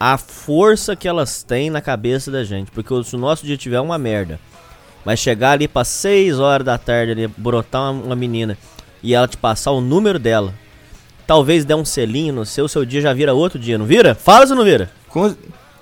a 0.00 0.16
força 0.18 0.96
que 0.96 1.06
elas 1.06 1.42
têm 1.42 1.70
na 1.70 1.80
cabeça 1.80 2.30
da 2.30 2.42
gente. 2.44 2.70
Porque 2.70 3.04
se 3.04 3.14
o 3.14 3.18
nosso 3.18 3.44
dia 3.46 3.56
tiver 3.56 3.80
uma 3.80 3.98
merda, 3.98 4.40
mas 5.04 5.20
chegar 5.20 5.52
ali 5.52 5.68
pra 5.68 5.84
6 5.84 6.38
horas 6.38 6.64
da 6.64 6.78
tarde 6.78 7.12
ali, 7.12 7.26
brotar 7.28 7.92
uma, 7.92 8.04
uma 8.06 8.16
menina 8.16 8.56
e 9.04 9.14
ela 9.14 9.28
te 9.28 9.36
passar 9.36 9.70
o 9.70 9.80
número 9.80 10.18
dela, 10.18 10.52
talvez 11.26 11.64
dê 11.64 11.74
um 11.74 11.84
selinho 11.84 12.32
no 12.34 12.44
seu, 12.46 12.66
seu 12.66 12.84
dia 12.84 13.00
já 13.00 13.12
vira 13.12 13.32
outro 13.34 13.58
dia, 13.58 13.78
não 13.78 13.86
vira? 13.86 14.14
Fala 14.14 14.46
se 14.46 14.54
não 14.54 14.64
vira. 14.64 14.90
Com, 15.08 15.32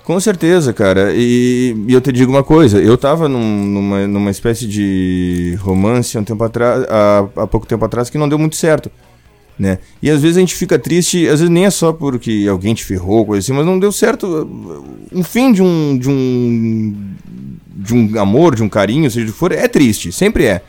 com 0.03 0.19
certeza, 0.19 0.71
cara. 0.73 1.11
E, 1.15 1.75
e 1.87 1.93
eu 1.93 2.01
te 2.01 2.11
digo 2.11 2.31
uma 2.31 2.43
coisa, 2.43 2.79
eu 2.79 2.97
tava 2.97 3.27
num- 3.27 3.65
numa, 3.65 4.05
numa 4.07 4.29
espécie 4.29 4.67
de 4.67 5.57
romance 5.61 6.17
há, 6.17 6.21
um 6.21 6.23
tempo 6.23 6.43
atrás, 6.43 6.85
há, 6.89 7.19
há 7.37 7.47
pouco 7.47 7.65
tempo 7.65 7.83
atrás 7.85 8.09
que 8.09 8.17
não 8.17 8.29
deu 8.29 8.37
muito 8.37 8.55
certo. 8.55 8.91
Né? 9.57 9.77
E 10.01 10.09
às 10.09 10.19
vezes 10.21 10.37
a 10.37 10.39
gente 10.39 10.55
fica 10.55 10.79
triste, 10.79 11.25
às 11.27 11.39
vezes 11.39 11.49
nem 11.49 11.65
é 11.65 11.69
só 11.69 11.93
porque 11.93 12.47
alguém 12.49 12.73
te 12.73 12.83
ferrou, 12.83 13.23
coisa 13.25 13.39
assim, 13.45 13.53
mas 13.53 13.65
não 13.65 13.77
deu 13.79 13.91
certo. 13.91 14.27
Um 15.13 15.23
fim 15.23 15.51
de 15.51 15.61
um, 15.61 15.95
de 15.97 16.09
um. 16.09 17.13
de 17.75 17.93
um 17.93 18.19
amor, 18.19 18.55
de 18.55 18.63
um 18.63 18.69
carinho, 18.69 19.09
seja 19.11 19.27
o 19.27 19.31
que 19.31 19.37
for, 19.37 19.51
é 19.51 19.67
triste, 19.67 20.11
sempre 20.11 20.45
é. 20.45 20.63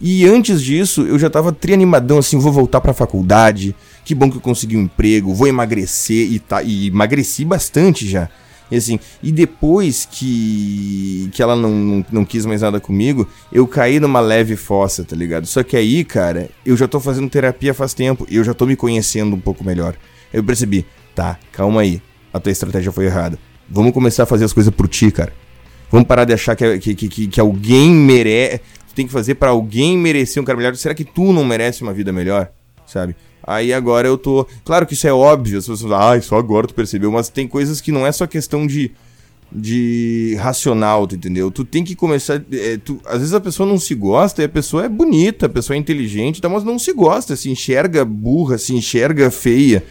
E 0.00 0.26
antes 0.26 0.62
disso, 0.62 1.02
eu 1.02 1.18
já 1.18 1.28
tava 1.28 1.52
trianimadão 1.52 2.18
assim, 2.18 2.38
vou 2.38 2.50
voltar 2.50 2.80
pra 2.80 2.94
faculdade, 2.94 3.76
que 4.04 4.14
bom 4.14 4.30
que 4.30 4.38
eu 4.38 4.40
consegui 4.40 4.76
um 4.76 4.82
emprego, 4.82 5.34
vou 5.34 5.46
emagrecer 5.46 6.32
e 6.32 6.38
tá, 6.38 6.62
e 6.62 6.86
emagreci 6.86 7.44
bastante 7.44 8.08
já. 8.08 8.28
E 8.70 8.76
assim, 8.76 8.98
e 9.22 9.30
depois 9.32 10.08
que 10.10 11.28
que 11.32 11.42
ela 11.42 11.56
não, 11.56 11.70
não, 11.70 12.06
não 12.10 12.24
quis 12.24 12.46
mais 12.46 12.62
nada 12.62 12.80
comigo, 12.80 13.28
eu 13.52 13.66
caí 13.66 14.00
numa 14.00 14.20
leve 14.20 14.56
fossa, 14.56 15.04
tá 15.04 15.14
ligado? 15.14 15.46
Só 15.46 15.62
que 15.62 15.76
aí, 15.76 16.04
cara, 16.04 16.48
eu 16.64 16.76
já 16.76 16.88
tô 16.88 16.98
fazendo 17.00 17.28
terapia 17.28 17.74
faz 17.74 17.92
tempo, 17.92 18.26
e 18.30 18.36
eu 18.36 18.44
já 18.44 18.54
tô 18.54 18.64
me 18.64 18.76
conhecendo 18.76 19.34
um 19.36 19.40
pouco 19.40 19.64
melhor. 19.64 19.96
Eu 20.32 20.42
percebi, 20.42 20.86
tá, 21.14 21.38
calma 21.52 21.82
aí, 21.82 22.00
a 22.32 22.38
tua 22.38 22.52
estratégia 22.52 22.92
foi 22.92 23.06
errada. 23.06 23.38
Vamos 23.68 23.92
começar 23.92 24.22
a 24.22 24.26
fazer 24.26 24.44
as 24.44 24.52
coisas 24.52 24.72
por 24.72 24.88
ti, 24.88 25.10
cara. 25.10 25.32
Vamos 25.90 26.06
parar 26.06 26.24
de 26.24 26.32
achar 26.32 26.54
que, 26.54 26.78
que, 26.78 26.94
que, 26.94 27.26
que 27.26 27.40
alguém 27.40 27.90
merece. 27.90 28.60
Tem 29.00 29.06
que 29.06 29.12
fazer 29.14 29.36
pra 29.36 29.48
alguém 29.48 29.96
merecer 29.96 30.42
um 30.42 30.44
cara 30.44 30.58
melhor. 30.58 30.76
Será 30.76 30.94
que 30.94 31.06
tu 31.06 31.32
não 31.32 31.42
merece 31.42 31.82
uma 31.82 31.94
vida 31.94 32.12
melhor? 32.12 32.50
Sabe? 32.86 33.16
Aí 33.42 33.72
agora 33.72 34.06
eu 34.06 34.18
tô. 34.18 34.46
Claro 34.62 34.86
que 34.86 34.92
isso 34.92 35.06
é 35.08 35.12
óbvio, 35.12 35.56
as 35.56 35.64
pessoas 35.64 35.80
falam, 35.80 35.98
ah, 36.18 36.20
só 36.20 36.36
agora 36.36 36.66
tu 36.66 36.74
percebeu, 36.74 37.10
mas 37.10 37.30
tem 37.30 37.48
coisas 37.48 37.80
que 37.80 37.90
não 37.90 38.06
é 38.06 38.12
só 38.12 38.26
questão 38.26 38.66
de. 38.66 38.90
De 39.50 40.36
racional, 40.38 41.06
tu 41.06 41.16
entendeu? 41.16 41.50
Tu 41.50 41.64
tem 41.64 41.82
que 41.82 41.96
começar. 41.96 42.42
é, 42.52 42.76
tu- 42.76 43.00
às 43.06 43.18
vezes 43.20 43.32
a 43.32 43.40
pessoa 43.40 43.66
não 43.66 43.78
se 43.78 43.94
gosta 43.94 44.42
e 44.42 44.44
a 44.44 44.48
pessoa 44.48 44.84
é 44.84 44.88
bonita, 44.88 45.46
a 45.46 45.48
pessoa 45.48 45.74
é 45.76 45.78
inteligente, 45.78 46.42
tá, 46.42 46.48
mas 46.48 46.62
não 46.62 46.78
se 46.78 46.92
gosta, 46.92 47.34
se 47.34 47.50
enxerga 47.50 48.04
burra, 48.04 48.58
se 48.58 48.74
enxerga 48.74 49.30
feia. 49.30 49.82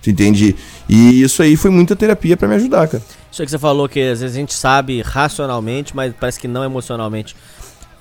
Tu 0.00 0.08
entende? 0.10 0.54
E 0.88 1.20
isso 1.20 1.42
aí 1.42 1.56
foi 1.56 1.70
muita 1.70 1.94
terapia 1.96 2.36
pra 2.36 2.48
me 2.48 2.54
ajudar, 2.54 2.86
cara. 2.88 3.02
Isso 3.30 3.42
aí 3.42 3.46
que 3.46 3.50
você 3.50 3.58
falou 3.58 3.88
que 3.88 4.00
às 4.00 4.20
vezes 4.20 4.34
a 4.36 4.38
gente 4.38 4.54
sabe 4.54 5.02
racionalmente, 5.02 5.94
mas 5.94 6.14
parece 6.18 6.40
que 6.40 6.48
não 6.48 6.64
emocionalmente. 6.64 7.36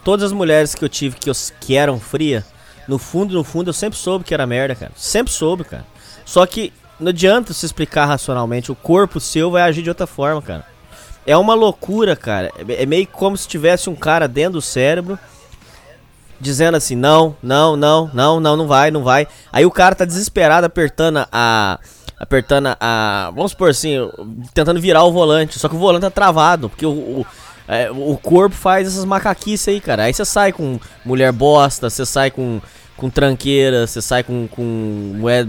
Todas 0.03 0.26
as 0.26 0.32
mulheres 0.32 0.73
que 0.73 0.84
eu 0.84 0.90
tive 0.90 1.15
que, 1.18 1.30
eu, 1.30 1.34
que 1.60 1.76
eram 1.76 1.99
fria, 1.99 2.45
no 2.88 2.98
fundo, 2.98 3.34
no 3.34 3.44
fundo, 3.44 3.69
eu 3.69 3.73
sempre 3.73 3.98
soube 3.98 4.26
que 4.26 4.34
era 4.34 4.45
merda, 4.45 4.76
cara. 4.76 4.91
Sempre 4.95 5.32
soube, 5.32 5.64
cara. 5.64 5.86
Só 6.26 6.45
que 6.45 6.73
não 6.99 7.10
adianta 7.10 7.53
se 7.53 7.65
explicar 7.65 8.06
racionalmente. 8.06 8.72
O 8.72 8.76
corpo 8.76 9.19
seu 9.19 9.52
vai 9.52 9.64
agir 9.64 9.82
de 9.82 9.90
outra 9.90 10.07
forma, 10.07 10.41
cara. 10.41 10.65
É 11.26 11.38
uma 11.38 11.53
loucura, 11.53 12.15
cara. 12.15 12.52
É 12.57 12.84
é 12.84 12.86
meio 12.86 13.07
como 13.07 13.38
se 13.38 13.48
tivesse 13.48 13.90
um 13.90 13.95
cara 13.95 14.28
dentro 14.28 14.53
do 14.53 14.61
cérebro 14.61 15.19
dizendo 16.41 16.76
assim: 16.76 16.95
não, 16.95 17.36
não, 17.41 17.78
não, 17.78 18.10
não, 18.14 18.40
não, 18.40 18.57
não 18.57 18.68
vai, 18.68 18.91
não 18.91 19.03
vai. 19.03 19.28
Aí 19.53 19.65
o 19.65 19.72
cara 19.72 19.95
tá 19.95 20.03
desesperado 20.03 20.65
apertando 20.65 21.26
a. 21.32 21.80
Apertando 22.19 22.76
a. 22.80 23.32
Vamos 23.34 23.52
supor 23.52 23.69
assim, 23.69 23.98
tentando 24.53 24.82
virar 24.82 25.03
o 25.03 25.11
volante. 25.11 25.57
Só 25.57 25.69
que 25.69 25.76
o 25.76 25.80
volante 25.80 26.02
tá 26.02 26.11
travado, 26.11 26.69
porque 26.69 26.86
o. 26.86 26.91
o 26.91 27.26
é, 27.67 27.89
o 27.91 28.17
corpo 28.17 28.55
faz 28.55 28.88
essas 28.88 29.05
macaquices 29.05 29.67
aí, 29.67 29.79
cara. 29.81 30.03
Aí 30.03 30.13
você 30.13 30.25
sai 30.25 30.51
com 30.51 30.79
mulher 31.05 31.31
bosta, 31.31 31.89
você 31.89 32.05
sai 32.05 32.29
com, 32.31 32.61
com 32.97 33.09
tranqueira, 33.09 33.88
você 33.88 34.01
sai 34.01 34.23
com, 34.23 34.47
com 34.47 34.61
mulher. 35.17 35.47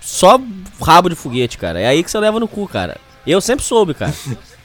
Só 0.00 0.40
rabo 0.80 1.08
de 1.10 1.14
foguete, 1.16 1.58
cara. 1.58 1.80
É 1.80 1.86
aí 1.86 2.02
que 2.02 2.10
você 2.10 2.18
leva 2.18 2.38
no 2.40 2.48
cu, 2.48 2.66
cara. 2.68 2.96
Eu 3.26 3.40
sempre 3.40 3.64
soube, 3.64 3.94
cara. 3.94 4.14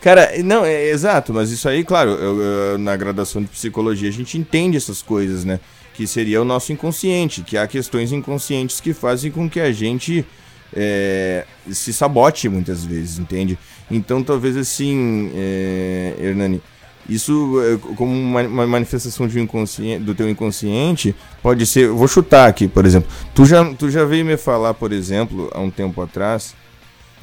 Cara, 0.00 0.30
não, 0.42 0.64
é 0.64 0.88
exato, 0.88 1.30
mas 1.34 1.50
isso 1.50 1.68
aí, 1.68 1.84
claro, 1.84 2.12
eu- 2.12 2.40
eu- 2.40 2.78
na 2.78 2.96
graduação 2.96 3.42
de 3.42 3.48
psicologia 3.48 4.08
a 4.08 4.12
gente 4.12 4.38
entende 4.38 4.74
essas 4.78 5.02
coisas, 5.02 5.44
né? 5.44 5.60
Que 5.92 6.06
seria 6.06 6.40
o 6.40 6.44
nosso 6.44 6.72
inconsciente, 6.72 7.42
que 7.42 7.58
há 7.58 7.66
questões 7.66 8.10
inconscientes 8.10 8.80
que 8.80 8.94
fazem 8.94 9.30
com 9.30 9.46
que 9.48 9.60
a 9.60 9.70
gente 9.72 10.24
é, 10.74 11.44
se 11.70 11.92
sabote 11.92 12.48
muitas 12.48 12.82
vezes, 12.82 13.18
entende? 13.18 13.58
Então, 13.90 14.22
talvez 14.22 14.56
assim, 14.56 15.30
é, 15.34 16.14
Hernani, 16.20 16.62
isso 17.08 17.60
é, 17.60 17.76
como 17.96 18.12
uma, 18.12 18.42
uma 18.42 18.66
manifestação 18.66 19.26
do 20.00 20.14
teu 20.14 20.28
inconsciente 20.30 21.14
pode 21.42 21.66
ser. 21.66 21.88
Vou 21.88 22.06
chutar 22.06 22.48
aqui, 22.48 22.68
por 22.68 22.86
exemplo. 22.86 23.10
Tu 23.34 23.44
já, 23.46 23.64
tu 23.74 23.90
já 23.90 24.04
veio 24.04 24.24
me 24.24 24.36
falar, 24.36 24.74
por 24.74 24.92
exemplo, 24.92 25.50
há 25.52 25.60
um 25.60 25.70
tempo 25.70 26.00
atrás. 26.00 26.54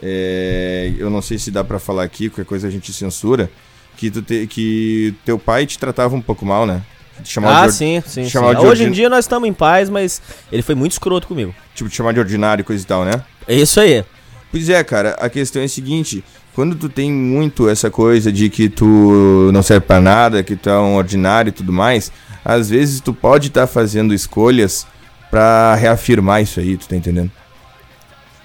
é, 0.02 0.94
eu 0.98 1.10
não 1.10 1.22
sei 1.22 1.38
se 1.38 1.50
dá 1.52 1.64
pra 1.64 1.80
falar 1.80 2.04
aqui, 2.04 2.30
qualquer 2.30 2.46
coisa 2.46 2.68
a 2.68 2.72
gente 2.72 2.92
censura. 2.94 3.50
Que, 3.96 4.12
tu 4.12 4.22
te- 4.22 4.46
que 4.46 5.16
teu 5.26 5.40
pai 5.40 5.66
te 5.66 5.80
tratava 5.80 6.16
um 6.16 6.22
pouco 6.22 6.46
mal, 6.46 6.68
né? 6.68 6.84
Te 7.24 7.32
chamava 7.34 7.64
ah, 7.64 7.68
de 7.68 7.74
sim, 7.74 8.00
sim. 8.06 8.24
sim. 8.26 8.30
chamava 8.30 8.54
de 8.54 8.62
Hoje 8.62 8.84
em 8.84 8.86
ordin- 8.88 8.92
dia 8.96 9.10
nós 9.10 9.26
estamos 9.26 9.50
em 9.50 9.54
paz, 9.54 9.90
mas 9.90 10.22
ele 10.52 10.62
foi 10.62 10.76
muito 10.76 10.92
escroto 10.92 11.28
comigo. 11.28 11.56
Tipo, 11.74 11.90
te 11.90 11.96
chamar 11.96 12.14
de 12.14 12.20
ordinário 12.20 12.62
e 12.62 12.64
coisa 12.64 12.84
e 12.84 12.86
tal, 12.86 13.04
né? 13.04 13.24
É 13.48 13.56
isso 13.56 13.80
aí. 13.80 14.06
Pois 14.52 14.70
é, 14.70 14.84
cara, 14.84 15.12
a 15.20 15.28
questão 15.30 15.64
é 15.64 15.66
a 15.66 15.70
seguinte, 15.70 16.24
quando 16.58 16.76
tu 16.76 16.90
tem 16.90 17.12
muito 17.14 17.70
essa 17.70 17.92
coisa 17.92 18.32
de 18.32 18.50
que 18.50 18.68
tu 18.68 19.52
não 19.54 19.62
serve 19.62 19.86
pra 19.86 20.02
nada, 20.02 20.42
que 20.42 20.56
tu 20.56 20.68
é 20.72 20.80
um 20.80 20.96
ordinário 20.96 21.50
e 21.50 21.52
tudo 21.52 21.72
mais, 21.72 22.12
às 22.44 22.68
vezes 22.68 23.00
tu 23.00 23.14
pode 23.14 23.50
estar 23.50 23.68
fazendo 23.68 24.12
escolhas 24.12 24.88
pra 25.30 25.76
reafirmar 25.76 26.42
isso 26.42 26.60
aí, 26.60 26.76
tu 26.76 26.88
tá 26.88 26.96
entendendo? 26.96 27.30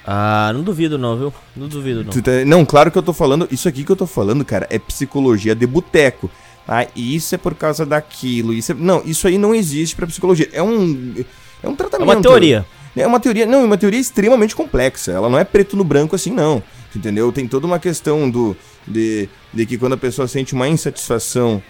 Ah, 0.07 0.51
não 0.55 0.63
duvido 0.63 0.99
não, 0.99 1.17
viu? 1.17 1.33
Não 1.57 1.69
duvido 1.69 2.05
não. 2.05 2.13
Tá- 2.13 2.45
Não, 2.45 2.67
claro 2.67 2.91
que 2.91 2.99
eu 2.99 3.03
tô 3.03 3.15
falando, 3.15 3.49
isso 3.51 3.67
aqui 3.67 3.83
que 3.83 3.91
eu 3.91 3.97
tô 3.97 4.07
falando, 4.07 4.45
cara, 4.45 4.67
é 4.69 4.79
psicologia 4.79 5.55
de 5.55 5.67
boteco. 5.67 6.31
Ah, 6.69 6.87
isso 6.95 7.35
é 7.35 7.39
por 7.39 7.55
causa 7.55 7.87
daquilo, 7.87 8.53
isso 8.53 8.73
é... 8.73 8.75
Não, 8.75 9.01
isso 9.07 9.27
aí 9.27 9.39
não 9.39 9.55
existe 9.55 9.97
pra 9.97 10.07
psicologia. 10.07 10.51
É 10.53 10.63
um 10.63 11.15
é 11.63 11.67
um 11.69 11.73
É 11.73 11.77
tratamento. 11.77 12.09
uma 12.11 12.21
teoria. 12.21 12.67
É 12.95 13.07
uma 13.07 13.19
teoria, 13.19 13.47
não, 13.47 13.63
é 13.63 13.65
uma 13.65 13.79
teoria 13.79 13.99
extremamente 13.99 14.55
complexa. 14.55 15.13
Ela 15.13 15.31
não 15.31 15.39
é 15.39 15.45
preto 15.45 15.77
no 15.79 15.83
branco 15.85 16.15
assim, 16.15 16.31
não. 16.31 16.63
Entendeu? 16.95 17.33
Tem 17.33 17.47
toda 17.49 17.67
uma 17.67 17.79
questão 17.79 18.29
do 18.31 18.57
de, 18.87 19.29
de 19.53 19.65
que 19.67 19.79
quando 19.79 19.95
a 19.95 19.97
pessoa 19.97 20.29
sente 20.29 20.53
uma 20.55 20.69
insatisfação 20.69 21.63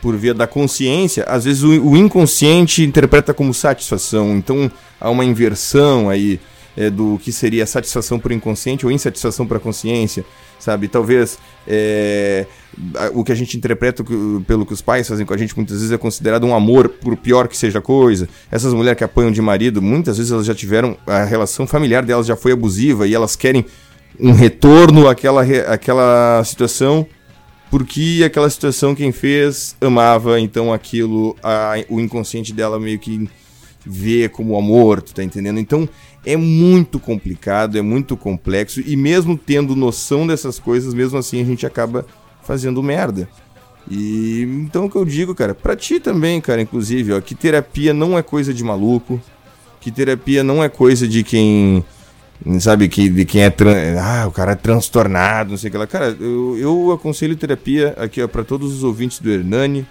por 0.00 0.16
via 0.16 0.32
da 0.34 0.46
consciência, 0.46 1.24
às 1.24 1.44
vezes 1.44 1.62
o, 1.62 1.68
o 1.90 1.96
inconsciente 1.96 2.82
interpreta 2.82 3.32
como 3.34 3.52
satisfação. 3.54 4.36
Então 4.36 4.70
há 5.00 5.10
uma 5.10 5.24
inversão 5.24 6.08
aí 6.10 6.40
é, 6.76 6.90
do 6.90 7.18
que 7.22 7.32
seria 7.32 7.64
satisfação 7.66 8.18
por 8.18 8.30
inconsciente 8.32 8.84
ou 8.84 8.92
insatisfação 8.92 9.46
para 9.46 9.58
consciência, 9.58 10.24
sabe? 10.58 10.88
Talvez 10.88 11.38
é, 11.66 12.46
a- 12.94 13.10
o 13.14 13.24
que 13.24 13.32
a 13.32 13.34
gente 13.34 13.56
interpreta 13.56 14.04
pelo 14.46 14.66
que 14.66 14.72
os 14.72 14.82
pais 14.82 15.08
fazem 15.08 15.24
com 15.24 15.32
a 15.32 15.36
gente 15.38 15.56
muitas 15.56 15.76
vezes 15.78 15.90
é 15.90 15.98
considerado 15.98 16.44
um 16.44 16.54
amor, 16.54 16.88
por 16.88 17.16
pior 17.16 17.48
que 17.48 17.56
seja 17.56 17.78
a 17.78 17.82
coisa. 17.82 18.28
Essas 18.52 18.74
mulheres 18.74 18.98
que 18.98 19.04
apanham 19.04 19.32
de 19.32 19.40
marido, 19.40 19.80
muitas 19.80 20.18
vezes 20.18 20.30
elas 20.32 20.44
já 20.46 20.54
tiveram 20.54 20.96
a 21.06 21.24
relação 21.24 21.66
familiar 21.66 22.04
delas 22.04 22.26
já 22.26 22.36
foi 22.36 22.52
abusiva 22.52 23.06
e 23.08 23.14
elas 23.14 23.34
querem 23.36 23.64
um 24.18 24.32
retorno 24.32 25.08
àquela, 25.08 25.42
àquela 25.72 26.42
situação 26.44 27.06
porque 27.70 28.22
aquela 28.24 28.48
situação 28.48 28.94
quem 28.94 29.10
fez 29.10 29.76
amava, 29.80 30.38
então 30.40 30.72
aquilo 30.72 31.36
a- 31.42 31.74
o 31.88 32.00
inconsciente 32.00 32.52
dela 32.52 32.78
meio 32.78 32.98
que 32.98 33.28
vê 33.84 34.28
como 34.28 34.56
amor, 34.56 35.02
tu 35.02 35.12
tá 35.12 35.22
entendendo? 35.22 35.58
Então 35.58 35.88
é 36.24 36.36
muito 36.36 36.98
complicado, 36.98 37.76
é 37.76 37.82
muito 37.82 38.16
complexo 38.16 38.80
e 38.86 38.96
mesmo 38.96 39.36
tendo 39.36 39.74
noção 39.76 40.26
dessas 40.26 40.58
coisas, 40.58 40.94
mesmo 40.94 41.18
assim 41.18 41.40
a 41.40 41.44
gente 41.44 41.66
acaba 41.66 42.06
fazendo 42.42 42.82
merda. 42.82 43.28
E 43.90 44.42
então 44.64 44.86
o 44.86 44.90
que 44.90 44.96
eu 44.96 45.04
digo, 45.04 45.34
cara, 45.34 45.54
pra 45.54 45.76
ti 45.76 46.00
também, 46.00 46.40
cara, 46.40 46.60
inclusive, 46.62 47.12
ó, 47.12 47.20
que 47.20 47.34
terapia 47.34 47.92
não 47.92 48.16
é 48.16 48.22
coisa 48.22 48.54
de 48.54 48.62
maluco, 48.64 49.20
que 49.80 49.90
terapia 49.90 50.42
não 50.42 50.62
é 50.62 50.68
coisa 50.68 51.06
de 51.06 51.22
quem 51.22 51.84
sabe 52.60 52.88
que 52.88 53.08
de 53.08 53.24
quem 53.24 53.42
é 53.42 53.52
ah, 54.00 54.26
o 54.26 54.30
cara 54.30 54.52
é 54.52 54.56
transtornado, 54.56 55.50
não 55.50 55.56
sei 55.56 55.68
o 55.68 55.72
que 55.72 55.78
lá. 55.78 55.86
Cara, 55.86 56.16
eu, 56.20 56.56
eu 56.58 56.92
aconselho 56.92 57.36
terapia 57.36 57.94
aqui 57.96 58.22
ó, 58.22 58.28
para 58.28 58.44
todos 58.44 58.72
os 58.72 58.84
ouvintes 58.84 59.18
do 59.18 59.30
Hernani, 59.30 59.86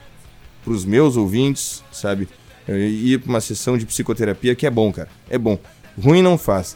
pros 0.63 0.85
meus 0.85 1.17
ouvintes, 1.17 1.83
sabe? 1.91 2.27
Ir 2.67 3.19
pra 3.19 3.29
uma 3.29 3.41
sessão 3.41 3.77
de 3.77 3.85
psicoterapia 3.85 4.55
que 4.55 4.65
é 4.65 4.69
bom, 4.71 4.91
cara. 4.91 5.09
É 5.29 5.37
bom. 5.37 5.59
Ruim 6.01 6.21
não 6.21 6.37
faz. 6.37 6.75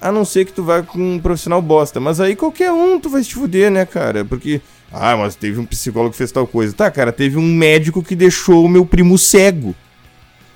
A 0.00 0.10
não 0.10 0.24
ser 0.24 0.46
que 0.46 0.52
tu 0.52 0.62
vá 0.62 0.82
com 0.82 0.98
um 0.98 1.18
profissional 1.18 1.60
bosta. 1.60 2.00
Mas 2.00 2.20
aí 2.20 2.36
qualquer 2.36 2.72
um 2.72 2.98
tu 2.98 3.08
vai 3.08 3.22
se 3.22 3.34
fuder, 3.34 3.70
né, 3.70 3.84
cara? 3.84 4.24
Porque. 4.24 4.60
Ah, 4.92 5.16
mas 5.16 5.36
teve 5.36 5.60
um 5.60 5.66
psicólogo 5.66 6.12
que 6.12 6.18
fez 6.18 6.32
tal 6.32 6.46
coisa. 6.46 6.74
Tá, 6.74 6.90
cara, 6.90 7.12
teve 7.12 7.36
um 7.36 7.46
médico 7.46 8.02
que 8.02 8.16
deixou 8.16 8.64
o 8.64 8.68
meu 8.68 8.84
primo 8.84 9.16
cego. 9.16 9.74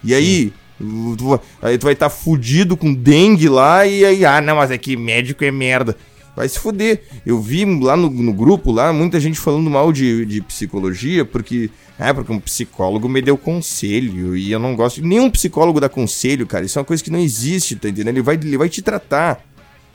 E 0.02 0.14
aí, 0.14 0.52
tu, 0.78 1.40
aí 1.62 1.78
tu 1.78 1.84
vai 1.84 1.92
estar 1.92 2.10
fudido 2.10 2.76
com 2.76 2.92
dengue 2.92 3.48
lá 3.48 3.86
e 3.86 4.04
aí, 4.04 4.24
ah, 4.24 4.40
não, 4.40 4.56
mas 4.56 4.70
é 4.70 4.78
que 4.78 4.96
médico 4.96 5.44
é 5.44 5.50
merda. 5.50 5.96
Vai 6.36 6.48
se 6.48 6.58
fuder. 6.58 7.02
Eu 7.24 7.40
vi 7.40 7.64
lá 7.64 7.96
no, 7.96 8.10
no 8.10 8.32
grupo, 8.32 8.72
lá, 8.72 8.92
muita 8.92 9.20
gente 9.20 9.38
falando 9.38 9.70
mal 9.70 9.92
de, 9.92 10.26
de 10.26 10.40
psicologia, 10.40 11.24
porque. 11.24 11.70
Ah, 11.96 12.12
porque 12.12 12.32
um 12.32 12.40
psicólogo 12.40 13.08
me 13.08 13.22
deu 13.22 13.38
conselho. 13.38 14.36
E 14.36 14.50
eu 14.50 14.58
não 14.58 14.74
gosto. 14.74 15.00
Nenhum 15.00 15.30
psicólogo 15.30 15.78
dá 15.78 15.88
conselho, 15.88 16.44
cara. 16.44 16.64
Isso 16.64 16.76
é 16.76 16.80
uma 16.80 16.84
coisa 16.84 17.04
que 17.04 17.10
não 17.10 17.20
existe, 17.20 17.76
tá 17.76 17.88
entendendo? 17.88 18.16
Ele 18.16 18.22
vai, 18.22 18.34
ele 18.34 18.58
vai 18.58 18.68
te 18.68 18.82
tratar. 18.82 19.40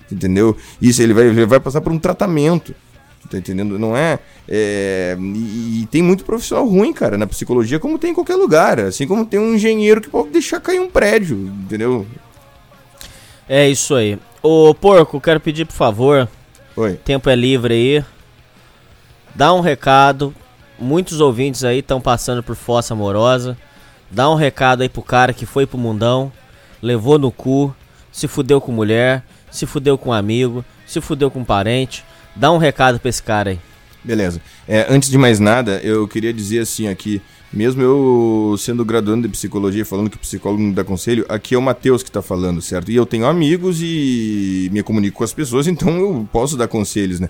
Entendeu? 0.09 0.55
Isso, 0.81 1.01
ele 1.01 1.13
vai, 1.13 1.25
ele 1.27 1.45
vai 1.45 1.59
passar 1.59 1.81
por 1.81 1.91
um 1.91 1.99
tratamento. 1.99 2.73
Tá 3.29 3.37
entendendo? 3.37 3.77
Não 3.77 3.95
é. 3.95 4.19
é, 4.47 5.17
e, 5.19 5.81
e 5.81 5.87
tem 5.91 6.01
muito 6.01 6.23
profissional 6.23 6.67
ruim, 6.67 6.93
cara, 6.93 7.17
na 7.17 7.27
psicologia, 7.27 7.79
como 7.79 7.99
tem 7.99 8.11
em 8.11 8.13
qualquer 8.13 8.35
lugar. 8.35 8.79
Assim 8.79 9.07
como 9.07 9.25
tem 9.25 9.39
um 9.39 9.55
engenheiro 9.55 10.01
que 10.01 10.09
pode 10.09 10.29
deixar 10.29 10.59
cair 10.59 10.79
um 10.79 10.89
prédio, 10.89 11.37
entendeu? 11.37 12.07
É 13.47 13.67
isso 13.67 13.95
aí. 13.95 14.17
Ô, 14.41 14.73
Porco, 14.73 15.19
quero 15.19 15.39
pedir, 15.39 15.65
por 15.65 15.73
favor. 15.73 16.27
Oi. 16.75 16.93
Tempo 17.03 17.29
é 17.29 17.35
livre 17.35 17.73
aí. 17.73 18.05
Dá 19.35 19.53
um 19.53 19.59
recado. 19.59 20.33
Muitos 20.79 21.19
ouvintes 21.19 21.63
aí 21.63 21.79
estão 21.79 21.99
passando 21.99 22.41
por 22.41 22.55
fossa 22.55 22.93
amorosa. 22.93 23.57
Dá 24.09 24.29
um 24.29 24.35
recado 24.35 24.81
aí 24.81 24.89
pro 24.89 25.01
cara 25.01 25.33
que 25.33 25.45
foi 25.45 25.67
pro 25.67 25.77
mundão, 25.77 26.31
levou 26.81 27.19
no 27.19 27.31
cu, 27.31 27.75
se 28.11 28.27
fudeu 28.27 28.59
com 28.59 28.71
mulher, 28.71 29.23
se 29.51 29.65
fudeu 29.65 29.97
com 29.97 30.11
amigo, 30.11 30.65
se 30.85 30.99
fudeu 30.99 31.29
com 31.29 31.43
parente. 31.43 32.03
Dá 32.39 32.51
um 32.51 32.57
recado 32.57 32.99
pra 32.99 33.09
esse 33.09 33.21
cara 33.21 33.49
aí. 33.49 33.59
Beleza. 34.03 34.41
É, 34.65 34.87
antes 34.89 35.09
de 35.09 35.17
mais 35.17 35.39
nada, 35.39 35.81
eu 35.83 36.07
queria 36.07 36.31
dizer 36.31 36.59
assim 36.59 36.87
aqui, 36.87 37.21
mesmo 37.51 37.81
eu 37.81 38.55
sendo 38.57 38.85
graduando 38.85 39.27
de 39.27 39.33
psicologia, 39.33 39.85
falando 39.85 40.09
que 40.09 40.15
o 40.15 40.19
psicólogo 40.19 40.63
não 40.63 40.71
dá 40.71 40.83
conselho, 40.83 41.25
aqui 41.27 41.53
é 41.53 41.57
o 41.57 41.61
Matheus 41.61 42.01
que 42.01 42.09
tá 42.09 42.21
falando, 42.21 42.61
certo? 42.61 42.91
E 42.91 42.95
eu 42.95 43.05
tenho 43.05 43.25
amigos 43.25 43.79
e 43.81 44.69
me 44.71 44.81
comunico 44.81 45.17
com 45.17 45.23
as 45.25 45.33
pessoas, 45.33 45.67
então 45.67 45.97
eu 45.97 46.27
posso 46.31 46.55
dar 46.55 46.69
conselhos, 46.69 47.19
né? 47.19 47.29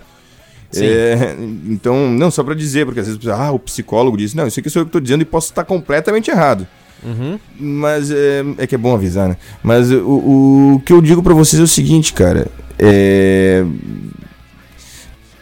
É, 0.76 1.34
então, 1.66 2.08
não, 2.08 2.30
só 2.30 2.44
pra 2.44 2.54
dizer, 2.54 2.86
porque 2.86 3.00
às 3.00 3.08
vezes, 3.08 3.26
ah, 3.26 3.50
o 3.50 3.58
psicólogo 3.58 4.16
disse, 4.16 4.36
não, 4.36 4.46
isso 4.46 4.60
aqui 4.60 4.70
sou 4.70 4.82
eu 4.82 4.86
que 4.86 4.92
tô 4.92 5.00
dizendo 5.00 5.22
e 5.22 5.24
posso 5.24 5.50
estar 5.50 5.64
completamente 5.64 6.30
errado. 6.30 6.64
Uhum. 7.02 7.36
Mas 7.58 8.12
é, 8.12 8.44
é 8.58 8.66
que 8.68 8.76
é 8.76 8.78
bom 8.78 8.94
avisar, 8.94 9.28
né? 9.28 9.36
Mas 9.60 9.90
o, 9.90 10.76
o 10.76 10.82
que 10.86 10.92
eu 10.92 11.00
digo 11.02 11.20
pra 11.20 11.34
vocês 11.34 11.58
é 11.58 11.64
o 11.64 11.66
seguinte, 11.66 12.12
cara. 12.12 12.46
É... 12.78 13.64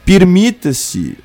Permita-se 0.09 1.19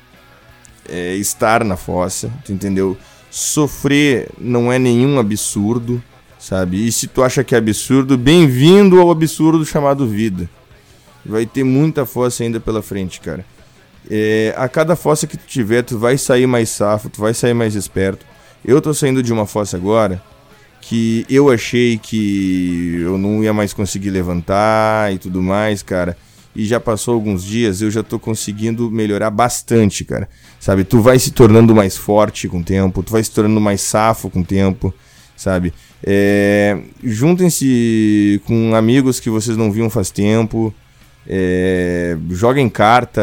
é, 0.86 1.14
estar 1.14 1.64
na 1.64 1.74
fossa, 1.74 2.30
entendeu? 2.46 2.98
Sofrer 3.30 4.28
não 4.38 4.70
é 4.70 4.78
nenhum 4.78 5.18
absurdo, 5.18 6.04
sabe? 6.38 6.86
E 6.86 6.92
se 6.92 7.06
tu 7.06 7.22
acha 7.22 7.42
que 7.42 7.54
é 7.54 7.58
absurdo, 7.58 8.18
bem-vindo 8.18 9.00
ao 9.00 9.10
absurdo 9.10 9.64
chamado 9.64 10.06
vida. 10.06 10.50
Vai 11.24 11.46
ter 11.46 11.64
muita 11.64 12.04
fossa 12.04 12.42
ainda 12.42 12.60
pela 12.60 12.82
frente, 12.82 13.22
cara. 13.22 13.46
É, 14.10 14.52
a 14.54 14.68
cada 14.68 14.94
fossa 14.94 15.26
que 15.26 15.38
tu 15.38 15.46
tiver, 15.46 15.82
tu 15.82 15.98
vai 15.98 16.18
sair 16.18 16.46
mais 16.46 16.68
safo, 16.68 17.08
tu 17.08 17.22
vai 17.22 17.32
sair 17.32 17.54
mais 17.54 17.74
esperto. 17.74 18.26
Eu 18.62 18.82
tô 18.82 18.92
saindo 18.92 19.22
de 19.22 19.32
uma 19.32 19.46
fossa 19.46 19.78
agora 19.78 20.22
que 20.82 21.24
eu 21.30 21.50
achei 21.50 21.96
que 21.96 23.00
eu 23.00 23.16
não 23.16 23.42
ia 23.42 23.54
mais 23.54 23.72
conseguir 23.72 24.10
levantar 24.10 25.10
e 25.10 25.16
tudo 25.16 25.42
mais, 25.42 25.82
cara. 25.82 26.14
E 26.54 26.64
já 26.64 26.78
passou 26.78 27.14
alguns 27.14 27.42
dias, 27.42 27.82
eu 27.82 27.90
já 27.90 28.02
tô 28.02 28.18
conseguindo 28.18 28.90
melhorar 28.90 29.30
bastante, 29.30 30.04
cara. 30.04 30.28
Sabe, 30.60 30.84
tu 30.84 31.00
vai 31.00 31.18
se 31.18 31.32
tornando 31.32 31.74
mais 31.74 31.96
forte 31.96 32.48
com 32.48 32.60
o 32.60 32.64
tempo, 32.64 33.02
tu 33.02 33.12
vai 33.12 33.22
se 33.22 33.30
tornando 33.30 33.60
mais 33.60 33.80
safo 33.80 34.30
com 34.30 34.40
o 34.40 34.44
tempo, 34.44 34.94
sabe? 35.36 35.74
É, 36.02 36.78
Juntem-se 37.02 38.40
com 38.44 38.74
amigos 38.74 39.18
que 39.18 39.30
vocês 39.30 39.56
não 39.56 39.72
viam 39.72 39.90
faz 39.90 40.10
tempo. 40.10 40.72
É, 41.26 42.16
joguem 42.30 42.68
carta 42.68 43.22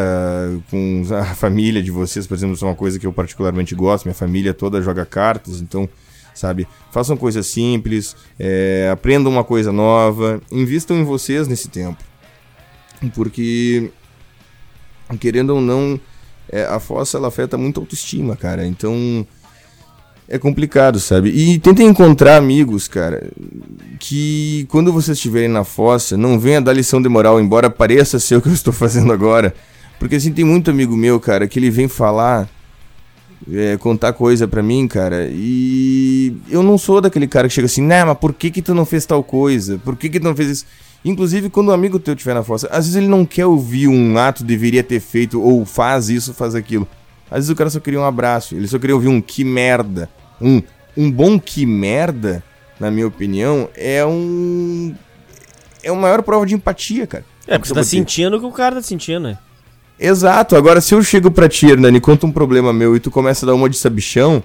com 0.72 1.04
a 1.14 1.36
família 1.36 1.84
de 1.84 1.92
vocês, 1.92 2.26
por 2.26 2.34
exemplo, 2.34 2.56
isso 2.56 2.66
é 2.66 2.68
uma 2.68 2.76
coisa 2.76 3.00
que 3.00 3.06
eu 3.06 3.14
particularmente 3.14 3.76
gosto. 3.76 4.06
Minha 4.06 4.16
família 4.16 4.54
toda 4.54 4.82
joga 4.82 5.06
cartas, 5.06 5.62
então, 5.62 5.88
sabe, 6.34 6.68
façam 6.92 7.16
coisas 7.16 7.46
simples, 7.48 8.16
é, 8.40 8.90
aprendam 8.92 9.32
uma 9.32 9.44
coisa 9.44 9.72
nova, 9.72 10.42
invistam 10.52 10.98
em 10.98 11.04
vocês 11.04 11.48
nesse 11.48 11.70
tempo, 11.70 12.04
porque 13.10 13.92
querendo 15.20 15.52
ou 15.52 15.62
não, 15.62 16.00
é, 16.50 16.64
a 16.66 16.80
fossa 16.80 17.18
ela 17.18 17.28
afeta 17.28 17.58
muito 17.58 17.80
a 17.80 17.84
autoestima, 17.84 18.36
cara. 18.36 18.66
Então 18.66 19.26
é 20.28 20.38
complicado, 20.38 21.00
sabe? 21.00 21.30
E 21.30 21.60
tentem 21.60 21.88
encontrar 21.88 22.38
amigos, 22.38 22.88
cara, 22.88 23.30
que 24.00 24.66
quando 24.70 24.94
vocês 24.94 25.18
estiverem 25.18 25.50
na 25.50 25.64
fossa, 25.64 26.16
não 26.16 26.40
venha 26.40 26.62
dar 26.62 26.74
lição 26.74 27.02
de 27.02 27.10
moral, 27.10 27.42
embora 27.42 27.70
pareça 27.70 28.20
ser 28.20 28.38
o 28.38 28.42
que 28.42 28.48
eu 28.48 28.54
estou 28.54 28.72
fazendo 28.74 29.12
agora. 29.12 29.54
Porque 30.00 30.16
assim, 30.16 30.32
tem 30.32 30.46
muito 30.46 30.72
amigo 30.72 30.96
meu, 30.96 31.20
cara, 31.20 31.48
que 31.48 31.60
ele 31.60 31.70
vem 31.70 31.88
falar, 31.88 32.50
é, 33.52 33.78
contar 33.78 34.14
coisa 34.14 34.48
pra 34.48 34.64
mim, 34.64 34.88
cara, 34.88 35.28
e 35.30 36.36
eu 36.50 36.64
não 36.64 36.78
sou 36.78 37.02
daquele 37.02 37.28
cara 37.28 37.48
que 37.48 37.54
chega 37.54 37.66
assim, 37.66 37.84
né, 37.84 38.04
mas 38.04 38.18
por 38.18 38.34
que 38.34 38.50
que 38.50 38.62
tu 38.62 38.74
não 38.74 38.86
fez 38.86 39.06
tal 39.06 39.24
coisa? 39.24 39.80
Por 39.84 39.96
que 39.96 40.10
que 40.10 40.20
tu 40.20 40.24
não 40.24 40.36
fez 40.36 40.50
isso? 40.50 40.66
Inclusive, 41.04 41.50
quando 41.50 41.70
um 41.70 41.74
amigo 41.74 42.00
teu 42.00 42.14
estiver 42.14 42.36
na 42.36 42.44
fossa, 42.44 42.68
às 42.68 42.86
vezes 42.86 42.96
ele 42.96 43.08
não 43.08 43.26
quer 43.26 43.46
ouvir 43.46 43.88
um 43.88 44.18
ato 44.18 44.44
deveria 44.44 44.84
ter 44.84 45.00
feito, 45.00 45.42
ou 45.42 45.66
faz 45.66 46.10
isso, 46.10 46.34
faz 46.34 46.54
aquilo. 46.54 46.88
Às 47.30 47.38
vezes 47.38 47.50
o 47.50 47.56
cara 47.56 47.70
só 47.70 47.80
queria 47.80 48.00
um 48.00 48.06
abraço, 48.06 48.56
ele 48.56 48.68
só 48.68 48.78
queria 48.78 48.96
ouvir 48.96 49.08
um 49.08 49.22
que 49.22 49.44
merda. 49.44 50.10
Um, 50.40 50.62
um 50.96 51.10
bom 51.10 51.40
que 51.40 51.66
merda, 51.66 52.44
na 52.80 52.92
minha 52.92 53.08
opinião, 53.08 53.70
é 53.76 54.06
um. 54.06 54.94
É 55.84 55.92
uma 55.92 56.02
maior 56.02 56.22
prova 56.22 56.46
de 56.46 56.54
empatia, 56.54 57.08
cara. 57.08 57.26
É, 57.48 57.58
porque 57.58 57.70
você 57.70 57.74
tá 57.74 57.84
sentindo 57.84 58.38
o 58.38 58.40
que 58.40 58.46
o 58.46 58.52
cara 58.52 58.76
tá 58.76 58.82
sentindo, 58.82 59.22
né? 59.22 59.38
Exato. 60.00 60.56
Agora, 60.56 60.82
se 60.82 60.94
eu 60.94 61.02
chego 61.04 61.30
pra 61.30 61.48
ti, 61.48 61.68
Hernani, 61.68 62.00
conta 62.00 62.26
um 62.26 62.32
problema 62.32 62.74
meu 62.74 62.96
e 62.96 63.00
tu 63.00 63.12
começa 63.12 63.46
a 63.46 63.48
dar 63.48 63.56
uma 63.56 63.70
de 63.70 63.78
sabichão, 63.78 64.44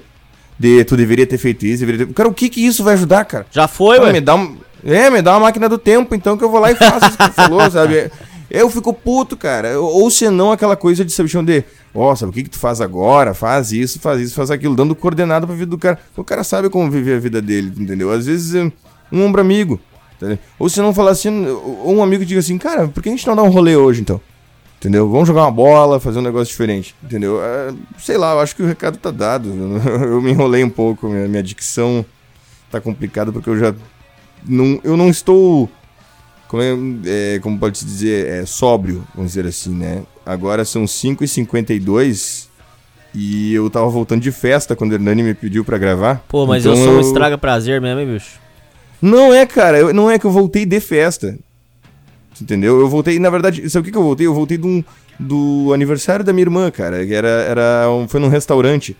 de 0.58 0.84
tu 0.84 0.96
deveria 0.96 1.26
ter 1.26 1.38
feito 1.38 1.64
isso, 1.66 1.80
deveria 1.80 2.06
ter... 2.06 2.12
Cara, 2.12 2.28
o 2.28 2.34
que 2.34 2.48
que 2.48 2.64
isso 2.64 2.84
vai 2.84 2.94
ajudar, 2.94 3.24
cara? 3.24 3.46
Já 3.50 3.66
foi, 3.66 3.98
ué. 3.98 4.12
me 4.12 4.20
dá 4.20 4.34
um... 4.34 4.56
É, 4.86 5.10
me 5.10 5.20
dá 5.20 5.32
uma 5.32 5.40
máquina 5.40 5.68
do 5.68 5.78
tempo, 5.78 6.14
então, 6.14 6.38
que 6.38 6.44
eu 6.44 6.50
vou 6.50 6.60
lá 6.60 6.70
e 6.70 6.76
faço 6.76 7.08
isso 7.08 7.18
que 7.18 7.28
tu 7.28 7.32
falou, 7.32 7.70
sabe? 7.70 8.10
Eu 8.48 8.70
fico 8.70 8.92
puto, 8.92 9.36
cara. 9.36 9.80
Ou 9.80 10.08
senão 10.08 10.52
aquela 10.52 10.76
coisa 10.76 11.04
de 11.04 11.10
sabichão 11.10 11.44
de, 11.44 11.64
ó, 11.92 12.12
oh, 12.12 12.16
sabe 12.16 12.30
o 12.30 12.32
que 12.32 12.44
que 12.44 12.50
tu 12.50 12.58
faz 12.60 12.80
agora? 12.80 13.34
Faz 13.34 13.72
isso, 13.72 13.98
faz 13.98 14.20
isso, 14.20 14.36
faz 14.36 14.52
aquilo, 14.52 14.76
dando 14.76 14.94
coordenada 14.94 15.44
pra 15.44 15.56
vida 15.56 15.70
do 15.70 15.76
cara. 15.76 15.98
O 16.16 16.22
cara 16.22 16.44
sabe 16.44 16.70
como 16.70 16.88
viver 16.88 17.16
a 17.16 17.18
vida 17.18 17.42
dele, 17.42 17.72
entendeu? 17.76 18.12
Às 18.12 18.26
vezes, 18.26 18.54
um 19.10 19.24
ombro 19.24 19.40
amigo. 19.40 19.80
Entendeu? 20.16 20.38
Ou 20.60 20.68
se 20.68 20.80
não 20.80 20.94
falar 20.94 21.10
assim, 21.10 21.46
ou 21.48 21.96
um 21.96 22.02
amigo 22.04 22.24
diga 22.24 22.38
assim, 22.38 22.56
cara, 22.56 22.86
por 22.86 23.02
que 23.02 23.08
a 23.08 23.12
gente 23.12 23.26
não 23.26 23.34
dá 23.34 23.42
um 23.42 23.50
rolê 23.50 23.74
hoje, 23.74 24.00
então? 24.00 24.20
Entendeu? 24.78 25.10
Vamos 25.10 25.26
jogar 25.26 25.42
uma 25.42 25.50
bola, 25.50 25.98
fazer 25.98 26.20
um 26.20 26.22
negócio 26.22 26.46
diferente. 26.46 26.94
Entendeu? 27.02 27.42
É, 27.42 27.74
sei 27.98 28.16
lá, 28.16 28.32
eu 28.32 28.40
acho 28.40 28.54
que 28.54 28.62
o 28.62 28.66
recado 28.66 28.96
tá 28.96 29.10
dado. 29.10 29.48
Eu 30.06 30.22
me 30.22 30.30
enrolei 30.30 30.62
um 30.62 30.70
pouco, 30.70 31.08
minha, 31.08 31.26
minha 31.26 31.42
dicção 31.42 32.04
tá 32.70 32.80
complicada 32.80 33.32
porque 33.32 33.48
eu 33.48 33.58
já. 33.58 33.74
Não, 34.48 34.80
eu 34.84 34.96
não 34.96 35.08
estou. 35.08 35.68
Como, 36.48 36.62
é, 36.62 36.74
é, 37.06 37.38
como 37.40 37.58
pode 37.58 37.78
se 37.78 37.84
dizer? 37.84 38.26
É, 38.26 38.46
sóbrio, 38.46 39.04
vamos 39.14 39.32
dizer 39.32 39.46
assim, 39.46 39.74
né? 39.74 40.02
Agora 40.24 40.64
são 40.64 40.84
5h52 40.84 42.46
e 43.14 43.54
eu 43.54 43.68
tava 43.70 43.88
voltando 43.88 44.20
de 44.20 44.30
festa 44.30 44.76
quando 44.76 44.92
o 44.92 44.94
Hernani 44.94 45.22
me 45.22 45.34
pediu 45.34 45.64
pra 45.64 45.78
gravar. 45.78 46.22
Pô, 46.28 46.46
mas 46.46 46.64
então 46.64 46.76
eu 46.76 46.84
sou 46.84 46.96
um 46.98 47.00
estraga 47.00 47.38
prazer 47.38 47.80
mesmo, 47.80 48.00
hein, 48.00 48.06
bicho? 48.06 48.38
Não 49.00 49.32
é, 49.32 49.44
cara, 49.46 49.78
eu, 49.78 49.92
não 49.92 50.10
é 50.10 50.18
que 50.18 50.24
eu 50.24 50.30
voltei 50.30 50.64
de 50.64 50.80
festa. 50.80 51.36
Entendeu? 52.40 52.78
Eu 52.78 52.88
voltei, 52.88 53.18
na 53.18 53.30
verdade, 53.30 53.68
sabe 53.70 53.82
o 53.82 53.84
que, 53.84 53.92
que 53.92 53.98
eu 53.98 54.02
voltei? 54.02 54.26
Eu 54.26 54.34
voltei 54.34 54.58
do, 54.58 54.84
do 55.18 55.72
aniversário 55.72 56.24
da 56.24 56.32
minha 56.32 56.44
irmã, 56.44 56.70
cara. 56.70 57.04
Que 57.06 57.14
era, 57.14 57.28
era 57.28 57.90
um, 57.90 58.06
foi 58.06 58.20
num 58.20 58.28
restaurante 58.28 58.96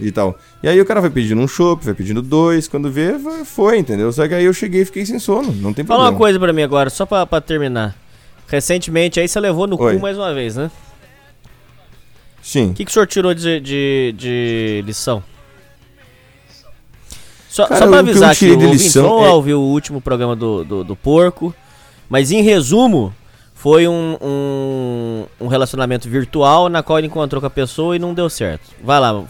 e 0.00 0.10
tal. 0.10 0.36
E 0.62 0.68
aí 0.68 0.80
o 0.80 0.84
cara 0.84 1.00
vai 1.00 1.10
pedindo 1.10 1.40
um 1.40 1.46
chopp, 1.48 1.84
vai 1.84 1.94
pedindo 1.94 2.20
dois, 2.22 2.66
quando 2.68 2.90
vê, 2.90 3.14
foi, 3.44 3.78
entendeu? 3.78 4.12
Só 4.12 4.26
que 4.26 4.34
aí 4.34 4.44
eu 4.44 4.52
cheguei 4.52 4.82
e 4.82 4.84
fiquei 4.84 5.04
sem 5.06 5.18
sono, 5.18 5.52
não 5.52 5.72
tem 5.72 5.84
Fala 5.84 6.00
problema. 6.00 6.10
uma 6.10 6.18
coisa 6.18 6.38
pra 6.38 6.52
mim 6.52 6.62
agora, 6.62 6.90
só 6.90 7.04
pra, 7.06 7.24
pra 7.26 7.40
terminar. 7.40 7.96
Recentemente 8.48 9.18
aí 9.20 9.28
você 9.28 9.38
levou 9.40 9.66
no 9.66 9.80
Oi. 9.80 9.94
cu 9.96 10.00
mais 10.02 10.16
uma 10.18 10.32
vez, 10.34 10.56
né? 10.56 10.70
Sim. 12.42 12.70
O 12.70 12.74
que, 12.74 12.84
que 12.84 12.90
o 12.90 12.92
senhor 12.94 13.06
tirou 13.06 13.32
de, 13.34 13.58
de, 13.60 14.14
de 14.16 14.82
lição? 14.86 15.22
Só, 17.48 17.66
Cara, 17.66 17.80
só 17.80 17.86
pra 17.86 18.00
o 18.00 18.04
que 18.04 18.10
eu 18.10 18.10
avisar 18.10 18.36
que 18.36 18.50
o 18.50 18.70
lição 18.70 19.24
é- 19.24 19.30
ouviu 19.30 19.60
o 19.60 19.64
último 19.70 20.00
programa 20.00 20.34
do, 20.34 20.64
do, 20.64 20.84
do 20.84 20.96
porco, 20.96 21.54
mas 22.08 22.32
em 22.32 22.42
resumo, 22.42 23.14
foi 23.54 23.86
um, 23.88 24.18
um, 24.20 25.24
um 25.40 25.46
relacionamento 25.46 26.08
virtual 26.08 26.68
na 26.68 26.82
qual 26.82 26.98
ele 26.98 27.06
encontrou 27.06 27.40
com 27.40 27.46
a 27.46 27.50
pessoa 27.50 27.94
e 27.96 27.98
não 27.98 28.12
deu 28.12 28.28
certo. 28.28 28.70
Vai 28.82 28.98
lá. 29.00 29.24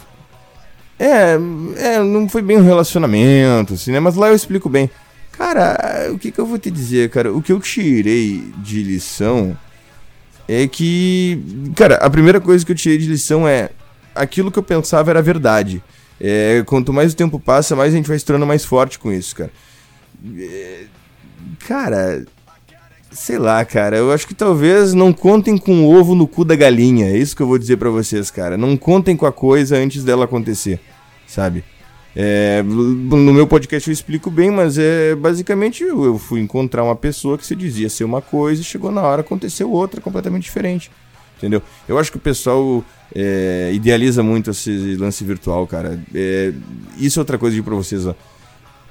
É, 0.98 1.34
é, 1.76 1.98
não 1.98 2.28
foi 2.28 2.42
bem 2.42 2.56
um 2.56 2.64
relacionamento, 2.64 3.74
assim, 3.74 3.90
né? 3.90 4.00
Mas 4.00 4.14
lá 4.14 4.28
eu 4.28 4.34
explico 4.34 4.68
bem. 4.68 4.90
Cara, 5.32 6.10
o 6.12 6.18
que, 6.18 6.30
que 6.30 6.38
eu 6.38 6.46
vou 6.46 6.58
te 6.58 6.70
dizer, 6.70 7.10
cara? 7.10 7.32
O 7.32 7.42
que 7.42 7.52
eu 7.52 7.60
tirei 7.60 8.52
de 8.58 8.82
lição 8.82 9.56
é 10.46 10.66
que. 10.66 11.42
Cara, 11.74 11.96
a 11.96 12.08
primeira 12.08 12.40
coisa 12.40 12.64
que 12.64 12.72
eu 12.72 12.76
tirei 12.76 12.98
de 12.98 13.06
lição 13.06 13.46
é. 13.46 13.70
Aquilo 14.14 14.50
que 14.52 14.58
eu 14.58 14.62
pensava 14.62 15.10
era 15.10 15.20
verdade. 15.20 15.82
É, 16.20 16.62
quanto 16.66 16.92
mais 16.92 17.12
o 17.12 17.16
tempo 17.16 17.40
passa, 17.40 17.74
mais 17.74 17.92
a 17.92 17.96
gente 17.96 18.08
vai 18.08 18.16
se 18.16 18.24
tornando 18.24 18.46
mais 18.46 18.64
forte 18.64 18.96
com 18.96 19.12
isso, 19.12 19.34
cara. 19.34 19.50
É, 20.38 20.84
cara. 21.66 22.24
Sei 23.14 23.38
lá, 23.38 23.64
cara. 23.64 23.96
Eu 23.96 24.10
acho 24.12 24.26
que 24.26 24.34
talvez 24.34 24.92
não 24.92 25.12
contem 25.12 25.56
com 25.56 25.84
o 25.84 25.94
ovo 25.94 26.16
no 26.16 26.26
cu 26.26 26.44
da 26.44 26.56
galinha. 26.56 27.06
É 27.06 27.16
isso 27.16 27.34
que 27.34 27.40
eu 27.40 27.46
vou 27.46 27.58
dizer 27.58 27.76
pra 27.76 27.88
vocês, 27.88 28.28
cara. 28.30 28.56
Não 28.56 28.76
contem 28.76 29.16
com 29.16 29.24
a 29.24 29.32
coisa 29.32 29.76
antes 29.76 30.02
dela 30.02 30.24
acontecer, 30.24 30.80
sabe? 31.26 31.64
É, 32.16 32.62
no 32.62 33.32
meu 33.32 33.46
podcast 33.46 33.88
eu 33.88 33.92
explico 33.92 34.30
bem, 34.30 34.50
mas 34.50 34.78
é 34.78 35.16
basicamente 35.16 35.82
eu, 35.82 36.04
eu 36.04 36.18
fui 36.18 36.40
encontrar 36.40 36.84
uma 36.84 36.94
pessoa 36.94 37.36
que 37.36 37.44
se 37.44 37.56
dizia 37.56 37.88
ser 37.88 38.04
uma 38.04 38.22
coisa 38.22 38.62
e 38.62 38.64
chegou 38.64 38.92
na 38.92 39.02
hora 39.02 39.20
aconteceu 39.20 39.70
outra 39.70 40.00
completamente 40.00 40.44
diferente. 40.44 40.90
Entendeu? 41.36 41.60
Eu 41.88 41.98
acho 41.98 42.12
que 42.12 42.16
o 42.16 42.20
pessoal 42.20 42.84
é, 43.14 43.70
idealiza 43.72 44.22
muito 44.22 44.50
esse 44.50 44.96
lance 44.96 45.24
virtual, 45.24 45.66
cara. 45.66 46.00
É, 46.14 46.52
isso 46.98 47.18
é 47.18 47.20
outra 47.20 47.38
coisa 47.38 47.54
de 47.54 47.62
pra 47.62 47.74
vocês, 47.74 48.06
ó. 48.06 48.14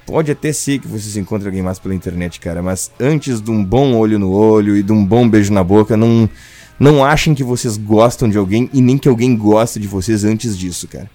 Pode 0.06 0.30
até 0.30 0.52
ser 0.52 0.78
que 0.78 0.86
vocês 0.86 1.16
encontrem 1.16 1.48
alguém 1.48 1.62
mais 1.62 1.78
pela 1.78 1.94
internet, 1.94 2.38
cara, 2.38 2.62
mas 2.62 2.90
antes 3.00 3.40
de 3.40 3.50
um 3.50 3.64
bom 3.64 3.94
olho 3.96 4.18
no 4.18 4.30
olho 4.30 4.76
e 4.76 4.82
de 4.82 4.92
um 4.92 5.04
bom 5.04 5.28
beijo 5.28 5.52
na 5.52 5.64
boca, 5.64 5.96
não, 5.96 6.28
não 6.78 7.02
achem 7.02 7.34
que 7.34 7.42
vocês 7.42 7.76
gostam 7.78 8.28
de 8.28 8.36
alguém 8.36 8.68
e 8.72 8.82
nem 8.82 8.98
que 8.98 9.08
alguém 9.08 9.34
goste 9.34 9.80
de 9.80 9.88
vocês 9.88 10.24
antes 10.24 10.58
disso, 10.58 10.86
cara. 10.86 11.10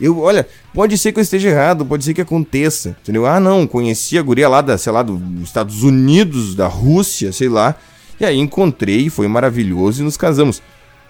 Eu, 0.00 0.20
olha, 0.20 0.46
pode 0.72 0.96
ser 0.96 1.10
que 1.10 1.18
eu 1.18 1.22
esteja 1.22 1.48
errado, 1.48 1.84
pode 1.84 2.04
ser 2.04 2.14
que 2.14 2.20
aconteça, 2.20 2.96
entendeu? 3.02 3.26
Ah, 3.26 3.40
não, 3.40 3.66
conheci 3.66 4.16
a 4.16 4.22
guria 4.22 4.48
lá 4.48 4.60
da, 4.60 4.78
sei 4.78 4.92
lá, 4.92 5.02
dos 5.02 5.20
Estados 5.42 5.82
Unidos, 5.82 6.54
da 6.54 6.68
Rússia, 6.68 7.32
sei 7.32 7.48
lá. 7.48 7.74
E 8.20 8.24
aí 8.24 8.38
encontrei, 8.38 9.10
foi 9.10 9.26
maravilhoso 9.26 10.00
e 10.00 10.04
nos 10.04 10.16
casamos. 10.16 10.62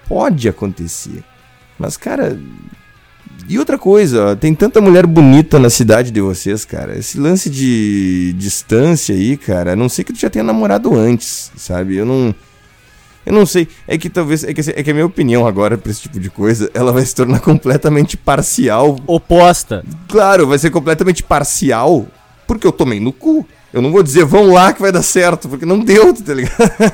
Pode 0.08 0.48
acontecer. 0.48 1.22
Mas, 1.78 1.98
cara. 1.98 2.38
E 3.48 3.58
outra 3.58 3.78
coisa, 3.78 4.32
ó, 4.32 4.36
tem 4.36 4.54
tanta 4.54 4.78
mulher 4.78 5.06
bonita 5.06 5.58
na 5.58 5.70
cidade 5.70 6.10
de 6.10 6.20
vocês, 6.20 6.66
cara. 6.66 6.98
Esse 6.98 7.18
lance 7.18 7.48
de 7.48 8.34
distância 8.36 9.14
aí, 9.14 9.38
cara, 9.38 9.72
a 9.72 9.76
não 9.76 9.88
sei 9.88 10.04
que 10.04 10.12
tu 10.12 10.18
já 10.18 10.28
tenha 10.28 10.44
namorado 10.44 10.94
antes, 10.94 11.50
sabe? 11.56 11.96
Eu 11.96 12.04
não. 12.04 12.34
Eu 13.24 13.32
não 13.32 13.46
sei, 13.46 13.68
é 13.86 13.96
que 13.96 14.08
talvez, 14.10 14.44
é 14.44 14.52
que, 14.52 14.60
é 14.60 14.82
que 14.82 14.90
a 14.90 14.94
minha 14.94 15.04
opinião 15.06 15.46
agora 15.46 15.76
pra 15.78 15.90
esse 15.90 16.02
tipo 16.02 16.20
de 16.20 16.28
coisa, 16.28 16.70
ela 16.74 16.92
vai 16.92 17.04
se 17.04 17.14
tornar 17.14 17.40
completamente 17.40 18.18
parcial. 18.18 18.98
Oposta. 19.06 19.82
Claro, 20.08 20.46
vai 20.46 20.58
ser 20.58 20.70
completamente 20.70 21.22
parcial, 21.22 22.06
porque 22.46 22.66
eu 22.66 22.72
tomei 22.72 23.00
no 23.00 23.12
cu. 23.12 23.46
Eu 23.72 23.80
não 23.80 23.90
vou 23.92 24.02
dizer, 24.02 24.26
vão 24.26 24.52
lá 24.52 24.74
que 24.74 24.80
vai 24.80 24.92
dar 24.92 25.02
certo, 25.02 25.48
porque 25.48 25.64
não 25.64 25.80
deu, 25.80 26.12
tá 26.22 26.34
ligado? 26.34 26.92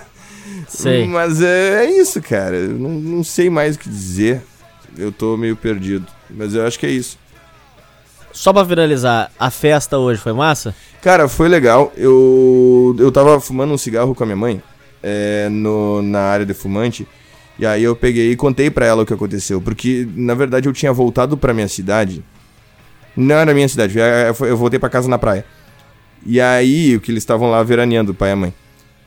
Sei. 0.68 1.06
Mas 1.06 1.40
é, 1.42 1.84
é 1.84 2.00
isso, 2.00 2.22
cara. 2.22 2.56
Eu 2.56 2.78
não, 2.78 2.90
não 2.90 3.24
sei 3.24 3.50
mais 3.50 3.74
o 3.74 3.78
que 3.78 3.88
dizer. 3.88 4.42
Eu 4.98 5.12
tô 5.12 5.36
meio 5.36 5.56
perdido. 5.56 6.06
Mas 6.30 6.54
eu 6.54 6.66
acho 6.66 6.78
que 6.78 6.86
é 6.86 6.90
isso. 6.90 7.18
Só 8.32 8.52
pra 8.52 8.64
finalizar, 8.64 9.30
a 9.38 9.50
festa 9.50 9.96
hoje 9.96 10.20
foi 10.20 10.32
massa? 10.32 10.74
Cara, 11.00 11.28
foi 11.28 11.48
legal. 11.48 11.92
Eu, 11.96 12.96
eu 12.98 13.12
tava 13.12 13.38
fumando 13.40 13.72
um 13.72 13.78
cigarro 13.78 14.14
com 14.14 14.24
a 14.24 14.26
minha 14.26 14.36
mãe 14.36 14.62
é, 15.02 15.48
no, 15.48 16.02
na 16.02 16.20
área 16.20 16.44
de 16.44 16.54
fumante. 16.54 17.06
E 17.58 17.64
aí 17.64 17.84
eu 17.84 17.94
peguei 17.94 18.32
e 18.32 18.36
contei 18.36 18.70
pra 18.70 18.86
ela 18.86 19.02
o 19.02 19.06
que 19.06 19.14
aconteceu. 19.14 19.60
Porque, 19.60 20.08
na 20.16 20.34
verdade, 20.34 20.68
eu 20.68 20.72
tinha 20.72 20.92
voltado 20.92 21.36
pra 21.36 21.54
minha 21.54 21.68
cidade. 21.68 22.24
Não 23.16 23.36
era 23.36 23.54
minha 23.54 23.68
cidade, 23.68 23.96
eu 23.96 24.46
eu 24.46 24.56
voltei 24.56 24.80
pra 24.80 24.88
casa 24.88 25.08
na 25.08 25.18
praia. 25.18 25.44
E 26.26 26.40
aí, 26.40 26.96
o 26.96 27.00
que 27.00 27.12
eles 27.12 27.22
estavam 27.22 27.48
lá 27.48 27.62
veraneando, 27.62 28.10
o 28.10 28.14
pai 28.14 28.30
e 28.30 28.32
a 28.32 28.36
mãe. 28.36 28.54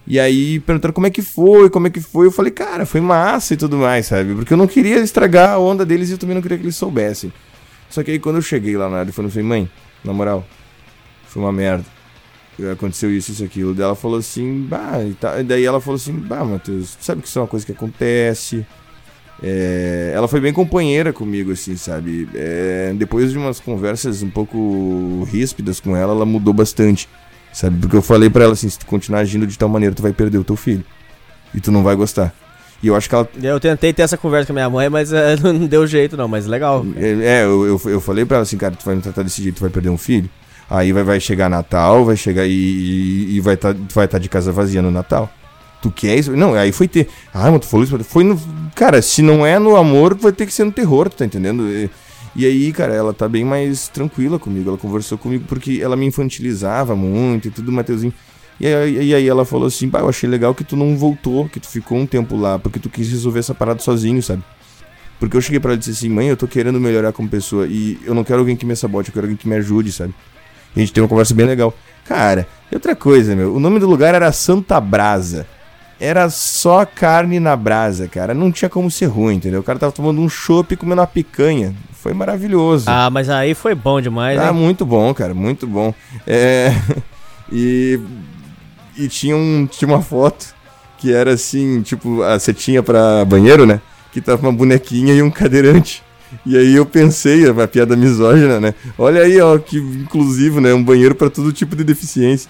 E 0.07 0.19
aí, 0.19 0.61
perguntaram 0.61 0.93
como 0.93 1.05
é 1.05 1.09
que 1.09 1.21
foi, 1.21 1.69
como 1.69 1.87
é 1.87 1.89
que 1.89 1.99
foi. 1.99 2.27
Eu 2.27 2.31
falei, 2.31 2.51
cara, 2.51 2.85
foi 2.85 3.01
massa 3.01 3.53
e 3.53 3.57
tudo 3.57 3.75
mais, 3.75 4.05
sabe? 4.05 4.33
Porque 4.35 4.53
eu 4.53 4.57
não 4.57 4.65
queria 4.65 4.99
estragar 4.99 5.51
a 5.51 5.59
onda 5.59 5.85
deles 5.85 6.09
e 6.09 6.13
eu 6.13 6.17
também 6.17 6.33
não 6.33 6.41
queria 6.41 6.57
que 6.57 6.63
eles 6.63 6.77
soubessem. 6.77 7.31
Só 7.89 8.01
que 8.03 8.11
aí, 8.11 8.19
quando 8.19 8.37
eu 8.37 8.41
cheguei 8.41 8.77
lá 8.77 8.89
na 8.89 8.99
área, 8.99 9.09
eu 9.09 9.13
falei, 9.13 9.43
mãe, 9.43 9.69
na 10.03 10.13
moral, 10.13 10.47
foi 11.27 11.41
uma 11.41 11.51
merda. 11.51 11.85
Aconteceu 12.71 13.15
isso, 13.15 13.31
isso, 13.31 13.43
aquilo. 13.43 13.73
Daí 13.73 13.83
ela 13.83 13.95
falou 13.95 14.17
assim, 14.17 14.65
bah, 14.67 15.03
e, 15.03 15.13
tá. 15.13 15.41
daí 15.43 15.63
ela 15.63 15.79
falou 15.79 15.97
assim, 15.97 16.13
bah, 16.13 16.43
Matheus, 16.43 16.97
sabe 16.99 17.21
que 17.21 17.27
isso 17.27 17.37
é 17.37 17.41
uma 17.41 17.47
coisa 17.47 17.65
que 17.65 17.71
acontece. 17.73 18.65
É, 19.43 20.11
ela 20.15 20.27
foi 20.27 20.39
bem 20.39 20.51
companheira 20.51 21.13
comigo, 21.13 21.51
assim, 21.51 21.75
sabe? 21.75 22.27
É, 22.33 22.93
depois 22.95 23.31
de 23.31 23.37
umas 23.37 23.59
conversas 23.59 24.23
um 24.23 24.29
pouco 24.29 25.23
ríspidas 25.29 25.79
com 25.79 25.95
ela, 25.95 26.13
ela 26.13 26.25
mudou 26.25 26.53
bastante, 26.53 27.07
sabe? 27.57 27.77
Porque 27.79 27.95
eu 27.95 28.01
falei 28.01 28.29
pra 28.29 28.43
ela 28.43 28.53
assim: 28.53 28.69
se 28.69 28.77
tu 28.77 28.85
continuar 28.85 29.19
agindo 29.19 29.47
de 29.47 29.57
tal 29.57 29.67
maneira, 29.67 29.95
tu 29.95 30.01
vai 30.01 30.13
perder 30.13 30.37
o 30.37 30.43
teu 30.43 30.55
filho. 30.55 30.85
E 31.53 31.59
tu 31.59 31.71
não 31.71 31.83
vai 31.83 31.95
gostar. 31.95 32.33
E 32.83 32.87
eu 32.87 32.95
acho 32.95 33.09
que 33.09 33.15
ela. 33.15 33.27
Eu 33.41 33.59
tentei 33.59 33.91
ter 33.91 34.03
essa 34.03 34.17
conversa 34.17 34.47
com 34.47 34.53
a 34.53 34.55
minha 34.55 34.69
mãe, 34.69 34.89
mas 34.89 35.11
é, 35.11 35.35
não 35.41 35.65
deu 35.65 35.87
jeito, 35.87 36.15
não, 36.15 36.27
mas 36.27 36.45
legal. 36.45 36.85
É, 36.95 37.09
é, 37.09 37.43
eu, 37.43 37.65
eu, 37.65 37.81
eu 37.91 38.01
falei 38.01 38.25
pra 38.25 38.37
ela 38.37 38.43
assim, 38.43 38.57
cara, 38.57 38.75
tu 38.75 38.85
vai 38.85 38.95
me 38.95 39.01
tratar 39.01 39.23
desse 39.23 39.41
jeito, 39.41 39.55
tu 39.55 39.61
vai 39.61 39.69
perder 39.69 39.89
um 39.89 39.97
filho. 39.97 40.29
Aí 40.69 40.91
vai, 40.91 41.03
vai 41.03 41.19
chegar 41.19 41.49
Natal, 41.49 42.05
vai 42.05 42.17
chegar 42.17 42.45
e, 42.45 42.51
e, 42.51 43.35
e 43.37 43.39
vai 43.39 43.55
estar 43.55 43.73
tá, 43.73 43.79
vai 43.93 44.07
tá 44.07 44.19
de 44.19 44.29
casa 44.29 44.51
vazia 44.51 44.81
no 44.81 44.91
Natal. 44.91 45.29
Tu 45.81 45.89
quer 45.91 46.15
isso? 46.15 46.35
Não, 46.35 46.53
aí 46.53 46.71
foi 46.71 46.87
ter. 46.87 47.07
Ah, 47.33 47.49
mas 47.49 47.61
tu 47.61 47.67
falou 47.67 47.85
isso. 47.85 48.03
Foi 48.03 48.23
no. 48.23 48.39
Cara, 48.75 49.01
se 49.01 49.21
não 49.21 49.45
é 49.45 49.57
no 49.57 49.75
amor, 49.75 50.15
vai 50.15 50.31
ter 50.31 50.45
que 50.45 50.53
ser 50.53 50.63
no 50.63 50.71
terror, 50.71 51.09
tu 51.09 51.15
tá 51.17 51.25
entendendo? 51.25 51.63
E, 51.67 51.89
e 52.37 52.45
aí, 52.45 52.71
cara, 52.71 52.93
ela 52.93 53.11
tá 53.13 53.27
bem 53.27 53.43
mais 53.43 53.87
tranquila 53.87 54.37
comigo. 54.37 54.69
Ela 54.69 54.77
conversou 54.77 55.17
comigo 55.17 55.45
porque 55.47 55.79
ela 55.81 55.95
me 55.95 56.05
infantilizava 56.05 56.95
muito 56.95 57.47
e 57.47 57.51
tudo, 57.51 57.71
Mateuzinho. 57.71 58.13
E 58.59 58.67
aí, 58.67 59.07
e 59.07 59.15
aí 59.15 59.27
ela 59.27 59.43
falou 59.43 59.65
assim: 59.65 59.89
Bah, 59.89 60.01
eu 60.01 60.09
achei 60.09 60.29
legal 60.29 60.53
que 60.53 60.63
tu 60.63 60.75
não 60.75 60.95
voltou, 60.95 61.49
que 61.49 61.59
tu 61.59 61.67
ficou 61.67 61.97
um 61.97 62.05
tempo 62.05 62.35
lá, 62.37 62.59
porque 62.59 62.77
tu 62.77 62.91
quis 62.91 63.09
resolver 63.09 63.39
essa 63.39 63.55
parada 63.55 63.79
sozinho, 63.79 64.21
sabe? 64.21 64.43
Porque 65.19 65.35
eu 65.35 65.41
cheguei 65.41 65.59
pra 65.59 65.71
ela 65.71 65.77
e 65.77 65.79
disse 65.79 65.89
assim: 65.89 66.09
Mãe, 66.09 66.27
eu 66.27 66.37
tô 66.37 66.47
querendo 66.47 66.79
melhorar 66.79 67.11
como 67.11 67.27
pessoa 67.27 67.65
e 67.65 67.97
eu 68.05 68.13
não 68.13 68.23
quero 68.23 68.37
alguém 68.37 68.55
que 68.55 68.67
me 68.67 68.75
sabote, 68.75 69.09
eu 69.09 69.13
quero 69.13 69.25
alguém 69.25 69.37
que 69.37 69.47
me 69.47 69.55
ajude, 69.55 69.91
sabe? 69.91 70.13
E 70.75 70.79
a 70.79 70.83
gente 70.83 70.93
teve 70.93 71.01
uma 71.01 71.09
conversa 71.09 71.33
bem 71.33 71.47
legal. 71.47 71.73
Cara, 72.05 72.47
e 72.71 72.75
outra 72.75 72.95
coisa, 72.95 73.35
meu, 73.35 73.55
o 73.55 73.59
nome 73.59 73.79
do 73.79 73.89
lugar 73.89 74.13
era 74.13 74.31
Santa 74.31 74.79
Brasa 74.79 75.47
era 75.99 76.29
só 76.29 76.85
carne 76.85 77.39
na 77.39 77.55
brasa, 77.55 78.07
cara. 78.07 78.33
Não 78.33 78.51
tinha 78.51 78.69
como 78.69 78.89
ser 78.91 79.05
ruim, 79.07 79.35
entendeu? 79.35 79.59
O 79.61 79.63
cara 79.63 79.79
tava 79.79 79.91
tomando 79.91 80.21
um 80.21 80.29
chopp 80.29 80.73
e 80.73 80.77
comendo 80.77 81.01
uma 81.01 81.07
picanha. 81.07 81.73
Foi 81.93 82.13
maravilhoso. 82.13 82.85
Ah, 82.87 83.09
mas 83.09 83.29
aí 83.29 83.53
foi 83.53 83.73
bom 83.75 83.99
demais, 83.99 84.39
Ah, 84.39 84.47
hein? 84.49 84.53
muito 84.53 84.85
bom, 84.85 85.13
cara, 85.13 85.33
muito 85.33 85.65
bom. 85.67 85.93
É... 86.25 86.71
E, 87.49 87.97
e 88.97 89.07
tinha, 89.07 89.33
um, 89.33 89.65
tinha 89.65 89.87
uma 89.87 90.01
foto 90.01 90.53
que 90.97 91.13
era 91.13 91.31
assim, 91.31 91.81
tipo, 91.81 92.21
a 92.23 92.37
setinha 92.37 92.83
pra 92.83 93.23
banheiro, 93.23 93.65
né? 93.65 93.79
Que 94.11 94.19
tava 94.19 94.41
uma 94.41 94.51
bonequinha 94.51 95.13
e 95.13 95.21
um 95.21 95.31
cadeirante. 95.31 96.03
E 96.45 96.57
aí 96.57 96.75
eu 96.75 96.85
pensei, 96.85 97.49
a 97.49 97.67
piada 97.67 97.95
misógina, 97.95 98.59
né? 98.59 98.73
Olha 98.97 99.21
aí, 99.21 99.39
ó, 99.39 99.57
que 99.57 99.77
inclusivo, 99.77 100.59
né? 100.59 100.73
Um 100.73 100.83
banheiro 100.83 101.15
pra 101.15 101.29
todo 101.29 101.53
tipo 101.53 101.73
de 101.73 101.85
deficiência. 101.85 102.49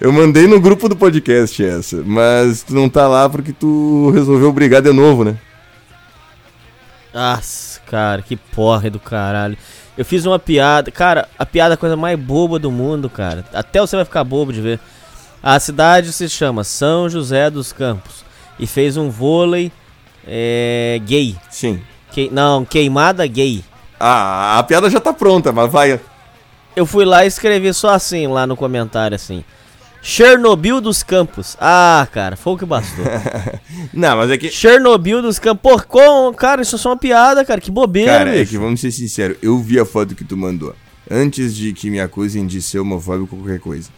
Eu 0.00 0.12
mandei 0.12 0.46
no 0.46 0.60
grupo 0.60 0.88
do 0.88 0.96
podcast 0.96 1.64
essa, 1.64 2.02
mas 2.04 2.62
tu 2.62 2.74
não 2.74 2.88
tá 2.88 3.06
lá 3.08 3.28
porque 3.28 3.52
tu 3.52 4.10
resolveu 4.10 4.52
brigar 4.52 4.80
de 4.82 4.92
novo, 4.92 5.24
né? 5.24 5.36
Nossa, 7.12 7.80
cara, 7.86 8.22
que 8.22 8.36
porra 8.36 8.88
do 8.90 8.98
caralho. 8.98 9.56
Eu 9.96 10.04
fiz 10.04 10.24
uma 10.24 10.38
piada, 10.38 10.90
cara, 10.90 11.28
a 11.38 11.44
piada 11.44 11.74
é 11.74 11.76
a 11.76 11.78
coisa 11.78 11.96
mais 11.96 12.18
boba 12.18 12.58
do 12.58 12.70
mundo, 12.70 13.10
cara. 13.10 13.44
Até 13.52 13.80
você 13.80 13.96
vai 13.96 14.04
ficar 14.04 14.24
bobo 14.24 14.52
de 14.52 14.60
ver. 14.60 14.80
A 15.42 15.58
cidade 15.60 16.12
se 16.12 16.28
chama 16.28 16.64
São 16.64 17.08
José 17.08 17.50
dos 17.50 17.72
Campos 17.72 18.24
e 18.58 18.66
fez 18.66 18.96
um 18.96 19.10
vôlei 19.10 19.70
é, 20.26 21.00
gay. 21.04 21.36
Sim. 21.50 21.80
Que, 22.10 22.30
não, 22.30 22.64
queimada 22.64 23.26
gay. 23.26 23.62
Ah, 23.98 24.58
a 24.58 24.62
piada 24.62 24.88
já 24.88 25.00
tá 25.00 25.12
pronta, 25.12 25.52
mas 25.52 25.70
vai. 25.70 26.00
Eu 26.74 26.86
fui 26.86 27.04
lá 27.04 27.24
e 27.24 27.28
escrevi 27.28 27.72
só 27.74 27.90
assim, 27.90 28.26
lá 28.26 28.46
no 28.46 28.56
comentário, 28.56 29.14
assim. 29.14 29.44
Chernobyl 30.00 30.80
dos 30.80 31.02
Campos. 31.02 31.56
Ah, 31.60 32.06
cara, 32.10 32.34
foi 32.34 32.54
o 32.54 32.58
que 32.58 32.64
bastou. 32.66 33.04
Não, 33.94 34.16
mas 34.16 34.30
é 34.30 34.38
que. 34.38 34.50
Chernobyl 34.50 35.22
dos 35.22 35.38
Campos. 35.38 35.62
Pô, 35.62 35.80
com, 35.86 36.34
cara, 36.34 36.62
isso 36.62 36.74
é 36.74 36.78
só 36.78 36.90
uma 36.90 36.96
piada, 36.96 37.44
cara. 37.44 37.60
Que 37.60 37.70
bobeira, 37.70 38.10
Cara, 38.10 38.30
é 38.34 38.40
bicho. 38.40 38.50
que 38.52 38.58
vamos 38.58 38.80
ser 38.80 38.90
sinceros, 38.90 39.36
eu 39.40 39.58
vi 39.58 39.78
a 39.78 39.84
foto 39.84 40.14
que 40.16 40.24
tu 40.24 40.36
mandou. 40.36 40.74
Antes 41.10 41.54
de 41.54 41.72
que 41.72 41.88
me 41.90 42.00
acusem 42.00 42.46
de 42.46 42.60
ser 42.60 42.80
homofóbico 42.80 43.36
ou 43.36 43.42
qualquer 43.42 43.60
coisa. 43.60 43.90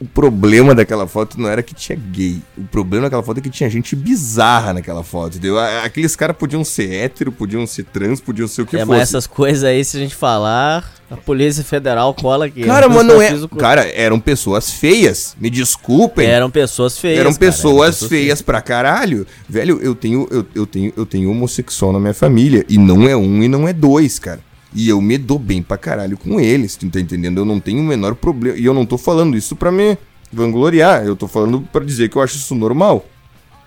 O 0.00 0.04
problema 0.06 0.74
daquela 0.74 1.06
foto 1.06 1.40
não 1.40 1.48
era 1.48 1.62
que 1.62 1.72
tinha 1.72 1.96
gay. 1.96 2.42
O 2.58 2.64
problema 2.64 3.04
daquela 3.04 3.22
foto 3.22 3.38
é 3.38 3.40
que 3.40 3.48
tinha 3.48 3.70
gente 3.70 3.94
bizarra 3.94 4.74
naquela 4.74 5.04
foto, 5.04 5.36
entendeu? 5.36 5.58
Aqueles 5.58 6.16
caras 6.16 6.36
podiam 6.36 6.64
ser 6.64 6.92
hétero, 6.92 7.30
podiam 7.30 7.64
ser 7.66 7.84
trans, 7.84 8.20
podiam 8.20 8.48
ser 8.48 8.62
o 8.62 8.66
que 8.66 8.76
é, 8.76 8.80
fosse. 8.80 8.90
mas 8.90 9.02
essas 9.02 9.26
coisas 9.26 9.62
aí, 9.62 9.84
se 9.84 9.96
a 9.96 10.00
gente 10.00 10.14
falar, 10.14 10.92
a 11.08 11.16
Polícia 11.16 11.62
Federal 11.62 12.12
cola 12.12 12.46
aqui. 12.46 12.64
Cara, 12.64 12.86
Eu 12.86 12.90
mas 12.90 13.06
não 13.06 13.22
é. 13.22 13.30
Cara, 13.58 13.86
eram 13.94 14.18
pessoas 14.18 14.70
feias. 14.70 15.36
Me 15.38 15.48
desculpem. 15.48 16.26
Eram 16.26 16.50
pessoas 16.50 16.98
feias. 16.98 17.20
Eram 17.20 17.30
cara, 17.30 17.40
pessoas 17.40 17.74
eram 17.74 17.92
pessoas 17.92 18.08
feias 18.08 18.42
pra 18.42 18.60
caralho. 18.60 19.24
Velho, 19.48 19.78
eu 19.80 19.94
tenho, 19.94 20.26
eu, 20.30 20.44
eu 20.54 20.66
tenho, 20.66 20.92
eu 20.96 21.06
tenho 21.06 21.30
homossexual 21.30 21.92
na 21.92 22.00
minha 22.00 22.14
família. 22.14 22.64
E 22.68 22.78
não 22.78 23.08
é 23.08 23.16
um 23.16 23.42
e 23.42 23.48
não 23.48 23.68
é 23.68 23.72
dois, 23.72 24.18
cara. 24.18 24.40
E 24.74 24.88
eu 24.88 25.00
me 25.00 25.16
dou 25.16 25.38
bem 25.38 25.62
pra 25.62 25.76
caralho 25.76 26.16
com 26.16 26.40
eles, 26.40 26.74
tu 26.74 26.88
tá 26.90 26.98
entendendo? 26.98 27.38
Eu 27.38 27.44
não 27.44 27.60
tenho 27.60 27.80
o 27.80 27.84
menor 27.84 28.14
problema. 28.14 28.58
E 28.58 28.64
eu 28.64 28.74
não 28.74 28.84
tô 28.84 28.98
falando 28.98 29.36
isso 29.36 29.54
pra 29.54 29.70
me 29.70 29.96
vangloriar. 30.32 31.04
Eu 31.04 31.14
tô 31.14 31.28
falando 31.28 31.60
pra 31.72 31.84
dizer 31.84 32.08
que 32.08 32.16
eu 32.16 32.22
acho 32.22 32.36
isso 32.36 32.54
normal. 32.54 33.06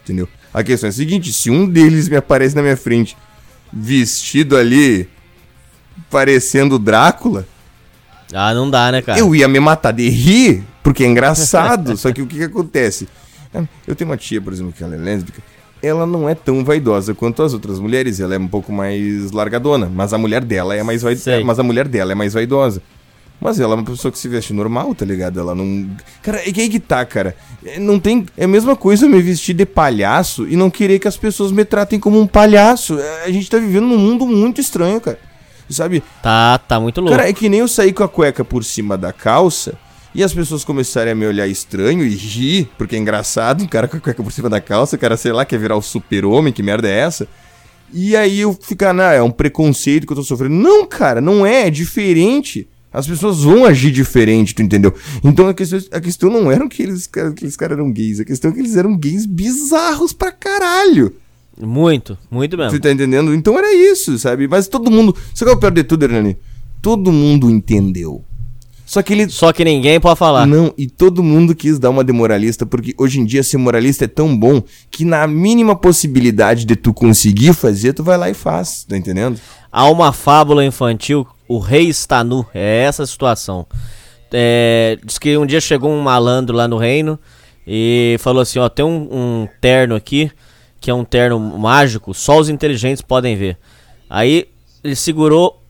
Entendeu? 0.03 0.27
A 0.53 0.63
questão 0.63 0.87
é 0.87 0.89
a 0.89 0.93
seguinte: 0.93 1.31
se 1.31 1.49
um 1.49 1.67
deles 1.67 2.09
me 2.09 2.17
aparece 2.17 2.55
na 2.55 2.61
minha 2.61 2.75
frente 2.75 3.15
vestido 3.71 4.57
ali, 4.57 5.09
parecendo 6.09 6.77
Drácula. 6.77 7.47
Ah, 8.33 8.53
não 8.53 8.69
dá, 8.69 8.91
né, 8.91 9.01
cara? 9.01 9.17
Eu 9.17 9.33
ia 9.33 9.47
me 9.47 9.59
matar 9.59 9.93
de 9.93 10.09
rir, 10.09 10.63
porque 10.83 11.03
é 11.03 11.07
engraçado. 11.07 11.95
só 11.97 12.11
que 12.11 12.21
o 12.21 12.27
que, 12.27 12.37
que 12.37 12.43
acontece? 12.43 13.07
Eu 13.87 13.95
tenho 13.95 14.09
uma 14.09 14.17
tia, 14.17 14.41
por 14.41 14.51
exemplo, 14.51 14.73
que 14.73 14.83
ela 14.83 14.95
é 14.95 14.97
lésbica. 14.97 15.41
Ela 15.87 16.05
não 16.05 16.27
é 16.27 16.35
tão 16.35 16.63
vaidosa 16.63 17.13
quanto 17.13 17.41
as 17.43 17.53
outras 17.53 17.79
mulheres. 17.79 18.19
Ela 18.19 18.35
é 18.35 18.37
um 18.37 18.47
pouco 18.47 18.71
mais 18.71 19.31
largadona. 19.31 19.89
Mas 19.93 20.13
a 20.13 20.17
mulher 20.17 20.43
dela 20.43 20.75
é 20.75 20.83
mais 20.83 21.01
vaidosa. 21.01 21.43
Mas 21.43 21.59
a 21.59 21.63
mulher 21.63 21.87
dela 21.87 22.11
é 22.11 22.15
mais 22.15 22.33
vaidosa. 22.33 22.81
Mas 23.39 23.59
ela 23.59 23.73
é 23.73 23.75
uma 23.77 23.83
pessoa 23.83 24.11
que 24.11 24.17
se 24.17 24.27
veste 24.27 24.51
normal, 24.51 24.95
tá 24.95 25.05
ligado? 25.05 25.39
Ela 25.39 25.53
não. 25.53 25.87
Cara, 26.23 26.39
é 26.39 26.51
que 26.51 26.59
aí 26.59 26.69
que 26.69 26.79
tá, 26.79 27.05
cara. 27.05 27.35
É, 27.63 27.79
Não 27.79 27.99
tem. 27.99 28.25
É 28.35 28.45
a 28.45 28.47
mesma 28.47 28.75
coisa 28.75 29.05
eu 29.05 29.09
me 29.09 29.21
vestir 29.21 29.53
de 29.53 29.65
palhaço 29.65 30.47
e 30.47 30.55
não 30.55 30.69
querer 30.71 30.97
que 30.99 31.07
as 31.07 31.17
pessoas 31.17 31.51
me 31.51 31.63
tratem 31.63 31.99
como 31.99 32.19
um 32.19 32.25
palhaço. 32.25 32.97
É, 32.99 33.25
A 33.25 33.31
gente 33.31 33.49
tá 33.49 33.59
vivendo 33.59 33.85
num 33.85 33.97
mundo 33.97 34.25
muito 34.25 34.59
estranho, 34.59 34.99
cara. 34.99 35.19
Sabe? 35.69 36.01
Tá, 36.23 36.57
tá 36.57 36.79
muito 36.79 36.99
louco. 37.01 37.15
Cara, 37.15 37.29
é 37.29 37.33
que 37.33 37.49
nem 37.49 37.59
eu 37.59 37.67
sair 37.67 37.93
com 37.93 38.03
a 38.03 38.07
cueca 38.07 38.43
por 38.43 38.63
cima 38.63 38.97
da 38.97 39.11
calça 39.11 39.77
e 40.17 40.23
as 40.23 40.33
pessoas 40.33 40.65
começarem 40.65 41.13
a 41.13 41.15
me 41.15 41.27
olhar 41.27 41.47
estranho 41.47 42.03
e 42.03 42.09
rir, 42.09 42.67
porque 42.75 42.95
é 42.95 42.99
engraçado, 42.99 43.63
um 43.63 43.67
cara 43.67 43.87
com 43.87 43.97
a 43.97 43.99
cueca 43.99 44.23
por 44.23 44.31
cima 44.31 44.49
da 44.49 44.59
calça, 44.59 44.95
o 44.95 44.99
cara, 44.99 45.15
sei 45.15 45.31
lá, 45.31 45.45
quer 45.45 45.59
virar 45.59 45.75
o 45.75 45.81
super-homem, 45.81 46.51
que 46.51 46.63
merda 46.63 46.89
é 46.89 46.97
essa? 47.01 47.27
E 47.93 48.15
aí 48.15 48.39
eu 48.39 48.57
ficar, 48.59 48.93
não, 48.93 49.03
é 49.03 49.21
um 49.21 49.29
preconceito 49.29 50.07
que 50.07 50.13
eu 50.13 50.17
tô 50.17 50.23
sofrendo. 50.23 50.55
Não, 50.55 50.87
cara, 50.87 51.21
não 51.21 51.45
é, 51.45 51.67
é 51.67 51.69
diferente. 51.69 52.67
As 52.91 53.05
pessoas 53.05 53.43
vão 53.43 53.63
agir 53.63 53.91
diferente, 53.91 54.55
tu 54.55 54.63
entendeu? 54.63 54.91
Então 55.23 55.47
a 55.47 55.53
questão, 55.53 55.79
a 55.91 56.01
questão 56.01 56.31
não 56.31 56.51
era 56.51 56.67
que 56.67 56.81
eles, 56.81 57.05
que 57.05 57.19
aqueles 57.19 57.55
caras 57.55 57.77
eram 57.77 57.91
gays, 57.91 58.19
a 58.19 58.25
questão 58.25 58.49
é 58.49 58.53
que 58.55 58.59
eles 58.59 58.75
eram 58.75 58.97
gays 58.97 59.27
bizarros 59.27 60.13
pra 60.13 60.31
caralho. 60.31 61.13
Muito, 61.61 62.17
muito 62.31 62.57
mesmo. 62.57 62.71
Tu 62.71 62.81
tá 62.81 62.91
entendendo? 62.91 63.35
Então 63.35 63.55
era 63.55 63.71
isso, 63.71 64.17
sabe? 64.17 64.47
Mas 64.47 64.67
todo 64.67 64.89
mundo. 64.89 65.15
Sabe 65.35 65.51
qual 65.51 65.53
é 65.53 65.57
o 65.57 65.59
pior 65.59 65.71
de 65.71 65.83
tudo, 65.83 66.05
Hernani? 66.05 66.37
Todo 66.81 67.11
mundo 67.11 67.51
entendeu. 67.51 68.25
Só 68.87 69.03
que 69.03 69.11
ele. 69.11 69.29
Só 69.29 69.51
que 69.51 69.65
ninguém 69.65 69.99
pode 69.99 70.17
falar. 70.17 70.47
Não, 70.47 70.73
e 70.77 70.87
todo 70.87 71.21
mundo 71.21 71.53
quis 71.53 71.77
dar 71.77 71.89
uma 71.89 72.05
de 72.05 72.13
moralista, 72.13 72.65
porque 72.65 72.95
hoje 72.97 73.19
em 73.19 73.25
dia 73.25 73.43
ser 73.43 73.57
moralista 73.57 74.05
é 74.05 74.07
tão 74.07 74.35
bom 74.35 74.63
que 74.89 75.03
na 75.03 75.27
mínima 75.27 75.75
possibilidade 75.75 76.63
de 76.63 76.77
tu 76.77 76.93
conseguir 76.93 77.53
fazer, 77.53 77.91
tu 77.91 78.01
vai 78.01 78.17
lá 78.17 78.29
e 78.29 78.33
faz, 78.33 78.85
tá 78.85 78.95
entendendo? 78.95 79.37
Há 79.69 79.89
uma 79.89 80.13
fábula 80.13 80.63
infantil, 80.63 81.27
o 81.49 81.59
rei 81.59 81.89
está 81.89 82.23
nu. 82.23 82.45
É 82.53 82.83
essa 82.83 83.03
a 83.03 83.07
situação. 83.07 83.67
É, 84.31 84.97
diz 85.03 85.19
que 85.19 85.37
um 85.37 85.45
dia 85.45 85.59
chegou 85.59 85.91
um 85.91 86.01
malandro 86.01 86.55
lá 86.55 86.65
no 86.65 86.77
reino 86.77 87.19
e 87.67 88.15
falou 88.19 88.41
assim: 88.41 88.57
Ó, 88.57 88.69
tem 88.69 88.85
um, 88.85 89.09
um 89.11 89.47
terno 89.59 89.95
aqui, 89.95 90.31
que 90.79 90.89
é 90.89 90.93
um 90.93 91.03
terno 91.03 91.37
mágico, 91.37 92.13
só 92.13 92.39
os 92.39 92.47
inteligentes 92.47 93.01
podem 93.01 93.35
ver. 93.35 93.57
Aí 94.09 94.47
ele 94.81 94.95
segurou 94.95 95.61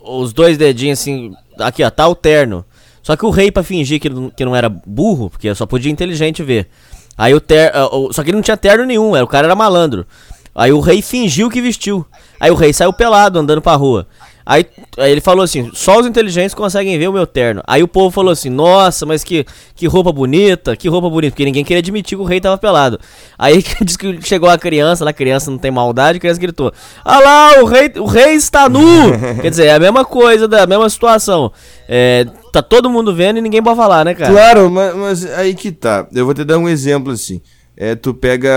os 0.00 0.32
dois 0.32 0.58
dedinhos 0.58 0.98
assim, 0.98 1.32
aqui 1.58 1.82
ó, 1.82 1.90
tá 1.90 2.06
o 2.08 2.14
terno. 2.14 2.64
Só 3.02 3.16
que 3.16 3.24
o 3.24 3.30
rei, 3.30 3.50
pra 3.50 3.62
fingir 3.62 4.00
que, 4.00 4.10
que 4.36 4.44
não 4.44 4.54
era 4.54 4.68
burro, 4.68 5.30
porque 5.30 5.54
só 5.54 5.64
podia 5.64 5.90
inteligente 5.90 6.42
ver. 6.42 6.68
Aí 7.16 7.34
o 7.34 7.40
terno. 7.40 8.12
Só 8.12 8.22
que 8.22 8.30
ele 8.30 8.36
não 8.36 8.42
tinha 8.42 8.56
terno 8.56 8.84
nenhum, 8.84 9.16
era, 9.16 9.24
o 9.24 9.28
cara 9.28 9.46
era 9.46 9.54
malandro. 9.54 10.06
Aí 10.54 10.72
o 10.72 10.80
rei 10.80 11.00
fingiu 11.00 11.48
que 11.48 11.60
vestiu. 11.60 12.04
Aí 12.40 12.50
o 12.50 12.54
rei 12.54 12.72
saiu 12.72 12.92
pelado 12.92 13.38
andando 13.38 13.62
pra 13.62 13.74
rua. 13.74 14.06
Aí, 14.48 14.64
aí 14.96 15.12
ele 15.12 15.20
falou 15.20 15.44
assim: 15.44 15.70
só 15.74 16.00
os 16.00 16.06
inteligentes 16.06 16.54
conseguem 16.54 16.98
ver 16.98 17.06
o 17.06 17.12
meu 17.12 17.26
terno. 17.26 17.62
Aí 17.66 17.82
o 17.82 17.86
povo 17.86 18.10
falou 18.10 18.32
assim: 18.32 18.48
nossa, 18.48 19.04
mas 19.04 19.22
que, 19.22 19.44
que 19.74 19.86
roupa 19.86 20.10
bonita, 20.10 20.74
que 20.74 20.88
roupa 20.88 21.10
bonita. 21.10 21.32
Porque 21.32 21.44
ninguém 21.44 21.62
queria 21.62 21.80
admitir 21.80 22.16
que 22.16 22.22
o 22.22 22.24
rei 22.24 22.40
tava 22.40 22.56
pelado. 22.56 22.98
Aí 23.38 23.62
diz 23.84 23.98
que 23.98 24.22
chegou 24.22 24.48
a 24.48 24.56
criança, 24.56 25.04
lá 25.04 25.10
a 25.10 25.12
criança 25.12 25.50
não 25.50 25.58
tem 25.58 25.70
maldade, 25.70 26.16
a 26.16 26.20
criança 26.20 26.40
gritou: 26.40 26.72
Ah 27.04 27.20
lá, 27.20 27.62
o 27.62 27.66
rei, 27.66 27.92
o 27.98 28.06
rei 28.06 28.36
está 28.36 28.70
nu! 28.70 28.80
Quer 29.42 29.50
dizer, 29.50 29.66
é 29.66 29.74
a 29.74 29.78
mesma 29.78 30.02
coisa, 30.02 30.48
da 30.48 30.66
mesma 30.66 30.88
situação. 30.88 31.52
É, 31.86 32.26
tá 32.50 32.62
todo 32.62 32.88
mundo 32.88 33.14
vendo 33.14 33.36
e 33.36 33.42
ninguém 33.42 33.62
pode 33.62 33.76
falar, 33.76 34.02
né, 34.02 34.14
cara? 34.14 34.32
Claro, 34.32 34.70
mas, 34.70 34.96
mas 34.96 35.30
aí 35.34 35.54
que 35.54 35.70
tá. 35.70 36.06
Eu 36.14 36.24
vou 36.24 36.32
te 36.32 36.42
dar 36.42 36.56
um 36.56 36.70
exemplo 36.70 37.12
assim. 37.12 37.42
É, 37.80 37.94
tu 37.94 38.12
pega 38.12 38.50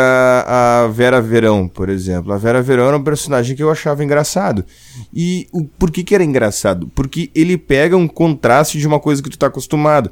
a 0.48 0.88
Vera 0.88 1.22
Verão, 1.22 1.68
por 1.68 1.90
exemplo. 1.90 2.34
A 2.34 2.40
Vera 2.40 2.60
Verão 2.60 2.88
era 2.88 2.98
um 2.98 3.04
personagem 3.04 3.56
que 3.56 3.62
eu 3.62 3.70
achava 3.70 4.04
engraçado. 4.04 4.66
E 5.14 5.48
o, 5.52 5.64
por 5.64 5.92
que, 5.92 6.04
que 6.04 6.16
era 6.16 6.24
engraçado? 6.24 6.88
Porque 6.96 7.30
ele 7.36 7.56
pega 7.56 7.96
um 7.96 8.08
contraste 8.08 8.80
de 8.80 8.88
uma 8.88 9.00
coisa 9.00 9.22
que 9.22 9.30
tu 9.30 9.38
tá 9.38 9.46
acostumado. 9.46 10.10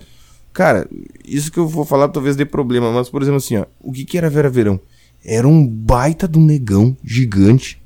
Cara, 0.53 0.87
isso 1.25 1.51
que 1.51 1.57
eu 1.57 1.67
vou 1.67 1.83
falar 1.83 2.09
talvez 2.09 2.35
dê 2.35 2.45
problema, 2.45 2.91
mas 2.91 3.09
por 3.09 3.23
exemplo 3.23 3.37
assim, 3.37 3.57
ó, 3.57 3.65
o 3.81 3.91
que, 3.91 4.05
que 4.05 4.15
era 4.15 4.27
a 4.27 4.29
Vera 4.29 4.47
Verão? 4.47 4.79
Era 5.25 5.47
um 5.47 5.65
baita 5.65 6.27
do 6.27 6.39
negão 6.39 6.95
gigante 7.03 7.81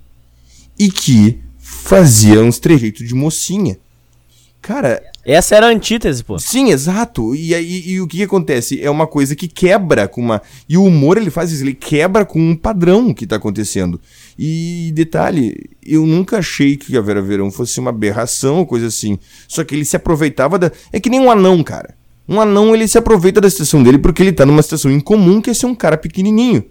e 0.78 0.92
que 0.92 1.40
fazia 1.58 2.42
uns 2.42 2.60
trejeitos 2.60 3.08
de 3.08 3.16
mocinha. 3.16 3.78
Cara, 4.62 5.02
Essa 5.26 5.56
era 5.56 5.68
a 5.68 5.70
antítese, 5.70 6.22
pô. 6.22 6.38
Sim, 6.38 6.72
exato. 6.72 7.34
E 7.34 7.56
aí 7.56 7.84
e 7.88 8.02
o 8.02 8.08
que, 8.08 8.18
que 8.18 8.24
acontece? 8.24 8.82
É 8.82 8.90
uma 8.90 9.08
coisa 9.08 9.36
que 9.36 9.48
quebra 9.48 10.08
com 10.08 10.20
uma. 10.20 10.42
E 10.68 10.78
o 10.78 10.84
humor 10.84 11.18
ele 11.18 11.30
faz 11.30 11.52
isso, 11.52 11.64
ele 11.64 11.74
quebra 11.74 12.26
com 12.26 12.40
um 12.40 12.56
padrão 12.56 13.14
que 13.14 13.26
tá 13.26 13.38
acontecendo. 13.38 14.02
E 14.38 14.92
detalhe, 14.94 15.70
eu 15.86 16.06
nunca 16.06 16.40
achei 16.40 16.76
que 16.76 16.98
a 16.98 17.02
Vera 17.02 17.22
Verão 17.22 17.50
fosse 17.50 17.80
uma 17.80 17.90
aberração 17.90 18.58
ou 18.58 18.66
coisa 18.66 18.88
assim. 18.88 19.18
Só 19.48 19.64
que 19.64 19.74
ele 19.74 19.86
se 19.86 19.96
aproveitava 19.96 20.60
da. 20.60 20.72
É 20.92 21.00
que 21.00 21.10
nem 21.10 21.22
um 21.22 21.32
anão, 21.32 21.64
cara. 21.64 21.96
Um 22.28 22.40
anão 22.40 22.74
ele 22.74 22.88
se 22.88 22.98
aproveita 22.98 23.40
da 23.40 23.50
situação 23.50 23.82
dele 23.82 23.98
porque 23.98 24.22
ele 24.22 24.32
tá 24.34 24.46
numa 24.46 24.62
situação 24.62 24.92
incomum 24.92 25.42
que 25.42 25.50
é 25.50 25.54
ser 25.54 25.68
um 25.68 25.76
cara 25.76 25.98
pequenininho. 25.98 26.66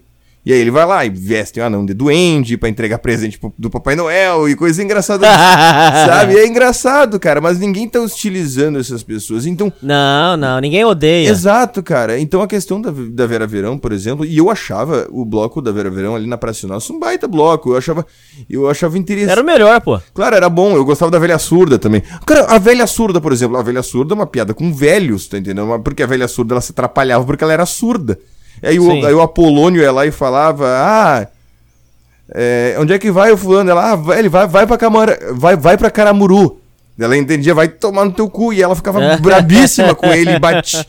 E 0.45 0.51
aí 0.51 0.59
ele 0.59 0.71
vai 0.71 0.85
lá 0.85 1.05
e 1.05 1.09
veste 1.09 1.61
um 1.61 1.63
anão 1.63 1.85
de 1.85 1.93
duende 1.93 2.57
pra 2.57 2.67
entregar 2.67 2.97
presente 2.99 3.39
pro- 3.39 3.53
do 3.57 3.69
Papai 3.69 3.95
Noel 3.95 4.49
e 4.49 4.55
coisa 4.55 4.83
engraçada. 4.83 5.25
sabe? 6.05 6.35
É 6.37 6.45
engraçado, 6.45 7.17
cara, 7.19 7.39
mas 7.39 7.59
ninguém 7.59 7.87
tá 7.87 8.01
hostilizando 8.01 8.77
essas 8.77 9.01
pessoas. 9.03 9.45
Então, 9.45 9.71
Não, 9.81 10.35
não, 10.35 10.59
ninguém 10.59 10.83
odeia. 10.83 11.29
Exato, 11.29 11.81
cara. 11.81 12.19
Então 12.19 12.41
a 12.41 12.47
questão 12.47 12.81
da, 12.81 12.91
da 12.91 13.25
Vera 13.25 13.47
Verão, 13.47 13.77
por 13.77 13.91
exemplo, 13.93 14.25
e 14.25 14.37
eu 14.37 14.49
achava 14.49 15.07
o 15.11 15.23
bloco 15.23 15.61
da 15.61 15.71
Vera 15.71 15.89
Verão 15.89 16.15
ali 16.15 16.27
na 16.27 16.37
Praça 16.37 16.67
Nossa 16.67 16.91
um 16.91 16.99
baita 16.99 17.27
bloco. 17.27 17.71
Eu 17.71 17.77
achava, 17.77 18.05
eu 18.49 18.69
achava 18.69 18.97
interessante. 18.97 19.31
Era 19.31 19.41
o 19.41 19.45
melhor, 19.45 19.79
pô. 19.81 19.99
Claro, 20.13 20.35
era 20.35 20.49
bom. 20.49 20.75
Eu 20.75 20.83
gostava 20.83 21.09
da 21.09 21.19
velha 21.19 21.37
surda 21.39 21.79
também. 21.79 22.03
Cara, 22.25 22.45
a 22.47 22.57
velha 22.57 22.85
surda, 22.85 23.21
por 23.21 23.31
exemplo, 23.31 23.55
a 23.57 23.63
velha 23.63 23.81
surda 23.81 24.13
é 24.13 24.15
uma 24.15 24.27
piada 24.27 24.53
com 24.53 24.73
velhos, 24.73 25.27
tá 25.27 25.37
entendendo? 25.37 25.79
Porque 25.79 26.03
a 26.03 26.07
velha 26.07 26.27
surda 26.27 26.53
ela 26.55 26.61
se 26.61 26.71
atrapalhava 26.73 27.23
porque 27.23 27.43
ela 27.45 27.53
era 27.53 27.65
surda. 27.65 28.19
Aí 28.63 28.79
o, 28.79 28.85
aí 29.05 29.13
o 29.13 29.21
Apolônio 29.21 29.81
ia 29.81 29.91
lá 29.91 30.05
e 30.05 30.11
falava: 30.11 30.65
Ah, 30.67 31.27
é, 32.33 32.75
onde 32.79 32.93
é 32.93 32.99
que 32.99 33.11
vai 33.11 33.31
o 33.31 33.37
fulano? 33.37 33.69
Ela, 33.69 33.91
ah, 33.91 33.95
vai, 33.95 34.19
ele 34.19 34.29
vai, 34.29 34.47
vai 34.47 34.65
pra 34.65 34.77
Camara, 34.77 35.19
vai, 35.33 35.55
vai 35.55 35.77
pra 35.77 35.91
Caramuru. 35.91 36.59
Ela 36.97 37.17
entendia, 37.17 37.55
vai 37.55 37.67
tomar 37.67 38.05
no 38.05 38.11
teu 38.11 38.29
cu. 38.29 38.53
E 38.53 38.61
ela 38.61 38.75
ficava 38.75 38.99
brabíssima 39.17 39.95
com 39.95 40.07
ele 40.13 40.31
e 40.35 40.39
batia. 40.39 40.85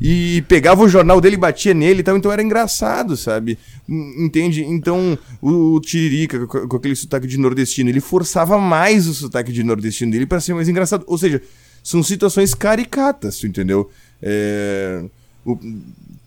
E 0.00 0.42
pegava 0.48 0.82
o 0.82 0.88
jornal 0.88 1.20
dele 1.20 1.34
e 1.34 1.38
batia 1.38 1.74
nele 1.74 2.00
e 2.00 2.02
tal. 2.02 2.16
Então 2.16 2.32
era 2.32 2.42
engraçado, 2.42 3.16
sabe? 3.16 3.58
Hum, 3.88 4.24
Entende? 4.24 4.64
Então 4.64 5.18
o, 5.40 5.74
o 5.74 5.80
Tiririca, 5.80 6.46
com, 6.46 6.68
com 6.68 6.76
aquele 6.76 6.94
sotaque 6.96 7.26
de 7.26 7.38
nordestino, 7.38 7.90
ele 7.90 8.00
forçava 8.00 8.56
mais 8.58 9.06
o 9.08 9.14
sotaque 9.14 9.52
de 9.52 9.62
nordestino 9.64 10.10
dele 10.12 10.26
pra 10.26 10.40
ser 10.40 10.54
mais 10.54 10.68
engraçado. 10.68 11.04
Ou 11.08 11.18
seja, 11.18 11.42
são 11.82 12.02
situações 12.02 12.54
caricatas, 12.54 13.38
tu 13.38 13.46
entendeu? 13.46 13.90
É, 14.22 15.02
o- 15.44 15.58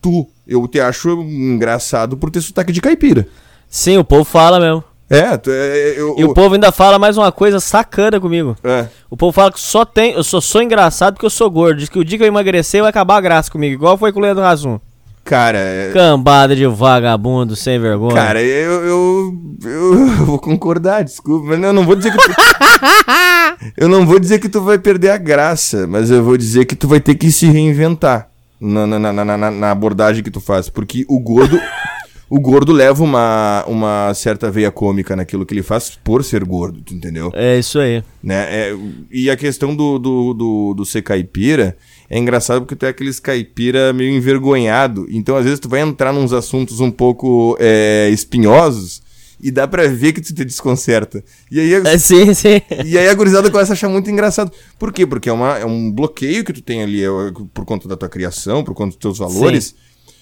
tu, 0.05 0.27
eu 0.47 0.67
te 0.67 0.79
acho 0.79 1.09
engraçado 1.23 2.15
por 2.15 2.29
ter 2.29 2.41
sotaque 2.41 2.71
de 2.71 2.79
caipira. 2.81 3.27
Sim, 3.67 3.97
o 3.97 4.03
povo 4.03 4.23
fala 4.23 4.59
mesmo. 4.59 4.83
É, 5.09 5.35
tu- 5.37 5.49
é, 5.51 5.93
eu, 5.97 6.15
E 6.17 6.23
o 6.23 6.33
povo 6.33 6.53
ainda 6.55 6.71
fala 6.71 6.97
mais 6.99 7.17
uma 7.17 7.31
coisa 7.31 7.59
sacana 7.59 8.19
comigo. 8.19 8.55
É. 8.63 8.85
O 9.09 9.17
povo 9.17 9.31
fala 9.31 9.51
que 9.51 9.59
só 9.59 9.83
tem. 9.85 10.13
Eu 10.13 10.23
só 10.23 10.39
sou 10.39 10.61
engraçado 10.61 11.13
porque 11.15 11.25
eu 11.25 11.29
sou 11.31 11.49
gordo. 11.49 11.79
Diz 11.79 11.89
que 11.89 11.97
o 11.99 12.05
dia 12.05 12.17
que 12.17 12.23
eu 12.23 12.27
emagrecer 12.27 12.81
vai 12.81 12.89
acabar 12.89 13.17
a 13.17 13.21
graça 13.21 13.51
comigo. 13.51 13.73
Igual 13.73 13.97
foi 13.97 14.11
com 14.11 14.19
o 14.19 14.21
Leandro 14.21 14.43
Razum. 14.43 14.79
Cara, 15.23 15.57
é- 15.57 15.91
Cambada 15.91 16.55
de 16.55 16.65
vagabundo 16.67 17.55
sem 17.55 17.79
vergonha. 17.79 18.13
Cara, 18.15 18.41
eu, 18.43 18.85
eu, 18.85 19.33
eu 19.63 20.07
vou 20.25 20.37
concordar, 20.39 21.03
desculpa, 21.03 21.47
mas 21.49 21.63
eu 21.63 21.73
não 21.73 21.83
vou 21.83 21.95
dizer 21.95 22.11
que 22.11 22.17
tu, 22.17 22.31
eu 23.77 23.89
não 23.89 24.05
vou 24.05 24.19
dizer 24.19 24.37
que 24.39 24.49
tu 24.49 24.61
vai 24.61 24.77
perder 24.77 25.09
a 25.09 25.17
graça, 25.17 25.87
mas 25.87 26.11
eu 26.11 26.23
vou 26.23 26.37
dizer 26.37 26.65
que 26.65 26.75
tu 26.75 26.87
vai 26.87 26.99
ter 26.99 27.15
que 27.15 27.31
se 27.31 27.47
reinventar 27.47 28.29
na, 28.59 28.87
na, 28.87 29.13
na, 29.13 29.51
na, 29.51 29.71
abordagem 29.71 30.23
que 30.23 30.31
tu 30.31 30.39
faz, 30.39 30.69
porque 30.69 31.05
o 31.07 31.19
gordo 31.19 31.59
o 32.29 32.39
gordo 32.39 32.71
leva 32.71 33.03
uma, 33.03 33.63
uma 33.67 34.13
certa 34.13 34.49
veia 34.49 34.71
cômica 34.71 35.15
naquilo 35.15 35.45
que 35.45 35.53
ele 35.53 35.63
faz 35.63 35.97
por 36.03 36.23
ser 36.23 36.43
gordo, 36.43 36.81
tu 36.81 36.93
entendeu? 36.93 37.31
É 37.33 37.57
isso 37.57 37.79
aí. 37.79 38.03
né? 38.23 38.47
É, 38.49 38.77
e 39.11 39.29
a 39.29 39.35
questão 39.35 39.75
do, 39.75 39.99
do, 39.99 40.33
do, 40.33 40.73
do 40.73 40.85
ser 40.85 41.01
caipira 41.01 41.77
é 42.09 42.17
engraçado 42.17 42.61
porque 42.61 42.75
tu 42.75 42.85
é 42.85 42.89
aqueles 42.89 43.19
caipira 43.19 43.93
meio 43.93 44.11
envergonhado. 44.11 45.07
Então, 45.09 45.35
às 45.35 45.43
vezes, 45.43 45.59
tu 45.59 45.69
vai 45.69 45.81
entrar 45.81 46.13
nos 46.13 46.33
assuntos 46.33 46.79
um 46.79 46.91
pouco 46.91 47.57
é, 47.59 48.09
espinhosos 48.11 49.04
e 49.39 49.51
dá 49.51 49.67
pra 49.67 49.87
ver 49.87 50.13
que 50.13 50.21
tu 50.21 50.33
te 50.33 50.45
desconcerta. 50.45 51.23
E 51.51 51.59
aí, 51.59 51.73
É, 51.73 51.97
sim, 51.97 52.33
sim. 52.33 52.61
E 52.85 52.97
aí 52.97 53.07
a 53.07 53.13
gurizada 53.13 53.51
começa 53.51 53.73
a 53.73 53.75
achar 53.75 53.89
muito 53.89 54.09
engraçado. 54.09 54.51
Por 54.79 54.91
quê? 54.91 55.05
Porque 55.05 55.29
é, 55.29 55.33
uma, 55.33 55.57
é 55.57 55.65
um 55.65 55.91
bloqueio 55.91 56.43
que 56.43 56.53
tu 56.53 56.61
tem 56.61 56.81
ali 56.81 57.03
é, 57.03 57.09
por 57.53 57.65
conta 57.65 57.87
da 57.87 57.97
tua 57.97 58.09
criação, 58.09 58.63
por 58.63 58.73
conta 58.73 58.89
dos 58.91 58.97
teus 58.97 59.17
valores. 59.17 59.75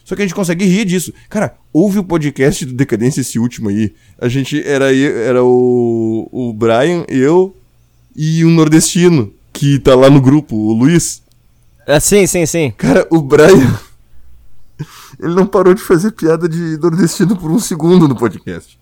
Só 0.04 0.16
que 0.16 0.22
a 0.22 0.26
gente 0.26 0.36
consegue 0.36 0.66
rir 0.66 0.86
disso. 0.86 1.14
Cara, 1.30 1.56
ouve 1.72 2.00
o 2.00 2.04
podcast 2.04 2.66
do 2.66 2.74
Decadência, 2.74 3.22
esse 3.22 3.40
último 3.40 3.70
aí. 3.70 3.94
A 4.20 4.28
gente 4.28 4.62
era, 4.68 4.94
era 4.94 5.44
o, 5.44 6.28
o 6.32 6.54
Brian, 6.54 7.06
eu 7.08 7.56
e 8.16 8.44
um 8.44 8.52
nordestino 8.52 9.34
que 9.54 9.80
tá 9.80 9.96
lá 9.96 10.10
no 10.10 10.20
grupo, 10.20 10.56
o 10.56 10.74
Luiz. 10.74 11.22
É, 11.88 12.00
sim, 12.00 12.28
sim, 12.28 12.46
sim. 12.46 12.74
Cara, 12.78 13.08
o 13.10 13.22
Brian. 13.22 13.80
Ele 15.22 15.36
não 15.36 15.46
parou 15.46 15.74
de 15.74 15.82
fazer 15.82 16.12
piada 16.12 16.50
de 16.50 16.78
nordestino 16.78 17.38
por 17.38 17.50
um 17.50 17.60
segundo 17.60 18.08
no 18.08 18.16
podcast. 18.16 18.78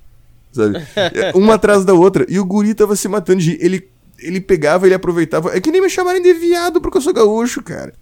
Sabe? 0.51 0.79
É, 0.95 1.31
Uma 1.35 1.55
atrás 1.55 1.85
da 1.85 1.93
outra. 1.93 2.25
E 2.29 2.39
o 2.39 2.45
guri 2.45 2.73
tava 2.73 2.95
se 2.95 3.07
matando 3.07 3.39
de. 3.41 3.57
Ele, 3.61 3.87
ele 4.19 4.39
pegava, 4.41 4.85
ele 4.85 4.93
aproveitava. 4.95 5.55
É 5.55 5.59
que 5.61 5.71
nem 5.71 5.81
me 5.81 5.89
chamarem 5.89 6.21
de 6.21 6.33
viado 6.33 6.79
porque 6.81 6.97
eu 6.97 7.01
sou 7.01 7.13
gaúcho, 7.13 7.61
cara. 7.63 7.93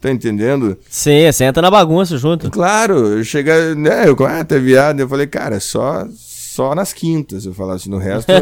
Tá 0.00 0.10
entendendo? 0.10 0.78
Sim, 0.88 1.30
você 1.30 1.42
entra 1.44 1.60
na 1.60 1.70
bagunça 1.70 2.16
junto. 2.16 2.50
Claro, 2.52 3.22
chega, 3.24 3.74
né, 3.74 4.08
eu, 4.08 4.16
ah, 4.24 4.44
tá 4.44 4.56
viado, 4.56 5.00
eu 5.00 5.08
falei, 5.08 5.26
cara, 5.26 5.58
só 5.58 6.06
só 6.14 6.72
nas 6.74 6.92
quintas, 6.92 7.44
eu 7.44 7.52
falasse, 7.54 7.88
no 7.90 7.98
resto, 7.98 8.32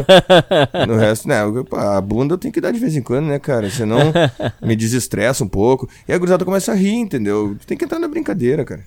no 0.87 0.95
resto, 0.97 1.27
né, 1.27 1.41
eu- 1.43 1.67
a 1.77 1.99
bunda 2.01 2.33
eu 2.33 2.37
tenho 2.37 2.51
que 2.53 2.61
dar 2.61 2.71
de 2.71 2.79
vez 2.79 2.95
em 2.95 3.01
quando, 3.01 3.25
né, 3.27 3.37
cara, 3.39 3.69
senão 3.71 3.97
me 4.61 4.75
desestressa 4.75 5.43
um 5.43 5.47
pouco, 5.47 5.87
e 6.07 6.13
a 6.13 6.17
gurizada 6.17 6.43
começa 6.45 6.71
a 6.71 6.75
rir, 6.75 6.95
entendeu? 6.95 7.55
Tem 7.65 7.77
que 7.77 7.85
entrar 7.85 7.99
na 7.99 8.07
brincadeira, 8.07 8.63
cara. 8.65 8.83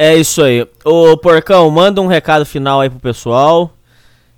É 0.00 0.16
isso 0.16 0.40
aí. 0.44 0.64
Ô, 0.84 1.16
Porcão, 1.16 1.68
manda 1.72 2.00
um 2.00 2.06
recado 2.06 2.46
final 2.46 2.80
aí 2.80 2.88
pro 2.88 3.00
pessoal. 3.00 3.74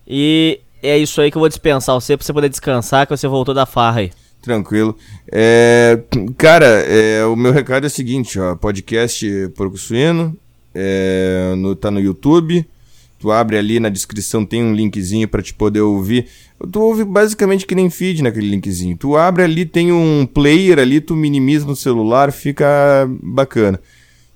E 0.09 0.59
é 0.83 0.97
isso 0.97 1.21
aí 1.21 1.31
que 1.31 1.37
eu 1.37 1.41
vou 1.41 1.51
dispensar 1.51 1.95
você 1.95 2.17
pra 2.17 2.25
você 2.25 2.33
poder 2.33 2.49
descansar, 2.49 3.07
que 3.07 3.15
você 3.15 3.29
voltou 3.29 3.55
da 3.55 3.67
farra 3.67 4.01
aí. 4.01 4.11
Tranquilo. 4.41 4.97
É, 5.31 6.01
cara, 6.39 6.65
é, 6.65 7.27
o 7.27 7.37
meu 7.37 7.53
recado 7.53 7.85
é 7.85 7.89
o 7.89 7.91
seguinte, 7.91 8.41
ó, 8.41 8.57
podcast 8.57 9.27
Porco 9.55 9.77
Suíno, 9.77 10.35
é, 10.75 11.53
no, 11.59 11.77
tá 11.77 11.91
no 11.91 12.01
YouTube, 12.01 12.67
tu 13.19 13.31
abre 13.31 13.59
ali 13.59 13.79
na 13.79 13.91
descrição, 13.91 14.47
tem 14.47 14.65
um 14.65 14.73
linkzinho 14.73 15.29
pra 15.29 15.43
te 15.43 15.53
poder 15.53 15.83
ouvir 15.83 16.27
Tu 16.71 16.79
ouve 16.79 17.05
basicamente 17.05 17.67
que 17.67 17.75
nem 17.75 17.89
feed 17.89 18.23
naquele 18.23 18.49
linkzinho. 18.49 18.97
Tu 18.97 19.17
abre 19.17 19.43
ali, 19.43 19.65
tem 19.65 19.93
um 19.93 20.27
player 20.27 20.79
ali, 20.79 21.01
tu 21.01 21.17
minimiza 21.17 21.67
no 21.67 21.75
celular, 21.75 22.31
fica 22.33 22.67
bacana. 23.23 23.81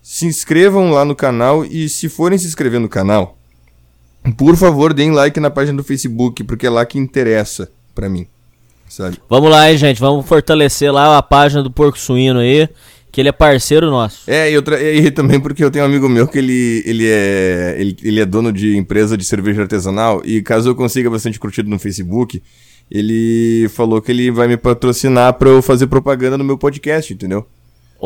Se 0.06 0.26
inscrevam 0.26 0.90
lá 0.90 1.02
no 1.02 1.16
canal 1.16 1.64
e 1.64 1.89
se 1.89 2.10
forem 2.10 2.36
se 2.36 2.47
inscrever 2.47 2.78
no 2.78 2.90
canal, 2.90 3.39
por 4.36 4.55
favor, 4.55 4.93
deem 4.93 5.10
like 5.12 5.40
na 5.40 5.48
página 5.48 5.78
do 5.78 5.82
Facebook, 5.82 6.44
porque 6.44 6.66
é 6.66 6.70
lá 6.70 6.85
que 6.85 6.98
interessa 6.98 7.72
pra 7.94 8.06
mim. 8.06 8.26
Sabe? 8.86 9.16
Vamos 9.31 9.51
lá, 9.51 9.72
hein, 9.72 9.78
gente. 9.78 9.98
Vamos 9.98 10.26
fortalecer 10.26 10.93
lá 10.93 11.16
a 11.16 11.22
página 11.22 11.62
do 11.62 11.70
Porco 11.70 11.98
Suíno 11.98 12.40
aí, 12.40 12.68
que 13.10 13.18
ele 13.18 13.31
é 13.31 13.32
parceiro 13.32 13.90
nosso. 13.90 14.31
É, 14.31 14.52
e, 14.52 14.56
outra, 14.59 14.78
e 14.82 15.10
também 15.10 15.40
porque 15.40 15.64
eu 15.64 15.70
tenho 15.70 15.86
um 15.86 15.89
amigo 15.89 16.06
meu 16.06 16.28
que 16.28 16.36
ele, 16.36 16.82
ele, 16.85 17.06
é, 17.09 17.74
ele, 17.78 17.97
ele 18.02 18.20
é 18.20 18.26
dono 18.26 18.52
de 18.52 18.76
empresa 18.76 19.16
de 19.16 19.24
cerveja 19.24 19.62
artesanal 19.62 20.20
e 20.22 20.43
caso 20.43 20.68
eu 20.68 20.74
consiga 20.74 21.09
bastante 21.09 21.40
curtido 21.40 21.70
no 21.70 21.78
Facebook, 21.78 22.43
ele 22.90 23.70
falou 23.70 24.02
que 24.02 24.12
ele 24.12 24.31
vai 24.31 24.48
me 24.48 24.59
patrocinar 24.59 25.32
pra 25.32 25.48
eu 25.48 25.62
fazer 25.62 25.86
propaganda 25.86 26.36
no 26.36 26.44
meu 26.44 26.59
podcast, 26.59 27.10
entendeu? 27.10 27.47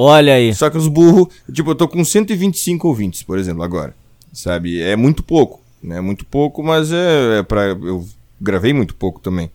Olha 0.01 0.35
aí. 0.35 0.55
Só 0.55 0.71
que 0.71 0.79
os 0.79 0.87
burros, 0.87 1.27
tipo, 1.53 1.71
eu 1.71 1.75
tô 1.75 1.89
com 1.89 2.05
125 2.05 2.87
ouvintes, 2.87 3.25
por 3.25 3.37
exemplo, 3.37 3.65
agora. 3.65 3.95
Sabe? 4.33 4.81
É 4.81 4.95
muito 4.95 5.25
pouco, 5.25 5.61
né? 5.83 6.01
Muito 6.01 6.25
pouco, 6.25 6.63
mas 6.63 6.93
é, 6.93 7.39
é 7.41 7.43
pra. 7.43 7.65
Eu 7.71 8.07
gravei 8.41 8.73
muito 8.73 8.95
pouco 8.95 9.19
também. 9.19 9.51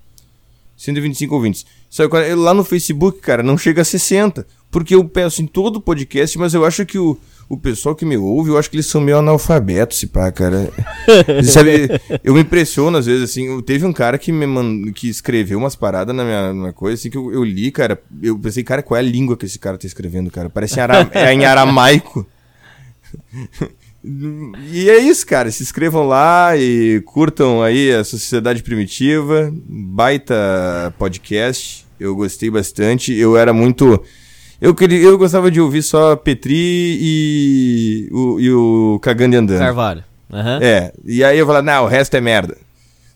125 0.76 1.34
ouvintes. 1.34 1.66
Só 1.90 2.10
que 2.10 2.16
eu- 2.18 2.42
lá 2.42 2.54
no 2.54 2.64
Facebook, 2.66 3.20
cara, 3.20 3.42
não 3.42 3.58
chega 3.58 3.82
a 3.82 3.86
60. 3.86 4.46
Porque 4.74 4.96
eu 4.96 5.08
peço 5.08 5.44
em 5.44 5.46
todo 5.46 5.80
podcast, 5.80 6.36
mas 6.40 6.56
eu 6.56 6.66
acho 6.66 6.84
que 6.84 6.98
o, 6.98 7.16
o 7.48 7.56
pessoal 7.56 7.96
que 7.96 8.04
me 8.04 8.18
ouve, 8.18 8.50
eu 8.50 8.58
acho 8.58 8.68
que 8.72 8.76
eles 8.76 8.88
são 8.88 9.00
meio 9.00 9.20
analfabetos, 9.20 10.00
se 10.00 10.08
pá, 10.08 10.32
cara. 10.32 10.74
Sabe, 11.46 11.88
eu 12.24 12.34
me 12.34 12.42
impressiono 12.42 12.98
às 12.98 13.06
vezes, 13.06 13.30
assim. 13.30 13.62
Teve 13.62 13.86
um 13.86 13.94
cara 13.94 14.18
que 14.18 14.32
me 14.32 14.48
mandou, 14.48 14.92
que 14.92 15.08
escreveu 15.08 15.60
umas 15.60 15.76
paradas 15.76 16.16
na 16.16 16.24
minha, 16.24 16.54
na 16.54 16.74
coisa, 16.74 16.96
assim, 16.96 17.12
que 17.12 17.18
eu, 17.18 17.32
eu 17.32 17.44
li, 17.44 17.70
cara. 17.70 18.02
Eu 18.20 18.38
pensei, 18.40 18.64
cara, 18.64 18.82
qual 18.82 18.98
é 18.98 19.02
a 19.02 19.04
língua 19.04 19.38
que 19.38 19.46
esse 19.46 19.60
cara 19.60 19.78
tá 19.78 19.86
escrevendo, 19.86 20.32
cara? 20.32 20.50
Parece 20.50 20.80
em, 20.80 20.82
ara, 20.82 21.08
é 21.14 21.32
em 21.32 21.46
aramaico. 21.46 22.26
E 24.72 24.90
é 24.90 24.98
isso, 24.98 25.24
cara. 25.26 25.52
Se 25.52 25.62
inscrevam 25.62 26.08
lá 26.08 26.58
e 26.58 27.00
curtam 27.06 27.62
aí 27.62 27.94
a 27.94 28.04
Sociedade 28.04 28.64
Primitiva. 28.64 29.54
Baita 29.66 30.94
podcast. 30.98 31.86
Eu 32.00 32.16
gostei 32.16 32.50
bastante. 32.50 33.14
Eu 33.14 33.38
era 33.38 33.54
muito. 33.54 34.04
Eu, 34.64 34.74
queria, 34.74 35.00
eu 35.00 35.18
gostava 35.18 35.52
de 35.52 35.60
ouvir 35.60 35.82
só 35.84 36.16
Petri 36.16 36.98
e 37.02 38.10
o, 38.14 38.40
e 38.40 38.50
o 38.52 39.00
Cagando 39.02 39.36
e 39.36 39.38
Andando. 39.38 39.60
Carvalho. 39.60 40.04
Aham. 40.32 40.60
É. 40.62 40.94
E 41.04 41.22
aí 41.22 41.38
eu 41.38 41.46
falava, 41.46 41.66
não, 41.66 41.84
o 41.84 41.88
resto 41.88 42.16
é 42.16 42.22
merda. 42.22 42.56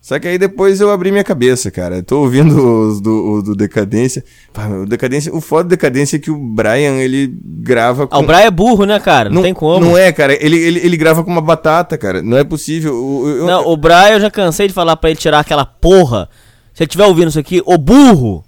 Só 0.01 0.19
que 0.19 0.27
aí 0.27 0.37
depois 0.37 0.79
eu 0.81 0.91
abri 0.91 1.09
minha 1.11 1.23
cabeça, 1.23 1.71
cara. 1.71 1.95
Eu 1.97 2.03
tô 2.03 2.19
ouvindo 2.19 2.53
os 2.89 2.99
do, 2.99 3.41
do 3.41 3.55
Decadência. 3.55 4.23
Pá, 4.53 4.67
o 4.67 4.85
Decadência. 4.85 5.33
O 5.33 5.39
foda 5.39 5.63
do 5.63 5.69
Decadência 5.69 6.17
é 6.17 6.19
que 6.19 6.29
o 6.31 6.37
Brian, 6.37 6.97
ele 6.99 7.33
grava 7.43 8.07
Ah, 8.11 8.19
o 8.19 8.23
Brian 8.23 8.39
é 8.39 8.51
burro, 8.51 8.85
né, 8.85 8.99
cara? 8.99 9.29
Não, 9.29 9.41
tem 9.41 9.53
como. 9.53 9.83
não 9.85 9.97
é, 9.97 10.11
cara. 10.11 10.33
Ele, 10.43 10.57
ele, 10.57 10.79
ele 10.79 10.97
grava 10.97 11.23
com 11.23 11.31
uma 11.31 11.41
batata, 11.41 11.97
cara. 11.97 12.21
Não 12.21 12.37
é 12.37 12.43
possível. 12.43 12.91
Eu- 13.25 13.45
Não, 13.47 13.67
o 13.67 13.75
Brian 13.77 14.09
eu 14.11 14.19
já 14.21 14.29
cansei 14.31 14.67
de 14.67 14.73
falar 14.73 14.95
pra 14.97 15.09
ele 15.09 15.19
tirar 15.19 15.39
aquela 15.39 15.65
porra. 15.65 16.29
Se 16.73 16.83
ele 16.83 16.87
estiver 16.87 17.05
ouvindo 17.05 17.29
isso 17.29 17.39
aqui, 17.39 17.61
o 17.65 17.77
burro, 17.77 18.43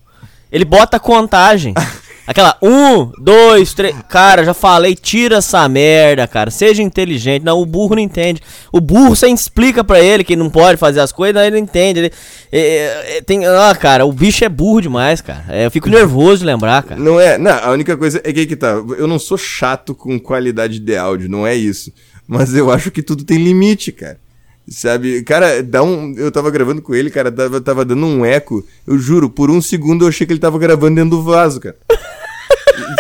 ele 0.52 0.66
bota 0.66 1.00
contagem. 1.00 1.74
Aquela 2.30 2.56
um, 2.62 3.12
dois, 3.18 3.74
três. 3.74 3.96
Cara, 4.08 4.46
já 4.46 4.54
falei, 4.54 4.94
tira 4.94 5.38
essa 5.38 5.68
merda, 5.68 6.28
cara. 6.28 6.52
Seja 6.52 6.84
inteligente. 6.84 7.44
Não, 7.44 7.60
o 7.60 7.66
burro 7.66 7.96
não 7.96 8.04
entende. 8.04 8.40
O 8.72 8.80
burro 8.80 9.16
você 9.16 9.28
explica 9.30 9.84
pra 9.84 10.00
ele 10.00 10.24
que 10.24 10.36
não 10.36 10.48
pode 10.48 10.78
fazer 10.78 11.00
as 11.00 11.12
coisas, 11.12 11.42
ele 11.42 11.56
não 11.56 11.64
entende. 11.64 12.02
Ele, 12.02 12.12
é, 12.52 13.18
é, 13.18 13.22
tem, 13.24 13.48
ah, 13.48 13.74
cara, 13.74 14.06
o 14.06 14.12
bicho 14.12 14.46
é 14.46 14.50
burro 14.50 14.80
demais, 14.80 15.22
cara. 15.22 15.44
É, 15.50 15.66
eu 15.66 15.72
fico 15.72 15.90
nervoso 15.90 16.42
de 16.42 16.46
lembrar, 16.46 16.84
cara. 16.84 17.02
Não 17.02 17.20
é. 17.20 17.36
Não, 17.40 17.50
a 17.52 17.72
única 17.72 17.98
coisa 17.98 18.22
é 18.24 18.32
que 18.32 18.46
que 18.46 18.56
tá. 18.56 18.74
Eu 18.96 19.08
não 19.08 19.18
sou 19.18 19.36
chato 19.36 19.96
com 19.96 20.20
qualidade 20.20 20.78
de 20.78 20.96
áudio, 20.96 21.28
não 21.28 21.48
é 21.48 21.56
isso. 21.56 21.92
Mas 22.28 22.54
eu 22.54 22.70
acho 22.72 22.92
que 22.92 23.02
tudo 23.02 23.24
tem 23.24 23.40
limite, 23.40 23.92
cara. 23.92 24.20
Sabe? 24.68 25.24
Cara, 25.24 25.64
dá 25.64 25.82
um. 25.82 26.14
Eu 26.16 26.32
tava 26.32 26.52
gravando 26.52 26.80
com 26.80 26.94
ele, 26.94 27.10
cara, 27.10 27.32
tava, 27.32 27.60
tava 27.60 27.84
dando 27.84 28.06
um 28.06 28.24
eco. 28.24 28.64
Eu 28.86 29.00
juro, 29.00 29.32
por 29.32 29.50
um 29.50 29.60
segundo 29.60 30.06
eu 30.06 30.10
achei 30.10 30.28
que 30.28 30.34
ele 30.34 30.40
tava 30.40 30.60
gravando 30.60 30.96
dentro 30.96 31.18
do 31.18 31.24
vaso, 31.24 31.60
cara. 31.60 31.76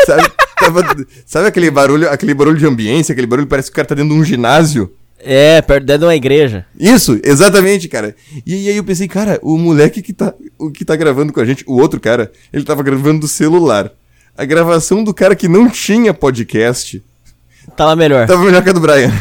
Sabe? 0.05 0.29
Tava- 0.59 1.05
sabe 1.25 1.47
aquele 1.47 1.71
barulho, 1.71 2.09
aquele 2.09 2.33
barulho 2.33 2.57
de 2.57 2.65
ambiência, 2.65 3.13
aquele 3.13 3.27
barulho 3.27 3.47
parece 3.47 3.69
que 3.69 3.73
o 3.73 3.75
cara 3.75 3.87
tá 3.87 3.95
dentro 3.95 4.13
de 4.13 4.19
um 4.19 4.23
ginásio? 4.23 4.93
É, 5.21 5.61
perto 5.61 5.85
dentro 5.85 5.99
de 6.01 6.05
uma 6.05 6.15
igreja. 6.15 6.65
Isso, 6.79 7.19
exatamente, 7.23 7.87
cara. 7.89 8.15
E, 8.45 8.65
e 8.65 8.69
aí 8.69 8.77
eu 8.77 8.83
pensei, 8.83 9.07
cara, 9.07 9.37
o 9.41 9.57
moleque 9.57 10.01
que 10.01 10.13
tá, 10.13 10.33
o 10.57 10.71
que 10.71 10.85
tá 10.85 10.95
gravando 10.95 11.33
com 11.33 11.39
a 11.41 11.45
gente, 11.45 11.63
o 11.67 11.77
outro 11.79 11.99
cara, 11.99 12.31
ele 12.53 12.63
tava 12.63 12.81
gravando 12.83 13.21
do 13.21 13.27
celular. 13.27 13.91
A 14.37 14.45
gravação 14.45 15.03
do 15.03 15.13
cara 15.13 15.35
que 15.35 15.47
não 15.49 15.69
tinha 15.69 16.13
podcast 16.13 17.03
Tava 17.75 17.95
melhor. 17.97 18.25
tava 18.27 18.43
melhor 18.43 18.63
que 18.63 18.69
a 18.69 18.73
do 18.73 18.79
Brian. 18.79 19.11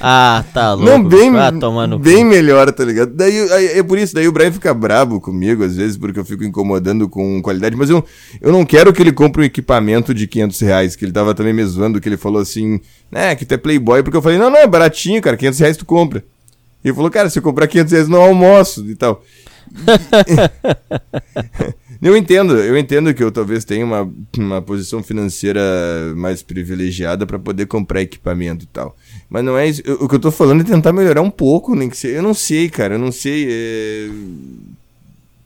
Ah, 0.00 0.44
tá 0.54 0.72
louco. 0.74 0.90
não, 0.90 1.04
bem, 1.04 1.30
no 1.30 1.98
cu. 1.98 2.04
bem 2.04 2.24
melhor, 2.24 2.72
tá 2.72 2.84
ligado? 2.84 3.12
Daí 3.14 3.38
aí- 3.52 3.78
é 3.78 3.82
por 3.82 3.98
isso, 3.98 4.14
daí 4.14 4.26
o 4.26 4.32
Brian 4.32 4.50
fica 4.52 4.72
brabo 4.72 5.20
comigo, 5.20 5.62
às 5.64 5.76
vezes, 5.76 5.96
porque 5.96 6.18
eu 6.18 6.24
fico 6.24 6.44
incomodando 6.44 7.08
com 7.08 7.42
qualidade, 7.42 7.76
mas 7.76 7.90
eu, 7.90 8.04
eu 8.40 8.50
não 8.52 8.64
quero 8.64 8.92
que 8.92 9.02
ele 9.02 9.12
compre 9.12 9.42
um 9.42 9.44
equipamento 9.44 10.14
de 10.14 10.26
500 10.26 10.60
reais, 10.60 10.96
que 10.96 11.04
ele 11.04 11.12
tava 11.12 11.34
também 11.34 11.52
me 11.52 11.64
zoando, 11.64 12.00
que 12.00 12.08
ele 12.08 12.16
falou 12.16 12.40
assim, 12.40 12.80
né, 13.10 13.34
que 13.34 13.44
tu 13.44 13.52
é 13.52 13.58
playboy, 13.58 14.02
porque 14.02 14.16
eu 14.16 14.22
falei, 14.22 14.38
não, 14.38 14.50
não, 14.50 14.58
é 14.58 14.66
baratinho, 14.66 15.20
cara, 15.20 15.36
500 15.36 15.58
reais 15.60 15.76
tu 15.76 15.84
compra. 15.84 16.24
E 16.82 16.88
ele 16.88 16.94
falou, 16.94 17.10
cara, 17.10 17.28
se 17.28 17.38
eu 17.38 17.42
comprar 17.42 17.66
500 17.66 17.92
reais 17.92 18.08
no 18.08 18.16
almoço 18.16 18.88
e 18.88 18.94
tal. 18.94 19.22
Eu 22.00 22.16
entendo, 22.16 22.56
eu 22.58 22.76
entendo 22.76 23.12
que 23.14 23.22
eu 23.24 23.32
talvez 23.32 23.64
tenha 23.64 23.84
uma, 23.84 24.08
uma 24.36 24.60
posição 24.60 25.02
financeira 25.02 25.60
mais 26.14 26.42
privilegiada 26.42 27.26
pra 27.26 27.38
poder 27.38 27.66
comprar 27.66 28.02
equipamento 28.02 28.64
e 28.64 28.68
tal. 28.68 28.96
Mas 29.28 29.44
não 29.44 29.58
é 29.58 29.68
isso. 29.68 29.82
O 30.00 30.08
que 30.08 30.14
eu 30.14 30.20
tô 30.20 30.30
falando 30.30 30.60
é 30.60 30.64
tentar 30.64 30.92
melhorar 30.92 31.20
um 31.20 31.30
pouco, 31.30 31.74
nem 31.74 31.90
que 31.90 31.96
seja. 31.96 32.16
Eu 32.16 32.22
não 32.22 32.34
sei, 32.34 32.68
cara, 32.68 32.94
eu 32.94 32.98
não 32.98 33.10
sei. 33.10 33.48
é, 33.50 34.08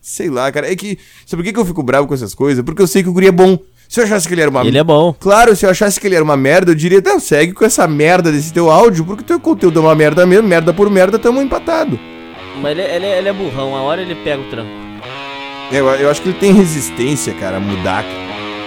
Sei 0.03 0.29
lá, 0.29 0.51
cara. 0.51 0.71
É 0.71 0.77
que. 0.77 0.99
Sabe 1.27 1.43
por 1.43 1.47
que, 1.47 1.53
que 1.53 1.59
eu 1.61 1.65
fico 1.67 1.83
bravo 1.83 2.07
com 2.07 2.15
essas 2.15 2.35
coisas? 2.35 2.65
Porque 2.65 2.83
eu 2.83 2.87
sei 2.87 3.03
que 3.03 3.09
o 3.09 3.13
guri 3.13 3.29
é 3.29 3.33
bom. 3.33 3.59
Se 3.89 4.01
eu 4.01 4.05
achasse 4.05 4.29
que 4.29 4.35
ele 4.35 4.43
era 4.43 4.51
uma. 4.51 4.65
Ele 4.65 4.79
é 4.79 4.85
bom. 4.85 5.15
Claro, 5.19 5.55
se 5.57 5.67
eu 5.67 5.71
achasse 5.71 5.99
que 5.99 6.07
ele 6.07 6.15
era 6.15 6.25
uma 6.25 6.37
merda, 6.37 6.71
eu 6.71 6.75
diria, 6.75 7.03
não, 7.05 7.19
segue 7.19 7.53
com 7.53 7.65
essa 7.65 7.89
merda 7.89 8.31
desse 8.31 8.53
teu 8.53 8.71
áudio, 8.71 9.05
porque 9.05 9.25
teu 9.25 9.41
conteúdo 9.41 9.81
é 9.81 9.83
uma 9.83 9.95
merda 9.95 10.25
mesmo, 10.27 10.47
merda 10.47 10.73
por 10.73 10.89
merda, 10.89 11.19
tamo 11.19 11.41
empatado. 11.41 11.99
Mas 12.63 12.71
ele, 12.73 12.83
ele, 12.83 13.07
ele 13.07 13.29
é 13.29 13.33
burrão, 13.33 13.75
a 13.75 13.83
hora 13.83 14.01
ele 14.01 14.15
pega 14.15 14.41
o 14.41 14.51
tranco. 14.51 14.71
Eu, 15.73 15.89
eu 15.89 16.11
acho 16.11 16.23
que 16.23 16.29
ele 16.29 16.39
tem 16.39 16.53
resistência, 16.53 17.33
cara, 17.35 17.57
a 17.57 17.61
mudar. 17.61 18.05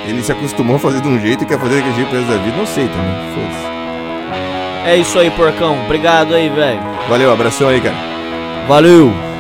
Ele 0.08 0.22
se 0.22 0.32
acostumou 0.32 0.76
a 0.76 0.80
fazer 0.80 1.02
de 1.02 1.08
um 1.08 1.20
jeito 1.20 1.44
e 1.44 1.48
quer 1.48 1.60
fazer 1.60 1.76
daquele 1.76 1.96
jeito 1.96 2.10
pro 2.10 2.18
resto 2.18 2.32
da 2.32 2.44
vida. 2.44 2.58
Não 2.58 2.66
sei 2.66 2.88
também. 2.88 3.34
Foda-se. 3.34 3.73
É 4.86 4.98
isso 4.98 5.18
aí, 5.18 5.32
porcão. 5.32 5.80
Obrigado 5.86 6.34
aí, 6.34 6.50
velho. 6.50 6.80
Valeu, 7.08 7.32
abração 7.32 7.70
aí, 7.70 7.80
cara. 7.80 7.96
Valeu. 8.68 9.33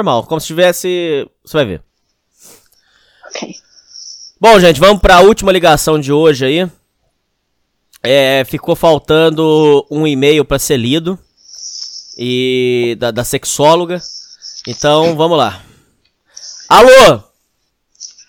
Normal, 0.00 0.24
como 0.24 0.40
se 0.40 0.46
tivesse. 0.46 1.28
Você 1.44 1.56
vai 1.58 1.66
ver. 1.66 1.82
Ok. 3.28 3.54
Bom, 4.40 4.58
gente, 4.58 4.80
vamos 4.80 5.02
pra 5.02 5.20
última 5.20 5.52
ligação 5.52 6.00
de 6.00 6.10
hoje 6.10 6.46
aí. 6.46 6.70
É, 8.02 8.42
ficou 8.46 8.74
faltando 8.74 9.86
um 9.90 10.06
e-mail 10.06 10.42
pra 10.42 10.58
ser 10.58 10.78
lido. 10.78 11.18
E. 12.16 12.96
Da, 12.98 13.10
da 13.10 13.24
sexóloga. 13.24 14.00
Então, 14.66 15.14
vamos 15.14 15.36
lá. 15.36 15.62
Alô! 16.66 17.22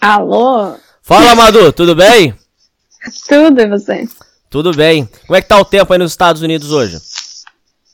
Alô? 0.01 0.75
Fala, 1.01 1.35
Madu, 1.35 1.71
tudo 1.71 1.95
bem? 1.95 2.35
Tudo 3.27 3.61
e 3.61 3.67
você? 3.67 4.07
Tudo 4.49 4.73
bem. 4.73 5.09
Como 5.25 5.37
é 5.37 5.41
que 5.41 5.47
tá 5.47 5.57
o 5.57 5.65
tempo 5.65 5.91
aí 5.91 5.99
nos 5.99 6.11
Estados 6.11 6.41
Unidos 6.41 6.71
hoje? 6.71 6.97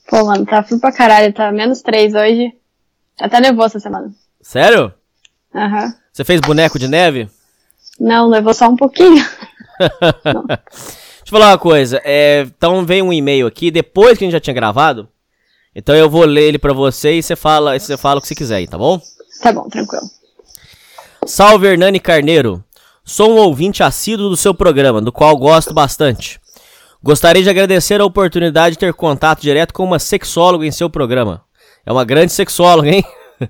Pô, 0.10 0.26
mano, 0.26 0.45
tá 0.45 0.64
frio 0.64 0.80
pra 0.80 0.91
caralho, 0.91 1.32
tá 1.32 1.52
menos 1.52 1.82
3 1.82 2.14
hoje. 2.16 2.57
Até 3.19 3.39
levou 3.39 3.65
essa 3.65 3.80
semana. 3.80 4.11
Sério? 4.41 4.94
Aham. 5.53 5.94
Você 6.14 6.23
fez 6.23 6.39
boneco 6.41 6.77
de 6.80 6.88
neve? 6.88 7.30
Não, 7.99 8.27
levou 8.27 8.53
só 8.53 8.68
um 8.68 8.76
pouquinho. 8.76 9.23
Deixa 9.80 11.35
eu 11.35 11.39
falar 11.39 11.52
uma 11.52 11.57
coisa. 11.57 12.02
é, 12.03 12.41
então 12.41 12.85
veio 12.85 13.06
um 13.06 13.14
e-mail 13.14 13.48
aqui, 13.48 13.69
depois 13.69 14.18
que 14.18 14.23
a 14.23 14.27
gente 14.27 14.34
já 14.34 14.39
tinha 14.39 14.53
gravado. 14.53 15.10
Então 15.76 15.95
eu 15.95 16.10
vou 16.10 16.26
ler 16.26 16.44
ele 16.44 16.60
pra 16.60 16.73
você 16.73 17.14
e 17.14 17.23
você 17.23 17.35
fala, 17.35 17.76
e 17.76 17.80
você 17.80 17.98
fala 17.98 18.19
o 18.19 18.22
que 18.22 18.27
você 18.27 18.35
quiser 18.35 18.56
aí, 18.56 18.68
tá 18.68 18.77
bom? 18.77 18.99
Tá 19.41 19.52
bom, 19.52 19.68
tranquilo. 19.69 20.06
Salve 21.26 21.68
Hernani 21.68 21.99
Carneiro. 21.99 22.64
Sou 23.03 23.31
um 23.31 23.38
ouvinte 23.38 23.84
assíduo 23.84 24.30
do 24.30 24.38
seu 24.38 24.53
programa, 24.53 25.02
do 25.02 25.11
qual 25.11 25.38
gosto 25.38 25.73
bastante. 25.73 26.39
Gostaria 27.02 27.44
de 27.44 27.49
agradecer 27.49 28.02
a 28.02 28.06
oportunidade 28.06 28.73
de 28.73 28.80
ter 28.80 28.94
contato 28.94 29.41
direto 29.41 29.73
com 29.73 29.84
uma 29.84 29.99
sexóloga 29.99 30.65
em 30.65 30.72
seu 30.72 30.89
programa. 30.89 31.44
É 31.88 31.91
uma 31.91 32.05
grande 32.05 32.31
sexóloga, 32.31 32.89
hein? 32.89 33.03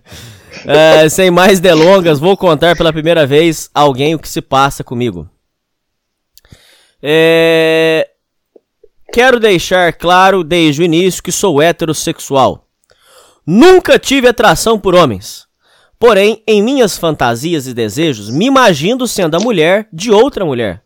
É, 0.65 1.07
sem 1.07 1.30
mais 1.30 1.59
delongas, 1.59 2.19
vou 2.19 2.35
contar 2.35 2.76
pela 2.76 2.91
primeira 2.91 3.27
vez 3.27 3.69
alguém 3.76 4.15
o 4.15 4.19
que 4.19 4.27
se 4.27 4.41
passa 4.41 4.84
comigo. 4.84 5.30
É, 7.01 8.09
Quero 9.11 9.39
deixar 9.39 9.93
claro 9.93 10.43
desde 10.43 10.81
o 10.81 10.85
início 10.85 11.23
que 11.23 11.31
sou 11.31 11.61
heterossexual. 11.61 12.68
Nunca 13.45 13.97
tive 13.97 14.27
atração 14.27 14.80
por 14.80 14.93
homens. 14.93 15.47
Porém, 15.97 16.43
em 16.45 16.61
minhas 16.61 16.97
fantasias 16.97 17.65
e 17.65 17.73
desejos, 17.73 18.30
me 18.30 18.45
imagino 18.45 19.07
sendo 19.07 19.35
a 19.35 19.39
mulher 19.39 19.88
de 19.91 20.11
outra 20.11 20.45
mulher. 20.45 20.84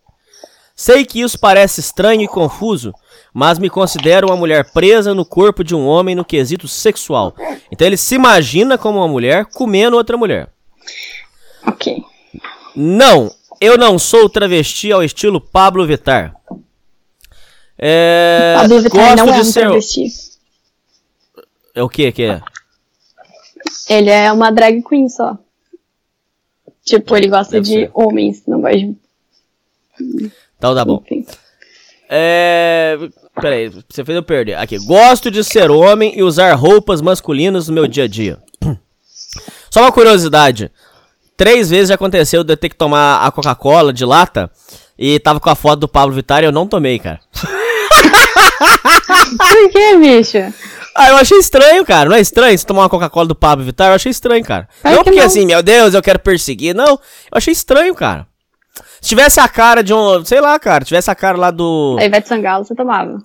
Sei 0.75 1.03
que 1.03 1.19
isso 1.19 1.37
parece 1.37 1.81
estranho 1.81 2.21
e 2.21 2.27
confuso, 2.27 2.93
mas 3.33 3.57
me 3.59 3.69
considero 3.69 4.27
uma 4.27 4.35
mulher 4.35 4.71
presa 4.71 5.13
no 5.13 5.25
corpo 5.25 5.63
de 5.63 5.73
um 5.73 5.85
homem 5.87 6.15
no 6.15 6.25
quesito 6.25 6.67
sexual. 6.67 7.33
Então 7.71 7.87
ele 7.87 7.97
se 7.97 8.15
imagina 8.15 8.77
como 8.77 8.99
uma 8.99 9.07
mulher 9.07 9.45
comendo 9.45 9.95
outra 9.95 10.17
mulher. 10.17 10.49
Ok. 11.65 12.03
Não, 12.75 13.31
eu 13.59 13.77
não 13.77 13.97
sou 13.97 14.29
travesti 14.29 14.91
ao 14.91 15.03
estilo 15.03 15.39
Pablo 15.39 15.85
Vittar. 15.85 16.35
É, 17.77 18.55
Pablo 18.59 18.81
Vittar 18.81 19.15
não 19.17 19.33
é 19.33 19.39
um 19.39 19.43
ser. 19.43 19.61
travesti. 19.61 20.05
É 21.73 21.81
o 21.81 21.89
que 21.89 22.11
que 22.11 22.23
é? 22.23 22.41
Ele 23.89 24.09
é 24.09 24.31
uma 24.31 24.51
drag 24.51 24.81
queen 24.83 25.07
só. 25.09 25.37
Tipo, 26.83 27.15
ele 27.15 27.27
gosta 27.27 27.53
Deve 27.53 27.63
de 27.65 27.71
ser. 27.71 27.91
homens, 27.93 28.43
não 28.47 28.61
gosta 28.61 28.77
de. 28.77 28.95
Então 30.57 30.75
tá 30.75 30.83
bom. 30.83 31.01
Enfim. 31.05 31.25
É. 32.09 32.97
Peraí, 33.39 33.69
você 33.69 34.03
fez 34.03 34.15
eu 34.15 34.23
perder. 34.23 34.55
Aqui. 34.55 34.77
Gosto 34.79 35.31
de 35.31 35.43
ser 35.43 35.71
homem 35.71 36.17
e 36.17 36.23
usar 36.23 36.53
roupas 36.53 37.01
masculinas 37.01 37.67
no 37.67 37.73
meu 37.73 37.87
dia 37.87 38.03
a 38.03 38.07
dia. 38.07 38.37
Só 39.69 39.81
uma 39.81 39.91
curiosidade. 39.91 40.71
Três 41.37 41.69
vezes 41.69 41.89
já 41.89 41.95
aconteceu 41.95 42.43
de 42.43 42.53
eu 42.53 42.57
ter 42.57 42.69
que 42.69 42.75
tomar 42.75 43.25
a 43.25 43.31
Coca-Cola 43.31 43.93
de 43.93 44.05
lata 44.05 44.51
e 44.97 45.17
tava 45.19 45.39
com 45.39 45.49
a 45.49 45.55
foto 45.55 45.79
do 45.79 45.87
Pablo 45.87 46.13
Vittar 46.13 46.43
e 46.43 46.45
eu 46.45 46.51
não 46.51 46.67
tomei, 46.67 46.99
cara. 46.99 47.19
Por 49.37 49.69
que, 49.71 49.97
bicho? 49.97 50.37
Ah, 50.95 51.09
eu 51.09 51.17
achei 51.17 51.37
estranho, 51.37 51.85
cara. 51.85 52.09
Não 52.09 52.15
é 52.15 52.19
estranho 52.19 52.57
você 52.57 52.65
tomar 52.65 52.83
uma 52.83 52.89
Coca-Cola 52.89 53.27
do 53.27 53.35
Pablo 53.35 53.65
Vittar? 53.65 53.89
Eu 53.89 53.95
achei 53.95 54.11
estranho, 54.11 54.43
cara. 54.43 54.67
Não 54.83 54.97
que 54.97 55.03
porque 55.05 55.19
não. 55.19 55.25
assim, 55.25 55.45
meu 55.45 55.63
Deus, 55.63 55.93
eu 55.93 56.01
quero 56.01 56.19
perseguir. 56.19 56.75
Não, 56.75 56.89
eu 56.89 56.99
achei 57.31 57.53
estranho, 57.53 57.95
cara. 57.95 58.27
Se 59.01 59.09
tivesse 59.09 59.39
a 59.39 59.47
cara 59.49 59.83
de 59.83 59.93
um. 59.93 60.23
Sei 60.23 60.39
lá, 60.39 60.59
cara. 60.59 60.85
Tivesse 60.85 61.09
a 61.09 61.15
cara 61.15 61.37
lá 61.37 61.49
do. 61.49 61.97
A 61.99 62.05
Ivete 62.05 62.27
Sangalo 62.27 62.63
você 62.63 62.75
tomava. 62.75 63.17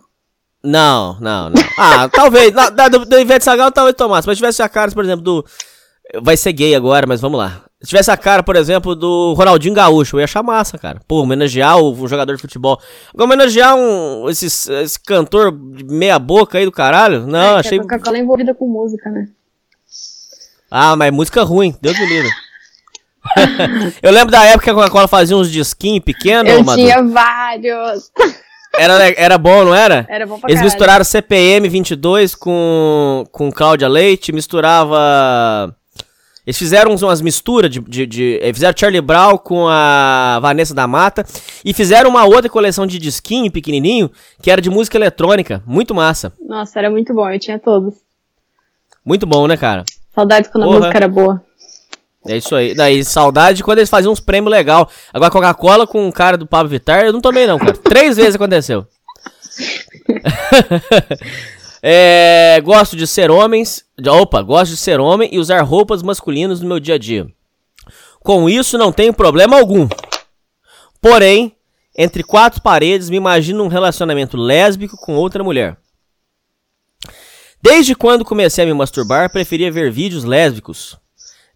Não, 0.64 1.18
não, 1.20 1.50
não. 1.50 1.62
Ah, 1.78 2.08
talvez. 2.10 2.52
Na, 2.52 2.70
da, 2.70 2.88
do, 2.88 3.04
do 3.04 3.20
Ivete 3.20 3.44
Sangalo 3.44 3.70
talvez 3.70 3.94
tomasse. 3.94 4.26
Mas 4.26 4.38
se 4.38 4.40
tivesse 4.42 4.62
a 4.62 4.68
cara, 4.68 4.90
por 4.90 5.04
exemplo, 5.04 5.22
do. 5.22 5.44
Vai 6.22 6.36
ser 6.36 6.52
gay 6.52 6.74
agora, 6.74 7.06
mas 7.06 7.20
vamos 7.20 7.38
lá. 7.38 7.62
Se 7.82 7.88
tivesse 7.90 8.10
a 8.10 8.16
cara, 8.16 8.42
por 8.42 8.56
exemplo, 8.56 8.96
do 8.96 9.34
Ronaldinho 9.34 9.74
Gaúcho, 9.74 10.16
eu 10.16 10.20
ia 10.20 10.24
achar 10.24 10.42
massa, 10.42 10.78
cara. 10.78 11.00
Pô, 11.06 11.20
homenagear 11.20 11.78
o, 11.78 11.92
o 11.92 12.08
jogador 12.08 12.34
de 12.34 12.40
futebol. 12.40 12.80
Agora, 13.12 13.26
homenagear 13.26 13.76
um, 13.76 14.30
esse, 14.30 14.46
esse 14.46 14.98
cantor 14.98 15.52
de 15.52 15.84
meia 15.84 16.18
boca 16.18 16.56
aí 16.56 16.64
do 16.64 16.72
caralho? 16.72 17.26
Não, 17.26 17.58
é, 17.58 17.62
que 17.62 17.68
achei. 17.68 17.78
A 17.78 17.82
Coca-Cola 17.82 18.16
é 18.16 18.20
envolvida 18.20 18.54
com 18.54 18.66
música, 18.66 19.10
né? 19.10 19.28
Ah, 20.70 20.96
mas 20.96 21.12
música 21.12 21.42
ruim, 21.42 21.76
Deus 21.80 21.98
me 21.98 22.06
livre. 22.06 22.30
eu 24.02 24.10
lembro 24.12 24.30
da 24.30 24.44
época 24.44 24.64
que 24.64 24.70
a 24.70 24.74
Coca-Cola 24.74 25.08
fazia 25.08 25.36
uns 25.36 25.50
disquinhos 25.50 26.04
pequenos, 26.04 26.52
Eu 26.52 26.64
Madu. 26.64 26.78
tinha 26.80 27.02
vários. 27.02 28.10
Era, 28.78 29.08
era 29.16 29.38
bom, 29.38 29.64
não 29.64 29.74
era? 29.74 30.06
Era 30.08 30.26
bom 30.26 30.38
pra 30.38 30.50
Eles 30.50 30.60
caralho. 30.60 30.64
misturaram 30.64 31.04
CPM 31.04 31.68
22 31.68 32.34
com, 32.34 33.24
com 33.32 33.50
Cláudia 33.52 33.88
Leite, 33.88 34.32
misturava... 34.32 35.74
Eles 36.46 36.56
fizeram 36.58 36.94
umas 36.94 37.20
misturas 37.20 37.68
de, 37.68 37.80
de, 37.80 38.06
de- 38.06 38.38
eh, 38.40 38.52
Fizeram 38.52 38.72
Charlie 38.78 39.00
Brown 39.00 39.36
com 39.36 39.66
a 39.68 40.38
Vanessa 40.40 40.72
da 40.72 40.86
Mata 40.86 41.24
e 41.64 41.74
fizeram 41.74 42.08
uma 42.08 42.24
outra 42.24 42.48
coleção 42.48 42.86
de 42.86 43.00
disquinho 43.00 43.50
pequenininho 43.50 44.08
que 44.40 44.48
era 44.48 44.60
de 44.60 44.70
música 44.70 44.96
eletrônica. 44.96 45.60
Muito 45.66 45.92
massa. 45.92 46.32
Nossa, 46.40 46.78
era 46.78 46.88
muito 46.88 47.12
bom, 47.12 47.28
eu 47.28 47.40
tinha 47.40 47.58
todos. 47.58 47.94
Muito 49.04 49.26
bom, 49.26 49.48
né, 49.48 49.56
cara? 49.56 49.84
Saudades 50.14 50.48
quando 50.48 50.64
Porra. 50.64 50.76
a 50.76 50.80
música 50.82 50.96
era 50.98 51.08
boa. 51.08 51.42
É 52.28 52.36
isso 52.36 52.54
aí. 52.54 52.74
Daí, 52.74 53.04
saudade 53.04 53.58
de 53.58 53.64
quando 53.64 53.78
eles 53.78 53.90
faziam 53.90 54.12
uns 54.12 54.20
prêmios 54.20 54.50
legal. 54.50 54.90
Agora, 55.12 55.30
Coca-Cola 55.30 55.86
com 55.86 56.08
o 56.08 56.12
cara 56.12 56.36
do 56.36 56.46
Pablo 56.46 56.68
Vittar, 56.68 57.04
eu 57.04 57.12
não 57.12 57.20
tomei 57.20 57.46
não, 57.46 57.58
cara. 57.58 57.72
Três 57.74 58.16
vezes 58.16 58.34
aconteceu. 58.34 58.86
É, 61.88 62.60
gosto 62.64 62.96
de 62.96 63.06
ser 63.06 63.30
homens. 63.30 63.84
Opa, 64.08 64.42
gosto 64.42 64.72
de 64.72 64.76
ser 64.76 64.98
homem 64.98 65.28
e 65.32 65.38
usar 65.38 65.62
roupas 65.62 66.02
masculinas 66.02 66.60
no 66.60 66.66
meu 66.66 66.80
dia 66.80 66.96
a 66.96 66.98
dia. 66.98 67.28
Com 68.18 68.50
isso, 68.50 68.76
não 68.76 68.90
tenho 68.90 69.14
problema 69.14 69.56
algum. 69.56 69.88
Porém, 71.00 71.54
entre 71.96 72.24
quatro 72.24 72.60
paredes, 72.60 73.08
me 73.08 73.16
imagino 73.16 73.62
um 73.62 73.68
relacionamento 73.68 74.36
lésbico 74.36 74.96
com 74.96 75.14
outra 75.14 75.44
mulher. 75.44 75.76
Desde 77.62 77.94
quando 77.94 78.24
comecei 78.24 78.64
a 78.64 78.66
me 78.66 78.74
masturbar, 78.74 79.30
preferia 79.30 79.70
ver 79.70 79.92
vídeos 79.92 80.24
lésbicos, 80.24 80.98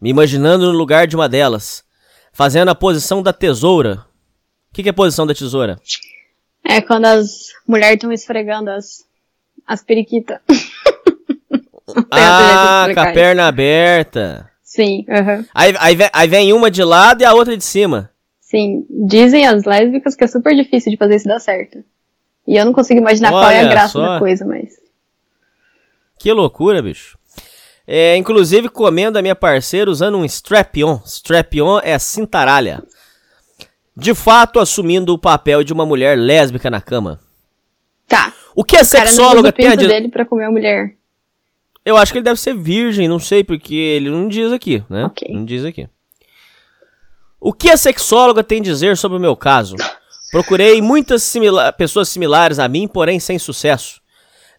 me 0.00 0.10
imaginando 0.10 0.72
no 0.72 0.78
lugar 0.78 1.06
de 1.06 1.14
uma 1.14 1.28
delas, 1.28 1.84
fazendo 2.32 2.70
a 2.70 2.74
posição 2.74 3.22
da 3.22 3.32
tesoura. 3.32 4.04
O 4.70 4.74
que, 4.74 4.82
que 4.82 4.88
é 4.88 4.90
a 4.90 4.94
posição 4.94 5.26
da 5.26 5.34
tesoura? 5.34 5.76
É 6.64 6.80
quando 6.80 7.04
as 7.06 7.48
mulheres 7.66 7.96
estão 7.96 8.12
esfregando 8.12 8.70
as, 8.70 9.04
as 9.66 9.82
periquitas. 9.82 10.38
Ah, 12.08 12.86
com 12.94 13.00
a 13.00 13.12
perna 13.12 13.48
aberta. 13.48 14.48
Sim, 14.62 15.04
aham. 15.08 15.44
Aí, 15.52 15.74
aí, 15.76 15.96
vem, 15.96 16.10
aí 16.12 16.28
vem 16.28 16.52
uma 16.52 16.70
de 16.70 16.84
lado 16.84 17.22
e 17.22 17.24
a 17.24 17.34
outra 17.34 17.56
de 17.56 17.64
cima. 17.64 18.10
Sim. 18.40 18.86
Dizem 18.88 19.44
as 19.44 19.64
lésbicas 19.64 20.14
que 20.14 20.22
é 20.22 20.28
super 20.28 20.54
difícil 20.54 20.92
de 20.92 20.96
fazer 20.96 21.16
isso 21.16 21.26
dar 21.26 21.40
certo. 21.40 21.82
E 22.46 22.56
eu 22.56 22.64
não 22.64 22.72
consigo 22.72 23.00
imaginar 23.00 23.30
qual 23.30 23.50
é 23.50 23.58
a 23.58 23.62
Olha 23.62 23.70
graça 23.70 23.92
só. 23.94 24.06
da 24.06 24.18
coisa, 24.20 24.44
mas. 24.44 24.74
Que 26.18 26.32
loucura, 26.32 26.80
bicho. 26.80 27.18
É, 27.92 28.16
inclusive, 28.16 28.68
comendo 28.68 29.18
a 29.18 29.22
minha 29.22 29.34
parceira 29.34 29.90
usando 29.90 30.16
um 30.16 30.24
strap-on. 30.24 31.00
Strap-on 31.04 31.80
é 31.82 31.98
cintaralha. 31.98 32.84
De 33.96 34.14
fato, 34.14 34.60
assumindo 34.60 35.12
o 35.12 35.18
papel 35.18 35.64
de 35.64 35.72
uma 35.72 35.84
mulher 35.84 36.16
lésbica 36.16 36.70
na 36.70 36.80
cama. 36.80 37.18
Tá. 38.06 38.32
O 38.54 38.62
que 38.62 38.76
a 38.76 38.82
O 38.82 38.84
sexóloga 38.84 39.50
tem 39.50 39.66
a 39.66 39.74
dizer? 39.74 39.88
dele 39.88 40.08
pra 40.08 40.24
comer 40.24 40.44
a 40.44 40.50
mulher. 40.52 40.94
Eu 41.84 41.96
acho 41.96 42.12
que 42.12 42.18
ele 42.18 42.24
deve 42.24 42.38
ser 42.38 42.54
virgem, 42.54 43.08
não 43.08 43.18
sei, 43.18 43.42
porque 43.42 43.74
ele 43.74 44.08
não 44.08 44.28
diz 44.28 44.52
aqui, 44.52 44.84
né? 44.88 45.06
Ok. 45.06 45.26
Não 45.34 45.44
diz 45.44 45.64
aqui. 45.64 45.88
O 47.40 47.52
que 47.52 47.70
a 47.70 47.76
sexóloga 47.76 48.44
tem 48.44 48.60
a 48.60 48.62
dizer 48.62 48.96
sobre 48.96 49.18
o 49.18 49.20
meu 49.20 49.34
caso? 49.34 49.74
Procurei 50.30 50.80
muitas 50.80 51.24
simila- 51.24 51.72
pessoas 51.72 52.08
similares 52.08 52.60
a 52.60 52.68
mim, 52.68 52.86
porém 52.86 53.18
sem 53.18 53.36
sucesso. 53.38 53.99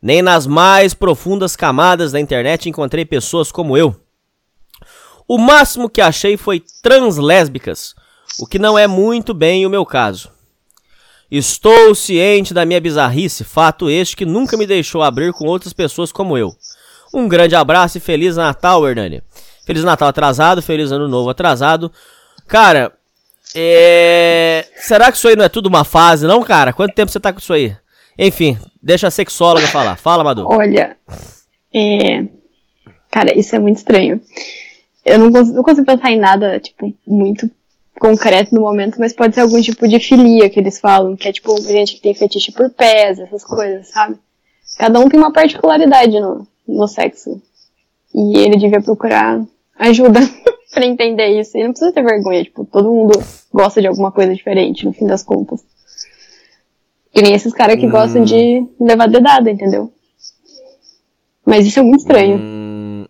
Nem 0.02 0.22
nas 0.22 0.48
mais 0.48 0.94
profundas 0.94 1.56
camadas 1.56 2.11
da 2.11 2.19
internet 2.19 2.68
encontrei 2.68 3.06
pessoas 3.06 3.52
como 3.52 3.78
eu. 3.78 3.95
O 5.28 5.38
máximo 5.38 5.90
que 5.90 6.02
achei 6.02 6.36
foi 6.36 6.64
translésbicas, 6.82 7.94
o 8.40 8.48
que 8.48 8.57
não 8.57 8.78
é 8.78 8.88
muito 8.88 9.34
bem 9.34 9.65
o 9.65 9.69
meu 9.69 9.86
caso. 9.86 10.32
Estou 11.30 11.95
ciente 11.95 12.53
da 12.53 12.65
minha 12.65 12.82
bizarrice, 12.82 13.45
fato 13.45 13.90
este 13.90 14.18
que 14.18 14.26
nunca 14.26 14.57
me 14.57 14.68
deixou 14.68 15.02
abrir 15.02 15.32
com 15.32 15.45
outras 15.45 15.72
pessoas 15.72 16.11
como 16.11 16.38
eu. 16.38 16.53
Um 17.14 17.28
grande 17.28 17.56
abraço 17.56 17.98
e 17.98 18.02
feliz 18.02 18.36
Natal, 18.36 18.86
Hernani. 18.88 19.23
Feliz 19.65 19.84
Natal 19.84 20.10
atrasado, 20.10 20.61
Feliz 20.61 20.91
Ano 20.91 21.07
Novo 21.07 21.30
atrasado. 21.30 21.91
Cara, 22.48 22.91
é... 23.56 24.68
será 24.76 25.11
que 25.11 25.18
isso 25.18 25.28
aí 25.28 25.36
não 25.36 25.45
é 25.45 25.49
tudo 25.49 25.68
uma 25.68 25.86
fase, 25.86 26.28
não, 26.28 26.44
cara? 26.44 26.73
Quanto 26.73 26.94
tempo 26.94 27.11
você 27.11 27.19
tá 27.19 27.32
com 27.32 27.40
isso 27.40 27.53
aí? 27.53 27.78
Enfim, 28.17 28.57
deixa 28.81 29.07
a 29.07 29.11
sexóloga 29.11 29.67
falar. 29.67 29.95
Fala, 29.95 30.23
Madu. 30.23 30.45
Olha, 30.47 30.97
é... 31.73 32.25
Cara, 33.09 33.38
isso 33.38 33.55
é 33.55 33.59
muito 33.59 33.77
estranho. 33.77 34.21
Eu 35.03 35.19
não 35.19 35.31
consigo, 35.31 35.55
não 35.57 35.63
consigo 35.63 35.85
pensar 35.85 36.11
em 36.11 36.19
nada, 36.19 36.59
tipo, 36.59 36.93
muito 37.05 37.49
concreto 37.99 38.55
no 38.55 38.61
momento, 38.61 38.99
mas 38.99 39.13
pode 39.13 39.35
ser 39.35 39.41
algum 39.41 39.61
tipo 39.61 39.88
de 39.88 39.99
filia 39.99 40.49
que 40.49 40.59
eles 40.59 40.79
falam, 40.79 41.15
que 41.15 41.27
é 41.27 41.31
tipo 41.31 41.59
gente 41.61 41.95
que 41.95 42.01
tem 42.01 42.15
fetiche 42.15 42.51
por 42.51 42.69
pés, 42.71 43.19
essas 43.19 43.43
coisas, 43.43 43.89
sabe? 43.89 44.17
Cada 44.77 44.99
um 44.99 45.09
tem 45.09 45.19
uma 45.19 45.33
particularidade 45.33 46.19
no, 46.19 46.47
no 46.67 46.88
sexo. 46.88 47.41
E 48.13 48.38
ele 48.39 48.57
devia 48.57 48.81
procurar 48.81 49.43
ajuda 49.77 50.19
pra 50.73 50.85
entender 50.85 51.39
isso. 51.39 51.57
E 51.57 51.63
não 51.63 51.71
precisa 51.71 51.91
ter 51.91 52.03
vergonha, 52.03 52.43
tipo, 52.43 52.65
todo 52.65 52.91
mundo 52.91 53.21
gosta 53.53 53.81
de 53.81 53.88
alguma 53.88 54.11
coisa 54.11 54.33
diferente, 54.33 54.85
no 54.85 54.93
fim 54.93 55.05
das 55.05 55.23
contas. 55.23 55.63
E 57.13 57.21
nem 57.21 57.33
esses 57.33 57.53
caras 57.53 57.79
que 57.79 57.85
Hum. 57.88 57.91
gostam 57.91 58.23
de 58.23 58.65
levar 58.79 59.07
dedada, 59.07 59.49
entendeu? 59.49 59.93
Mas 61.45 61.65
isso 61.65 61.79
é 61.79 61.83
muito 61.83 62.01
estranho. 62.01 62.38
Hum, 62.39 63.05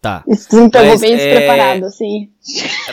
tá. 0.00 0.24
Isso 0.26 0.48
Mas, 0.72 1.00
bem 1.00 1.12
é, 1.14 1.16
despreparado, 1.16 1.84
assim. 1.86 2.30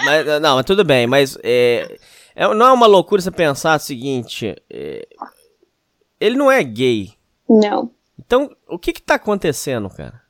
Mas, 0.03 0.41
não, 0.41 0.55
mas 0.57 0.65
tudo 0.65 0.83
bem, 0.83 1.07
mas 1.07 1.37
é, 1.43 1.97
é- 2.35 2.53
não 2.53 2.67
é 2.67 2.71
uma 2.71 2.87
loucura 2.87 3.21
você 3.21 3.31
pensar 3.31 3.77
o 3.77 3.81
seguinte: 3.81 4.55
é, 4.69 5.07
ele 6.19 6.35
não 6.35 6.51
é 6.51 6.63
gay. 6.63 7.13
Não. 7.49 7.89
Então, 8.19 8.55
o 8.69 8.77
que 8.77 8.93
que 8.93 9.01
tá 9.01 9.15
acontecendo, 9.15 9.89
cara? 9.89 10.21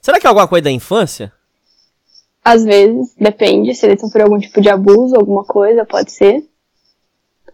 Será 0.00 0.18
que 0.18 0.26
é 0.26 0.28
alguma 0.28 0.48
coisa 0.48 0.64
da 0.64 0.70
infância? 0.70 1.32
Às 2.42 2.64
vezes, 2.64 3.14
depende, 3.20 3.74
se 3.74 3.84
ele 3.84 3.98
sofreu 3.98 4.24
algum 4.24 4.38
tipo 4.38 4.60
de 4.60 4.70
abuso, 4.70 5.14
alguma 5.16 5.44
coisa, 5.44 5.84
pode 5.84 6.10
ser. 6.12 6.48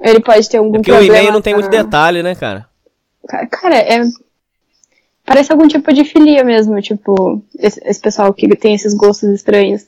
Ele 0.04 0.20
pode 0.20 0.48
ter 0.50 0.58
algum 0.58 0.72
Porque 0.72 0.90
o 0.92 0.94
problema. 0.94 1.16
e-mail 1.18 1.32
não 1.32 1.40
tem 1.40 1.54
muito 1.54 1.70
detalhe, 1.70 2.22
né, 2.22 2.34
cara? 2.34 2.68
Ca- 3.26 3.46
Cara, 3.46 3.76
é. 3.76 4.02
Parece 5.24 5.50
algum 5.50 5.66
tipo 5.66 5.90
de 5.94 6.04
filia 6.04 6.44
mesmo, 6.44 6.78
tipo, 6.82 7.42
esse, 7.58 7.80
esse 7.82 7.98
pessoal 8.00 8.32
que 8.34 8.46
tem 8.54 8.74
esses 8.74 8.92
gostos 8.92 9.30
estranhos. 9.30 9.86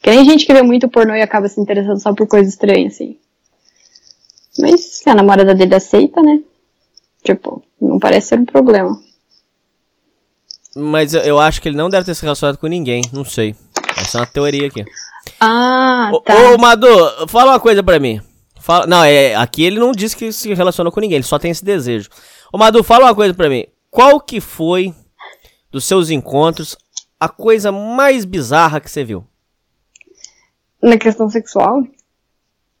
Que 0.00 0.10
nem 0.10 0.24
gente 0.24 0.46
que 0.46 0.52
vê 0.54 0.62
muito 0.62 0.88
pornô 0.88 1.12
e 1.14 1.20
acaba 1.22 1.48
se 1.48 1.60
interessando 1.60 2.00
só 2.00 2.14
por 2.14 2.28
coisas 2.28 2.52
estranhas, 2.52 2.94
assim. 2.94 3.18
Mas 4.60 4.80
se 4.84 5.10
a 5.10 5.14
namorada 5.16 5.52
dele 5.54 5.74
aceita, 5.74 6.22
né? 6.22 6.38
Tipo, 7.24 7.60
não 7.80 7.98
parece 7.98 8.28
ser 8.28 8.38
um 8.38 8.44
problema. 8.44 8.96
Mas 10.76 11.14
eu, 11.14 11.40
acho 11.40 11.60
que 11.60 11.68
ele 11.68 11.76
não 11.76 11.88
deve 11.90 12.04
ter 12.04 12.14
se 12.14 12.22
relacionado 12.22 12.58
com 12.58 12.66
ninguém, 12.68 13.02
não 13.12 13.24
sei. 13.24 13.56
Essa 14.00 14.18
é 14.18 14.20
uma 14.20 14.26
teoria 14.26 14.68
aqui. 14.68 14.84
Ah, 15.40 16.10
Ô, 16.12 16.20
tá. 16.20 16.34
Ô, 16.52 16.58
Madu, 16.58 16.86
fala 17.28 17.52
uma 17.52 17.60
coisa 17.60 17.82
pra 17.82 17.98
mim. 17.98 18.20
Fala, 18.66 18.84
não, 18.84 19.04
é, 19.04 19.32
aqui 19.36 19.62
ele 19.62 19.78
não 19.78 19.92
disse 19.92 20.16
que 20.16 20.32
se 20.32 20.52
relacionou 20.52 20.90
com 20.92 20.98
ninguém, 20.98 21.14
ele 21.18 21.22
só 21.24 21.38
tem 21.38 21.52
esse 21.52 21.64
desejo. 21.64 22.08
Ô, 22.52 22.58
Madu, 22.58 22.82
fala 22.82 23.04
uma 23.04 23.14
coisa 23.14 23.32
pra 23.32 23.48
mim. 23.48 23.64
Qual 23.88 24.18
que 24.20 24.40
foi, 24.40 24.92
dos 25.70 25.84
seus 25.84 26.10
encontros, 26.10 26.76
a 27.20 27.28
coisa 27.28 27.70
mais 27.70 28.24
bizarra 28.24 28.80
que 28.80 28.90
você 28.90 29.04
viu? 29.04 29.24
Na 30.82 30.98
questão 30.98 31.30
sexual, 31.30 31.84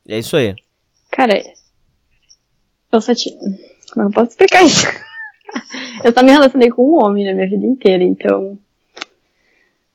É 0.08 0.18
isso 0.18 0.36
aí. 0.36 0.56
cara, 1.12 1.40
eu 2.90 3.00
só 3.00 3.14
tinha. 3.14 3.38
Como 3.92 4.06
é 4.06 4.08
eu 4.08 4.10
posso 4.10 4.30
explicar 4.30 4.64
isso? 4.64 4.88
eu 6.02 6.12
só 6.12 6.20
me 6.20 6.32
relacionei 6.32 6.68
com 6.68 6.82
um 6.82 7.04
homem 7.04 7.24
na 7.24 7.32
minha 7.32 7.48
vida 7.48 7.64
inteira, 7.64 8.02
então. 8.02 8.58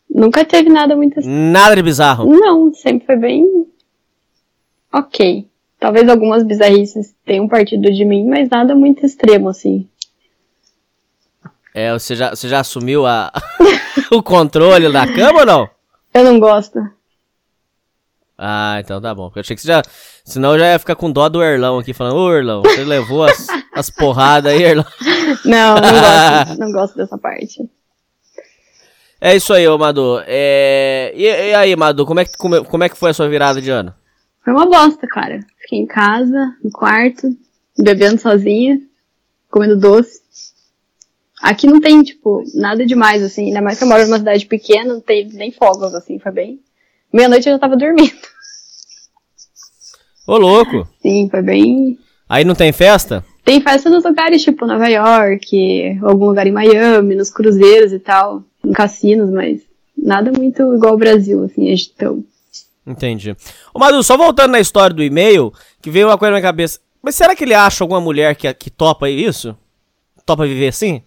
Nunca 0.09 0.45
teve 0.45 0.69
nada 0.69 0.95
muito 0.95 1.19
assim. 1.19 1.27
Nada 1.29 1.75
de 1.75 1.83
bizarro. 1.83 2.31
Não, 2.31 2.73
sempre 2.73 3.05
foi 3.05 3.17
bem. 3.17 3.67
Ok. 4.93 5.50
Talvez 5.81 6.07
algumas 6.07 6.43
bizarrices 6.43 7.15
tenham 7.25 7.47
partido 7.47 7.91
de 7.91 8.05
mim, 8.05 8.23
mas 8.27 8.47
nada 8.47 8.75
muito 8.75 9.03
extremo, 9.03 9.49
assim. 9.49 9.89
É, 11.73 11.91
você 11.91 12.15
já, 12.15 12.29
você 12.29 12.47
já 12.47 12.59
assumiu 12.59 13.07
a, 13.07 13.33
o 14.13 14.21
controle 14.21 14.91
da 14.93 15.11
cama 15.11 15.39
ou 15.39 15.45
não? 15.45 15.69
Eu 16.13 16.23
não 16.23 16.39
gosto. 16.39 16.79
Ah, 18.37 18.77
então 18.79 19.01
tá 19.01 19.15
bom. 19.15 19.25
Porque 19.25 19.39
Eu 19.39 19.41
achei 19.41 19.55
que 19.55 19.61
você 19.63 19.69
já. 19.69 19.81
Senão 20.23 20.53
eu 20.53 20.59
já 20.59 20.67
ia 20.67 20.77
ficar 20.77 20.95
com 20.95 21.11
dó 21.11 21.27
do 21.27 21.41
Erlão 21.41 21.79
aqui, 21.79 21.93
falando, 21.95 22.17
ô 22.17 22.31
Erlão, 22.31 22.61
você 22.61 22.83
levou 22.83 23.23
as, 23.23 23.47
as 23.73 23.89
porradas 23.89 24.53
aí, 24.53 24.61
Erlão. 24.61 24.85
Não, 25.43 25.75
não 25.75 25.81
gosto. 25.81 26.57
não 26.61 26.71
gosto 26.71 26.95
dessa 26.95 27.17
parte. 27.17 27.67
É 29.19 29.35
isso 29.35 29.51
aí, 29.51 29.67
ô 29.67 29.79
Madu. 29.79 30.21
É... 30.27 31.11
E, 31.15 31.23
e 31.23 31.55
aí, 31.55 31.75
Madu, 31.75 32.05
como 32.05 32.19
é, 32.19 32.25
que, 32.25 32.37
como, 32.37 32.63
como 32.65 32.83
é 32.83 32.89
que 32.89 32.97
foi 32.97 33.09
a 33.09 33.13
sua 33.15 33.27
virada 33.27 33.59
de 33.59 33.71
ano? 33.71 33.95
Foi 34.43 34.53
uma 34.53 34.65
bosta, 34.65 35.07
cara. 35.07 35.39
Fiquei 35.59 35.79
em 35.79 35.85
casa, 35.85 36.55
no 36.63 36.71
quarto, 36.71 37.29
bebendo 37.77 38.19
sozinha, 38.19 38.81
comendo 39.49 39.79
doce. 39.79 40.21
Aqui 41.41 41.67
não 41.67 41.79
tem, 41.79 42.03
tipo, 42.03 42.43
nada 42.53 42.85
demais, 42.85 43.23
assim. 43.23 43.47
Ainda 43.47 43.61
mais 43.61 43.77
que 43.77 43.83
eu 43.83 43.87
moro 43.87 44.03
numa 44.03 44.19
cidade 44.19 44.45
pequena, 44.45 44.93
não 44.93 45.01
tem 45.01 45.27
nem 45.29 45.51
fogos, 45.51 45.93
assim, 45.95 46.19
foi 46.19 46.31
bem. 46.31 46.59
Meia-noite 47.11 47.47
eu 47.47 47.53
já 47.53 47.59
tava 47.59 47.75
dormindo. 47.75 48.11
Ô, 50.27 50.37
louco. 50.37 50.87
Sim, 51.01 51.27
foi 51.29 51.41
bem. 51.41 51.97
Aí 52.29 52.45
não 52.45 52.55
tem 52.55 52.71
festa? 52.71 53.25
Tem 53.43 53.59
festa 53.59 53.89
nos 53.89 54.03
lugares, 54.03 54.43
tipo, 54.43 54.65
Nova 54.65 54.87
York, 54.87 55.99
algum 56.03 56.27
lugar 56.27 56.45
em 56.45 56.51
Miami, 56.51 57.15
nos 57.15 57.31
cruzeiros 57.31 57.91
e 57.91 57.99
tal, 57.99 58.43
em 58.63 58.71
cassinos, 58.71 59.31
mas 59.31 59.61
nada 59.97 60.31
muito 60.31 60.61
igual 60.75 60.93
ao 60.93 60.97
Brasil, 60.97 61.43
assim, 61.43 61.71
agitão. 61.71 62.23
Entendi. 62.91 63.35
Ô, 63.73 63.79
Madu, 63.79 64.03
só 64.03 64.17
voltando 64.17 64.51
na 64.51 64.59
história 64.59 64.95
do 64.95 65.03
e-mail, 65.03 65.53
que 65.81 65.89
veio 65.89 66.07
uma 66.07 66.17
coisa 66.17 66.31
na 66.31 66.37
minha 66.37 66.47
cabeça. 66.47 66.79
Mas 67.01 67.15
será 67.15 67.35
que 67.35 67.43
ele 67.43 67.53
acha 67.53 67.83
alguma 67.83 67.99
mulher 67.99 68.35
que, 68.35 68.51
que 68.53 68.69
topa 68.69 69.09
isso? 69.09 69.57
Topa 70.25 70.45
viver 70.45 70.67
assim? 70.67 71.01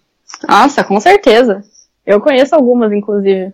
Nossa, 0.47 0.83
com 0.83 0.99
certeza. 0.99 1.63
Eu 2.05 2.19
conheço 2.19 2.53
algumas, 2.53 2.91
inclusive. 2.91 3.53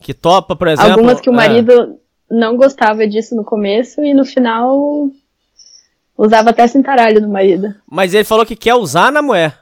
Que 0.00 0.12
topa, 0.12 0.56
por 0.56 0.68
exemplo. 0.68 0.92
Algumas 0.92 1.20
que 1.20 1.30
o 1.30 1.32
ah, 1.32 1.36
marido 1.36 1.98
não 2.30 2.56
gostava 2.56 3.06
disso 3.06 3.34
no 3.34 3.44
começo 3.44 4.02
e 4.02 4.12
no 4.12 4.24
final 4.24 5.08
usava 6.16 6.50
até 6.50 6.66
cintaralho 6.66 7.20
no 7.20 7.28
marido. 7.28 7.74
mas 7.88 8.12
ele 8.12 8.24
falou 8.24 8.44
que 8.44 8.56
quer 8.56 8.74
usar 8.74 9.12
na 9.12 9.22
mulher. 9.22 9.56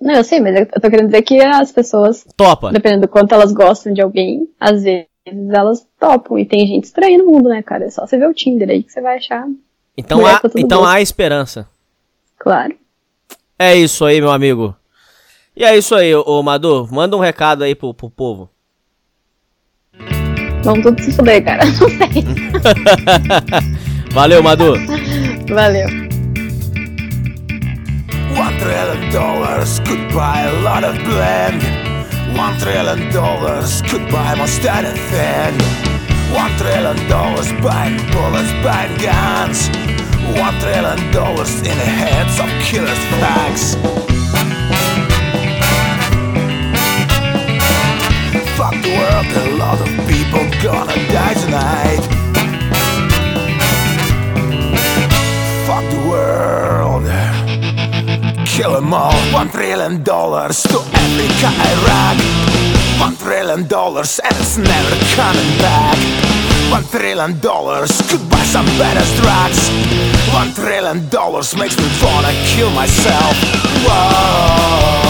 Não, 0.00 0.14
eu 0.14 0.24
sei, 0.24 0.40
mas 0.40 0.56
eu 0.56 0.80
tô 0.80 0.88
querendo 0.88 1.06
dizer 1.06 1.22
que 1.22 1.42
as 1.42 1.72
pessoas, 1.72 2.24
Topa. 2.36 2.70
dependendo 2.70 3.02
do 3.02 3.08
quanto 3.08 3.34
elas 3.34 3.52
gostam 3.52 3.92
de 3.92 4.00
alguém, 4.00 4.48
às 4.58 4.82
vezes 4.82 5.09
elas 5.52 5.86
topam. 5.98 6.38
E 6.38 6.44
tem 6.44 6.66
gente 6.66 6.84
estranha 6.84 7.18
no 7.18 7.26
mundo, 7.26 7.48
né, 7.48 7.62
cara? 7.62 7.84
É 7.84 7.90
só 7.90 8.06
você 8.06 8.18
ver 8.18 8.28
o 8.28 8.34
Tinder 8.34 8.68
aí 8.68 8.82
que 8.82 8.92
você 8.92 9.00
vai 9.00 9.16
achar. 9.16 9.46
Então, 9.96 10.24
há, 10.26 10.40
então 10.56 10.84
há 10.84 11.00
esperança. 11.00 11.68
Claro. 12.38 12.74
É 13.58 13.76
isso 13.76 14.04
aí, 14.04 14.20
meu 14.20 14.30
amigo. 14.30 14.74
E 15.54 15.64
é 15.64 15.76
isso 15.76 15.94
aí, 15.94 16.14
ô, 16.14 16.42
Madu. 16.42 16.88
Manda 16.90 17.16
um 17.16 17.20
recado 17.20 17.64
aí 17.64 17.74
pro, 17.74 17.92
pro 17.92 18.08
povo. 18.08 18.48
Vamos 20.62 20.82
tudo 20.82 21.02
se 21.02 21.12
fuder, 21.12 21.44
cara. 21.44 21.64
Não 21.68 21.74
sei. 21.74 22.24
Valeu, 24.12 24.42
Madu. 24.42 24.74
Valeu. 25.48 25.88
One 28.38 28.56
trillion 28.58 29.10
dollars 29.10 29.80
could 29.80 30.12
buy 30.14 30.42
a 30.42 30.52
lot 30.62 30.84
of 30.84 30.96
blend. 31.04 31.89
One 32.36 32.58
trillion 32.58 33.12
dollars 33.12 33.82
could 33.82 34.10
buy 34.10 34.34
most 34.34 34.64
anything. 34.64 35.54
One 36.34 36.52
trillion 36.58 37.08
dollars 37.08 37.52
buying 37.62 37.96
bullets, 38.12 38.52
buying 38.64 38.96
guns. 38.98 39.68
One 40.38 40.58
trillion 40.60 41.12
dollars 41.12 41.54
in 41.58 41.76
the 41.76 41.90
heads 42.02 42.38
of 42.38 42.48
killers' 42.62 43.04
facts. 43.20 43.74
Fuck 48.56 48.74
the 48.82 48.92
world, 48.98 49.26
a 49.36 49.56
lot 49.56 49.80
of 49.80 49.88
people 50.08 50.44
gonna 50.62 50.94
die 51.12 51.34
tonight. 51.34 52.19
Kill 58.60 58.74
them 58.74 58.92
all. 58.92 59.16
One 59.32 59.48
trillion 59.48 60.02
dollars 60.02 60.62
to 60.64 60.80
Africa, 60.92 61.48
Iraq. 61.72 62.18
One 63.00 63.16
trillion 63.16 63.66
dollars 63.66 64.20
and 64.22 64.36
it's 64.36 64.58
never 64.58 64.96
coming 65.16 65.58
back. 65.64 65.96
One 66.70 66.84
trillion 66.84 67.40
dollars 67.40 67.90
could 68.10 68.20
buy 68.28 68.44
some 68.44 68.66
better 68.76 69.00
drugs. 69.22 69.70
One 70.34 70.52
trillion 70.52 71.08
dollars 71.08 71.56
makes 71.56 71.78
me 71.78 71.88
wanna 72.02 72.34
kill 72.52 72.68
myself. 72.72 73.34
Whoa. 73.88 75.09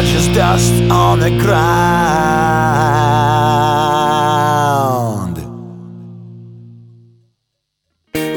just 0.00 0.32
dust 0.32 0.72
on 0.90 1.18
the 1.20 1.30
ground. 1.42 1.92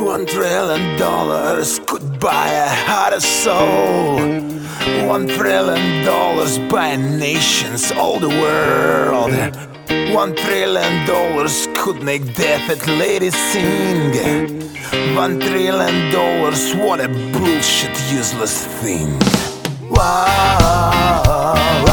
One 0.04 0.26
trillion 0.26 0.98
dollars 0.98 1.80
could 1.86 2.20
buy 2.20 2.50
a 2.50 2.70
heart 2.70 3.14
of 3.14 3.24
soul. 3.24 4.18
One 5.08 5.28
trillion 5.28 6.04
dollars 6.04 6.60
buy 6.60 6.96
nations 6.96 7.92
all 7.92 8.20
the 8.20 8.30
world. 8.30 9.32
One 10.14 10.36
trillion 10.36 11.06
dollars 11.08 11.68
could 11.76 12.02
make 12.04 12.36
death 12.36 12.70
at 12.70 12.86
ladies 12.88 13.36
sing. 13.52 14.14
One 15.16 15.40
trillion 15.40 16.12
dollars, 16.12 16.74
what 16.76 17.00
a 17.00 17.08
bullshit, 17.08 17.96
useless 18.12 18.66
thing. 18.82 19.20
Wow. 19.90 21.85